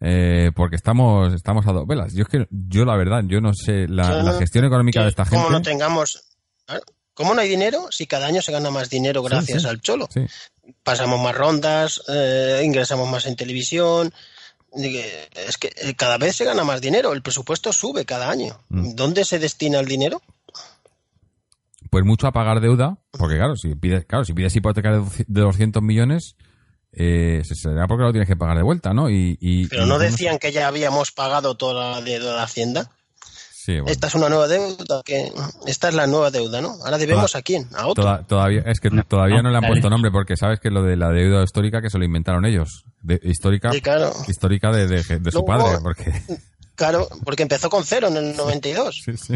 eh, 0.00 0.50
porque 0.54 0.76
estamos 0.76 1.32
estamos 1.32 1.66
a 1.66 1.72
dos 1.72 1.86
velas. 1.86 2.12
Yo 2.14 2.22
es 2.22 2.28
que, 2.28 2.46
yo 2.50 2.84
la 2.84 2.96
verdad, 2.96 3.22
yo 3.26 3.40
no 3.40 3.52
sé 3.54 3.86
la, 3.88 4.34
gestión 4.38 4.64
económica 4.66 5.02
de 5.02 5.08
esta 5.08 5.24
¿Cómo 5.24 5.42
gente. 5.42 5.52
no 5.54 5.62
tengamos... 5.62 6.22
Claro, 6.66 6.82
¿Cómo 7.14 7.34
no 7.34 7.40
hay 7.40 7.48
dinero 7.48 7.86
si 7.90 8.06
cada 8.06 8.26
año 8.26 8.42
se 8.42 8.52
gana 8.52 8.70
más 8.70 8.90
dinero 8.90 9.22
Sí, 9.22 9.28
gracias 9.30 9.62
sí. 9.62 9.68
al 9.68 9.80
cholo? 9.80 10.06
Sí. 10.12 10.26
Pasamos 10.82 11.18
más 11.22 11.34
rondas, 11.34 12.02
eh, 12.08 12.60
ingresamos 12.62 13.08
más 13.10 13.24
en 13.24 13.36
televisión. 13.36 14.12
Es 14.76 15.56
que 15.58 15.72
eh, 15.76 15.94
cada 15.96 16.18
vez 16.18 16.36
se 16.36 16.44
gana 16.44 16.62
más 16.64 16.80
dinero, 16.80 17.12
el 17.12 17.22
presupuesto 17.22 17.72
sube 17.72 18.04
cada 18.04 18.30
año. 18.30 18.58
Mm. 18.68 18.94
¿Dónde 18.94 19.24
se 19.24 19.38
destina 19.38 19.80
el 19.80 19.86
dinero? 19.86 20.20
Pues 21.90 22.04
mucho 22.04 22.26
a 22.26 22.32
pagar 22.32 22.60
deuda, 22.60 22.98
porque 23.12 23.36
claro, 23.36 23.56
si 23.56 23.74
pides, 23.74 24.04
claro, 24.06 24.24
si 24.24 24.32
pides 24.32 24.54
hipoteca 24.56 24.90
de 24.92 24.98
doci- 24.98 25.24
de 25.26 25.40
200 25.40 25.82
millones, 25.82 26.36
eh, 26.92 27.42
se- 27.44 27.54
será 27.54 27.86
porque 27.86 28.02
lo 28.04 28.12
tienes 28.12 28.28
que 28.28 28.36
pagar 28.36 28.56
de 28.56 28.62
vuelta, 28.62 28.92
¿no? 28.92 29.08
Y, 29.08 29.38
y- 29.40 29.66
Pero 29.68 29.84
y- 29.84 29.88
no 29.88 29.98
decían 29.98 30.38
que 30.38 30.52
ya 30.52 30.66
habíamos 30.66 31.12
pagado 31.12 31.56
toda 31.56 31.92
la 31.92 32.00
deuda 32.02 32.36
de 32.36 32.42
Hacienda. 32.42 32.90
Sí, 33.66 33.72
bueno. 33.72 33.88
Esta 33.88 34.06
es 34.06 34.14
una 34.14 34.28
nueva 34.28 34.46
deuda, 34.46 35.02
que 35.04 35.32
esta 35.66 35.88
es 35.88 35.94
la 35.96 36.06
nueva 36.06 36.30
deuda, 36.30 36.60
¿no? 36.60 36.74
Ahora 36.84 36.98
debemos 36.98 37.32
Toda- 37.32 37.40
a 37.40 37.42
quién? 37.42 37.66
A 37.76 37.88
otro. 37.88 38.04
Toda- 38.04 38.22
todavía 38.22 38.62
es 38.66 38.78
que 38.78 38.90
No, 38.90 39.02
todavía 39.02 39.38
no, 39.38 39.42
no, 39.42 39.50
le 39.50 39.56
han 39.56 39.62
dale. 39.62 39.72
puesto 39.72 39.90
nombre 39.90 40.12
porque 40.12 40.36
sabes 40.36 40.60
que 40.60 40.70
lo 40.70 40.84
de 40.84 40.94
la 40.96 41.10
deuda 41.10 41.42
histórica 41.42 41.82
que 41.82 41.90
se 41.90 41.98
lo 41.98 42.04
inventaron 42.04 42.44
ellos 42.46 42.84
de, 43.02 43.18
histórica 43.24 43.72
Sí, 43.72 43.80
claro. 43.80 44.12
histórica 44.28 44.70
de, 44.70 44.86
de- 44.86 45.18
de 45.18 45.30
su 45.32 45.38
Luego- 45.40 45.46
padre 45.46 45.78
porque 45.82 46.12
Claro, 46.76 47.08
porque 47.24 47.42
empezó 47.42 47.68
con 47.68 47.82
cero 47.84 48.06
en 48.06 48.18
el 48.18 48.36
92. 48.36 49.02
sí, 49.04 49.16
sí. 49.16 49.34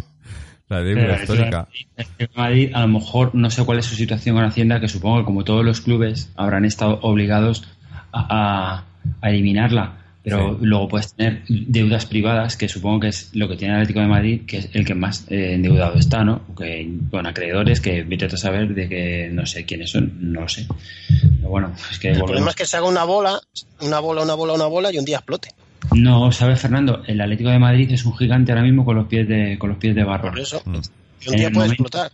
la 0.69 0.79
deuda 0.81 1.01
Pero, 1.01 1.23
histórica 1.23 1.69
Madrid, 2.37 2.71
a 2.73 2.83
lo 2.83 2.89
mejor 2.89 3.35
no 3.35 3.51
sé 3.51 3.65
cuál 3.65 3.81
es 3.81 3.87
su 3.87 3.97
situación 3.97 4.37
con 4.37 4.45
Hacienda, 4.45 4.79
que 4.79 4.87
supongo 4.89 5.19
que 5.19 5.25
como 5.25 5.43
todos 5.43 5.65
los 5.65 5.81
clubes 5.81 6.31
habrán 6.37 6.65
estado 6.65 7.01
obligados 7.03 7.65
a, 8.13 8.27
a- 8.31 8.85
a 9.23 9.31
eliminarla. 9.31 9.97
Pero 10.23 10.51
Sí. 10.59 10.67
luego 10.67 10.87
puedes 10.89 11.15
tener 11.15 11.43
deudas 11.49 12.05
privadas, 12.05 12.57
que 12.57 12.69
supongo 12.69 13.01
que 13.01 13.09
es 13.09 13.31
lo 13.35 13.49
que 13.49 13.57
tiene 13.57 13.73
el 13.75 13.81
Atlético 13.81 14.01
de 14.01 14.07
Madrid, 14.07 14.43
que 14.47 14.59
es 14.59 14.69
el 14.75 14.85
que 14.85 14.95
más 14.95 15.27
eh, 15.31 15.55
endeudado 15.55 15.95
está, 15.99 16.25
¿no? 16.25 16.43
Que, 16.55 16.91
con 17.11 17.27
acreedores 17.27 17.81
que 17.81 18.03
vete 18.03 18.27
a 18.27 18.37
saber 18.37 18.75
de 18.75 18.87
que 18.89 19.31
no 19.33 19.47
sé 19.47 19.65
quiénes 19.65 19.91
son, 19.91 20.13
no 20.21 20.43
lo 20.43 20.49
sé. 20.49 20.67
Pero 21.39 21.49
bueno, 21.49 21.73
es 21.91 21.99
que 21.99 22.09
El 22.09 22.15
volvemos. 22.15 22.27
problema 22.33 22.51
es 22.51 22.57
que 22.57 22.67
se 22.67 22.77
haga 22.77 22.87
una 22.89 23.05
bola, 23.05 23.41
una 23.81 23.99
bola, 24.01 24.23
una 24.23 24.35
bola, 24.35 24.53
una 24.53 24.67
bola 24.67 24.93
y 24.93 24.99
un 24.99 25.05
día 25.07 25.17
explote. 25.17 25.49
No, 25.95 26.31
¿sabes, 26.33 26.61
Fernando? 26.61 27.03
El 27.07 27.19
Atlético 27.23 27.49
de 27.49 27.59
Madrid 27.59 27.91
es 27.91 28.05
un 28.05 28.15
gigante 28.15 28.53
ahora 28.53 28.63
mismo 28.63 28.85
con 28.85 28.97
los 28.97 29.07
pies 29.07 29.27
de, 29.27 29.57
con 29.59 29.71
los 29.71 29.79
pies 29.79 29.95
de 29.95 30.05
barro. 30.05 30.29
Por 30.31 30.39
eso. 30.41 30.61
Mm. 30.67 30.75
Y 31.23 31.29
un 31.31 31.37
día 31.37 31.51
puede 31.51 31.69
momento- 31.69 31.73
explotar. 31.73 32.13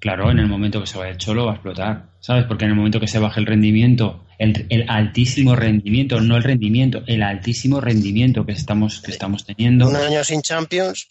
Claro, 0.00 0.30
en 0.30 0.38
el 0.38 0.46
momento 0.46 0.80
que 0.80 0.86
se 0.86 0.96
vaya 0.96 1.10
el 1.10 1.18
cholo 1.18 1.46
va 1.46 1.52
a 1.52 1.54
explotar, 1.54 2.10
¿sabes? 2.20 2.44
Porque 2.44 2.64
en 2.64 2.70
el 2.70 2.76
momento 2.76 3.00
que 3.00 3.08
se 3.08 3.18
baje 3.18 3.40
el 3.40 3.46
rendimiento, 3.46 4.24
el, 4.38 4.66
el 4.68 4.88
altísimo 4.88 5.56
rendimiento, 5.56 6.20
no 6.20 6.36
el 6.36 6.44
rendimiento, 6.44 7.02
el 7.06 7.22
altísimo 7.22 7.80
rendimiento 7.80 8.46
que 8.46 8.52
estamos, 8.52 9.00
que 9.00 9.10
estamos 9.10 9.44
teniendo, 9.44 9.88
Un 9.88 9.96
año 9.96 10.22
sin 10.22 10.40
Champions, 10.42 11.08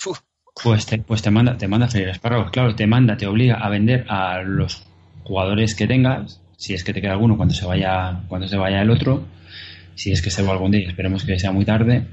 pues 0.64 0.86
te, 0.86 1.00
pues 1.00 1.22
te 1.22 1.32
manda, 1.32 1.58
te 1.58 1.68
manda 1.68 1.88
a 1.88 1.90
freír 1.90 2.10
espárragos. 2.10 2.52
Claro, 2.52 2.76
te 2.76 2.88
manda, 2.88 3.18
te 3.18 3.28
obliga 3.28 3.56
a 3.56 3.70
vender 3.70 4.06
a 4.10 4.42
los 4.42 4.84
jugadores 5.24 5.76
que 5.76 5.88
tengas, 5.88 6.42
si 6.58 6.74
es 6.74 6.84
que 6.84 6.94
te 6.94 7.02
queda 7.02 7.12
alguno 7.12 7.38
cuando 7.38 7.54
se 7.54 7.66
vaya, 7.66 8.24
cuando 8.28 8.48
se 8.48 8.58
vaya 8.58 8.82
el 8.82 8.90
otro, 8.90 9.28
si 9.96 10.12
es 10.12 10.22
que 10.22 10.32
se 10.32 10.44
va 10.44 10.54
algún 10.54 10.72
día, 10.72 10.88
esperemos 10.88 11.24
que 11.24 11.38
sea 11.38 11.52
muy 11.52 11.66
tarde. 11.66 12.08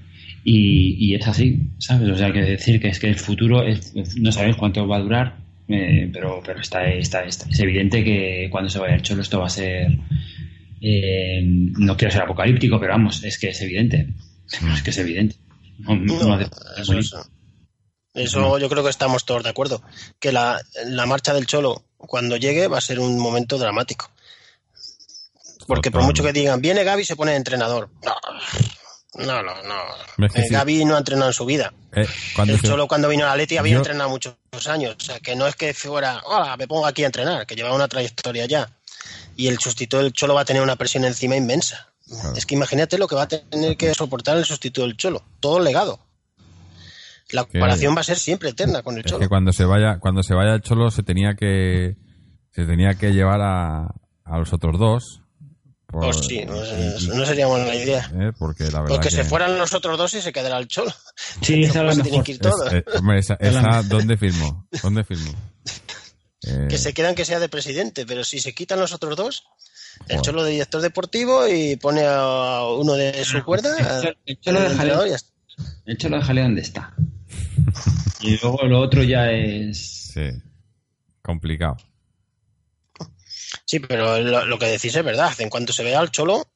Y, 0.47 0.97
y 0.99 1.15
es 1.15 1.27
así, 1.27 1.71
¿sabes? 1.79 2.11
O 2.11 2.17
sea, 2.17 2.31
que 2.31 2.43
decir 2.43 2.79
que 2.81 2.89
es 2.89 2.99
que 2.99 3.09
el 3.09 3.15
futuro 3.15 3.63
es, 3.63 3.95
no 4.17 4.31
sabéis 4.31 4.57
cuánto 4.57 4.87
va 4.87 4.97
a 4.97 5.01
durar, 5.01 5.44
eh, 5.69 6.11
pero, 6.13 6.43
pero 6.45 6.61
está, 6.61 6.87
está, 6.89 7.25
está- 7.25 7.49
es 7.49 7.59
evidente 7.61 8.03
que 8.05 8.49
cuando 8.51 8.69
se 8.71 8.79
vaya 8.79 8.95
el 8.95 9.03
cholo 9.03 9.23
esto 9.23 9.41
va 9.41 9.47
a 9.47 9.51
ser. 9.51 9.89
eh, 10.81 11.41
no 11.45 11.97
quiero 11.97 12.13
ser 12.13 12.23
apocalíptico, 12.23 12.79
pero 12.79 12.93
vamos, 12.93 13.23
es 13.25 13.39
que 13.39 13.49
es 13.49 13.61
evidente. 13.63 14.09
Es 14.47 14.83
que 14.83 14.91
es 14.91 14.99
evidente. 14.99 15.37
No- 15.79 15.97
no 15.97 16.23
No, 16.23 16.35
hace- 16.35 16.51
eso, 16.81 16.99
eso. 16.99 17.27
Eso 18.13 18.59
yo 18.59 18.69
creo 18.69 18.85
que 18.85 18.91
estamos 18.91 19.25
todos 19.25 19.43
de 19.43 19.49
acuerdo. 19.51 19.83
Que 20.21 20.31
la, 20.31 20.61
la 20.87 21.05
marcha 21.07 21.35
del 21.35 21.47
Cholo, 21.47 21.85
cuando 21.97 22.37
llegue, 22.37 22.69
va 22.69 22.79
a 22.79 22.83
ser 22.83 23.01
un 23.01 23.19
momento 23.19 23.59
dramático. 23.59 24.11
Porque 25.67 25.91
por 25.91 26.03
mucho 26.05 26.23
que 26.23 26.33
digan, 26.33 26.61
viene 26.61 26.85
Gaby 26.85 27.03
y 27.03 27.07
se 27.07 27.17
pone 27.17 27.35
entrenador. 27.35 27.89
No, 29.17 29.43
no, 29.43 29.55
no. 29.63 29.83
no. 30.19 30.27
Es 30.27 30.33
que 30.33 30.41
Eh, 30.41 30.45
sí. 30.49 30.55
Gaby 30.55 30.85
no 30.85 30.95
ha 30.97 30.99
entrenado 30.99 31.29
en 31.29 31.35
su 31.35 31.45
vida. 31.45 31.73
Eh, 31.93 32.07
se- 32.07 32.59
Cholo 32.69 32.89
cuando 32.89 33.09
vino 33.09 33.25
a 33.25 33.29
la 33.29 33.37
Leti 33.37 33.57
había 33.57 33.73
Yo- 33.75 33.79
entrenado 33.79 34.11
muchos 34.11 34.35
años. 34.67 34.97
O 34.99 35.05
sea, 35.05 35.21
que 35.21 35.37
no 35.37 35.47
es 35.47 35.55
que 35.57 35.73
fuera, 35.75 36.21
hola, 36.25 36.57
me 36.57 36.67
pongo 36.67 36.87
aquí 36.87 37.03
a 37.05 37.07
entrenar, 37.07 37.47
que 37.47 37.55
llevaba 37.55 37.75
una 37.77 37.89
trayectoria 37.89 38.47
ya. 38.47 38.69
Y 39.37 39.49
el 39.49 39.59
sustituto 39.59 40.03
del 40.03 40.13
Cholo 40.13 40.35
va 40.35 40.41
a 40.43 40.45
tener 40.45 40.63
una 40.63 40.77
presión 40.77 41.05
encima 41.05 41.37
inmensa. 41.37 41.89
Claro. 42.09 42.35
Es 42.37 42.45
que 42.47 42.55
imagínate 42.55 42.99
lo 42.99 43.07
que 43.09 43.15
va 43.15 43.23
a 43.23 43.29
tener 43.29 43.77
que 43.77 43.95
soportar 43.95 44.37
el 44.37 44.45
sustituto 44.45 44.83
del 44.87 44.97
Cholo. 44.97 45.23
Todo 45.41 45.59
el 45.59 45.65
legado. 45.65 46.01
La 47.31 47.45
comparación 47.45 47.97
va 47.97 48.01
a 48.01 48.05
ser 48.05 48.19
siempre 48.19 48.51
eterna 48.51 48.83
con 48.83 48.95
el 48.97 49.01
es 49.01 49.07
Cholo. 49.07 49.21
que 49.21 49.29
cuando 49.29 49.53
se 49.53 49.65
vaya 49.65 49.99
cuando 49.99 50.23
se 50.23 50.35
vaya 50.35 50.55
el 50.55 50.61
cholo 50.61 50.91
se 50.91 51.03
tenía 51.03 51.35
que 51.35 51.97
se 52.53 52.65
tenía 52.67 52.95
que 52.95 53.13
llevar 53.13 53.41
a, 53.41 53.87
a 54.25 54.39
los 54.39 54.53
otros 54.53 54.79
dos 54.79 55.23
Pues 56.01 56.27
sí, 56.27 56.45
no, 56.45 56.57
y- 56.57 57.09
no 57.09 57.25
sería 57.27 57.47
buena 57.47 57.75
idea. 57.75 58.11
eh, 58.15 58.33
porque 58.39 58.65
la 58.65 58.81
verdad 58.81 58.89
Porque 58.97 59.09
que 59.09 59.15
se 59.17 59.25
fueran 59.25 59.59
los 59.59 59.73
otros 59.75 59.97
dos 59.99 60.13
y 60.15 60.21
se 60.23 60.33
quedará 60.33 60.59
el 60.59 60.67
Cholo. 60.69 60.93
Sí, 61.43 61.63
esa 61.65 61.69
es 61.69 61.75
la 61.77 61.83
Pues 61.85 61.97
se 61.97 62.03
mejor. 62.03 62.03
tienen 62.03 62.23
que 62.25 62.33
ir 62.33 62.39
todos. 62.39 62.67
Es- 62.67 62.73
eh, 62.75 62.85
hombre, 62.99 63.19
esa, 63.19 63.35
esa. 63.41 63.83
¿dónde 63.83 64.17
firmo? 64.17 64.67
¿Dónde 64.83 65.05
firmo? 65.05 65.31
Eh, 66.47 66.67
Que 66.69 66.79
se 66.79 66.93
quedan 66.95 67.15
que 67.15 67.25
sea 67.25 67.41
de 67.41 67.49
presidente, 67.49 68.05
pero 68.07 68.25
si 68.25 68.39
se 68.41 68.55
quitan 68.55 68.79
los 68.81 68.93
otros 68.93 69.17
dos, 69.17 69.45
el 70.09 70.17
Joder. 70.17 70.21
Cholo 70.23 70.45
de 70.45 70.51
director 70.53 70.81
deportivo 70.83 71.47
y 71.49 71.77
pone 71.77 72.03
a 72.05 72.65
uno 72.67 72.95
de 72.95 73.25
su 73.25 73.43
cuerda. 73.45 73.77
El 73.79 73.85
Cholo- 73.87 74.17
el 74.27 74.41
Cholo 74.41 74.61
de 74.61 74.75
jaleo, 74.75 75.05
el 75.87 75.97
Cholo 75.99 76.19
déjale 76.19 76.43
donde 76.43 76.61
está. 76.63 76.95
Y 78.21 78.39
luego 78.41 78.63
lo 78.65 78.81
otro 78.81 79.03
ya 79.03 79.31
es. 79.31 80.11
sí, 80.15 80.31
complicado. 81.23 81.77
Sí, 83.65 83.79
pero 83.81 84.19
lo, 84.21 84.45
lo 84.47 84.59
que 84.59 84.67
decís 84.67 84.95
es 84.95 85.05
verdad. 85.05 85.33
En 85.39 85.49
cuanto 85.51 85.73
se 85.73 85.85
vea 85.85 86.01
al 86.01 86.11
Cholo, 86.11 86.47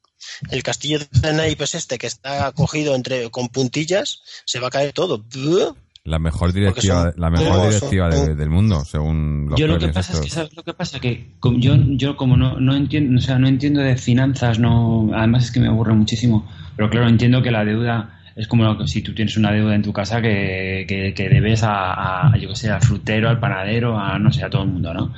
el 0.51 0.63
castillo 0.63 0.99
de 1.21 1.33
naipes 1.33 1.75
este 1.75 1.97
que 1.97 2.07
está 2.07 2.51
cogido 2.51 2.95
entre 2.95 3.29
con 3.31 3.49
puntillas, 3.49 4.21
se 4.45 4.59
va 4.59 4.67
a 4.67 4.71
caer 4.71 4.93
todo. 4.93 5.23
La 6.05 6.17
mejor 6.17 6.53
directiva, 6.53 7.11
son 7.11 7.13
la 7.21 7.29
mejor 7.29 7.67
directiva 7.69 8.09
de- 8.09 8.33
del 8.35 8.49
mundo, 8.49 8.83
según 8.85 9.47
los 9.49 9.59
Yo 9.59 9.67
lo 9.67 9.77
que 9.77 9.89
pasa 9.89 10.13
es 10.13 10.19
que. 10.21 10.29
¿sabes 10.29 10.55
lo 10.55 10.63
que 10.63 10.73
pasa? 10.73 10.99
Que 10.99 11.35
como 11.39 11.59
yo, 11.59 11.75
yo 11.77 12.15
como 12.15 12.37
no, 12.37 12.59
no 12.59 12.75
entiendo, 12.75 13.17
o 13.19 13.21
sea, 13.21 13.37
no 13.37 13.47
entiendo 13.47 13.81
de 13.81 13.95
finanzas, 13.97 14.59
no, 14.59 15.11
además 15.13 15.45
es 15.45 15.51
que 15.51 15.59
me 15.59 15.67
aburre 15.67 15.93
muchísimo, 15.93 16.49
pero 16.75 16.89
claro, 16.89 17.09
entiendo 17.09 17.41
que 17.43 17.51
la 17.51 17.65
deuda 17.65 18.21
es 18.35 18.47
como 18.47 18.63
lo 18.63 18.77
que- 18.77 18.87
si 18.87 19.01
tú 19.01 19.13
tienes 19.13 19.35
una 19.37 19.51
deuda 19.51 19.75
en 19.75 19.81
tu 19.83 19.91
casa 19.93 20.21
que, 20.21 20.85
que, 20.87 21.13
que 21.13 21.29
debes 21.29 21.61
a, 21.63 22.29
a, 22.31 22.37
yo 22.37 22.49
que 22.49 22.55
sé, 22.55 22.69
al 22.71 22.81
frutero, 22.81 23.29
al 23.29 23.39
panadero, 23.39 23.99
a 23.99 24.17
no 24.17 24.31
sé, 24.31 24.43
a 24.43 24.49
todo 24.49 24.63
el 24.63 24.69
mundo, 24.69 24.93
¿no? 24.93 25.13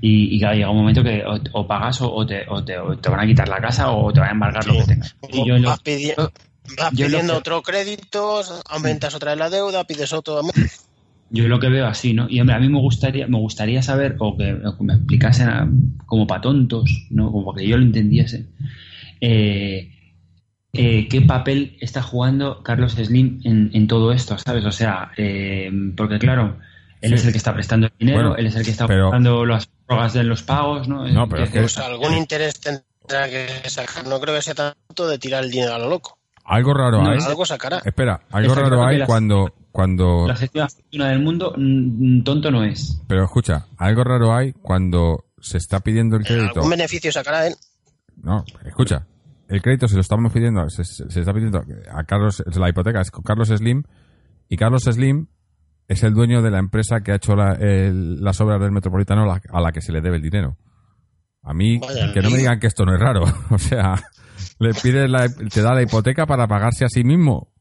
Y, 0.00 0.36
y 0.36 0.38
claro, 0.38 0.54
llega 0.56 0.70
un 0.70 0.76
momento 0.78 1.02
que 1.02 1.24
o, 1.24 1.38
o 1.52 1.66
pagas 1.66 2.00
o, 2.00 2.12
o 2.12 2.26
te, 2.26 2.44
o, 2.48 2.64
te, 2.64 2.78
o 2.78 2.96
te 2.98 3.08
van 3.10 3.20
a 3.20 3.26
quitar 3.26 3.48
la 3.48 3.60
casa 3.60 3.90
o 3.90 4.12
te 4.12 4.20
van 4.20 4.28
a 4.30 4.32
embargar 4.32 4.66
lo 4.66 4.74
que 4.74 4.84
tengas. 4.84 5.16
Y 5.32 5.46
yo 5.46 5.58
lo- 5.58 5.68
vas 5.70 5.80
vas 6.76 6.92
yo 6.92 7.06
lo 7.06 7.10
pidiendo 7.12 7.32
que- 7.34 7.38
otro 7.38 7.62
crédito, 7.62 8.40
aumentas 8.68 9.14
otra 9.14 9.32
vez 9.32 9.38
la 9.38 9.50
deuda, 9.50 9.84
pides 9.84 10.12
otro. 10.12 10.42
Yo 11.30 11.46
lo 11.48 11.58
que 11.60 11.68
veo 11.68 11.86
así, 11.86 12.14
¿no? 12.14 12.26
Y 12.30 12.40
hombre, 12.40 12.56
a 12.56 12.58
mí 12.58 12.68
me 12.68 12.78
gustaría, 12.78 13.26
me 13.26 13.38
gustaría 13.38 13.82
saber, 13.82 14.16
o 14.18 14.36
que, 14.36 14.54
o 14.54 14.76
que 14.78 14.84
me 14.84 14.94
explicasen 14.94 15.48
a- 15.48 15.68
como 16.06 16.26
para 16.26 16.40
tontos, 16.42 17.06
¿no? 17.10 17.30
Como 17.32 17.52
que 17.54 17.66
yo 17.66 17.76
lo 17.76 17.82
entendiese, 17.82 18.46
eh, 19.20 19.90
eh, 20.72 21.08
qué 21.08 21.20
papel 21.22 21.76
está 21.80 22.02
jugando 22.02 22.62
Carlos 22.62 22.92
Slim 22.92 23.40
en, 23.44 23.70
en 23.72 23.86
todo 23.88 24.12
esto, 24.12 24.38
¿sabes? 24.38 24.64
O 24.64 24.72
sea, 24.72 25.10
eh, 25.16 25.70
porque 25.96 26.18
claro, 26.18 26.58
él 27.00 27.10
Sí. 27.10 27.14
es 27.16 27.26
el 27.26 27.32
que 27.32 27.38
está 27.38 27.52
prestando 27.54 27.86
el 27.88 27.92
dinero, 27.98 28.18
Bueno, 28.30 28.36
él 28.36 28.46
es 28.46 28.56
el 28.56 28.64
que 28.64 28.70
está 28.70 28.86
pero- 28.86 29.04
buscando 29.06 29.44
las 29.44 29.68
prórrogas 29.88 30.12
de 30.12 30.22
los 30.24 30.42
pagos, 30.42 30.86
¿no? 30.88 31.06
No, 31.08 31.28
pero 31.28 31.44
es 31.44 31.50
que- 31.50 31.60
Pues 31.60 31.78
algún 31.78 32.14
interés 32.14 32.60
tendrá 32.60 33.28
que 33.28 33.48
sacar. 33.68 34.06
No 34.06 34.20
creo 34.20 34.34
que 34.36 34.42
sea 34.42 34.54
tanto 34.54 35.08
de 35.08 35.18
tirar 35.18 35.42
el 35.44 35.50
dinero 35.50 35.74
a 35.74 35.78
lo 35.78 35.88
loco. 35.88 36.18
Algo 36.44 36.72
raro 36.74 37.02
No, 37.02 37.10
hay. 37.10 37.18
Algo 37.26 37.44
sacará. 37.44 37.80
Espera, 37.84 38.20
algo 38.30 38.52
Está 38.52 38.62
raro 38.62 38.84
hay 38.86 38.98
las- 38.98 39.06
cuando, 39.08 39.52
cuando, 39.72 40.26
La 40.26 40.36
gestión 40.36 40.68
fortuna 40.68 41.08
del 41.10 41.20
mundo, 41.20 41.52
mm, 41.56 42.22
tonto 42.22 42.50
no 42.50 42.64
es. 42.64 43.02
pero 43.06 43.24
escucha, 43.24 43.66
algo 43.76 44.04
raro 44.04 44.34
hay 44.34 44.52
cuando 44.54 45.24
se 45.40 45.58
está 45.58 45.80
pidiendo 45.80 46.16
el 46.16 46.24
crédito. 46.24 46.54
Algún 46.56 46.70
beneficio 46.70 47.12
sacará 47.12 47.46
él. 47.46 47.54
No, 48.16 48.44
escucha, 48.64 49.06
el 49.48 49.60
crédito 49.62 49.88
se 49.88 49.94
lo 49.94 50.00
estamos 50.00 50.32
pidiendo, 50.32 50.68
se, 50.70 50.84
se- 50.84 51.10
se 51.10 51.20
está 51.20 51.32
pidiendo 51.34 51.62
a 51.92 52.04
Carlos, 52.04 52.42
la 52.46 52.68
hipoteca 52.68 53.00
es 53.02 53.10
con 53.10 53.22
Carlos 53.22 53.48
Slim, 53.48 53.82
y 54.48 54.56
Carlos 54.56 54.84
Slim 54.84 55.26
es 55.88 56.02
el 56.04 56.14
dueño 56.14 56.42
de 56.42 56.50
la 56.50 56.58
empresa 56.58 57.00
que 57.00 57.12
ha 57.12 57.16
hecho 57.16 57.34
la- 57.34 57.54
el- 57.54 58.22
las 58.22 58.40
obras 58.40 58.60
del 58.60 58.70
Metropolitano 58.72 59.22
a 59.22 59.26
la, 59.26 59.40
a 59.50 59.60
la 59.60 59.72
que 59.72 59.80
se 59.80 59.90
le 59.92 60.00
debe 60.00 60.16
el 60.16 60.22
dinero. 60.22 60.56
A 61.42 61.54
mí, 61.54 61.78
Vaya 61.78 62.12
que 62.12 62.20
no 62.20 62.30
me 62.30 62.38
digan 62.38 62.60
que 62.60 62.66
esto 62.66 62.84
no 62.84 62.94
es 62.94 63.00
raro. 63.00 63.24
O 63.50 63.58
sea, 63.58 63.94
le 64.58 64.74
pides 64.74 65.08
la, 65.10 65.28
te 65.28 65.62
da 65.62 65.74
la 65.74 65.82
hipoteca 65.82 66.26
para 66.26 66.46
pagarse 66.46 66.84
a 66.84 66.88
sí 66.88 67.02
mismo. 67.04 67.52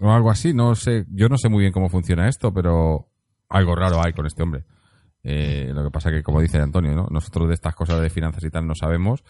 O 0.00 0.10
algo 0.10 0.30
así, 0.30 0.54
no 0.54 0.74
sé. 0.74 1.04
Yo 1.10 1.28
no 1.28 1.36
sé 1.36 1.48
muy 1.50 1.60
bien 1.60 1.72
cómo 1.72 1.88
funciona 1.90 2.28
esto, 2.28 2.52
pero 2.54 3.10
algo 3.50 3.74
raro 3.76 4.02
hay 4.02 4.12
con 4.14 4.26
este 4.26 4.42
hombre. 4.42 4.64
Eh, 5.22 5.70
lo 5.74 5.84
que 5.84 5.90
pasa 5.90 6.10
que, 6.10 6.22
como 6.22 6.40
dice 6.40 6.56
Antonio, 6.58 6.92
¿no? 6.94 7.06
nosotros 7.10 7.48
de 7.48 7.54
estas 7.54 7.74
cosas 7.74 8.00
de 8.00 8.08
finanzas 8.08 8.42
y 8.44 8.50
tal 8.50 8.66
no 8.66 8.74
sabemos. 8.74 9.22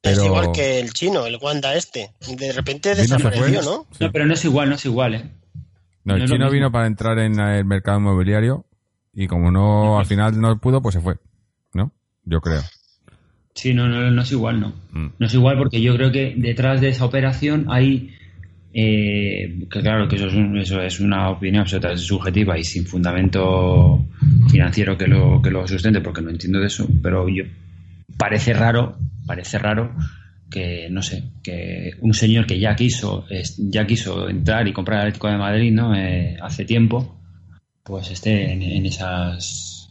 Pero... 0.00 0.20
Es 0.22 0.24
igual 0.26 0.52
que 0.52 0.80
el 0.80 0.92
chino, 0.94 1.26
el 1.26 1.36
Wanda 1.42 1.74
este. 1.74 2.12
De 2.38 2.52
repente 2.52 2.94
desapareció, 2.94 3.60
¿no? 3.62 3.86
Sí. 3.92 4.04
No, 4.04 4.12
pero 4.12 4.24
no 4.24 4.32
es 4.32 4.44
igual, 4.46 4.70
no 4.70 4.76
es 4.76 4.84
igual, 4.86 5.14
¿eh? 5.16 5.30
No, 6.04 6.16
el 6.16 6.26
chino 6.28 6.50
vino 6.50 6.70
para 6.70 6.86
entrar 6.86 7.18
en 7.18 7.38
el 7.40 7.64
mercado 7.64 7.98
inmobiliario 7.98 8.64
y 9.14 9.26
como 9.26 9.50
no 9.50 9.98
al 9.98 10.06
final 10.06 10.38
no 10.40 10.58
pudo, 10.58 10.82
pues 10.82 10.94
se 10.94 11.00
fue. 11.00 11.16
¿No? 11.72 11.92
Yo 12.24 12.40
creo. 12.40 12.62
Sí, 13.54 13.72
no, 13.72 13.88
no, 13.88 14.10
no 14.10 14.22
es 14.22 14.32
igual, 14.32 14.60
no. 14.60 14.72
Mm. 14.92 15.06
No 15.18 15.26
es 15.26 15.34
igual 15.34 15.56
porque 15.56 15.80
yo 15.80 15.94
creo 15.94 16.10
que 16.12 16.34
detrás 16.36 16.80
de 16.80 16.88
esa 16.88 17.04
operación 17.04 17.66
hay. 17.68 18.14
eh, 18.72 19.66
que 19.70 19.80
claro, 19.80 20.08
que 20.08 20.16
eso 20.16 20.26
es, 20.26 20.34
un- 20.34 20.58
eso 20.58 20.82
es 20.82 20.98
una 21.00 21.30
opinión 21.30 21.60
absolutamente 21.62 22.02
subjetiva 22.02 22.58
y 22.58 22.64
sin 22.64 22.84
fundamento 22.84 24.04
financiero 24.50 24.98
que 24.98 25.06
lo, 25.06 25.40
que 25.40 25.50
lo 25.50 25.66
sustente, 25.68 26.00
porque 26.00 26.22
no 26.22 26.30
entiendo 26.30 26.58
de 26.58 26.66
eso, 26.66 26.86
pero 27.02 27.28
yo. 27.28 27.44
Parece 28.18 28.52
raro, 28.52 28.96
parece 29.26 29.58
raro 29.58 29.92
que, 30.54 30.88
no 30.88 31.02
sé, 31.02 31.32
que 31.42 31.94
un 32.00 32.14
señor 32.14 32.46
que 32.46 32.60
ya 32.60 32.76
quiso, 32.76 33.24
ya 33.58 33.84
quiso 33.88 34.28
entrar 34.28 34.68
y 34.68 34.72
comprar 34.72 35.00
el 35.00 35.06
Atlético 35.08 35.26
de 35.26 35.36
Madrid, 35.36 35.72
¿no? 35.72 35.96
Eh, 35.96 36.36
hace 36.40 36.64
tiempo, 36.64 37.20
pues 37.82 38.12
esté 38.12 38.52
en, 38.52 38.86
esas. 38.86 39.90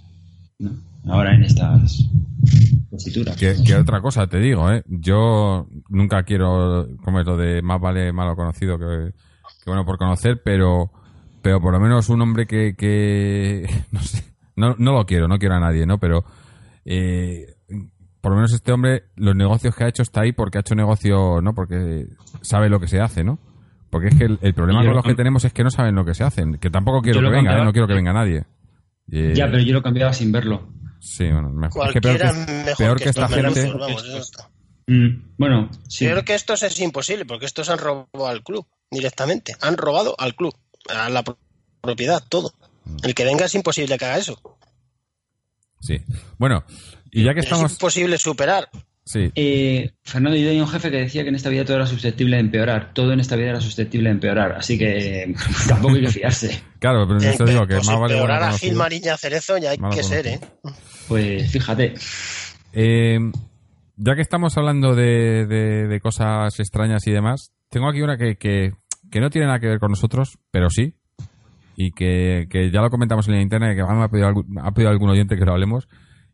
¿no? 0.60 0.72
Ahora 1.06 1.35
en 1.35 1.44
estas 1.44 2.07
posituras. 2.90 3.35
Que, 3.35 3.76
otra 3.76 3.99
cosa 3.99 4.27
te 4.27 4.40
digo, 4.40 4.72
¿eh? 4.72 4.84
Yo 4.88 5.68
nunca 5.90 6.23
quiero, 6.23 6.88
como 7.03 7.19
es 7.19 7.26
lo 7.26 7.35
de 7.35 7.61
más 7.61 7.81
vale 7.81 8.14
malo 8.14 8.38
conocido 8.38 8.80
que, 8.80 9.11
que 9.65 9.69
bueno 9.69 9.85
por 9.85 9.98
conocer, 9.98 10.41
pero, 10.45 10.91
pero 11.41 11.60
por 11.60 11.73
lo 11.73 11.81
menos 11.81 12.07
un 12.07 12.22
hombre 12.22 12.48
que, 12.48 12.73
que 12.77 13.68
no 13.91 13.99
sé, 13.99 14.23
no, 14.56 14.76
no 14.80 14.94
lo 14.94 15.06
quiero, 15.06 15.27
no 15.27 15.40
quiero 15.40 15.56
a 15.56 15.60
nadie, 15.60 15.85
¿no? 15.85 15.99
Pero 15.99 16.23
eh, 16.85 17.57
por 18.24 18.32
lo 18.32 18.38
menos 18.38 18.54
este 18.54 18.72
hombre, 18.72 19.04
los 19.18 19.36
negocios 19.36 19.76
que 19.76 19.84
ha 19.84 19.90
hecho 19.90 20.02
está 20.02 20.22
ahí 20.22 20.32
porque 20.32 20.58
ha 20.58 20.62
hecho 20.62 20.76
negocio, 20.76 21.41
¿no? 21.41 21.54
Porque 21.54 22.08
sabe 22.41 22.70
lo 22.70 22.80
que 22.80 22.88
se 22.88 23.02
hace, 23.02 23.22
¿no? 23.26 23.38
Porque 23.90 24.08
es 24.08 24.16
que 24.16 24.24
el, 24.24 24.40
el 24.41 24.54
problema 24.54 24.80
con 24.80 24.88
lo 24.88 24.94
los 24.95 25.04
que 25.04 25.14
tenemos 25.14 25.44
es 25.44 25.52
que 25.52 25.62
no 25.66 25.70
saben 25.70 25.94
lo 25.94 26.06
que 26.06 26.14
se 26.14 26.24
hacen. 26.24 26.58
Que 26.58 26.70
tampoco 26.70 27.02
quiero 27.02 27.20
que 27.20 27.28
venga, 27.28 27.60
¿eh? 27.60 27.66
No 27.66 27.74
quiero 27.74 27.86
que 27.86 27.94
venga 27.95 28.14
nadie. 28.14 28.45
Eh, 29.12 29.34
Ya, 29.36 29.45
pero 29.48 29.60
yo 29.62 29.74
lo 29.74 29.84
cambiaba 29.84 30.14
sin 30.14 30.32
verlo. 30.32 30.70
Sí, 31.02 31.26
bueno, 31.30 31.50
mejor. 31.50 31.88
Es 31.88 31.94
que 31.94 32.00
peor 32.02 32.18
que, 32.18 32.24
mejor 32.24 32.78
peor 32.78 32.98
que 32.98 33.04
que 33.04 33.10
esta 33.10 33.28
gente... 33.28 33.74
vamos. 33.78 34.32
Mm, 34.88 35.34
bueno, 35.38 35.70
sí. 35.90 36.06
Creo 36.08 36.24
que 36.24 36.34
estos 36.34 36.64
es 36.64 36.80
imposible, 36.80 37.26
porque 37.26 37.45
estos 37.45 37.70
han 37.70 37.78
robado 37.78 38.26
al 38.28 38.41
club 38.41 38.66
directamente. 38.90 39.54
Han 39.62 39.76
robado 39.76 40.16
al 40.18 40.34
club, 40.34 40.56
a 40.90 41.10
la 41.10 41.24
pro- 41.24 41.38
propiedad, 41.82 42.24
todo. 42.30 42.54
Mm. 42.86 42.98
El 43.04 43.14
que 43.16 43.26
venga 43.26 43.45
es 43.45 43.54
imposible 43.56 43.98
que 43.98 44.06
haga 44.06 44.18
eso. 44.18 44.40
Sí. 45.82 46.02
Bueno, 46.38 46.64
y 47.14 47.23
ya 47.23 47.34
que 47.34 47.40
Es 47.41 47.45
estamos... 47.45 47.72
imposible 47.73 48.18
superar. 48.18 48.68
Sí, 49.06 49.30
Eh, 49.35 49.91
Fernando, 50.03 50.38
yo 50.38 50.48
tenía 50.48 50.64
un 50.64 50.69
jefe 50.69 50.90
que 50.90 50.98
decía 50.98 51.23
que 51.23 51.30
en 51.30 51.35
esta 51.35 51.49
vida 51.49 51.65
todo 51.65 51.76
era 51.76 51.85
susceptible 51.85 52.38
de 52.38 52.41
empeorar. 52.41 52.94
Todo 52.94 53.11
en 53.11 53.19
esta 53.19 53.35
vida 53.35 53.49
era 53.49 53.60
susceptible 53.60 54.07
de 54.07 54.14
empeorar. 54.14 54.53
Así 54.53 54.77
que 54.77 55.34
tampoco 55.68 55.95
hay 55.95 56.02
que 56.03 56.07
fiarse. 56.11 56.61
claro, 56.80 57.06
pero 57.07 57.19
Eh, 57.22 57.31
eso 57.34 57.44
digo 57.45 57.68
que 57.68 57.76
pues 57.76 57.88
más 57.88 57.99
vale 57.99 58.14
empeorar 58.14 58.44
a. 58.44 58.57
Gil 58.57 58.76
Mariña 58.76 59.18
Cerezo 59.18 59.57
ya 59.57 59.72
hay 59.72 59.77
Malo 59.77 59.94
que 59.95 60.03
ser, 60.03 60.27
¿eh? 60.27 60.40
Pues 61.10 61.52
fíjate. 61.52 61.95
Eh, 62.72 63.19
ya 63.98 64.15
que 64.15 64.22
estamos 64.22 64.57
hablando 64.57 64.95
de, 64.95 65.45
de- 65.48 65.88
de 65.88 65.99
cosas 65.99 66.57
extrañas 66.60 67.06
y 67.06 67.11
demás, 67.11 67.52
tengo 67.69 67.90
aquí 67.90 68.02
una 68.02 68.18
que, 68.18 68.38
que, 68.38 68.72
que 69.11 69.19
no 69.19 69.30
tiene 69.30 69.48
nada 69.48 69.60
que 69.60 69.68
ver 69.68 69.80
con 69.80 69.91
nosotros, 69.91 70.38
pero 70.49 70.69
sí, 70.69 70.94
y 71.76 71.91
que, 71.91 72.48
que 72.49 72.72
ya 72.72 72.81
lo 72.81 72.90
comentamos 72.90 73.27
en 73.27 73.35
la 73.35 73.41
internet, 73.41 73.76
que 73.76 73.84
me 73.84 74.03
ha 74.03 74.07
pedido, 74.07 74.27
algún, 74.27 74.57
ha 74.60 74.72
pedido 74.72 74.90
algún 74.91 75.10
oyente 75.10 75.35
que 75.35 75.45
lo 75.45 75.52
hablemos, 75.52 75.88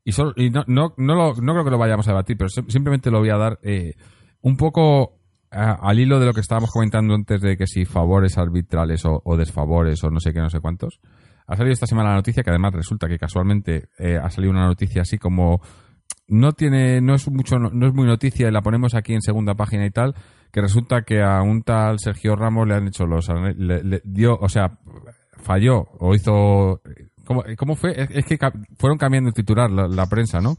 y, 0.03 0.11
solo, 0.11 0.34
y 0.35 0.49
no, 0.49 0.63
no, 0.67 0.93
no, 0.97 1.15
lo- 1.15 1.34
no 1.35 1.53
creo 1.53 1.63
que 1.65 1.71
lo 1.71 1.77
vayamos 1.77 2.07
a 2.07 2.11
debatir, 2.11 2.38
pero 2.38 2.49
sim- 2.49 2.67
simplemente 2.69 3.11
lo 3.11 3.19
voy 3.19 3.30
a 3.30 3.38
dar 3.38 3.59
eh, 3.63 3.93
un 4.41 4.57
poco 4.57 5.15
al 5.51 5.99
hilo 5.99 6.19
de 6.19 6.27
lo 6.27 6.34
que 6.34 6.41
estábamos 6.41 6.69
comentando 6.71 7.15
antes 7.15 7.41
de 7.41 7.57
que 7.57 7.65
si 7.65 7.85
favores 7.85 8.38
arbitrales 8.38 9.03
o, 9.05 9.21
o 9.26 9.35
desfavores 9.35 10.03
o 10.03 10.11
no 10.11 10.19
sé 10.19 10.31
qué, 10.31 10.39
no 10.39 10.49
sé 10.49 10.59
cuántos. 10.59 10.99
Ha 11.47 11.55
salido 11.55 11.73
esta 11.73 11.88
semana 11.88 12.09
la 12.09 12.15
noticia 12.17 12.43
que 12.43 12.51
además 12.51 12.73
resulta 12.73 13.07
que 13.07 13.17
casualmente 13.17 13.89
eh, 13.97 14.17
ha 14.21 14.30
salido 14.30 14.51
una 14.51 14.67
noticia 14.67 15.01
así 15.01 15.17
como 15.17 15.59
no 16.27 16.51
tiene 16.51 17.01
no 17.01 17.15
es 17.15 17.27
mucho 17.31 17.57
no 17.57 17.88
es 17.88 17.93
muy 17.95 18.05
noticia 18.05 18.47
y 18.47 18.51
la 18.51 18.61
ponemos 18.61 18.93
aquí 18.93 19.15
en 19.15 19.21
segunda 19.23 19.55
página 19.55 19.88
y 19.88 19.89
tal 19.89 20.13
que 20.51 20.61
resulta 20.61 21.01
que 21.01 21.23
a 21.23 21.41
un 21.41 21.63
tal 21.63 21.97
Sergio 21.97 22.35
Ramos 22.35 22.67
le 22.67 22.76
han 22.76 22.88
hecho 22.88 23.07
los 23.07 23.27
le, 23.57 23.84
le 23.84 24.01
dio 24.05 24.38
o 24.39 24.47
sea 24.47 24.77
falló 25.38 25.88
o 25.99 26.13
hizo 26.13 26.81
¿cómo, 27.30 27.43
cómo 27.57 27.76
fue? 27.76 27.91
Es, 28.01 28.10
es 28.11 28.26
que 28.26 28.38
ca- 28.39 28.51
fueron 28.77 28.97
cambiando 28.97 29.27
el 29.30 29.34
titular 29.35 29.69
la, 29.69 29.88
la 29.88 30.07
prensa 30.07 30.41
¿no? 30.41 30.57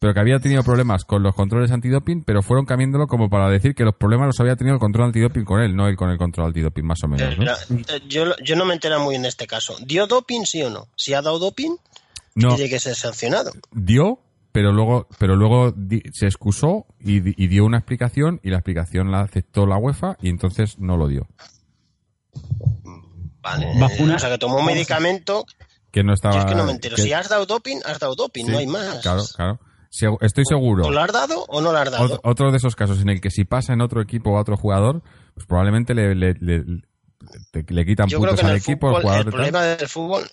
pero 0.00 0.14
que 0.14 0.20
había 0.20 0.38
tenido 0.38 0.62
problemas 0.62 1.04
con 1.04 1.22
los 1.22 1.34
controles 1.34 1.70
antidoping 1.70 2.22
pero 2.24 2.42
fueron 2.42 2.64
cambiándolo 2.64 3.06
como 3.06 3.28
para 3.28 3.50
decir 3.50 3.74
que 3.74 3.84
los 3.84 3.94
problemas 3.94 4.28
los 4.28 4.40
había 4.40 4.56
tenido 4.56 4.74
el 4.74 4.80
control 4.80 5.06
antidoping 5.08 5.44
con 5.44 5.60
él 5.60 5.76
no 5.76 5.86
él 5.86 5.96
con 5.96 6.08
el 6.10 6.16
control 6.16 6.46
antidoping 6.46 6.84
más 6.86 7.02
o 7.04 7.08
menos 7.08 7.36
¿no? 7.38 7.44
Pero, 7.68 7.80
eh, 7.96 8.00
yo, 8.08 8.24
yo 8.42 8.56
no 8.56 8.64
me 8.64 8.72
entero 8.74 8.98
muy 9.00 9.16
en 9.16 9.26
este 9.26 9.46
caso. 9.46 9.76
¿Dio 9.84 10.06
doping, 10.06 10.44
sí 10.46 10.62
o 10.62 10.70
no? 10.70 10.88
Si 10.96 11.12
ha 11.14 11.20
dado 11.22 11.38
doping, 11.38 11.76
no 12.34 12.54
tiene 12.56 12.70
que 12.70 12.80
ser 12.80 12.94
sancionado. 12.94 13.50
dio, 13.72 14.20
pero 14.52 14.72
luego, 14.72 15.06
pero 15.18 15.36
luego 15.36 15.72
di- 15.72 16.02
se 16.12 16.26
excusó 16.26 16.86
y, 17.00 17.20
di- 17.20 17.34
y 17.36 17.48
dio 17.48 17.64
una 17.64 17.78
explicación 17.78 18.40
y 18.42 18.50
la 18.50 18.56
explicación 18.58 19.10
la 19.10 19.20
aceptó 19.20 19.66
la 19.66 19.76
UEFA 19.76 20.16
y 20.22 20.28
entonces 20.30 20.78
no 20.78 20.96
lo 20.96 21.06
dio. 21.08 21.26
Vale. 23.42 23.66
O 24.14 24.18
sea, 24.18 24.30
que 24.30 24.38
tomó 24.38 24.58
un 24.58 24.66
medicamento. 24.66 25.46
Que 25.90 26.02
no 26.04 26.12
estaba. 26.12 26.34
Yo 26.34 26.40
es 26.40 26.46
que 26.46 26.54
no 26.54 26.64
me 26.64 26.72
entero. 26.72 26.96
que- 26.96 27.02
Si 27.02 27.12
has 27.12 27.28
dado 27.28 27.46
doping, 27.46 27.78
has 27.84 27.98
dado 27.98 28.14
doping, 28.14 28.44
sí, 28.44 28.50
no 28.52 28.58
hay 28.58 28.66
más. 28.66 28.98
Claro, 29.00 29.22
claro. 29.36 29.60
Estoy 30.20 30.44
seguro. 30.46 30.84
¿O 30.86 30.90
lo 30.90 31.00
has 31.00 31.12
dado 31.12 31.44
o 31.48 31.60
no 31.62 31.72
lo 31.72 31.78
has 31.78 31.90
dado? 31.90 32.08
Ot- 32.16 32.20
otro 32.24 32.50
de 32.50 32.58
esos 32.58 32.76
casos 32.76 33.00
en 33.00 33.08
el 33.08 33.20
que 33.22 33.30
si 33.30 33.44
pasa 33.44 33.72
en 33.72 33.80
otro 33.80 34.02
equipo 34.02 34.30
o 34.32 34.36
a 34.36 34.40
otro 34.42 34.56
jugador, 34.58 35.02
pues 35.34 35.46
probablemente 35.46 35.94
le, 35.94 36.14
le, 36.14 36.34
le, 36.40 37.86
quitan 37.86 38.06
Yo 38.08 38.18
creo 38.20 38.30
puntos 38.30 38.34
que 38.36 38.40
en 38.42 38.46
al 38.46 38.52
el 38.56 38.58
equipo, 38.62 38.88
fútbol, 38.88 38.96
al 38.96 39.02
jugador 39.02 39.26
el 39.26 39.32
problema 39.32 39.62
del 39.62 39.88
fútbol, 39.88 40.30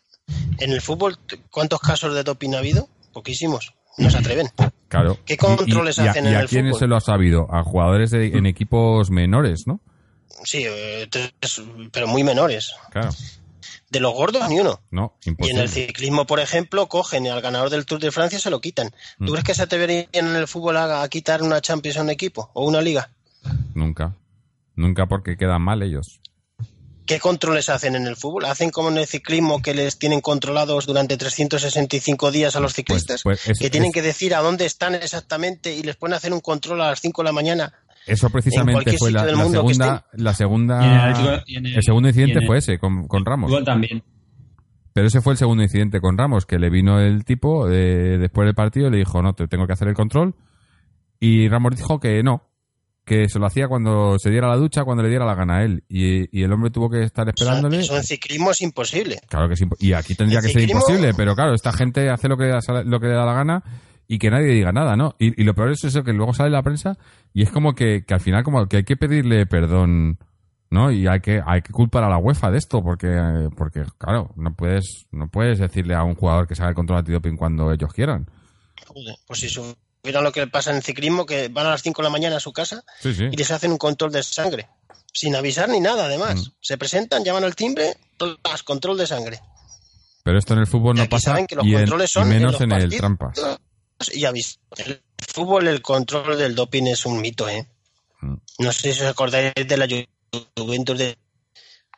en 0.59 0.71
el 0.73 0.81
fútbol, 0.81 1.17
¿cuántos 1.49 1.79
casos 1.79 2.13
de 2.13 2.23
doping 2.23 2.53
ha 2.53 2.57
habido? 2.59 2.89
Poquísimos. 3.13 3.73
No 3.97 4.09
se 4.11 4.17
atreven. 4.17 4.47
Claro. 4.89 5.17
¿Qué 5.25 5.37
controles 5.37 5.97
y, 5.99 6.01
y, 6.01 6.07
a- 6.07 6.11
hacen 6.11 6.25
y 6.25 6.27
en 6.29 6.35
a 6.35 6.39
el 6.41 6.49
quiénes 6.49 6.71
fútbol? 6.71 6.79
se 6.79 6.87
lo 6.87 6.95
ha 6.97 7.01
sabido? 7.01 7.47
A 7.49 7.63
jugadores 7.63 8.11
de- 8.11 8.27
en 8.37 8.45
equipos 8.45 9.09
menores, 9.09 9.67
¿no? 9.67 9.79
Sí, 10.43 10.63
eh, 10.67 11.07
tres, 11.09 11.31
pero 11.93 12.07
muy 12.07 12.25
menores. 12.25 12.73
Claro. 12.91 13.09
De 13.95 14.01
los 14.01 14.13
gordos, 14.13 14.47
ni 14.49 14.59
uno. 14.59 14.81
No, 14.91 15.17
Y 15.25 15.49
en 15.51 15.57
el 15.57 15.69
ciclismo, 15.69 16.25
por 16.25 16.39
ejemplo, 16.39 16.87
cogen 16.89 17.27
al 17.27 17.41
ganador 17.41 17.69
del 17.69 17.85
Tour 17.85 17.99
de 18.01 18.11
Francia 18.11 18.37
y 18.37 18.41
se 18.41 18.49
lo 18.49 18.59
quitan. 18.61 18.91
Mm. 19.19 19.25
¿Tú 19.25 19.31
crees 19.31 19.45
que 19.45 19.55
se 19.55 19.63
atreverían 19.63 20.07
en 20.11 20.35
el 20.35 20.47
fútbol 20.47 20.77
a, 20.77 21.01
a 21.01 21.07
quitar 21.09 21.41
una 21.41 21.61
Champions 21.61 21.97
a 21.97 22.01
un 22.01 22.09
equipo 22.09 22.49
o 22.53 22.65
una 22.67 22.81
liga? 22.81 23.09
Nunca. 23.73 24.15
Nunca 24.75 25.05
porque 25.07 25.37
quedan 25.37 25.61
mal 25.61 25.81
ellos. 25.81 26.19
¿Qué 27.05 27.19
controles 27.19 27.69
hacen 27.69 27.95
en 27.95 28.07
el 28.07 28.15
fútbol? 28.15 28.45
¿Hacen 28.45 28.71
como 28.71 28.89
en 28.89 28.97
el 28.97 29.05
ciclismo 29.05 29.61
que 29.61 29.75
les 29.75 29.99
tienen 29.99 30.21
controlados 30.21 30.87
durante 30.87 31.17
365 31.17 32.31
días 32.31 32.55
a 32.55 32.59
los 32.59 32.73
ciclistas? 32.73 33.21
pues 33.23 33.47
es- 33.47 33.59
que 33.59 33.69
tienen 33.69 33.89
es- 33.89 33.93
que 33.93 34.01
decir 34.01 34.33
a 34.33 34.39
dónde 34.41 34.65
están 34.65 34.95
exactamente 34.95 35.73
y 35.75 35.83
les 35.83 35.95
pueden 35.95 36.15
hacer 36.15 36.33
un 36.33 36.39
control 36.41 36.81
a 36.81 36.89
las 36.89 37.01
5 37.01 37.21
de 37.21 37.25
la 37.27 37.31
mañana. 37.31 37.73
Eso 38.07 38.29
precisamente 38.29 38.97
fue 38.97 39.11
la, 39.11 39.25
segunda, 39.25 40.05
la 40.13 40.33
segunda, 40.33 40.81
Y 40.81 40.85
en 40.87 40.91
el 40.93 40.99
Atlético- 40.99 41.43
y 41.47 41.55
en 41.57 41.65
el- 41.65 41.75
el 41.75 41.83
segundo 41.83 42.09
incidente 42.09 42.33
y 42.33 42.37
en 42.37 42.43
el- 42.43 42.47
fue 42.47 42.57
ese 42.59 42.77
con, 42.79 43.07
con 43.07 43.25
Ramos. 43.25 43.49
Igual 43.49 43.65
también. 43.65 44.03
Pero 44.93 45.07
ese 45.07 45.21
fue 45.21 45.33
el 45.33 45.37
segundo 45.37 45.63
incidente 45.63 45.99
con 45.99 46.17
Ramos, 46.17 46.45
que 46.45 46.57
le 46.57 46.69
vino 46.69 46.99
el 46.99 47.25
tipo 47.25 47.67
eh, 47.69 48.17
después 48.17 48.45
del 48.45 48.55
partido 48.55 48.87
y 48.87 48.91
le 48.91 48.97
dijo, 48.97 49.21
no, 49.21 49.33
te 49.33 49.47
tengo 49.47 49.67
que 49.67 49.73
hacer 49.73 49.87
el 49.89 49.93
control. 49.95 50.35
Y 51.19 51.49
Ramos 51.49 51.75
dijo 51.75 51.99
que 51.99 52.21
no, 52.23 52.43
que 53.03 53.27
se 53.29 53.37
lo 53.39 53.45
hacía 53.45 53.67
cuando 53.67 54.17
se 54.19 54.29
diera 54.29 54.47
la 54.47 54.55
ducha, 54.55 54.83
cuando 54.83 55.03
le 55.03 55.09
diera 55.09 55.25
la 55.25 55.35
gana 55.35 55.57
a 55.57 55.63
él. 55.63 55.83
Y, 55.89 56.37
y 56.37 56.43
el 56.43 56.51
hombre 56.53 56.69
tuvo 56.71 56.89
que 56.89 57.03
estar 57.03 57.27
O 57.27 57.33
sea, 57.35 57.45
esperándole. 57.45 57.79
eso 57.79 57.97
en 57.97 58.03
ciclismo 58.03 58.51
es 58.51 58.61
imposible. 58.61 59.19
Claro 59.27 59.49
que 59.49 59.55
sí. 59.55 59.65
Y 59.79 59.93
aquí 59.93 60.15
tendría 60.15 60.39
El 60.39 60.45
que 60.45 60.51
ser 60.53 60.61
imposible, 60.69 61.13
pero 61.15 61.35
claro, 61.35 61.53
esta 61.53 61.71
gente 61.73 62.09
hace 62.09 62.27
lo 62.29 62.37
que, 62.37 62.45
le 62.45 62.49
da- 62.51 62.83
lo 62.83 62.99
que 62.99 63.07
le 63.07 63.13
da 63.13 63.25
la 63.25 63.33
gana 63.33 63.63
y 64.07 64.19
que 64.19 64.29
nadie 64.29 64.47
diga 64.47 64.71
nada, 64.71 64.95
¿no? 64.95 65.15
Y, 65.19 65.39
y 65.41 65.45
lo 65.45 65.53
peor 65.55 65.71
es 65.71 65.83
eso, 65.83 66.03
que 66.03 66.13
luego 66.13 66.33
sale 66.33 66.49
la 66.51 66.61
prensa 66.63 66.97
y 67.33 67.43
es 67.43 67.49
como 67.51 67.73
que, 67.73 68.03
que 68.05 68.13
al 68.13 68.19
final 68.21 68.43
como 68.43 68.67
que 68.67 68.77
hay 68.77 68.83
que 68.83 68.97
pedirle 68.97 69.45
perdón, 69.45 70.19
¿no? 70.69 70.91
Y 70.91 71.07
hay 71.07 71.19
que, 71.21 71.41
hay 71.45 71.61
que 71.61 71.71
culpar 71.71 72.03
a 72.03 72.09
la 72.09 72.17
UEFA 72.17 72.51
de 72.51 72.57
esto, 72.57 72.83
porque, 72.83 73.49
porque 73.57 73.83
claro, 73.97 74.31
no 74.35 74.53
puedes, 74.55 75.05
no 75.11 75.27
puedes 75.29 75.59
decirle 75.59 75.95
a 75.95 76.03
un 76.03 76.15
jugador 76.15 76.47
que 76.47 76.55
se 76.55 76.61
haga 76.61 76.69
el 76.69 76.75
control 76.75 76.99
antidoping 76.99 77.37
cuando 77.37 77.71
ellos 77.71 77.91
quieran. 77.93 78.29
Joder, 78.87 79.15
Pues 79.27 79.39
si 79.39 79.49
supieran 79.49 80.23
lo 80.23 80.31
que 80.31 80.45
pasa 80.47 80.71
en 80.71 80.77
el 80.77 80.83
ciclismo, 80.83 81.25
que 81.25 81.47
van 81.49 81.65
a 81.67 81.71
las 81.71 81.81
5 81.81 82.01
de 82.01 82.03
la 82.07 82.11
mañana 82.11 82.37
a 82.37 82.39
su 82.39 82.53
casa 82.53 82.83
Sí, 82.99 83.13
sí. 83.13 83.25
y 83.31 83.35
les 83.37 83.49
hacen 83.51 83.71
un 83.71 83.77
control 83.77 84.11
de 84.11 84.21
sangre. 84.23 84.67
Sin 85.13 85.33
avisar 85.35 85.69
ni 85.69 85.79
nada, 85.79 86.05
además. 86.05 86.35
Mm. 86.47 86.51
Se 86.59 86.77
presentan, 86.77 87.23
llaman 87.23 87.45
al 87.45 87.55
timbre, 87.55 87.93
plas, 88.17 88.63
control 88.63 88.97
de 88.97 89.07
sangre. 89.07 89.39
Pero 90.23 90.37
esto 90.39 90.53
en 90.53 90.59
el 90.59 90.67
fútbol 90.67 90.97
Y 90.97 91.01
no 91.01 91.07
pasa 91.07 91.31
saben 91.31 91.47
que 91.47 91.55
los 91.55 91.65
y, 91.65 91.69
en- 91.73 91.77
controles 91.81 92.09
y 92.09 92.13
son 92.13 92.23
en 92.23 92.29
menos 92.29 92.59
en, 92.59 92.71
el 92.73 92.97
trampas. 92.97 93.39
Y 94.13 94.25
habéis- 94.25 94.59
el 94.77 95.01
fútbol, 95.17 95.67
el 95.67 95.81
control 95.81 96.37
del 96.37 96.55
doping 96.55 96.83
es 96.87 97.05
un 97.05 97.21
mito, 97.21 97.47
¿eh? 97.49 97.67
Mm. 98.21 98.35
No 98.59 98.71
sé 98.71 98.93
si 98.93 99.01
os 99.01 99.07
acordáis 99.07 99.53
de 99.55 99.77
la 99.77 99.85
Ju- 99.87 100.07
Juventus 100.57 100.97
de 100.97 101.17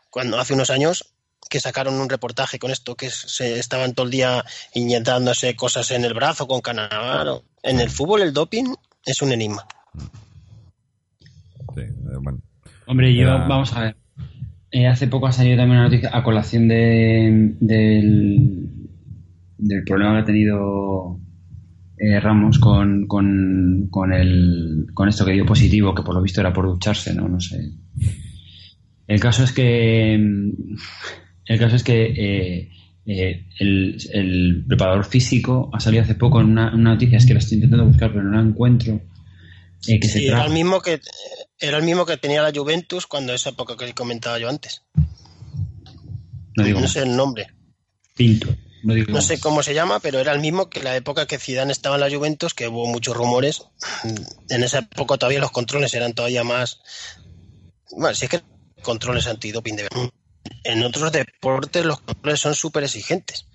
cuando 0.10 0.40
hace 0.40 0.54
unos 0.54 0.70
años 0.70 1.14
que 1.50 1.60
sacaron 1.60 1.96
un 2.00 2.10
reportaje 2.10 2.60
con 2.60 2.72
esto, 2.72 2.96
que 2.96 3.10
se 3.10 3.58
estaban 3.60 3.94
todo 3.94 4.06
el 4.06 4.12
día 4.12 4.44
inyectándose 4.74 5.56
cosas 5.56 5.92
en 5.92 6.04
el 6.04 6.14
brazo 6.14 6.48
con 6.48 6.60
Canavaro. 6.62 7.44
En 7.64 7.80
el 7.80 7.90
fútbol 7.90 8.22
el 8.22 8.34
doping 8.34 8.74
es 9.06 9.22
un 9.22 9.32
enigma. 9.32 9.66
Sí, 11.76 11.82
eh, 11.82 12.18
bueno. 12.22 12.40
Hombre, 12.88 13.14
yo, 13.16 13.24
Era- 13.24 13.48
vamos 13.48 13.74
a 13.74 13.82
ver. 13.82 13.98
Eh, 14.72 14.88
hace 14.88 15.08
poco 15.08 15.28
ha 15.28 15.32
salido 15.32 15.56
también 15.58 15.80
una 15.80 15.90
noticia 15.90 16.10
a 16.12 16.24
colación 16.24 16.68
de, 16.68 17.56
del, 17.62 18.68
del 19.58 19.84
problema 19.86 20.16
que 20.16 20.22
ha 20.22 20.26
tenido 20.26 21.20
eh, 21.98 22.20
Ramos 22.20 22.60
con, 22.60 23.08
con, 23.08 23.88
con, 23.90 24.14
el, 24.14 24.88
con 24.94 25.10
esto 25.10 25.26
que 25.26 25.34
dio 25.34 25.46
positivo, 25.46 25.96
que 25.96 26.04
por 26.04 26.16
lo 26.16 26.22
visto 26.22 26.42
era 26.42 26.54
por 26.54 26.66
ducharse, 26.68 27.14
¿no? 27.14 27.28
No 27.28 27.40
sé. 27.40 27.72
El 29.08 29.20
caso 29.20 29.44
es 29.44 29.52
que. 29.52 30.18
mm, 30.20 30.76
El 31.46 31.60
caso 31.60 31.76
es 31.78 31.84
que 31.84 32.04
eh, 32.06 32.72
eh, 33.06 33.46
el, 33.60 33.98
el 34.14 34.66
preparador 34.68 35.06
físico 35.06 35.70
ha 35.74 35.80
salido 35.80 36.04
hace 36.04 36.16
poco 36.16 36.42
en 36.42 36.48
una, 36.48 36.74
una 36.76 36.92
noticia, 36.92 37.18
es 37.18 37.26
que 37.26 37.34
la 37.34 37.40
estoy 37.40 37.56
intentando 37.56 37.86
buscar, 37.86 38.12
pero 38.12 38.24
no 38.24 38.32
la 38.32 38.42
encuentro. 38.48 39.02
se 39.80 40.26
era 40.26 40.46
el 40.46 40.52
mismo 40.54 40.82
que 40.82 41.00
era 41.60 41.78
el 41.78 41.84
mismo 41.84 42.06
que 42.06 42.18
tenía 42.18 42.42
la 42.44 42.52
Juventus 42.54 43.08
cuando 43.08 43.34
esa 43.34 43.52
época 43.52 43.78
que 43.78 43.94
comentaba 43.94 44.38
yo 44.40 44.50
antes. 44.50 44.84
no 46.56 46.64
digo 46.64 46.82
No 46.82 46.88
sé 46.88 47.04
el 47.04 47.16
nombre. 47.16 47.48
Pinto. 48.16 48.54
No, 48.88 48.94
digo 48.94 49.08
No 49.10 49.16
más. 49.16 49.26
sé 49.26 49.40
cómo 49.40 49.62
se 49.64 49.74
llama, 49.74 50.00
pero 50.00 50.20
era 50.20 50.32
el 50.32 50.40
mismo 50.40 50.70
que 50.70 50.82
la 50.82 50.96
época 50.96 51.26
que 51.28 51.38
Zidane 51.38 51.72
estaba 51.74 51.96
en 51.96 52.02
la 52.02 52.10
Juventus, 52.10 52.54
que 52.54 52.68
hubo 52.70 52.88
muchos 52.88 53.16
rumores. 53.18 53.64
En 54.50 54.64
esa 54.64 54.80
época 54.80 55.18
todavía 55.18 55.40
los 55.40 55.52
controles 55.52 55.94
eran 55.94 56.14
todavía 56.14 56.44
más... 56.44 56.80
Bueno, 57.92 58.16
si 58.16 58.26
es 58.26 58.32
que 58.32 58.42
controles 58.82 59.28
antidoping 59.28 59.76
de. 59.76 59.88
En 60.64 60.84
otros 60.84 61.12
deportes 61.12 61.86
los 61.86 62.00
controles 62.00 62.40
son 62.40 62.54
súper 62.56 62.84
exigentes, 62.84 63.46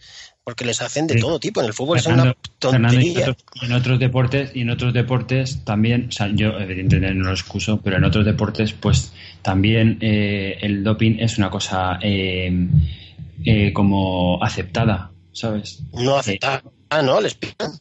porque 0.45 0.65
les 0.67 0.83
hacen 0.83 1.07
de 1.07 1.15
Sí. 1.15 1.21
todo 1.21 1.39
tipo. 1.41 1.61
En 1.61 1.67
el 1.69 1.73
fútbol 1.73 2.01
Fernando, 2.01 2.33
es 2.33 2.69
una 2.75 2.93
y 2.93 2.97
en 2.97 3.03
tontería. 3.13 3.21
otros- 3.31 3.37
en 3.63 3.73
otros 3.73 3.99
deportes 3.99 4.51
y 4.55 4.61
en 4.63 4.71
otros 4.71 4.93
deportes 4.93 5.65
también 5.65 6.09
o 6.09 6.13
sea 6.13 6.29
yo 6.35 6.59
evidentemente 6.59 7.15
no 7.15 7.25
lo 7.25 7.33
excuso 7.33 7.81
pero 7.83 7.97
en 7.97 8.05
otros 8.05 8.25
deportes 8.25 8.73
pues 8.73 9.13
también 9.43 9.99
eh, 10.01 10.59
el 10.61 10.83
doping 10.85 11.17
es 11.21 11.39
una 11.39 11.51
cosa 11.51 11.99
eh, 12.03 12.51
eh, 13.45 13.73
como 13.73 14.43
aceptada 14.43 15.11
sabes 15.33 15.83
No 15.93 16.17
aceptar. 16.17 16.63
Ah, 16.91 17.03
no, 17.03 17.21
les 17.21 17.35
pican. 17.35 17.73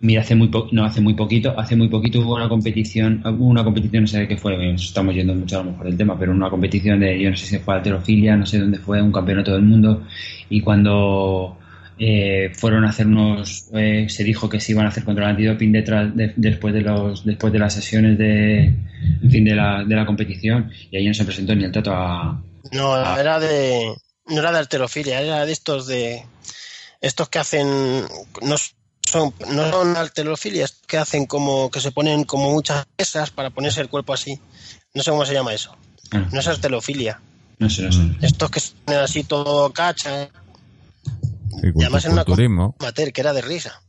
Mira, 0.00 0.20
hace 0.20 0.36
muy 0.36 0.46
po- 0.48 0.68
no 0.70 0.84
hace 0.84 1.00
muy 1.00 1.14
poquito, 1.14 1.58
hace 1.58 1.74
muy 1.74 1.88
poquito 1.88 2.20
hubo 2.20 2.36
una 2.36 2.48
competición, 2.48 3.20
hubo 3.24 3.46
una 3.46 3.64
competición, 3.64 4.02
no 4.04 4.06
sé 4.06 4.20
de 4.20 4.28
qué 4.28 4.36
fue, 4.36 4.72
estamos 4.74 5.12
yendo 5.12 5.34
mucho 5.34 5.58
a 5.58 5.64
lo 5.64 5.72
mejor 5.72 5.86
del 5.86 5.96
tema, 5.96 6.16
pero 6.16 6.30
una 6.30 6.48
competición 6.50 7.00
de, 7.00 7.20
yo 7.20 7.30
no 7.30 7.36
sé 7.36 7.46
si 7.46 7.58
fue 7.58 7.74
alterofilia, 7.74 8.36
no 8.36 8.46
sé 8.46 8.60
dónde 8.60 8.78
fue, 8.78 9.02
un 9.02 9.10
campeonato 9.10 9.52
del 9.54 9.62
mundo, 9.62 10.04
y 10.48 10.60
cuando 10.60 11.58
eh, 11.98 12.52
fueron 12.54 12.84
a 12.84 12.90
hacer 12.90 13.08
unos, 13.08 13.66
eh, 13.74 14.06
se 14.08 14.22
dijo 14.22 14.48
que 14.48 14.60
se 14.60 14.70
iban 14.70 14.86
a 14.86 14.90
hacer 14.90 15.02
control 15.02 15.30
antidoping 15.30 15.72
detrás, 15.72 16.14
de- 16.14 16.32
después 16.36 16.72
de 16.74 16.82
los, 16.82 17.24
después 17.24 17.52
de 17.52 17.58
las 17.58 17.74
sesiones 17.74 18.16
de, 18.18 18.66
en 18.66 19.30
fin, 19.32 19.44
de 19.44 19.56
la, 19.56 19.82
de 19.82 19.96
la 19.96 20.06
competición, 20.06 20.70
y 20.92 20.96
ahí 20.96 21.08
no 21.08 21.14
se 21.14 21.24
presentó 21.24 21.56
ni 21.56 21.64
el 21.64 21.72
trato 21.72 21.90
a, 21.92 22.40
No, 22.70 23.18
era 23.18 23.40
de. 23.40 23.94
No 24.28 24.38
era 24.40 24.52
de 24.52 24.58
alterofilia, 24.58 25.20
era 25.22 25.44
de 25.44 25.50
estos 25.52 25.88
de. 25.88 26.22
Estos 27.00 27.28
que 27.28 27.38
hacen. 27.38 28.06
No 28.42 28.56
son, 29.02 29.32
no 29.50 29.70
son 29.70 29.96
alterofilias, 29.96 30.72
que 30.86 30.98
hacen 30.98 31.26
como. 31.26 31.70
que 31.70 31.80
se 31.80 31.92
ponen 31.92 32.24
como 32.24 32.50
muchas 32.50 32.86
pesas 32.96 33.30
para 33.30 33.50
ponerse 33.50 33.80
el 33.80 33.88
cuerpo 33.88 34.12
así. 34.12 34.40
No 34.94 35.02
sé 35.02 35.10
cómo 35.10 35.24
se 35.24 35.34
llama 35.34 35.54
eso. 35.54 35.74
ah, 36.12 36.26
No 36.32 36.40
es 36.40 36.46
alterofilia. 36.48 37.20
no 37.58 37.68
sé, 37.70 37.82
no 37.82 37.92
sé. 37.92 38.00
Estos 38.22 38.50
que 38.50 38.60
se 38.60 38.72
ponen 38.84 39.00
así 39.00 39.24
todo 39.24 39.72
cacha. 39.72 40.28
Sí, 41.60 41.68
Y 41.74 41.82
además 41.82 42.04
en 42.04 42.12
una 42.12 42.24
culturismo. 42.24 42.76
Mater, 42.80 43.12
que 43.12 43.20
era 43.20 43.32
de 43.32 43.42
risa. 43.42 43.80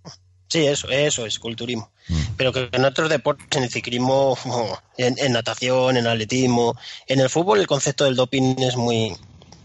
Sí, 0.48 0.65
eso, 0.65 0.90
eso 0.90 1.26
es 1.27 1.38
culturismo. 1.38 1.91
Mm. 2.07 2.22
Pero 2.38 2.52
que 2.52 2.69
en 2.72 2.84
otros 2.86 3.07
deportes, 3.10 3.45
en 3.56 3.64
el 3.64 3.69
ciclismo, 3.69 4.36
en, 4.98 5.15
en 5.19 5.31
natación, 5.34 5.98
en 5.98 6.07
atletismo, 6.07 6.76
en 7.07 7.19
el 7.19 7.30
fútbol, 7.30 7.60
el 7.60 7.68
concepto 7.68 8.06
del 8.06 8.15
doping 8.15 8.56
es 8.60 8.76
muy. 8.76 9.15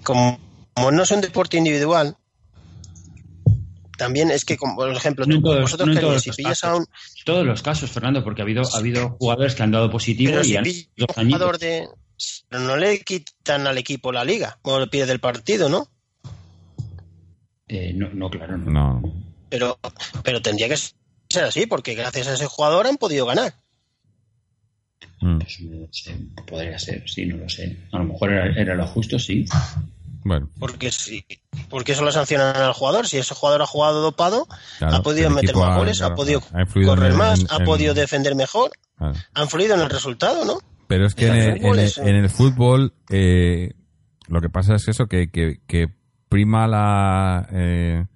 Como, 0.03 0.39
como 0.75 0.91
no 0.91 1.03
es 1.03 1.11
un 1.11 1.23
deporte 1.23 1.57
individual, 1.57 2.17
también 4.05 4.31
es 4.31 4.45
que, 4.45 4.57
como, 4.57 4.77
por 4.77 4.91
ejemplo, 4.91 5.25
No 5.27 5.35
en 5.37 5.41
tú- 5.43 5.49
todos- 5.49 5.63
vosotros 5.63 5.89
no 5.89 6.01
todos 6.01 6.23
si 6.23 6.29
los 6.31 6.37
pillas 6.37 6.65
a 6.65 6.69
casos. 6.69 6.79
un. 6.81 6.87
Todos 7.25 7.47
los 7.47 7.63
casos, 7.63 7.91
Fernando, 7.91 8.23
porque 8.23 8.43
ha 8.43 8.45
habido, 8.45 8.63
ha 8.73 8.79
habido 8.79 9.11
jugadores 9.19 9.55
que 9.55 9.63
han 9.63 9.71
dado 9.71 9.91
positivo 9.91 10.31
Pero 10.33 10.43
y 10.43 10.45
si 10.45 10.57
han 10.57 10.65
pillas 10.65 10.89
dos 10.97 11.09
a 11.17 11.21
un 11.21 11.27
jugador 11.27 11.59
de. 11.59 11.89
Pero 12.49 12.63
no 12.63 12.77
le 12.77 13.01
quitan 13.01 13.67
al 13.67 13.77
equipo 13.79 14.13
la 14.13 14.25
liga, 14.25 14.59
o 14.63 14.79
le 14.79 14.87
pide 14.87 15.07
del 15.07 15.19
partido, 15.21 15.69
¿no? 15.69 15.89
Eh, 17.69 17.93
no, 17.95 18.09
no, 18.13 18.31
claro, 18.31 18.57
no. 18.59 18.71
No. 18.71 19.15
Pero, 19.49 19.79
pero 20.23 20.41
tendría 20.43 20.69
que 20.69 20.77
ser 20.77 21.45
así, 21.45 21.67
porque 21.67 21.95
gracias 21.95 22.29
a 22.29 22.35
ese 22.35 22.47
jugador 22.47 22.87
han 22.87 22.97
podido 22.99 23.27
ganar. 23.27 23.55
Mm. 25.21 25.39
Pues 25.39 25.61
no 25.61 25.81
lo 25.81 25.89
sé, 25.93 26.15
podría 26.47 26.79
ser, 26.79 27.09
sí, 27.09 27.25
no 27.27 27.37
lo 27.39 27.49
sé. 27.49 27.79
A 27.93 27.99
lo 27.99 28.05
mejor 28.05 28.33
era, 28.33 28.61
era 28.61 28.75
lo 28.75 28.87
justo, 28.87 29.19
sí. 29.19 29.45
Bueno, 30.25 30.49
Porque 30.59 30.91
si, 30.91 31.25
porque 31.69 31.93
eso 31.93 32.03
lo 32.03 32.11
sancionan 32.11 32.57
al 32.57 32.73
jugador. 32.73 33.07
Si 33.07 33.19
ese 33.19 33.35
jugador 33.35 33.63
ha 33.63 33.67
jugado 33.67 34.01
dopado, 34.01 34.47
claro, 34.79 34.97
ha 34.97 35.03
podido 35.03 35.29
meter 35.31 35.55
más 35.55 35.77
goles, 35.77 36.01
ha 36.01 36.07
claro, 36.07 36.17
podido 36.17 36.43
ha 36.53 36.65
correr 36.87 37.13
en- 37.13 37.19
más, 37.19 37.41
en- 37.41 37.47
ha 37.51 37.57
en- 37.59 37.65
podido 37.65 37.93
defender 37.95 38.35
mejor, 38.35 38.71
claro. 38.97 39.15
ha 39.35 39.43
influido 39.43 39.75
en 39.75 39.81
el 39.83 39.91
resultado, 39.91 40.45
¿no? 40.45 40.59
Pero 40.87 41.07
es 41.07 41.15
que 41.15 41.27
en 41.27 41.35
el 41.37 41.53
fútbol 41.59 41.75
en 41.75 41.81
el- 41.81 41.87
es- 41.87 41.99
en 41.99 42.17
el 42.17 42.31
fútbol 42.31 42.95
eh, 43.11 43.73
lo 44.29 44.41
que 44.41 44.49
pasa 44.49 44.75
es 44.77 44.89
eso, 44.89 45.07
que, 45.07 45.31
que, 45.31 45.61
que 45.67 45.89
prima 46.31 46.67
la, 46.67 47.47
eh, 47.53 48.07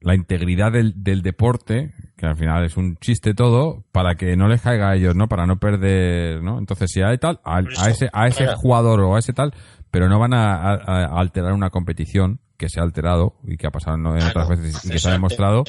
la 0.00 0.14
integridad 0.14 0.70
del, 0.72 0.92
del 1.02 1.22
deporte, 1.22 1.92
que 2.16 2.26
al 2.26 2.36
final 2.36 2.64
es 2.64 2.76
un 2.76 2.96
chiste 2.98 3.34
todo, 3.34 3.84
para 3.92 4.14
que 4.16 4.36
no 4.36 4.46
les 4.48 4.60
caiga 4.60 4.90
a 4.90 4.96
ellos, 4.96 5.14
¿no? 5.16 5.28
Para 5.28 5.46
no 5.46 5.58
perder, 5.58 6.42
¿no? 6.42 6.58
Entonces, 6.58 6.90
si 6.92 7.00
hay 7.02 7.18
tal, 7.18 7.40
a, 7.44 7.60
ese, 7.88 8.08
a 8.12 8.26
ese 8.28 8.46
jugador 8.54 9.00
o 9.00 9.16
a 9.16 9.18
ese 9.18 9.32
tal, 9.32 9.52
pero 9.90 10.08
no 10.08 10.18
van 10.18 10.34
a, 10.34 10.54
a- 10.74 10.74
a 11.06 11.20
alterar 11.20 11.52
una 11.52 11.70
competición 11.70 12.40
que 12.56 12.68
se 12.68 12.80
ha 12.80 12.82
alterado 12.82 13.36
y 13.44 13.56
que 13.56 13.66
ha 13.66 13.70
pasado 13.70 13.96
en 13.96 14.06
otras 14.06 14.48
veces 14.48 14.84
y 14.84 14.88
que 14.90 14.98
se 14.98 15.08
ha 15.08 15.12
demostrado 15.12 15.64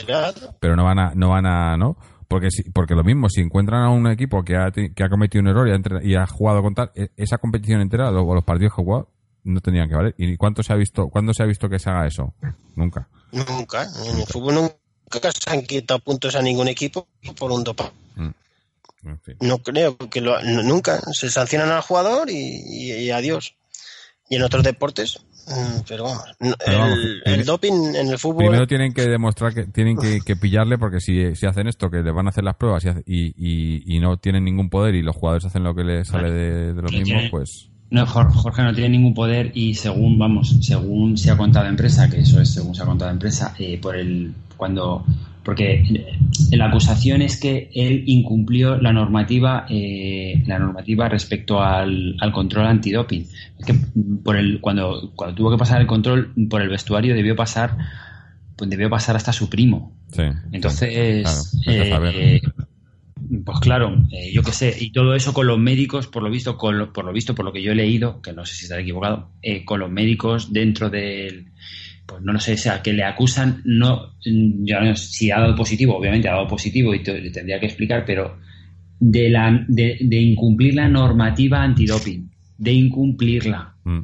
pero 0.59 0.75
no 0.75 0.83
van 0.85 0.99
a, 0.99 1.11
no 1.15 1.29
van 1.29 1.45
a, 1.45 1.77
¿no? 1.77 1.97
Porque 2.27 2.51
si, 2.51 2.63
porque 2.69 2.93
lo 2.95 3.03
mismo, 3.03 3.27
si 3.29 3.41
encuentran 3.41 3.83
a 3.83 3.89
un 3.89 4.05
equipo 4.07 4.43
que 4.43 4.55
ha, 4.55 4.71
que 4.71 5.03
ha 5.03 5.09
cometido 5.09 5.41
un 5.41 5.47
error 5.49 5.67
y 5.67 5.71
ha, 5.71 6.03
y 6.03 6.15
ha 6.15 6.27
jugado 6.27 6.61
con 6.61 6.75
tal, 6.75 6.91
e- 6.95 7.09
esa 7.17 7.37
competición 7.39 7.81
entera, 7.81 8.11
lo- 8.11 8.23
o 8.23 8.35
los 8.35 8.43
partidos 8.43 8.73
que 8.75 8.81
ha 8.81 8.85
jugado, 8.85 9.09
no 9.43 9.59
tendrían 9.61 9.87
que 9.89 9.95
valer. 9.95 10.15
¿Y 10.17 10.35
cuánto 10.37 10.61
se 10.61 10.73
ha 10.73 10.75
visto, 10.75 11.07
cuándo 11.09 11.33
se 11.33 11.41
ha 11.41 11.45
visto 11.47 11.69
que 11.69 11.79
se 11.79 11.89
haga 11.89 12.05
eso? 12.07 12.33
Nunca. 12.75 13.07
Nunca. 13.31 13.83
En 14.05 14.19
el 14.19 14.25
fútbol 14.27 14.55
nunca 14.55 15.31
se 15.31 15.49
han 15.49 15.61
quitado 15.63 15.99
puntos 16.01 16.35
a 16.35 16.41
ningún 16.41 16.67
equipo 16.67 17.07
por 17.37 17.51
un. 17.51 17.63
En 19.03 19.19
fin. 19.21 19.37
No 19.41 19.59
creo 19.59 19.97
que 19.97 20.21
lo, 20.21 20.39
nunca. 20.63 20.99
Se 21.13 21.29
sancionan 21.29 21.71
al 21.71 21.81
jugador 21.81 22.29
y, 22.29 22.33
y- 22.35 22.93
y 22.93 23.11
adiós. 23.11 23.55
Y 24.29 24.35
en 24.35 24.43
otros 24.43 24.63
deportes, 24.63 25.19
mm, 25.47 25.81
pero 25.87 26.03
vamos. 26.03 26.23
no, 26.39 26.53
Pero 26.63 26.77
vamos, 26.77 26.99
el, 27.25 27.45
doping 27.45 27.95
en 27.95 28.07
el 28.09 28.19
fútbol. 28.19 28.45
Primero 28.45 28.67
tienen 28.67 28.93
que 28.93 29.07
demostrar 29.07 29.53
que 29.55 29.63
tienen 29.65 29.97
que, 29.97 30.19
que 30.23 30.35
pillarle 30.35 30.77
porque 30.77 30.99
si, 31.01 31.35
si 31.35 31.47
hacen 31.47 31.67
esto, 31.67 31.89
que 31.89 32.01
les 32.03 32.13
van 32.13 32.27
a 32.27 32.29
hacer 32.29 32.43
las 32.43 32.55
pruebas 32.55 32.85
y, 33.07 33.33
y, 33.35 33.95
y- 33.95 33.99
no 33.99 34.17
tienen 34.17 34.45
ningún 34.45 34.69
poder 34.69 34.93
y 34.95 35.01
los 35.01 35.15
jugadores 35.15 35.45
hacen 35.45 35.63
lo 35.63 35.73
que 35.73 35.83
les 35.83 36.07
sale 36.07 36.29
de, 36.31 36.73
de 36.75 36.81
los 36.81 36.91
mismos, 36.91 37.07
tiene- 37.07 37.29
pues... 37.31 37.69
No, 37.91 38.05
Jor- 38.05 38.31
Jorge 38.31 38.61
no 38.61 38.71
tiene 38.75 38.89
ningún 38.89 39.15
poder 39.15 39.51
y 39.55 39.73
según, 39.73 40.19
vamos, 40.19 40.57
según 40.61 41.17
se 41.17 41.31
ha 41.31 41.37
contado 41.37 41.65
en 41.65 41.71
empresa, 41.71 42.07
que 42.07 42.19
eso 42.19 42.39
es 42.39 42.53
según 42.53 42.75
se 42.75 42.83
ha 42.83 42.85
contado 42.85 43.09
empresa, 43.09 43.55
eh, 43.57 43.79
por 43.81 43.95
el, 43.95 44.31
cuando, 44.57 45.03
porque 45.49 45.83
la 46.51 46.65
acusación 46.67 47.23
es 47.23 47.39
que 47.39 47.71
él 47.73 48.03
incumplió 48.05 48.77
la 48.77 48.93
normativa, 48.93 49.65
eh, 49.69 50.43
la 50.45 50.59
normativa 50.59 51.09
respecto 51.09 51.61
al, 51.63 52.15
al 52.19 52.31
control 52.31 52.67
antidoping. 52.67 53.25
Es 53.57 53.65
que 53.65 53.73
por 54.23 54.35
el, 54.37 54.61
cuando, 54.61 55.11
cuando 55.15 55.35
tuvo 55.35 55.49
que 55.51 55.57
pasar 55.57 55.81
el 55.81 55.87
control 55.87 56.33
por 56.49 56.61
el 56.61 56.69
vestuario 56.69 57.15
debió 57.15 57.35
pasar, 57.35 57.75
pues 58.55 58.69
debió 58.69 58.89
pasar 58.91 59.15
hasta 59.15 59.33
su 59.33 59.49
primo. 59.49 59.91
Sí. 60.11 60.21
Entonces, 60.51 61.23
Claro, 61.63 61.81
eh, 62.11 62.11
eh, 62.13 62.41
pues 63.43 63.59
claro, 63.59 64.05
eh, 64.11 64.31
yo 64.31 64.43
qué 64.43 64.51
sé, 64.51 64.75
y 64.79 64.91
todo 64.91 65.15
eso 65.15 65.33
con 65.33 65.47
los 65.47 65.57
médicos, 65.57 66.05
por 66.07 66.21
lo 66.21 66.29
visto, 66.29 66.57
con 66.57 66.77
lo- 66.77 66.93
por 66.93 67.05
lo 67.05 67.11
visto, 67.13 67.33
por 67.33 67.43
lo 67.45 67.51
que 67.51 67.61
yo 67.63 67.71
he 67.71 67.75
leído, 67.75 68.21
que 68.21 68.33
no 68.33 68.45
sé 68.45 68.53
si 68.55 68.63
estaré 68.65 68.83
equivocado, 68.83 69.31
eh, 69.41 69.65
con 69.65 69.79
los 69.79 69.89
médicos 69.89 70.53
dentro 70.53 70.89
del, 70.89 71.51
pues 72.09 72.21
no 72.23 72.33
lo 72.33 72.39
sé, 72.39 72.53
o 72.53 72.57
sea, 72.57 72.81
que 72.81 72.91
le 72.93 73.03
acusan, 73.03 73.61
no, 73.65 74.15
ya 74.23 74.81
no 74.81 74.95
sé 74.95 75.05
si 75.07 75.31
ha 75.31 75.39
dado 75.39 75.55
positivo, 75.55 75.95
obviamente 75.97 76.27
ha 76.27 76.33
dado 76.33 76.47
positivo 76.47 76.93
y 76.95 77.03
te- 77.03 77.21
le 77.21 77.29
tendría 77.31 77.59
que 77.59 77.67
explicar, 77.67 78.03
pero 78.05 78.37
de 78.99 79.29
la, 79.29 79.63
de, 79.67 79.97
de 80.01 80.17
incumplir 80.17 80.73
la 80.75 80.89
normativa 80.89 81.61
antidoping, 81.63 82.29
de 82.57 82.71
incumplirla. 82.73 83.75
Mm. 83.83 83.99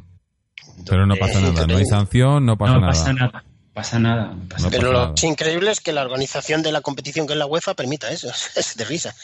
Pero 0.88 1.06
no 1.06 1.16
pasa 1.16 1.40
Eh, 1.40 1.42
nada, 1.42 1.66
no 1.66 1.76
hay 1.76 1.84
sanción, 1.84 2.46
no 2.46 2.56
pasa 2.56 2.74
no 2.74 2.80
nada. 2.80 2.92
pasa 2.92 3.12
nada. 3.12 3.44
pasa 3.74 3.98
nada. 3.98 4.34
no 4.34 4.48
pasa 4.48 4.64
No 4.64 4.70
Pero 4.70 4.92
pasa 4.92 5.08
lo 5.08 5.14
que 5.14 5.26
increíble 5.26 5.70
es 5.70 5.80
que 5.80 5.92
la 5.92 6.02
organización 6.02 6.62
de 6.62 6.72
la 6.72 6.80
competición 6.80 7.26
que 7.26 7.32
es 7.34 7.38
la 7.38 7.46
UEFA 7.46 7.74
permita 7.74 8.10
eso. 8.10 8.28
Es 8.56 8.76
de 8.76 8.84
risa. 8.84 9.14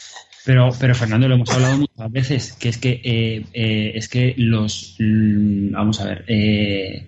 Pero, 0.45 0.69
pero 0.77 0.93
Fernando, 0.93 1.27
lo 1.29 1.35
hemos 1.35 1.49
hablado 1.51 1.77
muchas 1.77 2.11
veces, 2.11 2.51
que 2.59 2.67
es 2.69 2.77
que 2.77 2.99
eh, 3.03 3.45
eh, 3.53 3.91
es 3.95 4.09
que 4.09 4.33
los 4.37 4.97
mm, 4.99 5.71
vamos 5.71 6.01
a 6.01 6.05
ver, 6.05 6.25
eh, 6.27 7.07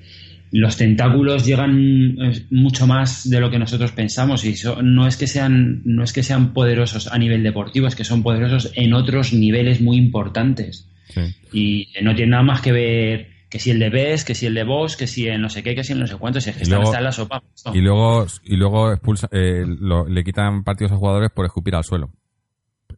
los 0.57 0.77
tentáculos 0.77 1.45
llegan 1.45 2.15
eh, 2.21 2.45
mucho 2.51 2.87
más 2.87 3.29
de 3.29 3.39
lo 3.39 3.49
que 3.49 3.59
nosotros 3.59 3.91
pensamos 3.91 4.45
y 4.45 4.55
so- 4.55 4.81
no 4.81 5.05
es 5.07 5.17
que 5.17 5.27
sean 5.27 5.81
no 5.85 6.03
es 6.03 6.13
que 6.13 6.23
sean 6.23 6.53
poderosos 6.53 7.07
a 7.11 7.17
nivel 7.17 7.43
deportivo, 7.43 7.87
es 7.87 7.95
que 7.95 8.03
son 8.05 8.23
poderosos 8.23 8.71
en 8.75 8.93
otros 8.93 9.33
niveles 9.33 9.81
muy 9.81 9.97
importantes 9.97 10.87
Sí. 11.09 11.21
y 11.53 11.87
no 12.03 12.15
tiene 12.15 12.31
nada 12.31 12.43
más 12.43 12.61
que 12.61 12.71
ver 12.71 13.27
que 13.49 13.59
si 13.59 13.69
el 13.71 13.79
de 13.79 13.89
Best, 13.89 14.27
que 14.27 14.35
si 14.35 14.45
el 14.47 14.53
de 14.53 14.63
Boss, 14.63 14.97
que 14.97 15.07
si 15.07 15.27
el 15.27 15.39
no 15.41 15.49
sé 15.49 15.61
qué, 15.63 15.75
que 15.75 15.83
si 15.83 15.93
el 15.93 15.99
no 15.99 16.07
sé 16.07 16.15
cuánto, 16.17 16.41
si 16.41 16.49
es 16.49 16.55
que 16.55 16.61
Y 16.61 16.63
están 16.63 16.77
luego- 16.79 16.89
hasta 16.91 16.97
en 16.99 17.03
la 17.05 17.11
sopa. 17.11 17.43
esto. 17.55 17.71
Y 17.75 17.79
luego, 17.81 18.25
y 18.43 18.55
luego 18.57 18.91
expulsa, 18.91 19.27
eh, 19.31 19.63
lo- 19.65 20.07
le 20.07 20.23
quitan 20.23 20.63
partidos 20.63 20.91
a 20.93 20.97
jugadores 20.97 21.29
por 21.33 21.45
escupir 21.45 21.75
al 21.75 21.83
suelo. 21.83 22.11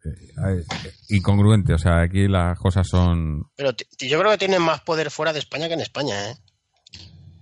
Eh, 0.05 0.09
eh, 0.09 0.63
incongruente, 1.09 1.73
o 1.73 1.77
sea, 1.77 2.01
aquí 2.01 2.27
las 2.27 2.57
cosas 2.59 2.87
son. 2.87 3.43
Pero 3.55 3.71
yo 3.99 4.19
creo 4.19 4.31
que 4.31 4.37
tienen 4.37 4.61
más 4.61 4.81
poder 4.81 5.11
fuera 5.11 5.33
de 5.33 5.39
España 5.39 5.67
que 5.67 5.73
en 5.75 5.81
España. 5.81 6.15
¿eh? 6.31 6.35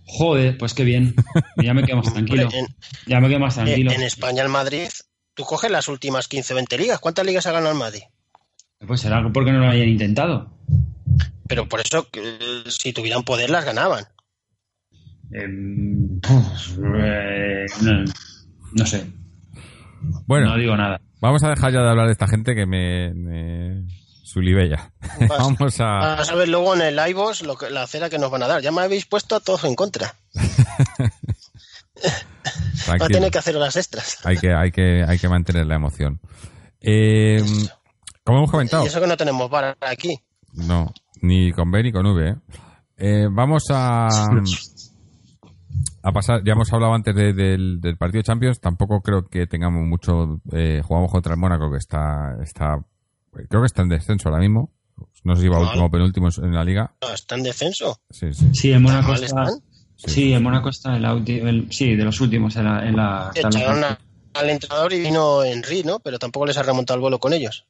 Joder, 0.05 0.57
pues 0.57 0.73
qué 0.73 0.83
bien. 0.83 1.15
Ya 1.57 1.73
me 1.73 1.83
quedo 1.83 1.97
más 1.97 2.13
tranquilo. 2.13 2.49
En, 2.53 2.67
Ya 3.07 3.19
me 3.19 3.27
quedo 3.29 3.39
más 3.39 3.55
tranquilo. 3.55 3.91
en 3.91 4.03
España, 4.03 4.43
el 4.43 4.49
Madrid, 4.49 4.87
tú 5.33 5.43
coges 5.43 5.71
las 5.71 5.87
últimas 5.87 6.29
15-20 6.29 6.77
ligas. 6.77 6.99
¿Cuántas 6.99 7.25
ligas 7.25 7.45
ha 7.47 7.51
ganado 7.51 7.71
el 7.73 7.79
Madrid? 7.79 8.01
Pues 8.85 9.01
será 9.01 9.27
porque 9.33 9.51
no 9.51 9.59
lo 9.59 9.69
hayan 9.69 9.89
intentado. 9.89 10.51
Pero 11.47 11.67
por 11.67 11.79
eso, 11.79 12.07
si 12.67 12.93
tuvieran 12.93 13.23
poder, 13.23 13.49
las 13.49 13.65
ganaban. 13.65 14.05
Em, 15.31 16.19
eh, 17.03 17.65
no, 17.81 18.03
no 18.73 18.85
sé, 18.85 19.07
Bueno, 20.27 20.47
no 20.49 20.57
digo 20.57 20.77
nada. 20.77 21.01
vamos 21.19 21.43
a 21.43 21.49
dejar 21.49 21.73
ya 21.73 21.81
de 21.81 21.89
hablar 21.89 22.05
de 22.05 22.11
esta 22.11 22.27
gente 22.27 22.53
que 22.53 22.65
me. 22.67 23.11
me 23.13 23.87
sulibella. 24.25 24.91
Vamos 25.29 25.79
a. 25.79 25.85
vas 26.17 26.29
a 26.29 26.35
ver 26.35 26.49
luego 26.49 26.73
en 26.75 26.81
el 26.81 27.09
iVoox 27.09 27.43
lo 27.43 27.55
que, 27.55 27.69
la 27.69 27.85
cera 27.87 28.09
que 28.09 28.17
nos 28.19 28.31
van 28.31 28.43
a 28.43 28.47
dar. 28.47 28.61
Ya 28.61 28.71
me 28.71 28.81
habéis 28.81 29.05
puesto 29.05 29.35
a 29.35 29.39
todos 29.39 29.63
en 29.65 29.75
contra. 29.75 30.15
Va 32.89 33.05
a 33.05 33.07
tener 33.07 33.31
que 33.31 33.37
hacer 33.37 33.55
horas 33.55 33.75
extras. 33.75 34.19
Hay 34.25 34.37
que, 34.37 34.53
hay 34.53 34.71
que, 34.71 35.03
hay 35.07 35.17
que 35.17 35.29
mantener 35.29 35.65
la 35.65 35.75
emoción. 35.75 36.19
Eh, 36.81 37.41
como 38.23 38.39
hemos 38.39 38.51
comentado, 38.51 38.83
Y 38.83 38.87
eso 38.87 38.99
que 39.01 39.07
no 39.07 39.17
tenemos 39.17 39.49
bar 39.49 39.77
aquí. 39.81 40.19
no, 40.53 40.91
ni 41.21 41.51
con 41.51 41.71
B 41.71 41.83
ni 41.83 41.91
con 41.91 42.05
V. 42.05 42.29
¿eh? 42.29 42.35
Eh, 42.97 43.27
vamos 43.31 43.63
a, 43.71 44.07
a 46.03 46.11
pasar, 46.11 46.41
ya 46.45 46.53
hemos 46.53 46.71
hablado 46.71 46.93
antes 46.93 47.15
de- 47.15 47.33
del, 47.33 47.79
del 47.81 47.97
partido 47.97 48.19
de 48.19 48.23
Champions, 48.23 48.59
tampoco 48.59 49.01
creo 49.01 49.27
que 49.27 49.47
tengamos 49.47 49.83
mucho, 49.85 50.39
eh, 50.51 50.81
jugamos 50.85 51.11
contra 51.11 51.33
el 51.33 51.39
Mónaco 51.39 51.71
que 51.71 51.77
está, 51.77 52.35
está, 52.43 52.77
creo 53.49 53.61
que 53.61 53.67
está 53.67 53.81
en 53.81 53.89
descenso 53.89 54.29
ahora 54.29 54.41
mismo. 54.41 54.71
No 55.23 55.35
sé 55.35 55.41
si 55.43 55.47
va 55.47 55.57
Vale. 55.57 55.67
último 55.69 55.85
o 55.85 55.91
penúltimo 55.91 56.29
en 56.41 56.53
la 56.53 56.63
liga. 56.63 56.93
No, 57.01 57.09
está 57.09 57.35
en 57.35 57.43
descenso. 57.43 57.99
Sí, 58.09 58.33
sí. 58.33 58.49
Sí, 58.53 58.71
en 58.71 58.81
Mónaco 58.81 59.13
está. 59.13 59.25
están. 59.25 59.47
Sí, 59.97 60.33
en 60.33 60.43
Mónaco 60.43 60.69
está 60.69 60.95
el, 60.97 61.05
el- 61.27 61.67
sí, 61.71 61.95
de 61.95 62.03
los 62.03 62.19
últimos 62.21 62.55
en 62.55 62.65
la, 62.65 62.87
en. 62.87 62.95
Echaron 63.35 63.83
a- 63.83 63.99
al 64.33 64.49
entrenador 64.49 64.91
y 64.93 64.99
vino 64.99 65.43
Henry, 65.43 65.83
¿no? 65.83 65.99
Pero 65.99 66.19
tampoco 66.19 66.45
les 66.45 66.57
ha 66.57 66.63
remontado 66.63 66.95
el 66.95 67.01
vuelo 67.01 67.19
con 67.19 67.33
ellos. 67.33 67.65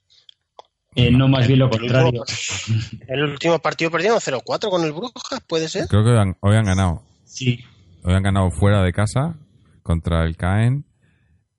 Eh, 0.96 1.12
no, 1.12 1.28
más 1.28 1.46
bien 1.48 1.60
lo 1.60 1.66
El 1.66 1.72
contrario. 1.80 2.24
El 3.08 3.24
último 3.24 3.60
partido 3.60 3.92
perdieron 3.92 4.20
0-4 4.20 4.70
con 4.70 4.84
el 4.84 4.94
Brujas, 4.94 5.42
¿puede 5.48 5.68
ser? 5.68 5.88
Creo 5.88 6.04
que 6.04 6.12
hoy 6.12 6.18
han, 6.18 6.38
hoy 6.40 6.56
han 6.56 6.66
ganado. 6.66 7.04
Sí, 7.26 7.60
Hoy 8.04 8.14
han 8.14 8.24
ganado 8.24 8.50
fuera 8.52 8.82
de 8.84 8.94
casa 8.94 9.36
contra 9.84 10.24
el 10.24 10.38
Caen 10.38 10.86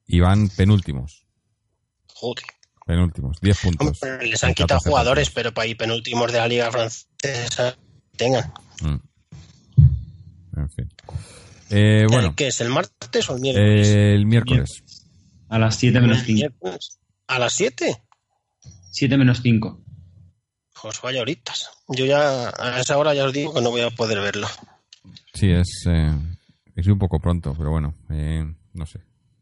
y 0.06 0.20
van 0.20 0.48
penúltimos. 0.48 1.26
Joder. 2.14 2.44
Penúltimos, 2.86 3.38
10 3.40 3.60
puntos. 3.60 4.02
Hombre, 4.02 4.26
les 4.28 4.42
han 4.44 4.54
quitado 4.54 4.78
14 4.78 4.88
jugadores, 4.90 5.30
pero 5.30 5.52
para 5.52 5.66
ir 5.66 5.76
penúltimos 5.76 6.30
de 6.32 6.38
la 6.38 6.46
Liga 6.48 6.70
Francesa 6.70 7.76
tengan. 8.16 8.52
Mm. 8.80 8.96
En 10.60 10.70
fin. 10.70 10.88
Eh, 11.70 12.06
bueno, 12.08 12.34
¿Qué 12.36 12.46
es? 12.46 12.60
¿El 12.60 12.68
martes 12.70 13.28
o 13.28 13.34
el 13.34 13.40
miércoles? 13.40 13.88
eh, 13.88 14.14
el 14.14 14.24
miércoles. 14.26 14.82
a 15.48 15.58
las 15.58 15.76
7 15.76 16.00
menos 16.00 16.18
El 16.20 16.24
5. 16.26 16.34
miércoles. 16.36 16.98
¿A 17.26 17.38
las 17.40 17.52
7? 17.54 18.02
7 18.92 19.16
menos 19.18 19.40
5. 19.42 19.82
Pues 20.80 21.00
vaya 21.02 21.22
horitas. 21.22 21.68
Yo 21.88 22.06
ya 22.06 22.50
a 22.56 22.80
esa 22.80 22.96
hora 22.98 23.14
ya 23.14 23.24
os 23.24 23.32
digo 23.32 23.52
que 23.52 23.60
no 23.62 23.70
voy 23.70 23.80
a 23.80 23.90
poder 23.90 24.20
verlo. 24.20 24.46
Sí, 25.34 25.50
es, 25.50 25.84
eh, 25.88 26.12
es 26.76 26.86
un 26.86 26.98
poco 27.00 27.18
pronto, 27.18 27.52
pero 27.58 27.70
bueno, 27.72 27.94
eh, 28.10 28.44
no 28.74 28.86
sé. 28.86 29.00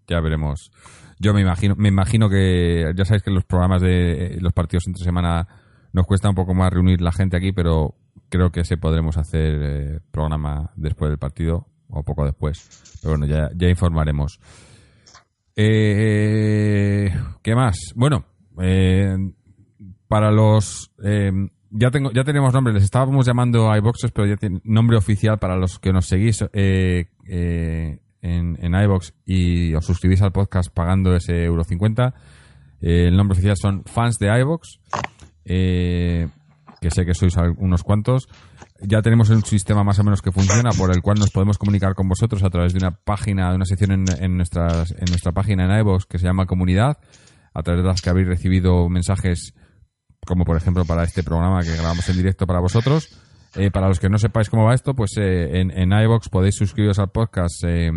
Ya 0.08 0.20
veremos. 0.20 0.70
Yo 1.18 1.32
me 1.34 1.40
imagino, 1.40 1.74
me 1.76 1.88
imagino 1.88 2.28
que 2.28 2.92
ya 2.96 3.04
sabéis 3.04 3.22
que 3.22 3.30
los 3.30 3.44
programas 3.44 3.82
de 3.82 4.38
los 4.40 4.52
partidos 4.52 4.86
entre 4.86 5.04
semana 5.04 5.46
nos 5.92 6.06
cuesta 6.06 6.28
un 6.28 6.34
poco 6.34 6.54
más 6.54 6.72
reunir 6.72 7.00
la 7.00 7.12
gente 7.12 7.36
aquí, 7.36 7.52
pero 7.52 7.94
creo 8.28 8.50
que 8.50 8.64
se 8.64 8.76
podremos 8.76 9.16
hacer 9.16 9.60
eh, 9.62 10.00
programa 10.10 10.72
después 10.76 11.10
del 11.10 11.18
partido 11.18 11.68
o 11.88 12.02
poco 12.02 12.24
después. 12.24 12.98
Pero 13.00 13.16
bueno, 13.16 13.26
ya, 13.26 13.68
informaremos. 13.68 14.40
Eh, 15.56 17.14
¿Qué 17.42 17.54
más? 17.54 17.92
Bueno, 17.94 18.24
eh, 18.60 19.16
para 20.08 20.32
los 20.32 20.92
eh, 21.02 21.30
ya 21.70 21.90
tengo 21.90 22.12
ya 22.12 22.24
tenemos 22.24 22.52
nombre 22.52 22.72
les 22.72 22.84
estábamos 22.84 23.26
llamando 23.26 23.74
iBoxes 23.76 24.12
pero 24.12 24.28
ya 24.28 24.36
tiene 24.36 24.60
nombre 24.64 24.96
oficial 24.96 25.38
para 25.38 25.56
los 25.56 25.78
que 25.78 25.92
nos 25.92 26.06
seguís 26.06 26.44
eh, 26.52 27.06
en, 28.24 28.56
en 28.60 28.74
iBox 28.74 29.12
y 29.26 29.74
os 29.74 29.84
suscribís 29.84 30.22
al 30.22 30.32
podcast 30.32 30.72
pagando 30.72 31.14
ese 31.14 31.44
euro 31.44 31.62
50 31.62 32.14
Eh, 32.80 33.06
el 33.08 33.16
nombre 33.16 33.34
oficial 33.34 33.56
son 33.56 33.82
fans 33.84 34.18
de 34.18 34.26
iBox 34.40 34.80
eh, 35.46 36.28
que 36.80 36.90
sé 36.90 37.06
que 37.06 37.14
sois 37.14 37.34
unos 37.56 37.82
cuantos 37.82 38.28
ya 38.80 39.00
tenemos 39.00 39.30
un 39.30 39.42
sistema 39.44 39.84
más 39.84 39.98
o 40.00 40.04
menos 40.04 40.20
que 40.20 40.32
funciona 40.32 40.70
por 40.76 40.90
el 40.90 41.00
cual 41.00 41.18
nos 41.18 41.30
podemos 41.30 41.56
comunicar 41.56 41.94
con 41.94 42.08
vosotros 42.08 42.42
a 42.42 42.50
través 42.50 42.72
de 42.74 42.78
una 42.78 42.90
página 42.90 43.48
de 43.50 43.56
una 43.56 43.64
sección 43.64 43.92
en, 43.92 44.04
en 44.20 44.36
nuestras 44.36 44.90
en 44.92 45.06
nuestra 45.08 45.32
página 45.32 45.64
en 45.64 45.80
iBox 45.80 46.04
que 46.04 46.18
se 46.18 46.26
llama 46.26 46.44
comunidad 46.44 46.98
a 47.54 47.62
través 47.62 47.82
de 47.82 47.88
las 47.88 48.02
que 48.02 48.10
habéis 48.10 48.28
recibido 48.28 48.88
mensajes 48.90 49.54
como 50.26 50.44
por 50.44 50.56
ejemplo 50.56 50.84
para 50.84 51.04
este 51.04 51.22
programa 51.22 51.62
que 51.62 51.72
grabamos 51.76 52.08
en 52.08 52.16
directo 52.16 52.46
para 52.46 52.60
vosotros. 52.60 53.08
Eh, 53.56 53.70
para 53.70 53.88
los 53.88 54.00
que 54.00 54.08
no 54.08 54.18
sepáis 54.18 54.50
cómo 54.50 54.64
va 54.64 54.74
esto, 54.74 54.94
pues 54.94 55.16
eh, 55.16 55.60
en, 55.60 55.70
en 55.70 55.90
podéis 56.30 56.56
suscribiros 56.56 56.98
al 56.98 57.10
podcast 57.10 57.62
eh, 57.64 57.90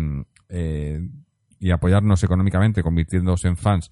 eh, 0.48 1.00
y 1.58 1.70
apoyarnos 1.70 2.22
económicamente 2.22 2.82
convirtiéndoos 2.82 3.44
en 3.44 3.56
fans 3.56 3.88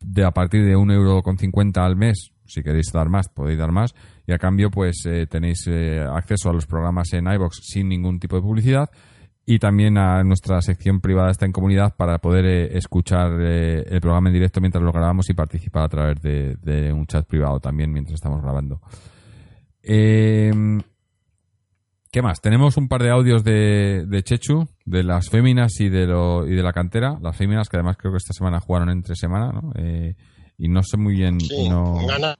de 0.00 0.24
a 0.24 0.30
partir 0.30 0.64
de 0.64 0.74
un 0.74 0.90
euro 0.90 1.22
con 1.22 1.36
cincuenta 1.36 1.84
al 1.84 1.96
mes. 1.96 2.32
Si 2.46 2.62
queréis 2.62 2.90
dar 2.92 3.08
más, 3.08 3.28
podéis 3.28 3.58
dar 3.58 3.72
más. 3.72 3.94
Y 4.26 4.32
a 4.32 4.38
cambio, 4.38 4.70
pues 4.70 5.06
tenéis 5.28 5.68
acceso 6.10 6.50
a 6.50 6.52
los 6.52 6.66
programas 6.66 7.12
en 7.12 7.26
iVoox 7.26 7.60
sin 7.62 7.88
ningún 7.88 8.18
tipo 8.18 8.36
de 8.36 8.42
publicidad 8.42 8.90
y 9.44 9.58
también 9.58 9.98
a 9.98 10.22
nuestra 10.22 10.60
sección 10.60 11.00
privada 11.00 11.30
está 11.30 11.46
en 11.46 11.52
comunidad 11.52 11.94
para 11.96 12.18
poder 12.18 12.76
escuchar 12.76 13.40
el 13.40 14.00
programa 14.00 14.28
en 14.28 14.34
directo 14.34 14.60
mientras 14.60 14.82
lo 14.82 14.92
grabamos 14.92 15.28
y 15.30 15.34
participar 15.34 15.84
a 15.84 15.88
través 15.88 16.22
de, 16.22 16.56
de 16.56 16.92
un 16.92 17.06
chat 17.06 17.26
privado 17.26 17.58
también 17.58 17.92
mientras 17.92 18.14
estamos 18.14 18.42
grabando. 18.42 18.80
Eh, 19.82 20.52
¿Qué 22.12 22.20
más? 22.22 22.40
Tenemos 22.42 22.76
un 22.76 22.88
par 22.88 23.02
de 23.02 23.10
audios 23.10 23.42
de, 23.42 24.04
de 24.06 24.22
Chechu, 24.22 24.68
de 24.84 25.02
las 25.02 25.30
féminas 25.30 25.80
y 25.80 25.88
de, 25.88 26.06
lo, 26.06 26.46
y 26.46 26.54
de 26.54 26.62
la 26.62 26.72
cantera. 26.72 27.16
Las 27.22 27.34
féminas 27.36 27.68
que 27.70 27.78
además 27.78 27.96
creo 27.98 28.12
que 28.12 28.18
esta 28.18 28.34
semana 28.34 28.60
jugaron 28.60 28.90
entre 28.90 29.16
semana, 29.16 29.50
¿no? 29.50 29.72
Eh, 29.76 30.14
y 30.58 30.68
no 30.68 30.82
sé 30.82 30.98
muy 30.98 31.14
bien... 31.14 31.40
Sí, 31.40 31.68
no... 31.70 32.06
gana 32.06 32.36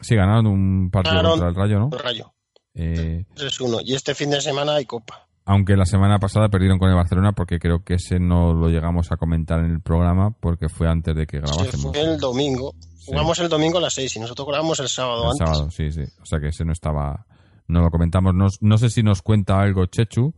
Sí, 0.00 0.14
ganaron 0.14 0.46
un 0.46 0.90
partido 0.90 1.16
Ganaron. 1.16 1.40
contra 1.40 1.48
el 1.48 1.54
Rayo, 1.56 1.78
¿no? 1.80 1.88
el 1.92 1.98
Rayo. 1.98 2.32
Eh, 2.74 3.24
3-1. 3.34 3.80
Y 3.84 3.94
este 3.94 4.14
fin 4.14 4.30
de 4.30 4.40
semana 4.40 4.74
hay 4.76 4.84
Copa. 4.84 5.26
aunque 5.46 5.74
la 5.74 5.86
semana 5.86 6.18
pasada 6.20 6.48
perdieron 6.48 6.78
con 6.78 6.88
el 6.90 6.94
Barcelona 6.94 7.32
porque 7.32 7.58
creo 7.58 7.82
que 7.82 7.94
ese 7.94 8.20
no 8.20 8.52
lo 8.52 8.68
llegamos 8.68 9.10
a 9.10 9.16
comentar 9.16 9.58
en 9.60 9.70
el 9.72 9.80
programa 9.80 10.30
porque 10.38 10.68
fue 10.68 10.86
antes 10.88 11.16
de 11.16 11.26
que 11.26 11.38
Se 11.38 11.42
grabásemos. 11.46 11.92
fue 11.96 12.00
el 12.02 12.18
domingo. 12.20 12.74
Jugamos 13.06 13.38
el 13.40 13.48
domingo 13.48 13.78
a 13.78 13.80
las 13.80 13.94
6 13.94 14.16
y 14.16 14.20
nosotros 14.20 14.46
grabamos 14.46 14.78
el 14.80 14.88
sábado 14.88 15.24
El 15.24 15.30
antes. 15.30 15.48
sábado, 15.48 15.70
sí, 15.70 15.90
sí. 15.90 16.02
O 16.22 16.26
sea 16.26 16.38
que 16.38 16.48
ese 16.48 16.64
no 16.66 16.72
estaba, 16.72 17.26
no 17.68 17.80
lo 17.82 17.90
comentamos. 17.90 18.34
No, 18.34 18.46
no 18.60 18.78
sé 18.78 18.90
si 18.90 19.02
nos 19.02 19.22
cuenta 19.22 19.60
algo 19.60 19.86
Chechu, 19.86 20.34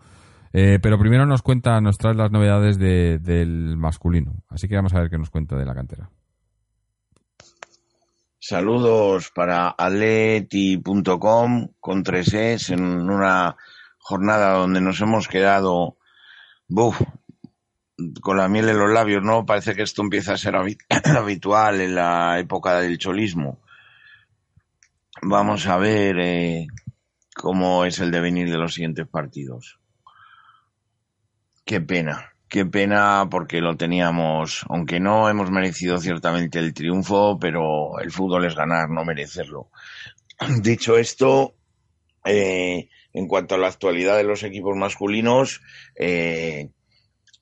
eh, 0.53 0.79
pero 0.83 0.99
primero 0.99 1.27
nos 1.27 1.43
cuenta, 1.43 1.81
nos 1.81 1.99
trae 1.99 2.15
las 2.15 2.31
novedades 2.31 2.79
de- 2.79 3.19
del 3.19 3.77
masculino. 3.77 4.43
Así 4.49 4.67
que 4.69 4.77
vamos 4.77 4.95
a 4.95 5.01
ver 5.01 5.11
qué 5.11 5.19
nos 5.19 5.31
cuenta 5.31 5.57
de 5.57 5.67
la 5.67 5.75
cantera. 5.75 6.11
Saludos 8.41 9.31
para 9.35 9.75
atleti.com 9.77 11.69
con 11.81 12.03
tres 12.03 12.33
es 12.35 12.71
en 12.71 12.83
una 13.11 13.57
jornada 13.99 14.53
donde 14.55 14.81
nos 14.81 15.01
hemos 15.01 15.27
quedado 15.29 15.97
buf, 16.69 17.01
con 18.21 18.37
la 18.37 18.49
miel 18.49 18.69
en 18.69 18.79
los 18.79 18.91
labios, 18.93 19.23
¿no? 19.25 19.45
Parece 19.45 19.75
que 19.75 19.83
esto 19.83 20.03
empieza 20.03 20.35
a 20.35 20.39
ser 20.39 20.55
habi- 20.55 20.79
habitual 21.19 21.81
en 21.81 21.97
la 21.97 22.39
época 22.39 22.81
del 22.81 22.97
cholismo. 22.97 23.61
Vamos 25.21 25.67
a 25.67 25.77
ver 25.79 26.17
eh, 26.21 26.67
cómo 27.39 27.85
es 27.85 28.01
el 28.01 28.11
devenir 28.11 28.51
de 28.51 28.59
los 28.59 28.75
siguientes 28.75 29.07
partidos. 29.07 29.79
Qué 31.65 31.81
pena. 31.81 32.33
qué 32.49 32.65
pena 32.65 33.29
porque 33.31 33.61
lo 33.61 33.77
teníamos, 33.77 34.65
aunque 34.71 35.01
no 35.01 35.29
hemos 35.29 35.51
merecido 35.51 35.99
ciertamente 35.99 36.59
el 36.59 36.73
triunfo, 36.73 37.39
pero 37.39 38.01
el 38.01 38.11
fútbol 38.11 38.47
es 38.47 38.57
ganar, 38.57 38.89
no 38.91 39.05
merecerlo. 39.05 39.71
Dicho 40.63 40.97
esto, 40.97 41.55
eh, 42.25 42.89
en 43.13 43.29
cuanto 43.29 43.55
a 43.55 43.59
la 43.59 43.69
actualidad 43.69 44.17
de 44.17 44.25
los 44.25 44.43
equipos 44.43 44.77
masculinos, 44.77 45.61
eh, 45.95 46.71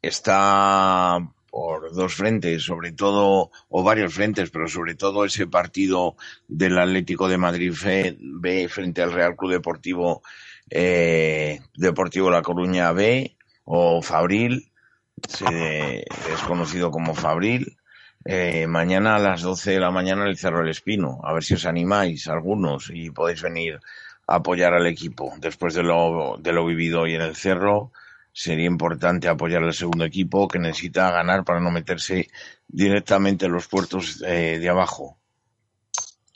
está 0.03 1.21
por 1.57 1.91
dos 1.95 2.15
frentes, 2.15 2.65
sobre 2.65 2.93
todo, 2.93 3.51
o 3.71 3.83
varios 3.83 4.13
frentes, 4.13 4.51
pero 4.51 4.69
sobre 4.69 4.95
todo 4.95 5.25
ese 5.25 5.47
partido 5.47 6.15
del 6.49 6.79
Atlético 6.79 7.29
de 7.29 7.39
Madrid 7.39 7.73
B 8.21 8.69
frente 8.69 9.01
al 9.01 9.15
Real 9.15 9.37
Club 9.37 9.53
Deportivo 9.53 10.21
eh, 10.69 11.61
Deportivo 11.75 12.29
La 12.29 12.43
Coruña 12.43 12.93
B 12.93 13.39
o 13.65 14.03
Fabril, 14.03 14.71
es 15.17 16.41
conocido 16.47 16.91
como 16.91 17.15
Fabril. 17.15 17.79
Eh, 18.27 18.67
mañana 18.67 19.17
a 19.17 19.19
las 19.19 19.41
12 19.41 19.71
de 19.71 19.81
la 19.81 19.91
mañana 19.91 20.27
el 20.27 20.37
Cerro 20.37 20.61
El 20.61 20.69
Espino. 20.69 21.21
A 21.23 21.33
ver 21.33 21.43
si 21.43 21.55
os 21.55 21.65
animáis 21.65 22.29
algunos 22.29 22.91
y 22.93 23.11
podéis 23.11 23.41
venir 23.41 23.81
a 24.27 24.35
apoyar 24.35 24.75
al 24.75 24.87
equipo. 24.87 25.33
Después 25.39 25.73
de 25.73 25.85
lo, 25.85 26.37
de 26.39 26.53
lo 26.53 26.67
vivido 26.67 27.01
hoy 27.01 27.15
en 27.15 27.23
el 27.23 27.35
Cerro, 27.35 27.93
sería 28.37 28.67
importante 28.67 29.29
apoyar 29.29 29.63
al 29.63 29.73
segundo 29.73 30.05
equipo 30.05 30.47
que 30.47 30.59
necesita 30.59 31.11
ganar 31.11 31.43
para 31.43 31.59
no 31.59 31.71
meterse 31.71 32.29
directamente 32.69 33.47
en 33.47 33.53
los 33.53 33.67
puertos 33.67 34.23
eh, 34.27 34.59
de 34.59 34.69
abajo. 34.69 35.17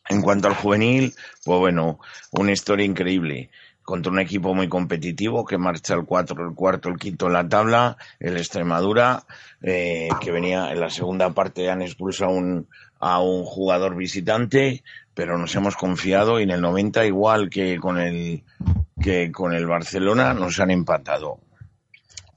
En 0.09 0.23
cuanto 0.23 0.49
al 0.49 0.55
juvenil, 0.55 1.15
pues 1.45 1.59
bueno, 1.59 2.01
una 2.31 2.53
historia 2.53 2.87
increíble 2.87 3.51
contra 3.83 4.11
un 4.11 4.19
equipo 4.19 4.55
muy 4.55 4.67
competitivo 4.67 5.45
que 5.45 5.59
marcha 5.59 5.93
el 5.93 6.07
cuatro, 6.07 6.49
el 6.49 6.55
cuarto, 6.55 6.89
el 6.89 6.97
quinto 6.97 7.27
en 7.27 7.35
la 7.35 7.47
tabla, 7.47 7.99
el 8.19 8.39
Extremadura, 8.39 9.25
eh, 9.61 10.09
que 10.23 10.31
venía 10.31 10.73
en 10.73 10.81
la 10.81 10.89
segunda 10.89 11.35
parte 11.35 11.69
han 11.69 11.83
expulsado 11.83 12.33
a 12.99 13.21
un 13.21 13.45
jugador 13.45 13.95
visitante, 13.95 14.83
pero 15.13 15.37
nos 15.37 15.55
hemos 15.55 15.77
confiado 15.77 16.41
y 16.41 16.45
en 16.45 16.51
el 16.51 16.63
90 16.63 17.05
igual 17.05 17.51
que 17.51 17.77
con 17.77 17.99
el 17.99 18.43
que 19.03 19.31
con 19.31 19.53
el 19.53 19.67
Barcelona 19.67 20.33
nos 20.33 20.61
han 20.61 20.71
empatado. 20.71 21.41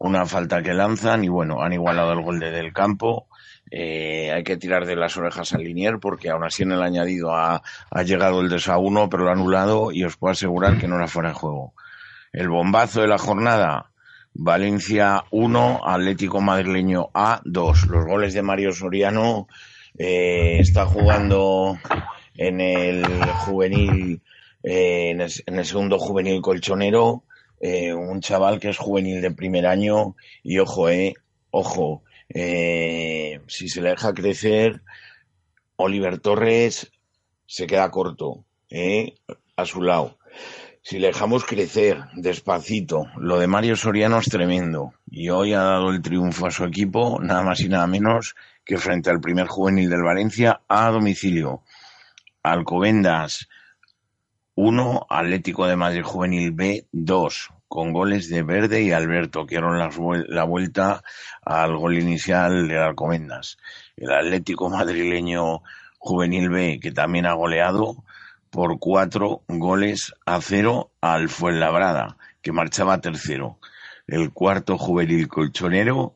Una 0.04 0.26
falta 0.26 0.62
que 0.62 0.74
lanzan 0.74 1.24
y 1.24 1.30
bueno, 1.30 1.62
han 1.62 1.74
igualado 1.74 2.12
el 2.12 2.22
gol 2.22 2.40
de 2.40 2.52
del 2.52 2.74
campo 2.74 3.28
eh, 3.76 4.32
hay 4.32 4.44
que 4.44 4.58
tirar 4.58 4.86
de 4.86 4.96
las 4.96 5.18
orejas 5.18 5.52
al 5.54 5.64
linier 5.64 5.98
porque 6.00 6.30
aún 6.30 6.44
así 6.44 6.62
en 6.62 6.74
el 6.74 6.84
añadido 6.84 7.34
ha, 7.34 7.64
llegado 8.06 8.42
el 8.42 8.50
2 8.50 8.70
a 8.70 8.78
1, 8.78 9.10
pero 9.10 9.24
lo 9.24 9.30
ha 9.30 9.34
anulado 9.34 9.92
y 9.92 10.04
os 10.04 10.16
puedo 10.16 10.34
asegurar 10.34 10.78
que 10.78 10.88
no 10.88 10.98
era 10.98 11.08
fuera 11.08 11.30
de 11.30 11.36
juego. 11.36 11.74
El 12.32 12.50
bombazo 12.50 13.02
de 13.02 13.08
la 13.08 13.18
jornada, 13.18 13.90
Valencia 14.34 15.24
1, 15.32 15.82
Atlético 15.84 16.40
Madrileño 16.40 17.10
A 17.16 17.42
2. 17.46 17.88
Los 17.88 18.06
goles 18.06 18.36
de 18.36 18.44
Mario 18.44 18.74
Soriano 18.74 19.48
eh, 19.98 20.58
está 20.60 20.86
jugando 20.86 21.80
en 22.36 22.62
el 22.62 23.04
juvenil, 23.46 24.22
eh, 24.62 25.10
en, 25.10 25.22
el, 25.22 25.66
segundo 25.66 25.98
juvenil 25.98 26.42
colchonero, 26.42 27.24
un 27.64 28.20
chaval 28.20 28.60
que 28.60 28.70
es 28.70 28.78
juvenil 28.78 29.22
de 29.22 29.32
primer 29.32 29.66
año 29.66 30.16
y 30.44 30.60
ojo, 30.60 30.90
eh, 30.90 31.14
ojo, 31.52 32.04
eh, 32.28 33.40
si 33.48 33.70
se 33.70 33.82
le 33.82 33.92
deja 33.92 34.14
crecer, 34.14 34.82
Oliver 35.78 36.20
Torres 36.20 36.92
se 37.46 37.66
queda 37.66 37.90
corto 37.90 38.44
eh, 38.70 39.16
a 39.56 39.66
su 39.66 39.82
lado. 39.82 40.18
Si 40.82 41.00
le 41.00 41.08
dejamos 41.08 41.46
crecer 41.46 42.04
despacito, 42.16 43.06
lo 43.16 43.40
de 43.40 43.48
Mario 43.48 43.78
Soriano 43.78 44.18
es 44.18 44.26
tremendo. 44.26 44.94
Y 45.10 45.30
hoy 45.30 45.54
ha 45.54 45.62
dado 45.62 45.92
el 45.92 46.02
triunfo 46.02 46.48
a 46.48 46.52
su 46.52 46.66
equipo, 46.66 47.20
nada 47.22 47.44
más 47.44 47.62
y 47.62 47.70
nada 47.70 47.88
menos 47.88 48.36
que 48.66 48.78
frente 48.78 49.10
al 49.10 49.22
primer 49.22 49.48
juvenil 49.48 49.90
del 49.90 50.04
Valencia 50.04 50.62
a 50.68 50.90
domicilio. 50.92 51.62
Alcobendas 52.42 53.48
1, 54.56 55.08
Atlético 55.10 55.66
de 55.66 55.78
Madrid 55.78 56.04
Juvenil 56.04 56.52
B 56.52 56.86
2 56.92 57.53
con 57.74 57.92
goles 57.92 58.30
de 58.30 58.44
Verde 58.44 58.84
y 58.84 58.92
Alberto, 58.92 59.48
que 59.48 59.56
dieron 59.56 59.80
la, 59.80 60.44
vuelta 60.44 61.04
al 61.44 61.76
gol 61.76 61.98
inicial 61.98 62.68
de 62.68 62.78
Alcomendas. 62.78 63.58
El 63.98 64.12
Atlético 64.12 64.70
madrileño 64.70 65.64
Juvenil 65.98 66.52
B, 66.52 66.80
que 66.80 66.92
también 66.92 67.26
ha 67.26 67.34
goleado 67.34 68.04
por 68.52 68.78
cuatro 68.78 69.42
goles 69.48 70.14
a 70.24 70.40
cero 70.40 70.92
al 71.02 71.30
Fuenlabrada, 71.30 72.16
que 72.44 72.52
marchaba 72.52 73.02
tercero. 73.02 73.58
El 74.06 74.32
cuarto 74.32 74.78
juvenil 74.78 75.28
colchonero, 75.28 76.16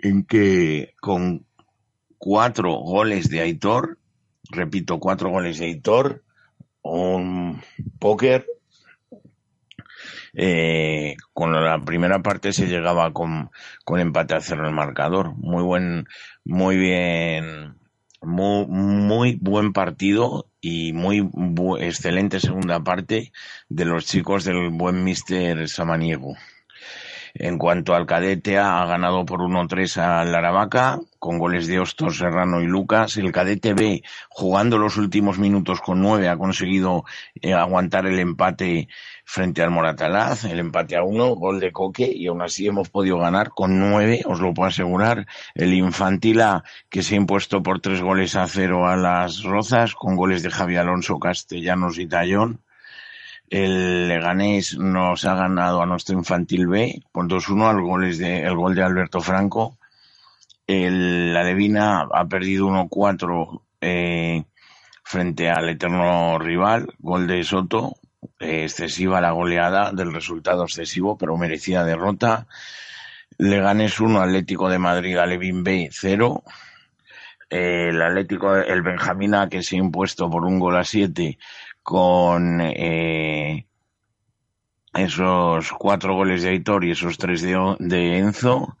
en 0.00 0.24
que 0.24 0.94
con 1.00 1.46
cuatro 2.18 2.72
goles 2.78 3.28
de 3.28 3.42
Aitor, 3.42 4.00
repito, 4.50 4.98
cuatro 4.98 5.30
goles 5.30 5.60
de 5.60 5.66
Aitor, 5.66 6.24
un 6.82 7.62
póker 8.00 8.44
eh, 10.34 11.16
con 11.32 11.52
la 11.52 11.78
primera 11.84 12.20
parte 12.20 12.52
se 12.52 12.66
llegaba 12.66 13.12
con, 13.12 13.50
con 13.84 14.00
empate 14.00 14.34
a 14.34 14.40
cero 14.40 14.66
el 14.66 14.74
marcador. 14.74 15.34
Muy 15.36 15.62
buen, 15.62 16.06
muy 16.44 16.76
bien, 16.76 17.76
muy, 18.22 19.38
buen 19.40 19.72
partido 19.72 20.46
y 20.60 20.92
muy 20.92 21.28
excelente 21.80 22.40
segunda 22.40 22.82
parte 22.82 23.32
de 23.68 23.84
los 23.84 24.06
chicos 24.06 24.44
del 24.44 24.70
buen 24.70 25.04
Mister 25.04 25.68
Samaniego. 25.68 26.34
En 27.36 27.58
cuanto 27.58 27.94
al 27.94 28.06
cadete, 28.06 28.58
ha 28.58 28.86
ganado 28.86 29.26
por 29.26 29.40
1-3 29.40 29.96
al 29.96 30.32
Aravaca, 30.32 31.00
con 31.18 31.38
goles 31.38 31.66
de 31.66 31.80
Ostos, 31.80 32.18
Serrano 32.18 32.60
y 32.60 32.66
Lucas. 32.66 33.16
El 33.16 33.32
cadete 33.32 33.74
B, 33.74 34.04
jugando 34.28 34.78
los 34.78 34.96
últimos 34.98 35.36
minutos 35.40 35.80
con 35.80 36.00
9, 36.00 36.28
ha 36.28 36.36
conseguido 36.36 37.04
eh, 37.42 37.52
aguantar 37.52 38.06
el 38.06 38.20
empate 38.20 38.86
frente 39.24 39.62
al 39.62 39.70
Moratalaz, 39.70 40.44
el 40.44 40.60
empate 40.60 40.96
a 40.96 41.02
uno, 41.02 41.34
gol 41.34 41.58
de 41.58 41.72
Coque, 41.72 42.10
y 42.14 42.26
aún 42.26 42.42
así 42.42 42.66
hemos 42.66 42.90
podido 42.90 43.18
ganar 43.18 43.50
con 43.50 43.80
nueve, 43.80 44.22
os 44.26 44.40
lo 44.40 44.52
puedo 44.52 44.68
asegurar. 44.68 45.26
El 45.54 45.72
Infantila, 45.72 46.62
que 46.90 47.02
se 47.02 47.14
ha 47.14 47.18
impuesto 47.18 47.62
por 47.62 47.80
tres 47.80 48.02
goles 48.02 48.36
a 48.36 48.46
cero 48.46 48.86
a 48.86 48.96
las 48.96 49.42
Rozas, 49.42 49.94
con 49.94 50.14
goles 50.16 50.42
de 50.42 50.50
Javi 50.50 50.76
Alonso, 50.76 51.18
Castellanos 51.18 51.98
y 51.98 52.06
Tallón. 52.06 52.60
El 53.48 54.08
Leganés 54.08 54.76
nos 54.78 55.24
ha 55.24 55.34
ganado 55.34 55.82
a 55.82 55.86
nuestro 55.86 56.16
infantil 56.16 56.66
B 56.66 57.02
por 57.12 57.26
2-1 57.26 57.68
al 57.68 57.82
goles 57.82 58.18
de, 58.18 58.42
el 58.42 58.54
gol 58.54 58.74
de 58.74 58.82
Alberto 58.82 59.20
Franco. 59.20 59.78
El, 60.66 61.32
la 61.32 61.44
Levina 61.44 62.08
ha 62.10 62.24
perdido 62.24 62.68
1-4 62.68 63.60
eh, 63.80 64.44
frente 65.02 65.50
al 65.50 65.68
eterno 65.68 66.38
rival, 66.38 66.94
gol 66.98 67.26
de 67.26 67.44
Soto, 67.44 67.96
excesiva 68.44 69.20
la 69.20 69.32
goleada, 69.32 69.92
del 69.92 70.12
resultado 70.12 70.64
excesivo, 70.64 71.16
pero 71.16 71.36
merecida 71.36 71.84
derrota. 71.84 72.46
Leganés 73.38 74.00
1, 74.00 74.20
Atlético 74.20 74.68
de 74.68 74.78
Madrid, 74.78 75.16
Alevín 75.16 75.64
B 75.64 75.88
0. 75.90 76.42
el 77.50 78.02
Atlético, 78.02 78.56
el 78.56 78.82
Benjamina 78.82 79.48
que 79.48 79.62
se 79.62 79.76
ha 79.76 79.78
impuesto 79.78 80.30
por 80.30 80.44
un 80.44 80.58
gol 80.58 80.76
a 80.76 80.84
7 80.84 81.38
con 81.82 82.60
eh, 82.60 83.66
esos 84.94 85.72
cuatro 85.72 86.14
goles 86.14 86.42
de 86.42 86.50
Aitor 86.50 86.84
y 86.84 86.92
esos 86.92 87.18
tres 87.18 87.42
de, 87.42 88.18
Enzo. 88.18 88.78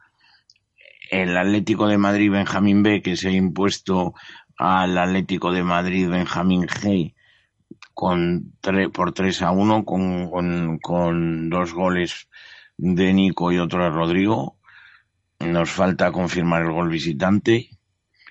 El 1.10 1.36
Atlético 1.36 1.86
de 1.86 1.98
Madrid 1.98 2.30
Benjamín 2.30 2.82
B, 2.82 3.02
que 3.02 3.16
se 3.16 3.28
ha 3.28 3.32
impuesto 3.32 4.14
al 4.56 4.96
Atlético 4.96 5.52
de 5.52 5.62
Madrid 5.62 6.08
Benjamín 6.08 6.66
G 6.66 7.14
con 7.94 8.52
por 8.92 9.12
3 9.12 9.42
a 9.42 9.52
1 9.52 9.84
con, 9.84 10.30
con, 10.30 10.78
con, 10.78 11.48
dos 11.48 11.72
goles 11.72 12.28
de 12.76 13.12
Nico 13.12 13.52
y 13.52 13.58
otro 13.58 13.84
de 13.84 13.90
Rodrigo. 13.90 14.56
Nos 15.38 15.70
falta 15.70 16.12
confirmar 16.12 16.62
el 16.62 16.72
gol 16.72 16.88
visitante 16.88 17.70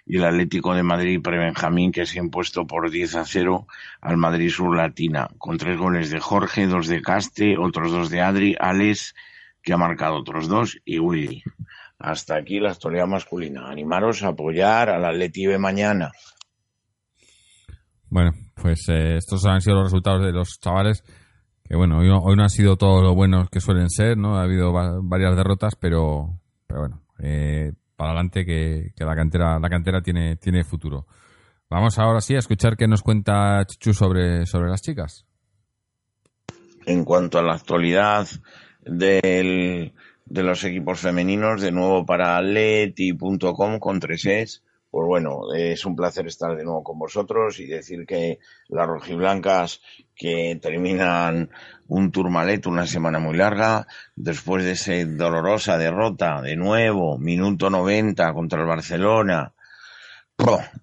y 0.05 0.17
el 0.17 0.25
Atlético 0.25 0.75
de 0.75 0.83
Madrid 0.83 1.21
pre-Benjamín 1.21 1.91
que 1.91 2.05
se 2.05 2.19
ha 2.19 2.23
impuesto 2.23 2.67
por 2.67 2.91
10 2.91 3.15
a 3.15 3.25
0 3.25 3.67
al 4.01 4.17
Madrid 4.17 4.49
Sur 4.49 4.75
Latina, 4.75 5.29
con 5.37 5.57
tres 5.57 5.77
goles 5.77 6.09
de 6.09 6.19
Jorge, 6.19 6.67
dos 6.67 6.87
de 6.87 7.01
Caste, 7.01 7.57
otros 7.57 7.91
dos 7.91 8.09
de 8.09 8.21
Adri, 8.21 8.55
Alex, 8.59 9.15
que 9.61 9.73
ha 9.73 9.77
marcado 9.77 10.17
otros 10.17 10.47
dos, 10.47 10.79
y 10.83 10.99
Willy. 10.99 11.43
Hasta 11.99 12.35
aquí 12.35 12.59
la 12.59 12.71
historia 12.71 13.05
masculina. 13.05 13.69
Animaros 13.69 14.23
a 14.23 14.29
apoyar 14.29 14.89
al 14.89 15.05
Atleti 15.05 15.45
de 15.45 15.57
mañana. 15.57 16.11
Bueno, 18.13 18.31
pues 18.53 18.87
eh, 18.89 19.17
estos 19.17 19.43
han 19.47 19.59
sido 19.59 19.77
los 19.77 19.85
resultados 19.85 20.23
de 20.23 20.31
los 20.31 20.59
chavales. 20.59 21.03
Que 21.63 21.75
bueno, 21.75 21.97
hoy 21.97 22.07
no, 22.07 22.19
hoy 22.19 22.35
no 22.35 22.43
han 22.43 22.49
sido 22.51 22.77
todos 22.77 23.01
los 23.01 23.15
buenos 23.15 23.49
que 23.49 23.59
suelen 23.59 23.89
ser, 23.89 24.19
¿no? 24.19 24.37
Ha 24.37 24.43
habido 24.43 24.71
varias 25.01 25.35
derrotas, 25.35 25.75
pero, 25.75 26.39
pero 26.67 26.81
bueno, 26.81 27.01
eh, 27.17 27.71
para 27.95 28.11
adelante 28.11 28.45
que, 28.45 28.91
la 28.97 29.15
cantera, 29.15 29.59
la 29.59 29.67
cantera 29.67 30.03
tiene, 30.03 30.35
tiene 30.35 30.63
futuro. 30.63 31.07
Vamos 31.71 31.97
ahora 31.97 32.21
sí 32.21 32.35
a 32.35 32.39
escuchar 32.39 32.77
qué 32.77 32.87
nos 32.87 33.01
cuenta 33.01 33.65
Chichu 33.65 33.95
sobre, 33.95 34.45
sobre 34.45 34.69
las 34.69 34.83
chicas. 34.83 35.25
En 36.85 37.05
cuanto 37.05 37.39
a 37.39 37.41
la 37.41 37.55
actualidad 37.55 38.27
del 38.85 39.91
de 40.25 40.43
los 40.43 40.63
equipos 40.65 40.99
femeninos, 40.99 41.61
de 41.61 41.71
nuevo 41.71 42.05
para 42.05 42.39
leti.com 42.43 43.79
con 43.79 43.99
tres 43.99 44.25
es. 44.27 44.63
Pues 44.93 45.07
bueno, 45.07 45.51
es 45.55 45.87
un 45.87 45.95
placer 45.95 46.27
estar 46.27 46.55
de 46.55 46.63
nuevo 46.63 46.83
con 46.83 46.99
vosotros 46.99 47.59
y 47.59 47.65
decir 47.65 48.05
que 48.05 48.37
las 48.67 48.85
rojiblancas 48.85 49.81
que 50.15 50.59
terminan 50.61 51.49
un 51.87 52.11
Tourmalet, 52.11 52.67
una 52.67 52.85
semana 52.85 53.17
muy 53.17 53.35
larga, 53.35 53.87
después 54.15 54.63
de 54.63 54.73
esa 54.73 54.93
dolorosa 55.03 55.79
derrota, 55.79 56.43
de 56.43 56.55
nuevo, 56.55 57.17
minuto 57.17 57.71
90 57.71 58.33
contra 58.33 58.61
el 58.61 58.67
Barcelona, 58.67 59.51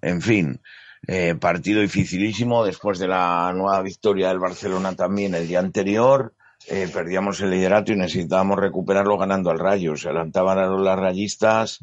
en 0.01 0.21
fin, 0.21 0.61
eh, 1.07 1.35
partido 1.35 1.79
dificilísimo 1.79 2.65
después 2.65 2.99
de 2.99 3.07
la 3.07 3.53
nueva 3.55 3.81
victoria 3.81 4.27
del 4.27 4.39
Barcelona 4.39 4.93
también 4.93 5.35
el 5.35 5.47
día 5.47 5.59
anterior. 5.59 6.33
Eh, 6.67 6.89
perdíamos 6.93 7.39
el 7.39 7.51
liderato 7.51 7.93
y 7.93 7.95
necesitábamos 7.95 8.59
recuperarlo 8.59 9.17
ganando 9.17 9.51
al 9.51 9.57
Rayo. 9.57 9.95
Se 9.95 10.09
adelantaban 10.09 10.59
a 10.59 10.65
los 10.65 10.99
rayistas, 10.99 11.79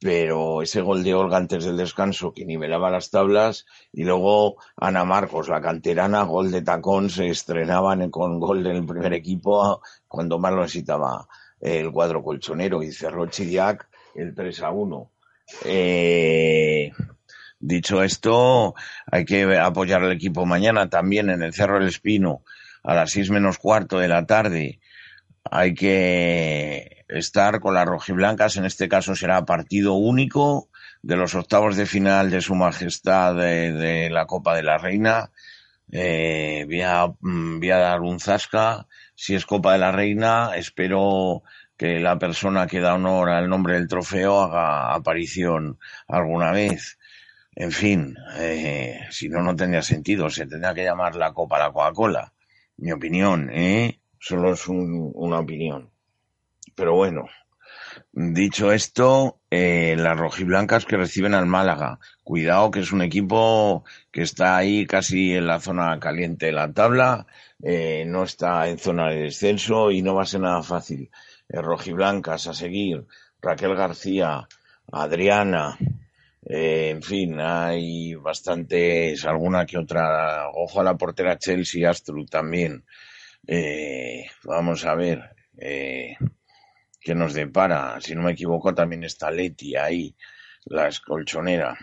pero 0.00 0.62
ese 0.62 0.80
gol 0.80 1.04
de 1.04 1.14
Olga 1.14 1.36
antes 1.36 1.64
del 1.64 1.76
descanso 1.76 2.32
que 2.32 2.46
nivelaba 2.46 2.90
las 2.90 3.10
tablas 3.10 3.66
y 3.92 4.04
luego 4.04 4.56
Ana 4.76 5.04
Marcos, 5.04 5.48
la 5.48 5.60
canterana, 5.60 6.22
gol 6.22 6.50
de 6.50 6.62
tacón, 6.62 7.10
se 7.10 7.28
estrenaban 7.28 8.10
con 8.10 8.40
gol 8.40 8.64
del 8.64 8.84
primer 8.86 9.12
equipo 9.12 9.82
cuando 10.08 10.38
más 10.38 10.52
lo 10.52 10.62
necesitaba 10.62 11.28
el 11.60 11.92
cuadro 11.92 12.22
colchonero 12.22 12.82
y 12.82 12.92
cerró 12.92 13.26
Chidiac 13.26 13.88
el 14.14 14.34
3 14.34 14.62
a 14.62 14.70
1. 14.70 15.10
Eh, 15.66 16.92
dicho 17.58 18.02
esto, 18.02 18.74
hay 19.10 19.26
que 19.26 19.58
apoyar 19.58 20.02
al 20.02 20.12
equipo 20.12 20.46
mañana 20.46 20.88
también 20.88 21.28
en 21.28 21.42
el 21.42 21.52
Cerro 21.52 21.78
del 21.78 21.88
Espino 21.88 22.42
a 22.82 22.94
las 22.94 23.10
seis 23.10 23.30
menos 23.30 23.58
cuarto 23.58 23.98
de 23.98 24.08
la 24.08 24.24
tarde. 24.24 24.80
Hay 25.50 25.74
que 25.74 26.99
estar 27.12 27.60
con 27.60 27.74
las 27.74 27.86
rojiblancas, 27.86 28.56
en 28.56 28.64
este 28.64 28.88
caso 28.88 29.14
será 29.14 29.44
partido 29.44 29.94
único 29.94 30.68
de 31.02 31.16
los 31.16 31.34
octavos 31.34 31.76
de 31.76 31.86
final 31.86 32.30
de 32.30 32.40
Su 32.40 32.54
Majestad 32.54 33.34
de, 33.34 34.08
la 34.10 34.26
Copa 34.26 34.54
de 34.54 34.62
la 34.62 34.78
Reina. 34.78 35.30
Eh, 35.92 36.64
voy, 36.66 36.82
a, 36.82 37.06
mm, 37.06 37.58
voy 37.58 37.70
a 37.70 37.78
dar 37.78 38.00
un 38.00 38.20
zasca. 38.20 38.86
Si 39.14 39.34
es 39.34 39.46
Copa 39.46 39.72
de 39.72 39.78
la 39.78 39.92
Reina, 39.92 40.52
espero 40.56 41.42
que 41.76 41.98
la 41.98 42.18
persona 42.18 42.66
que 42.66 42.80
da 42.80 42.94
honor 42.94 43.30
al 43.30 43.48
nombre 43.48 43.74
del 43.74 43.88
trofeo 43.88 44.40
haga 44.40 44.94
aparición 44.94 45.78
alguna 46.06 46.52
vez. 46.52 46.98
En 47.54 47.72
fin, 47.72 48.16
eh, 48.38 49.00
si 49.10 49.28
no, 49.28 49.42
no 49.42 49.56
tendría 49.56 49.82
sentido. 49.82 50.30
Se 50.30 50.46
tendría 50.46 50.74
que 50.74 50.84
llamar 50.84 51.16
la 51.16 51.32
Copa 51.32 51.58
la 51.58 51.72
Coca-Cola. 51.72 52.32
Mi 52.76 52.92
opinión, 52.92 53.50
¿eh? 53.52 54.00
Solo 54.18 54.52
es 54.52 54.68
una 54.68 55.38
opinión. 55.38 55.90
Pero 56.80 56.94
bueno, 56.94 57.26
dicho 58.10 58.72
esto, 58.72 59.38
eh, 59.50 59.96
las 59.98 60.16
rojiblancas 60.16 60.86
que 60.86 60.96
reciben 60.96 61.34
al 61.34 61.44
Málaga. 61.44 61.98
Cuidado 62.24 62.70
que 62.70 62.80
es 62.80 62.90
un 62.90 63.02
equipo 63.02 63.84
que 64.10 64.22
está 64.22 64.56
ahí 64.56 64.86
casi 64.86 65.34
en 65.34 65.46
la 65.46 65.60
zona 65.60 66.00
caliente 66.00 66.46
de 66.46 66.52
la 66.52 66.72
tabla, 66.72 67.26
eh, 67.62 68.04
no 68.06 68.24
está 68.24 68.66
en 68.66 68.78
zona 68.78 69.10
de 69.10 69.24
descenso 69.24 69.90
y 69.90 70.00
no 70.00 70.14
va 70.14 70.22
a 70.22 70.26
ser 70.26 70.40
nada 70.40 70.62
fácil. 70.62 71.10
Eh, 71.50 71.60
rojiblancas 71.60 72.46
a 72.46 72.54
seguir, 72.54 73.04
Raquel 73.42 73.74
García, 73.74 74.48
Adriana, 74.90 75.76
eh, 76.46 76.88
en 76.92 77.02
fin, 77.02 77.38
hay 77.40 78.14
bastantes, 78.14 79.26
alguna 79.26 79.66
que 79.66 79.76
otra. 79.76 80.48
Ojo 80.54 80.80
a 80.80 80.84
la 80.84 80.96
portera 80.96 81.38
Chelsea 81.38 81.90
Astru 81.90 82.24
también. 82.24 82.86
Vamos 84.44 84.86
a 84.86 84.94
ver. 84.94 85.36
Que 87.00 87.14
nos 87.14 87.34
depara. 87.34 88.00
Si 88.00 88.14
no 88.14 88.22
me 88.22 88.32
equivoco, 88.32 88.74
también 88.74 89.04
está 89.04 89.30
Leti 89.30 89.76
ahí, 89.76 90.14
la 90.66 90.88
escolchonera. 90.88 91.76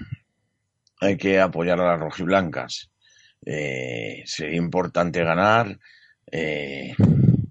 Hay 0.99 1.18
que 1.18 1.39
apoyar 1.39 1.80
a 1.80 1.88
las 1.88 1.99
rojiblancas. 1.99 2.91
Eh, 3.45 4.23
sería 4.26 4.57
importante 4.57 5.23
ganar 5.23 5.80
eh, 6.31 6.95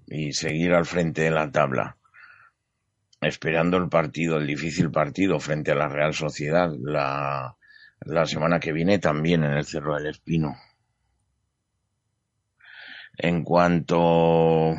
y 0.07 0.33
seguir 0.33 0.73
al 0.73 0.85
frente 0.85 1.23
de 1.23 1.31
la 1.31 1.51
tabla. 1.51 1.97
Esperando 3.19 3.77
el 3.77 3.89
partido, 3.89 4.37
el 4.37 4.47
difícil 4.47 4.91
partido 4.91 5.39
frente 5.39 5.71
a 5.71 5.75
la 5.75 5.87
Real 5.87 6.13
Sociedad 6.13 6.71
la, 6.79 7.55
la 8.01 8.25
semana 8.25 8.59
que 8.59 8.73
viene 8.73 8.99
también 8.99 9.43
en 9.43 9.53
el 9.53 9.65
Cerro 9.65 9.95
del 9.95 10.07
Espino. 10.07 10.55
En 13.17 13.43
cuanto 13.43 14.75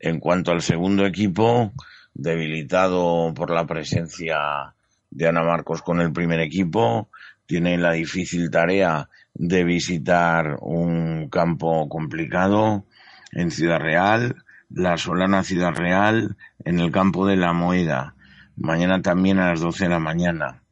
en 0.00 0.18
cuanto 0.18 0.50
al 0.50 0.60
segundo 0.60 1.06
equipo, 1.06 1.72
debilitado 2.14 3.32
por 3.34 3.50
la 3.50 3.66
presencia 3.66 4.74
de 5.10 5.28
Ana 5.28 5.42
Marcos 5.42 5.82
con 5.82 6.00
el 6.00 6.12
primer 6.12 6.40
equipo, 6.40 7.08
tiene 7.46 7.78
la 7.78 7.92
difícil 7.92 8.50
tarea 8.50 9.08
de 9.34 9.64
visitar 9.64 10.58
un 10.60 11.28
campo 11.28 11.88
complicado 11.88 12.86
en 13.32 13.50
Ciudad 13.50 13.80
Real, 13.80 14.44
la 14.70 14.96
Solana 14.96 15.42
Ciudad 15.42 15.72
Real, 15.74 16.36
en 16.64 16.80
el 16.80 16.90
campo 16.90 17.26
de 17.26 17.36
la 17.36 17.52
Moeda. 17.52 18.14
Mañana 18.56 19.02
también 19.02 19.38
a 19.38 19.50
las 19.50 19.60
12 19.60 19.84
de 19.84 19.90
la 19.90 19.98
mañana. 19.98 20.62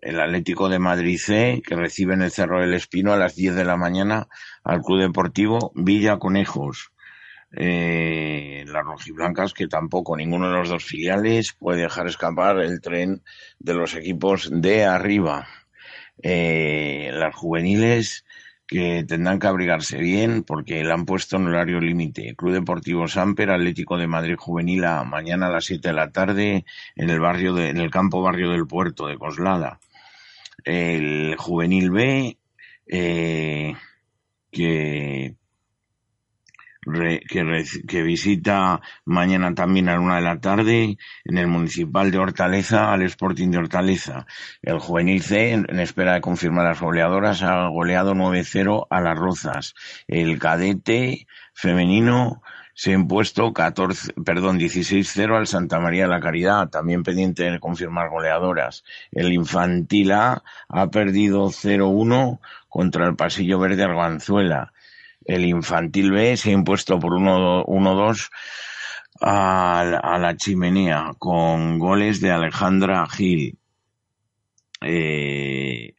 El 0.00 0.18
Atlético 0.18 0.70
de 0.70 0.78
Madrid 0.78 1.18
C, 1.18 1.62
que 1.66 1.76
recibe 1.76 2.14
en 2.14 2.22
el 2.22 2.30
Cerro 2.30 2.60
del 2.60 2.72
Espino 2.72 3.12
a 3.12 3.18
las 3.18 3.36
10 3.36 3.54
de 3.54 3.64
la 3.64 3.76
mañana 3.76 4.28
al 4.64 4.80
Club 4.80 5.00
Deportivo 5.00 5.72
Villa 5.74 6.18
Conejos 6.18 6.90
eh, 7.52 8.64
las 8.66 8.84
rojiblancas 8.84 9.52
que 9.52 9.66
tampoco 9.66 10.16
ninguno 10.16 10.48
de 10.48 10.58
los 10.58 10.68
dos 10.68 10.84
filiales 10.84 11.52
puede 11.52 11.82
dejar 11.82 12.06
escapar 12.06 12.60
el 12.60 12.80
tren 12.80 13.22
de 13.58 13.74
los 13.74 13.94
equipos 13.94 14.48
de 14.52 14.84
arriba. 14.84 15.48
Eh, 16.22 17.10
las 17.14 17.34
juveniles 17.34 18.24
que 18.66 19.04
tendrán 19.04 19.40
que 19.40 19.48
abrigarse 19.48 19.98
bien 19.98 20.44
porque 20.44 20.84
le 20.84 20.92
han 20.92 21.04
puesto 21.04 21.36
en 21.36 21.48
horario 21.48 21.80
límite. 21.80 22.36
Club 22.36 22.52
Deportivo 22.52 23.08
Samper, 23.08 23.50
Atlético 23.50 23.96
de 23.96 24.06
Madrid 24.06 24.36
Juvenil 24.38 24.84
a 24.84 25.02
mañana 25.02 25.48
a 25.48 25.50
las 25.50 25.64
7 25.64 25.88
de 25.88 25.94
la 25.94 26.12
tarde 26.12 26.64
en 26.94 27.10
el 27.10 27.18
barrio 27.18 27.52
de, 27.54 27.70
en 27.70 27.78
el 27.78 27.90
campo 27.90 28.22
barrio 28.22 28.50
del 28.50 28.68
puerto 28.68 29.08
de 29.08 29.18
Coslada. 29.18 29.80
El 30.62 31.34
Juvenil 31.36 31.90
B, 31.90 32.38
eh, 32.86 33.74
que 34.52 35.34
que, 36.82 38.02
visita 38.02 38.80
mañana 39.04 39.54
también 39.54 39.88
a 39.88 40.00
una 40.00 40.16
de 40.16 40.22
la 40.22 40.40
tarde 40.40 40.96
en 41.24 41.38
el 41.38 41.46
Municipal 41.46 42.10
de 42.10 42.18
Hortaleza 42.18 42.92
al 42.92 43.02
Sporting 43.02 43.50
de 43.50 43.58
Hortaleza. 43.58 44.26
El 44.62 44.78
Juvenil 44.78 45.22
C, 45.22 45.52
en, 45.52 45.80
espera 45.80 46.14
de 46.14 46.20
confirmar 46.20 46.64
las 46.64 46.80
goleadoras, 46.80 47.42
ha 47.42 47.68
goleado 47.68 48.14
9-0 48.14 48.86
a 48.88 49.00
las 49.00 49.18
Rozas. 49.18 49.74
El 50.08 50.38
cadete 50.38 51.26
femenino 51.52 52.42
se 52.72 52.92
ha 52.92 52.94
impuesto 52.94 53.52
14, 53.52 54.14
perdón, 54.24 54.58
16-0 54.58 55.36
al 55.36 55.46
Santa 55.46 55.80
María 55.80 56.04
de 56.04 56.10
la 56.10 56.20
Caridad, 56.20 56.70
también 56.70 57.02
pendiente 57.02 57.42
de 57.42 57.60
confirmar 57.60 58.08
goleadoras. 58.08 58.84
El 59.12 59.34
infantil 59.34 60.12
A 60.12 60.42
ha 60.68 60.86
perdido 60.86 61.48
0-1 61.48 62.40
contra 62.70 63.06
el 63.06 63.16
Pasillo 63.16 63.58
Verde 63.58 63.84
Arganzuela 63.84 64.72
el 65.24 65.44
infantil 65.44 66.10
B 66.12 66.36
se 66.36 66.50
ha 66.50 66.52
impuesto 66.52 66.98
por 66.98 67.12
1-2 67.12 68.30
a, 69.20 70.18
la 70.18 70.36
chimenea 70.36 71.12
con 71.18 71.78
goles 71.78 72.20
de 72.20 72.30
Alejandra 72.30 73.06
Gil. 73.06 73.58
Eh, 74.82 75.94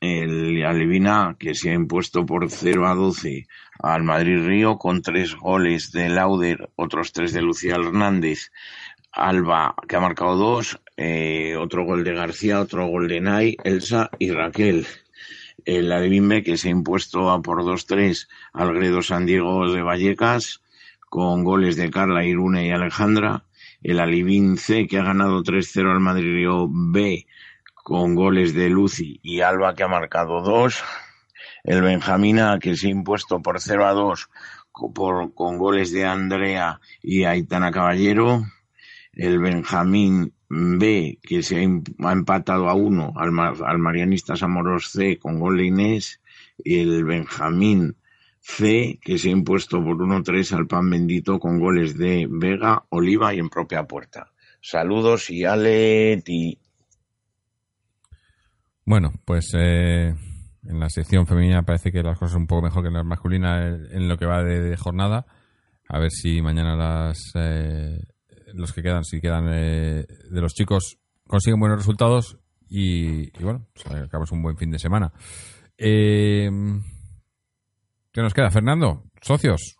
el 0.00 0.64
Alevina 0.64 1.36
que 1.38 1.54
se 1.54 1.70
ha 1.70 1.74
impuesto 1.74 2.24
por 2.24 2.50
0 2.50 2.86
a 2.86 2.94
12 2.94 3.46
al 3.80 4.02
Madrid 4.02 4.44
Río 4.44 4.78
con 4.78 5.02
tres 5.02 5.34
goles 5.34 5.92
de 5.92 6.08
Lauder, 6.08 6.70
otros 6.76 7.12
tres 7.12 7.32
de 7.32 7.42
Lucía 7.42 7.74
Hernández. 7.74 8.50
Alba 9.12 9.74
que 9.88 9.96
ha 9.96 10.00
marcado 10.00 10.36
dos, 10.36 10.78
eh, 10.98 11.56
otro 11.56 11.86
gol 11.86 12.04
de 12.04 12.12
García, 12.12 12.60
otro 12.60 12.86
gol 12.86 13.08
de 13.08 13.20
Nay, 13.22 13.56
Elsa 13.64 14.10
y 14.18 14.30
Raquel 14.30 14.86
el 15.64 15.90
Alevin 15.92 16.42
que 16.42 16.56
se 16.56 16.68
ha 16.68 16.70
impuesto 16.70 17.30
a 17.30 17.42
por 17.42 17.62
2-3 17.62 18.28
al 18.52 18.74
Gredo 18.74 19.02
San 19.02 19.26
Diego 19.26 19.70
de 19.72 19.82
Vallecas 19.82 20.62
con 21.08 21.44
goles 21.44 21.76
de 21.76 21.90
Carla, 21.90 22.24
Irune 22.24 22.66
y 22.66 22.70
Alejandra. 22.70 23.44
El 23.82 24.00
Alevin 24.00 24.58
C 24.58 24.86
que 24.86 24.98
ha 24.98 25.04
ganado 25.04 25.42
3-0 25.42 25.90
al 25.90 26.00
Madrid 26.00 26.46
B 26.68 27.26
con 27.74 28.14
goles 28.14 28.54
de 28.54 28.68
Lucy 28.68 29.20
y 29.22 29.40
Alba 29.40 29.74
que 29.74 29.84
ha 29.84 29.88
marcado 29.88 30.40
2. 30.42 30.82
El 31.64 31.82
Benjamina 31.82 32.58
que 32.58 32.76
se 32.76 32.88
ha 32.88 32.90
impuesto 32.90 33.40
por 33.40 33.60
0 33.60 33.86
a 33.86 33.92
2 33.92 34.28
con 34.70 35.58
goles 35.58 35.90
de 35.92 36.04
Andrea 36.04 36.80
y 37.02 37.24
Aitana 37.24 37.70
Caballero. 37.70 38.44
El 39.12 39.38
Benjamín 39.38 40.34
B, 40.48 41.18
que 41.22 41.42
se 41.42 41.56
ha 41.56 41.62
empatado 41.62 42.68
a 42.68 42.74
uno 42.74 43.12
al, 43.16 43.30
al 43.38 43.78
Marianistas 43.78 44.44
C 44.88 45.18
con 45.18 45.40
gol 45.40 45.58
de 45.58 45.66
Inés, 45.66 46.20
y 46.58 46.80
el 46.80 47.04
Benjamín 47.04 47.96
C, 48.40 48.98
que 49.02 49.18
se 49.18 49.28
ha 49.28 49.32
impuesto 49.32 49.82
por 49.82 49.96
1-3 49.96 50.52
al 50.52 50.66
pan 50.66 50.88
bendito 50.88 51.38
con 51.38 51.58
goles 51.58 51.98
de 51.98 52.28
Vega, 52.30 52.84
Oliva 52.90 53.34
y 53.34 53.38
en 53.38 53.48
propia 53.48 53.84
puerta. 53.84 54.30
Saludos 54.60 55.30
y 55.30 55.44
Aleti. 55.44 56.58
Bueno, 58.84 59.12
pues 59.24 59.52
eh, 59.54 60.14
en 60.64 60.80
la 60.80 60.88
sección 60.88 61.26
femenina 61.26 61.64
parece 61.64 61.90
que 61.90 62.02
las 62.02 62.18
cosas 62.18 62.34
son 62.34 62.42
un 62.42 62.46
poco 62.46 62.62
mejor 62.62 62.82
que 62.82 62.88
en 62.88 62.94
la 62.94 63.02
masculina 63.02 63.66
en 63.66 64.08
lo 64.08 64.16
que 64.16 64.26
va 64.26 64.42
de, 64.44 64.76
jornada. 64.76 65.26
A 65.88 65.98
ver 65.98 66.10
si 66.10 66.40
mañana 66.40 66.76
las 66.76 67.18
eh, 67.34 67.98
los 68.56 68.72
que 68.72 68.82
quedan, 68.82 69.04
si 69.04 69.20
quedan 69.20 69.46
eh, 69.48 70.06
de 70.30 70.40
los 70.40 70.54
chicos, 70.54 70.98
consiguen 71.26 71.60
buenos 71.60 71.78
resultados 71.78 72.38
y, 72.68 73.30
bueno, 73.42 73.66
pues 73.72 73.86
acabamos 73.86 74.32
un 74.32 74.42
buen 74.42 74.56
fin 74.56 74.70
de 74.70 74.78
semana. 74.78 75.12
Eh, 75.78 76.50
¿Qué 78.12 78.22
nos 78.22 78.34
queda, 78.34 78.50
Fernando? 78.50 79.04
¿Socios? 79.20 79.76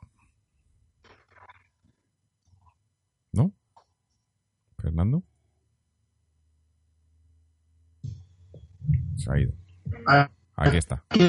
¿No? 3.32 3.52
¿Fernando? 4.78 5.22
Se 9.16 9.32
ha 9.32 9.40
ido. 9.40 9.52
Aquí 10.56 10.76
está. 10.76 11.02
Aquí 11.08 11.28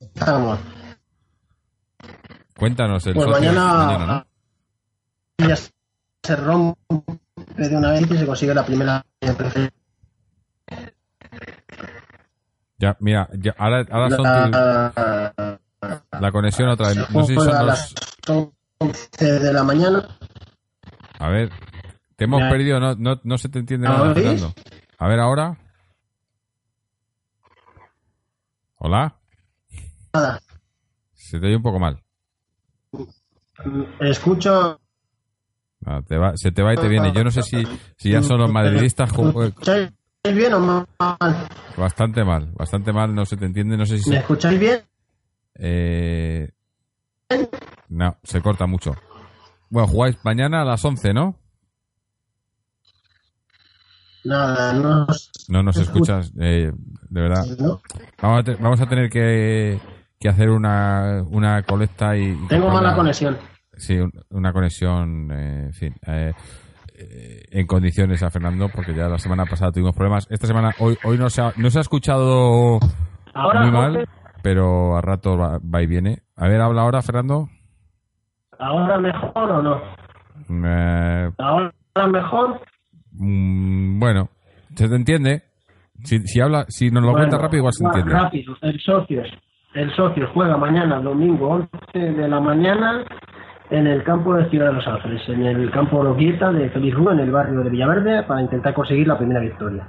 estamos. 0.00 0.58
Cuéntanos 2.56 3.06
el 3.06 3.14
Pues 3.14 3.26
socio 3.26 3.52
mañana, 3.52 4.26
¿no? 5.38 5.46
Se 6.26 6.36
rompe 6.36 6.76
de 7.56 7.76
una 7.76 7.92
vez 7.92 8.10
y 8.10 8.18
se 8.18 8.26
consigue 8.26 8.54
la 8.54 8.64
primera 8.66 9.04
Ya, 12.78 12.96
mira, 13.00 13.28
ya, 13.38 13.54
ahora, 13.56 13.86
ahora 13.90 14.10
son 14.10 14.22
la, 14.24 14.50
tu- 14.50 16.18
la 16.20 16.32
conexión 16.32 16.68
otra 16.68 16.88
vez. 16.88 16.96
No 17.10 17.22
sé 17.24 17.28
si 17.28 17.34
son 17.34 17.44
juega 17.44 17.60
a 17.60 17.62
los... 17.62 17.94
las 17.94 17.94
11 18.80 19.38
de 19.40 19.52
la 19.52 19.62
mañana. 19.62 20.18
A 21.18 21.28
ver, 21.28 21.50
te 22.16 22.24
hemos 22.24 22.40
Ya. 22.40 22.48
perdido, 22.50 22.80
no, 22.80 22.94
no, 22.96 23.20
no 23.24 23.38
se 23.38 23.48
te 23.48 23.58
entiende 23.60 23.86
¿Ahora 23.88 24.14
nada. 24.14 24.52
A 24.98 25.08
ver, 25.08 25.20
ahora. 25.20 25.56
Hola, 28.78 29.16
Nada. 30.12 30.40
se 31.14 31.40
te 31.40 31.46
oye 31.46 31.56
un 31.56 31.62
poco 31.62 31.78
mal. 31.78 32.02
Escucho. 34.00 34.78
Ah, 35.84 36.00
te 36.06 36.16
va- 36.16 36.36
se 36.36 36.50
te 36.52 36.62
va 36.62 36.74
y 36.74 36.76
te 36.76 36.88
viene. 36.88 37.12
Yo 37.12 37.22
no 37.22 37.30
sé 37.30 37.42
si, 37.42 37.64
si 37.96 38.10
ya 38.10 38.22
son 38.22 38.38
los 38.38 38.50
madridistas 38.50 39.10
eh, 39.10 39.22
¿Me 39.22 39.28
escucháis 39.46 39.90
bien 40.34 40.54
o 40.54 40.60
mal? 40.60 40.86
bastante 41.76 42.24
mal, 42.24 42.50
bastante 42.54 42.92
mal, 42.92 43.14
no 43.14 43.24
se 43.26 43.36
te 43.36 43.44
entiende, 43.44 43.76
no 43.76 43.84
sé 43.86 43.98
si 43.98 44.10
¿Me 44.10 44.16
se- 44.16 44.20
escucháis 44.22 44.58
bien? 44.58 44.80
eh, 45.56 46.50
no, 47.88 48.16
se 48.22 48.40
corta 48.40 48.66
mucho. 48.66 48.94
Bueno, 49.70 49.86
jugáis 49.88 50.16
mañana 50.24 50.62
a 50.62 50.64
las 50.64 50.84
11, 50.84 51.12
¿no? 51.12 51.36
Nada, 54.24 54.72
no. 54.72 55.06
No 55.48 55.62
nos 55.62 55.76
escuchas, 55.76 56.32
eh, 56.40 56.72
de 57.08 57.20
verdad. 57.20 57.44
Vamos 58.20 58.40
a, 58.40 58.42
te- 58.44 58.56
vamos 58.56 58.80
a 58.80 58.86
tener 58.88 59.08
que, 59.08 59.78
que 60.18 60.28
hacer 60.28 60.50
una, 60.50 61.22
una 61.30 61.62
colecta 61.62 62.16
y... 62.16 62.30
y 62.30 62.46
Tengo 62.48 62.68
mala 62.70 62.94
conexión. 62.96 63.38
Sí, 63.76 63.98
un- 63.98 64.12
una 64.30 64.52
conexión, 64.52 65.30
eh, 65.32 65.64
en 65.66 65.72
fin, 65.74 65.94
eh, 66.06 66.32
eh, 66.98 67.42
en 67.50 67.66
condiciones 67.66 68.22
a 68.22 68.30
Fernando, 68.30 68.68
porque 68.70 68.94
ya 68.94 69.08
la 69.08 69.18
semana 69.18 69.44
pasada 69.46 69.70
tuvimos 69.72 69.94
problemas. 69.94 70.26
Esta 70.30 70.46
semana, 70.46 70.72
hoy, 70.78 70.96
hoy 71.04 71.18
no 71.18 71.28
se 71.30 71.42
ha, 71.42 71.52
no 71.56 71.68
se 71.70 71.78
ha 71.78 71.82
escuchado 71.82 72.78
Ahora, 73.34 73.60
muy 73.62 73.70
mal, 73.70 74.08
pero 74.42 74.96
a 74.96 75.02
rato 75.02 75.36
va, 75.36 75.58
va 75.58 75.82
y 75.82 75.86
viene. 75.86 76.22
A 76.36 76.48
ver, 76.48 76.60
habla 76.60 76.82
ahora, 76.82 77.02
Fernando. 77.02 77.48
¿ahora 78.58 78.98
mejor 78.98 79.50
o 79.50 79.62
no? 79.62 79.80
Eh, 80.66 81.30
¿Ahora 81.38 81.72
mejor? 82.10 82.60
mm, 83.12 83.98
bueno, 84.00 84.28
se 84.74 84.88
te 84.88 84.94
entiende. 84.96 85.42
Si, 86.04 86.20
si 86.26 86.40
habla, 86.40 86.64
si 86.68 86.90
nos 86.90 87.02
lo 87.02 87.12
Bueno, 87.12 87.26
cuenta 87.28 87.38
rápido, 87.42 87.58
igual 87.60 87.72
se 87.74 87.84
entiende. 87.84 88.12
Rápido, 88.14 88.56
el 88.62 88.80
Socios. 88.80 89.28
El 89.74 89.94
Socios 89.94 90.30
juega 90.32 90.56
mañana, 90.56 91.00
domingo 91.00 91.48
11 91.48 91.98
de 91.98 92.28
la 92.28 92.40
mañana, 92.40 93.04
en 93.70 93.86
el 93.86 94.04
campo 94.04 94.34
de 94.34 94.48
Ciudad 94.48 94.68
de 94.68 94.74
los 94.74 94.86
Ángeles, 94.86 95.22
en 95.28 95.44
el 95.44 95.70
campo 95.70 96.02
Roquieta 96.02 96.52
de 96.52 96.70
Feliz 96.70 96.94
Rú, 96.94 97.10
en 97.10 97.20
el 97.20 97.30
barrio 97.30 97.62
de 97.62 97.70
Villaverde, 97.70 98.22
para 98.22 98.40
intentar 98.40 98.74
conseguir 98.74 99.06
la 99.06 99.18
primera 99.18 99.40
victoria. 99.40 99.86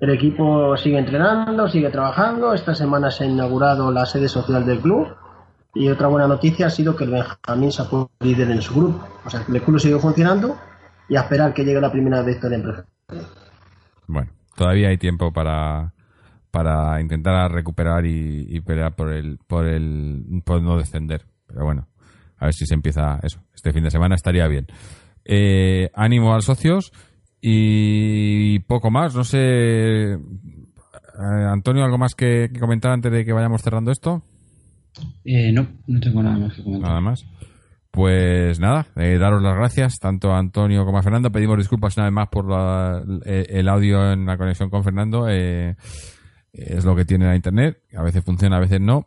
El 0.00 0.10
equipo 0.10 0.76
sigue 0.76 0.98
entrenando, 0.98 1.68
sigue 1.68 1.90
trabajando. 1.90 2.54
Esta 2.54 2.74
semana 2.74 3.10
se 3.10 3.24
ha 3.24 3.26
inaugurado 3.26 3.90
la 3.90 4.06
sede 4.06 4.28
social 4.28 4.64
del 4.64 4.80
club. 4.80 5.08
Y 5.74 5.88
otra 5.88 6.06
buena 6.06 6.28
noticia 6.28 6.66
ha 6.66 6.70
sido 6.70 6.96
que 6.96 7.04
el 7.04 7.10
Benjamín 7.10 7.72
se 7.72 7.82
ha 7.82 7.90
puesto 7.90 8.10
líder 8.20 8.50
en 8.50 8.62
su 8.62 8.74
grupo. 8.74 9.06
O 9.24 9.30
sea, 9.30 9.40
el 9.48 9.60
club 9.62 9.78
sigue 9.78 9.98
funcionando 9.98 10.56
y 11.08 11.16
a 11.16 11.20
esperar 11.20 11.52
que 11.52 11.64
llegue 11.64 11.80
la 11.80 11.90
primera 11.90 12.22
victoria 12.22 12.56
en 12.56 12.62
preferente. 12.62 12.92
Bueno, 14.06 14.30
todavía 14.56 14.88
hay 14.88 14.98
tiempo 14.98 15.32
para, 15.32 15.92
para 16.50 17.00
intentar 17.00 17.50
recuperar 17.50 18.06
y, 18.06 18.46
y 18.48 18.60
pelear 18.60 18.94
por 18.94 19.12
el, 19.12 19.38
por 19.46 19.66
el, 19.66 20.42
por 20.44 20.62
no 20.62 20.78
descender. 20.78 21.26
Pero 21.46 21.64
bueno, 21.64 21.88
a 22.38 22.44
ver 22.46 22.54
si 22.54 22.66
se 22.66 22.74
empieza 22.74 23.18
eso. 23.22 23.40
Este 23.54 23.72
fin 23.72 23.84
de 23.84 23.90
semana 23.90 24.14
estaría 24.14 24.46
bien. 24.48 24.66
Eh, 25.24 25.90
ánimo 25.94 26.32
a 26.32 26.36
los 26.36 26.44
socios 26.44 26.92
y 27.40 28.58
poco 28.60 28.90
más. 28.90 29.14
No 29.14 29.24
sé, 29.24 30.12
eh, 30.12 30.18
Antonio, 31.18 31.84
¿algo 31.84 31.98
más 31.98 32.14
que, 32.14 32.50
que 32.52 32.60
comentar 32.60 32.92
antes 32.92 33.10
de 33.12 33.24
que 33.24 33.32
vayamos 33.32 33.62
cerrando 33.62 33.90
esto? 33.90 34.22
Eh, 35.24 35.52
no, 35.52 35.66
no 35.86 36.00
tengo 36.00 36.22
nada 36.22 36.38
más 36.38 36.54
que 36.54 36.62
comentar. 36.62 36.88
Nada 36.88 37.00
más. 37.00 37.24
Pues 37.90 38.60
nada, 38.60 38.86
eh, 38.96 39.16
daros 39.18 39.42
las 39.42 39.56
gracias 39.56 39.98
tanto 39.98 40.30
a 40.32 40.38
Antonio 40.38 40.84
como 40.84 40.98
a 40.98 41.02
Fernando. 41.02 41.32
Pedimos 41.32 41.56
disculpas 41.58 41.96
una 41.96 42.06
vez 42.06 42.12
más 42.12 42.28
por 42.28 42.48
la- 42.48 43.02
el 43.24 43.68
audio 43.68 44.12
en 44.12 44.26
la 44.26 44.36
conexión 44.36 44.70
con 44.70 44.84
Fernando. 44.84 45.26
eh, 45.28 45.74
es 46.52 46.84
lo 46.84 46.94
que 46.96 47.04
tiene 47.04 47.26
la 47.26 47.36
internet. 47.36 47.78
A 47.96 48.02
veces 48.02 48.24
funciona, 48.24 48.56
a 48.56 48.60
veces 48.60 48.80
no. 48.80 49.06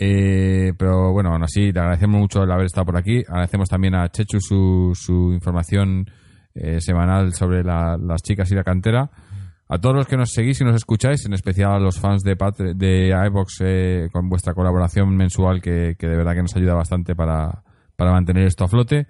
Eh, 0.00 0.72
pero 0.78 1.12
bueno, 1.12 1.30
aún 1.32 1.42
así, 1.42 1.72
le 1.72 1.80
agradecemos 1.80 2.20
mucho 2.20 2.44
el 2.44 2.50
haber 2.52 2.66
estado 2.66 2.86
por 2.86 2.96
aquí. 2.96 3.22
Agradecemos 3.28 3.68
también 3.68 3.96
a 3.96 4.08
Chechu 4.08 4.38
su, 4.40 4.92
su 4.94 5.32
información 5.32 6.06
eh, 6.54 6.80
semanal 6.80 7.32
sobre 7.34 7.64
la- 7.64 7.96
las 8.00 8.22
chicas 8.22 8.50
y 8.52 8.54
la 8.54 8.62
cantera. 8.62 9.10
A 9.68 9.78
todos 9.78 9.96
los 9.96 10.06
que 10.06 10.16
nos 10.16 10.30
seguís 10.30 10.60
y 10.60 10.64
nos 10.64 10.76
escucháis, 10.76 11.26
en 11.26 11.32
especial 11.34 11.72
a 11.72 11.78
los 11.80 11.98
fans 11.98 12.22
de, 12.22 12.36
de 12.76 13.08
iVox 13.26 13.56
eh, 13.60 14.08
con 14.12 14.28
vuestra 14.28 14.54
colaboración 14.54 15.14
mensual, 15.16 15.60
que, 15.60 15.94
que 15.98 16.06
de 16.06 16.16
verdad 16.16 16.34
que 16.34 16.42
nos 16.42 16.56
ayuda 16.56 16.74
bastante 16.74 17.14
para, 17.14 17.64
para 17.96 18.12
mantener 18.12 18.46
esto 18.46 18.64
a 18.64 18.68
flote. 18.68 19.08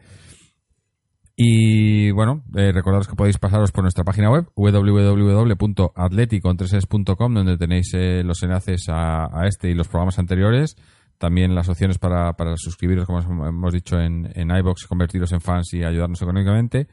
Y 1.40 2.10
bueno, 2.10 2.42
eh, 2.56 2.72
recordaros 2.72 3.06
que 3.06 3.14
podéis 3.14 3.38
pasaros 3.38 3.70
por 3.70 3.84
nuestra 3.84 4.02
página 4.02 4.28
web 4.28 4.48
www.atleticontreses.com 4.56 7.32
donde 7.32 7.56
tenéis 7.56 7.94
eh, 7.94 8.24
los 8.24 8.42
enlaces 8.42 8.86
a, 8.88 9.46
este 9.46 9.70
y 9.70 9.74
los 9.74 9.86
programas 9.86 10.18
anteriores. 10.18 10.76
También 11.16 11.54
las 11.54 11.68
opciones 11.68 11.98
para, 11.98 12.32
para 12.32 12.56
suscribiros, 12.56 13.06
como 13.06 13.20
hemos 13.46 13.72
dicho, 13.72 14.00
en, 14.00 14.28
en 14.34 14.50
iBox, 14.50 14.88
convertiros 14.88 15.30
en 15.30 15.40
fans 15.40 15.72
y 15.74 15.84
ayudarnos 15.84 16.20
económicamente. 16.20 16.88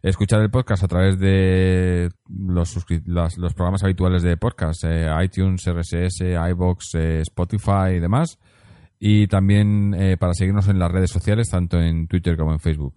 Escuchar 0.00 0.42
el 0.42 0.50
podcast 0.50 0.84
a 0.84 0.88
través 0.88 1.18
de 1.18 2.08
los, 2.28 2.76
los 3.04 3.54
programas 3.54 3.82
habituales 3.82 4.22
de 4.22 4.36
podcast, 4.36 4.84
eh, 4.84 5.08
iTunes, 5.24 5.64
RSS, 5.66 6.20
iBox, 6.50 6.94
Spotify 6.94 7.94
y 7.96 7.98
demás. 7.98 8.38
Y 9.00 9.26
también 9.26 9.96
para 10.20 10.34
seguirnos 10.34 10.68
en 10.68 10.78
las 10.78 10.92
redes 10.92 11.10
sociales, 11.10 11.48
tanto 11.50 11.80
en 11.80 12.06
Twitter 12.06 12.36
como 12.36 12.52
en 12.52 12.60
Facebook. 12.60 12.94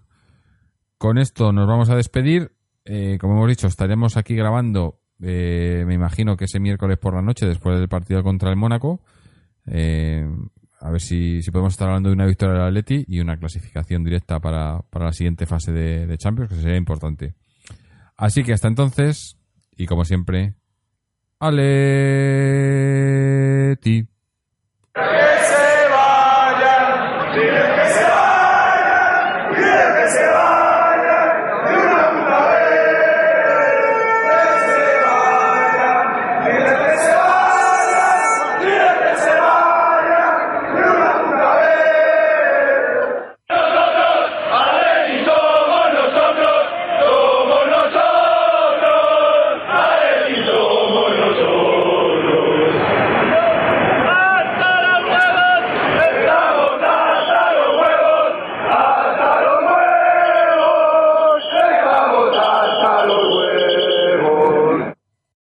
Con 1.02 1.18
esto 1.18 1.52
nos 1.52 1.68
vamos 1.68 1.90
a 1.90 1.96
despedir. 1.96 2.52
Eh, 2.86 3.18
como 3.20 3.34
hemos 3.34 3.50
dicho, 3.50 3.66
estaremos 3.66 4.18
aquí 4.18 4.36
grabando, 4.36 5.00
eh, 5.20 5.84
me 5.88 5.96
imagino 5.96 6.38
que 6.38 6.46
ese 6.46 6.60
miércoles 6.60 7.00
por 7.00 7.16
la 7.16 7.24
noche, 7.24 7.48
después 7.48 7.80
del 7.80 7.90
partido 7.90 8.22
contra 8.22 8.52
el 8.52 8.56
Mónaco. 8.56 9.02
Eh, 9.66 10.24
a 10.80 10.92
ver 10.92 11.02
si, 11.02 11.42
podemos 11.52 11.74
estar 11.74 11.88
hablando 11.88 12.10
de 12.10 12.14
una 12.14 12.28
victoria 12.28 12.54
del 12.54 12.68
Atleti 12.68 13.04
y 13.08 13.20
una 13.20 13.36
clasificación 13.36 14.04
directa 14.04 14.40
para, 14.40 14.84
para 14.92 15.06
la 15.06 15.12
siguiente 15.12 15.48
fase 15.48 15.72
de, 15.72 16.06
de 16.06 16.18
Champions, 16.20 16.52
que 16.52 16.58
sería 16.58 16.78
importante. 16.78 17.34
Así 18.16 18.44
que 18.44 18.54
hasta 18.54 18.68
entonces, 18.68 19.40
y 19.76 19.88
como 19.88 20.06
siempre, 20.06 20.54
Aleti. 21.40 21.68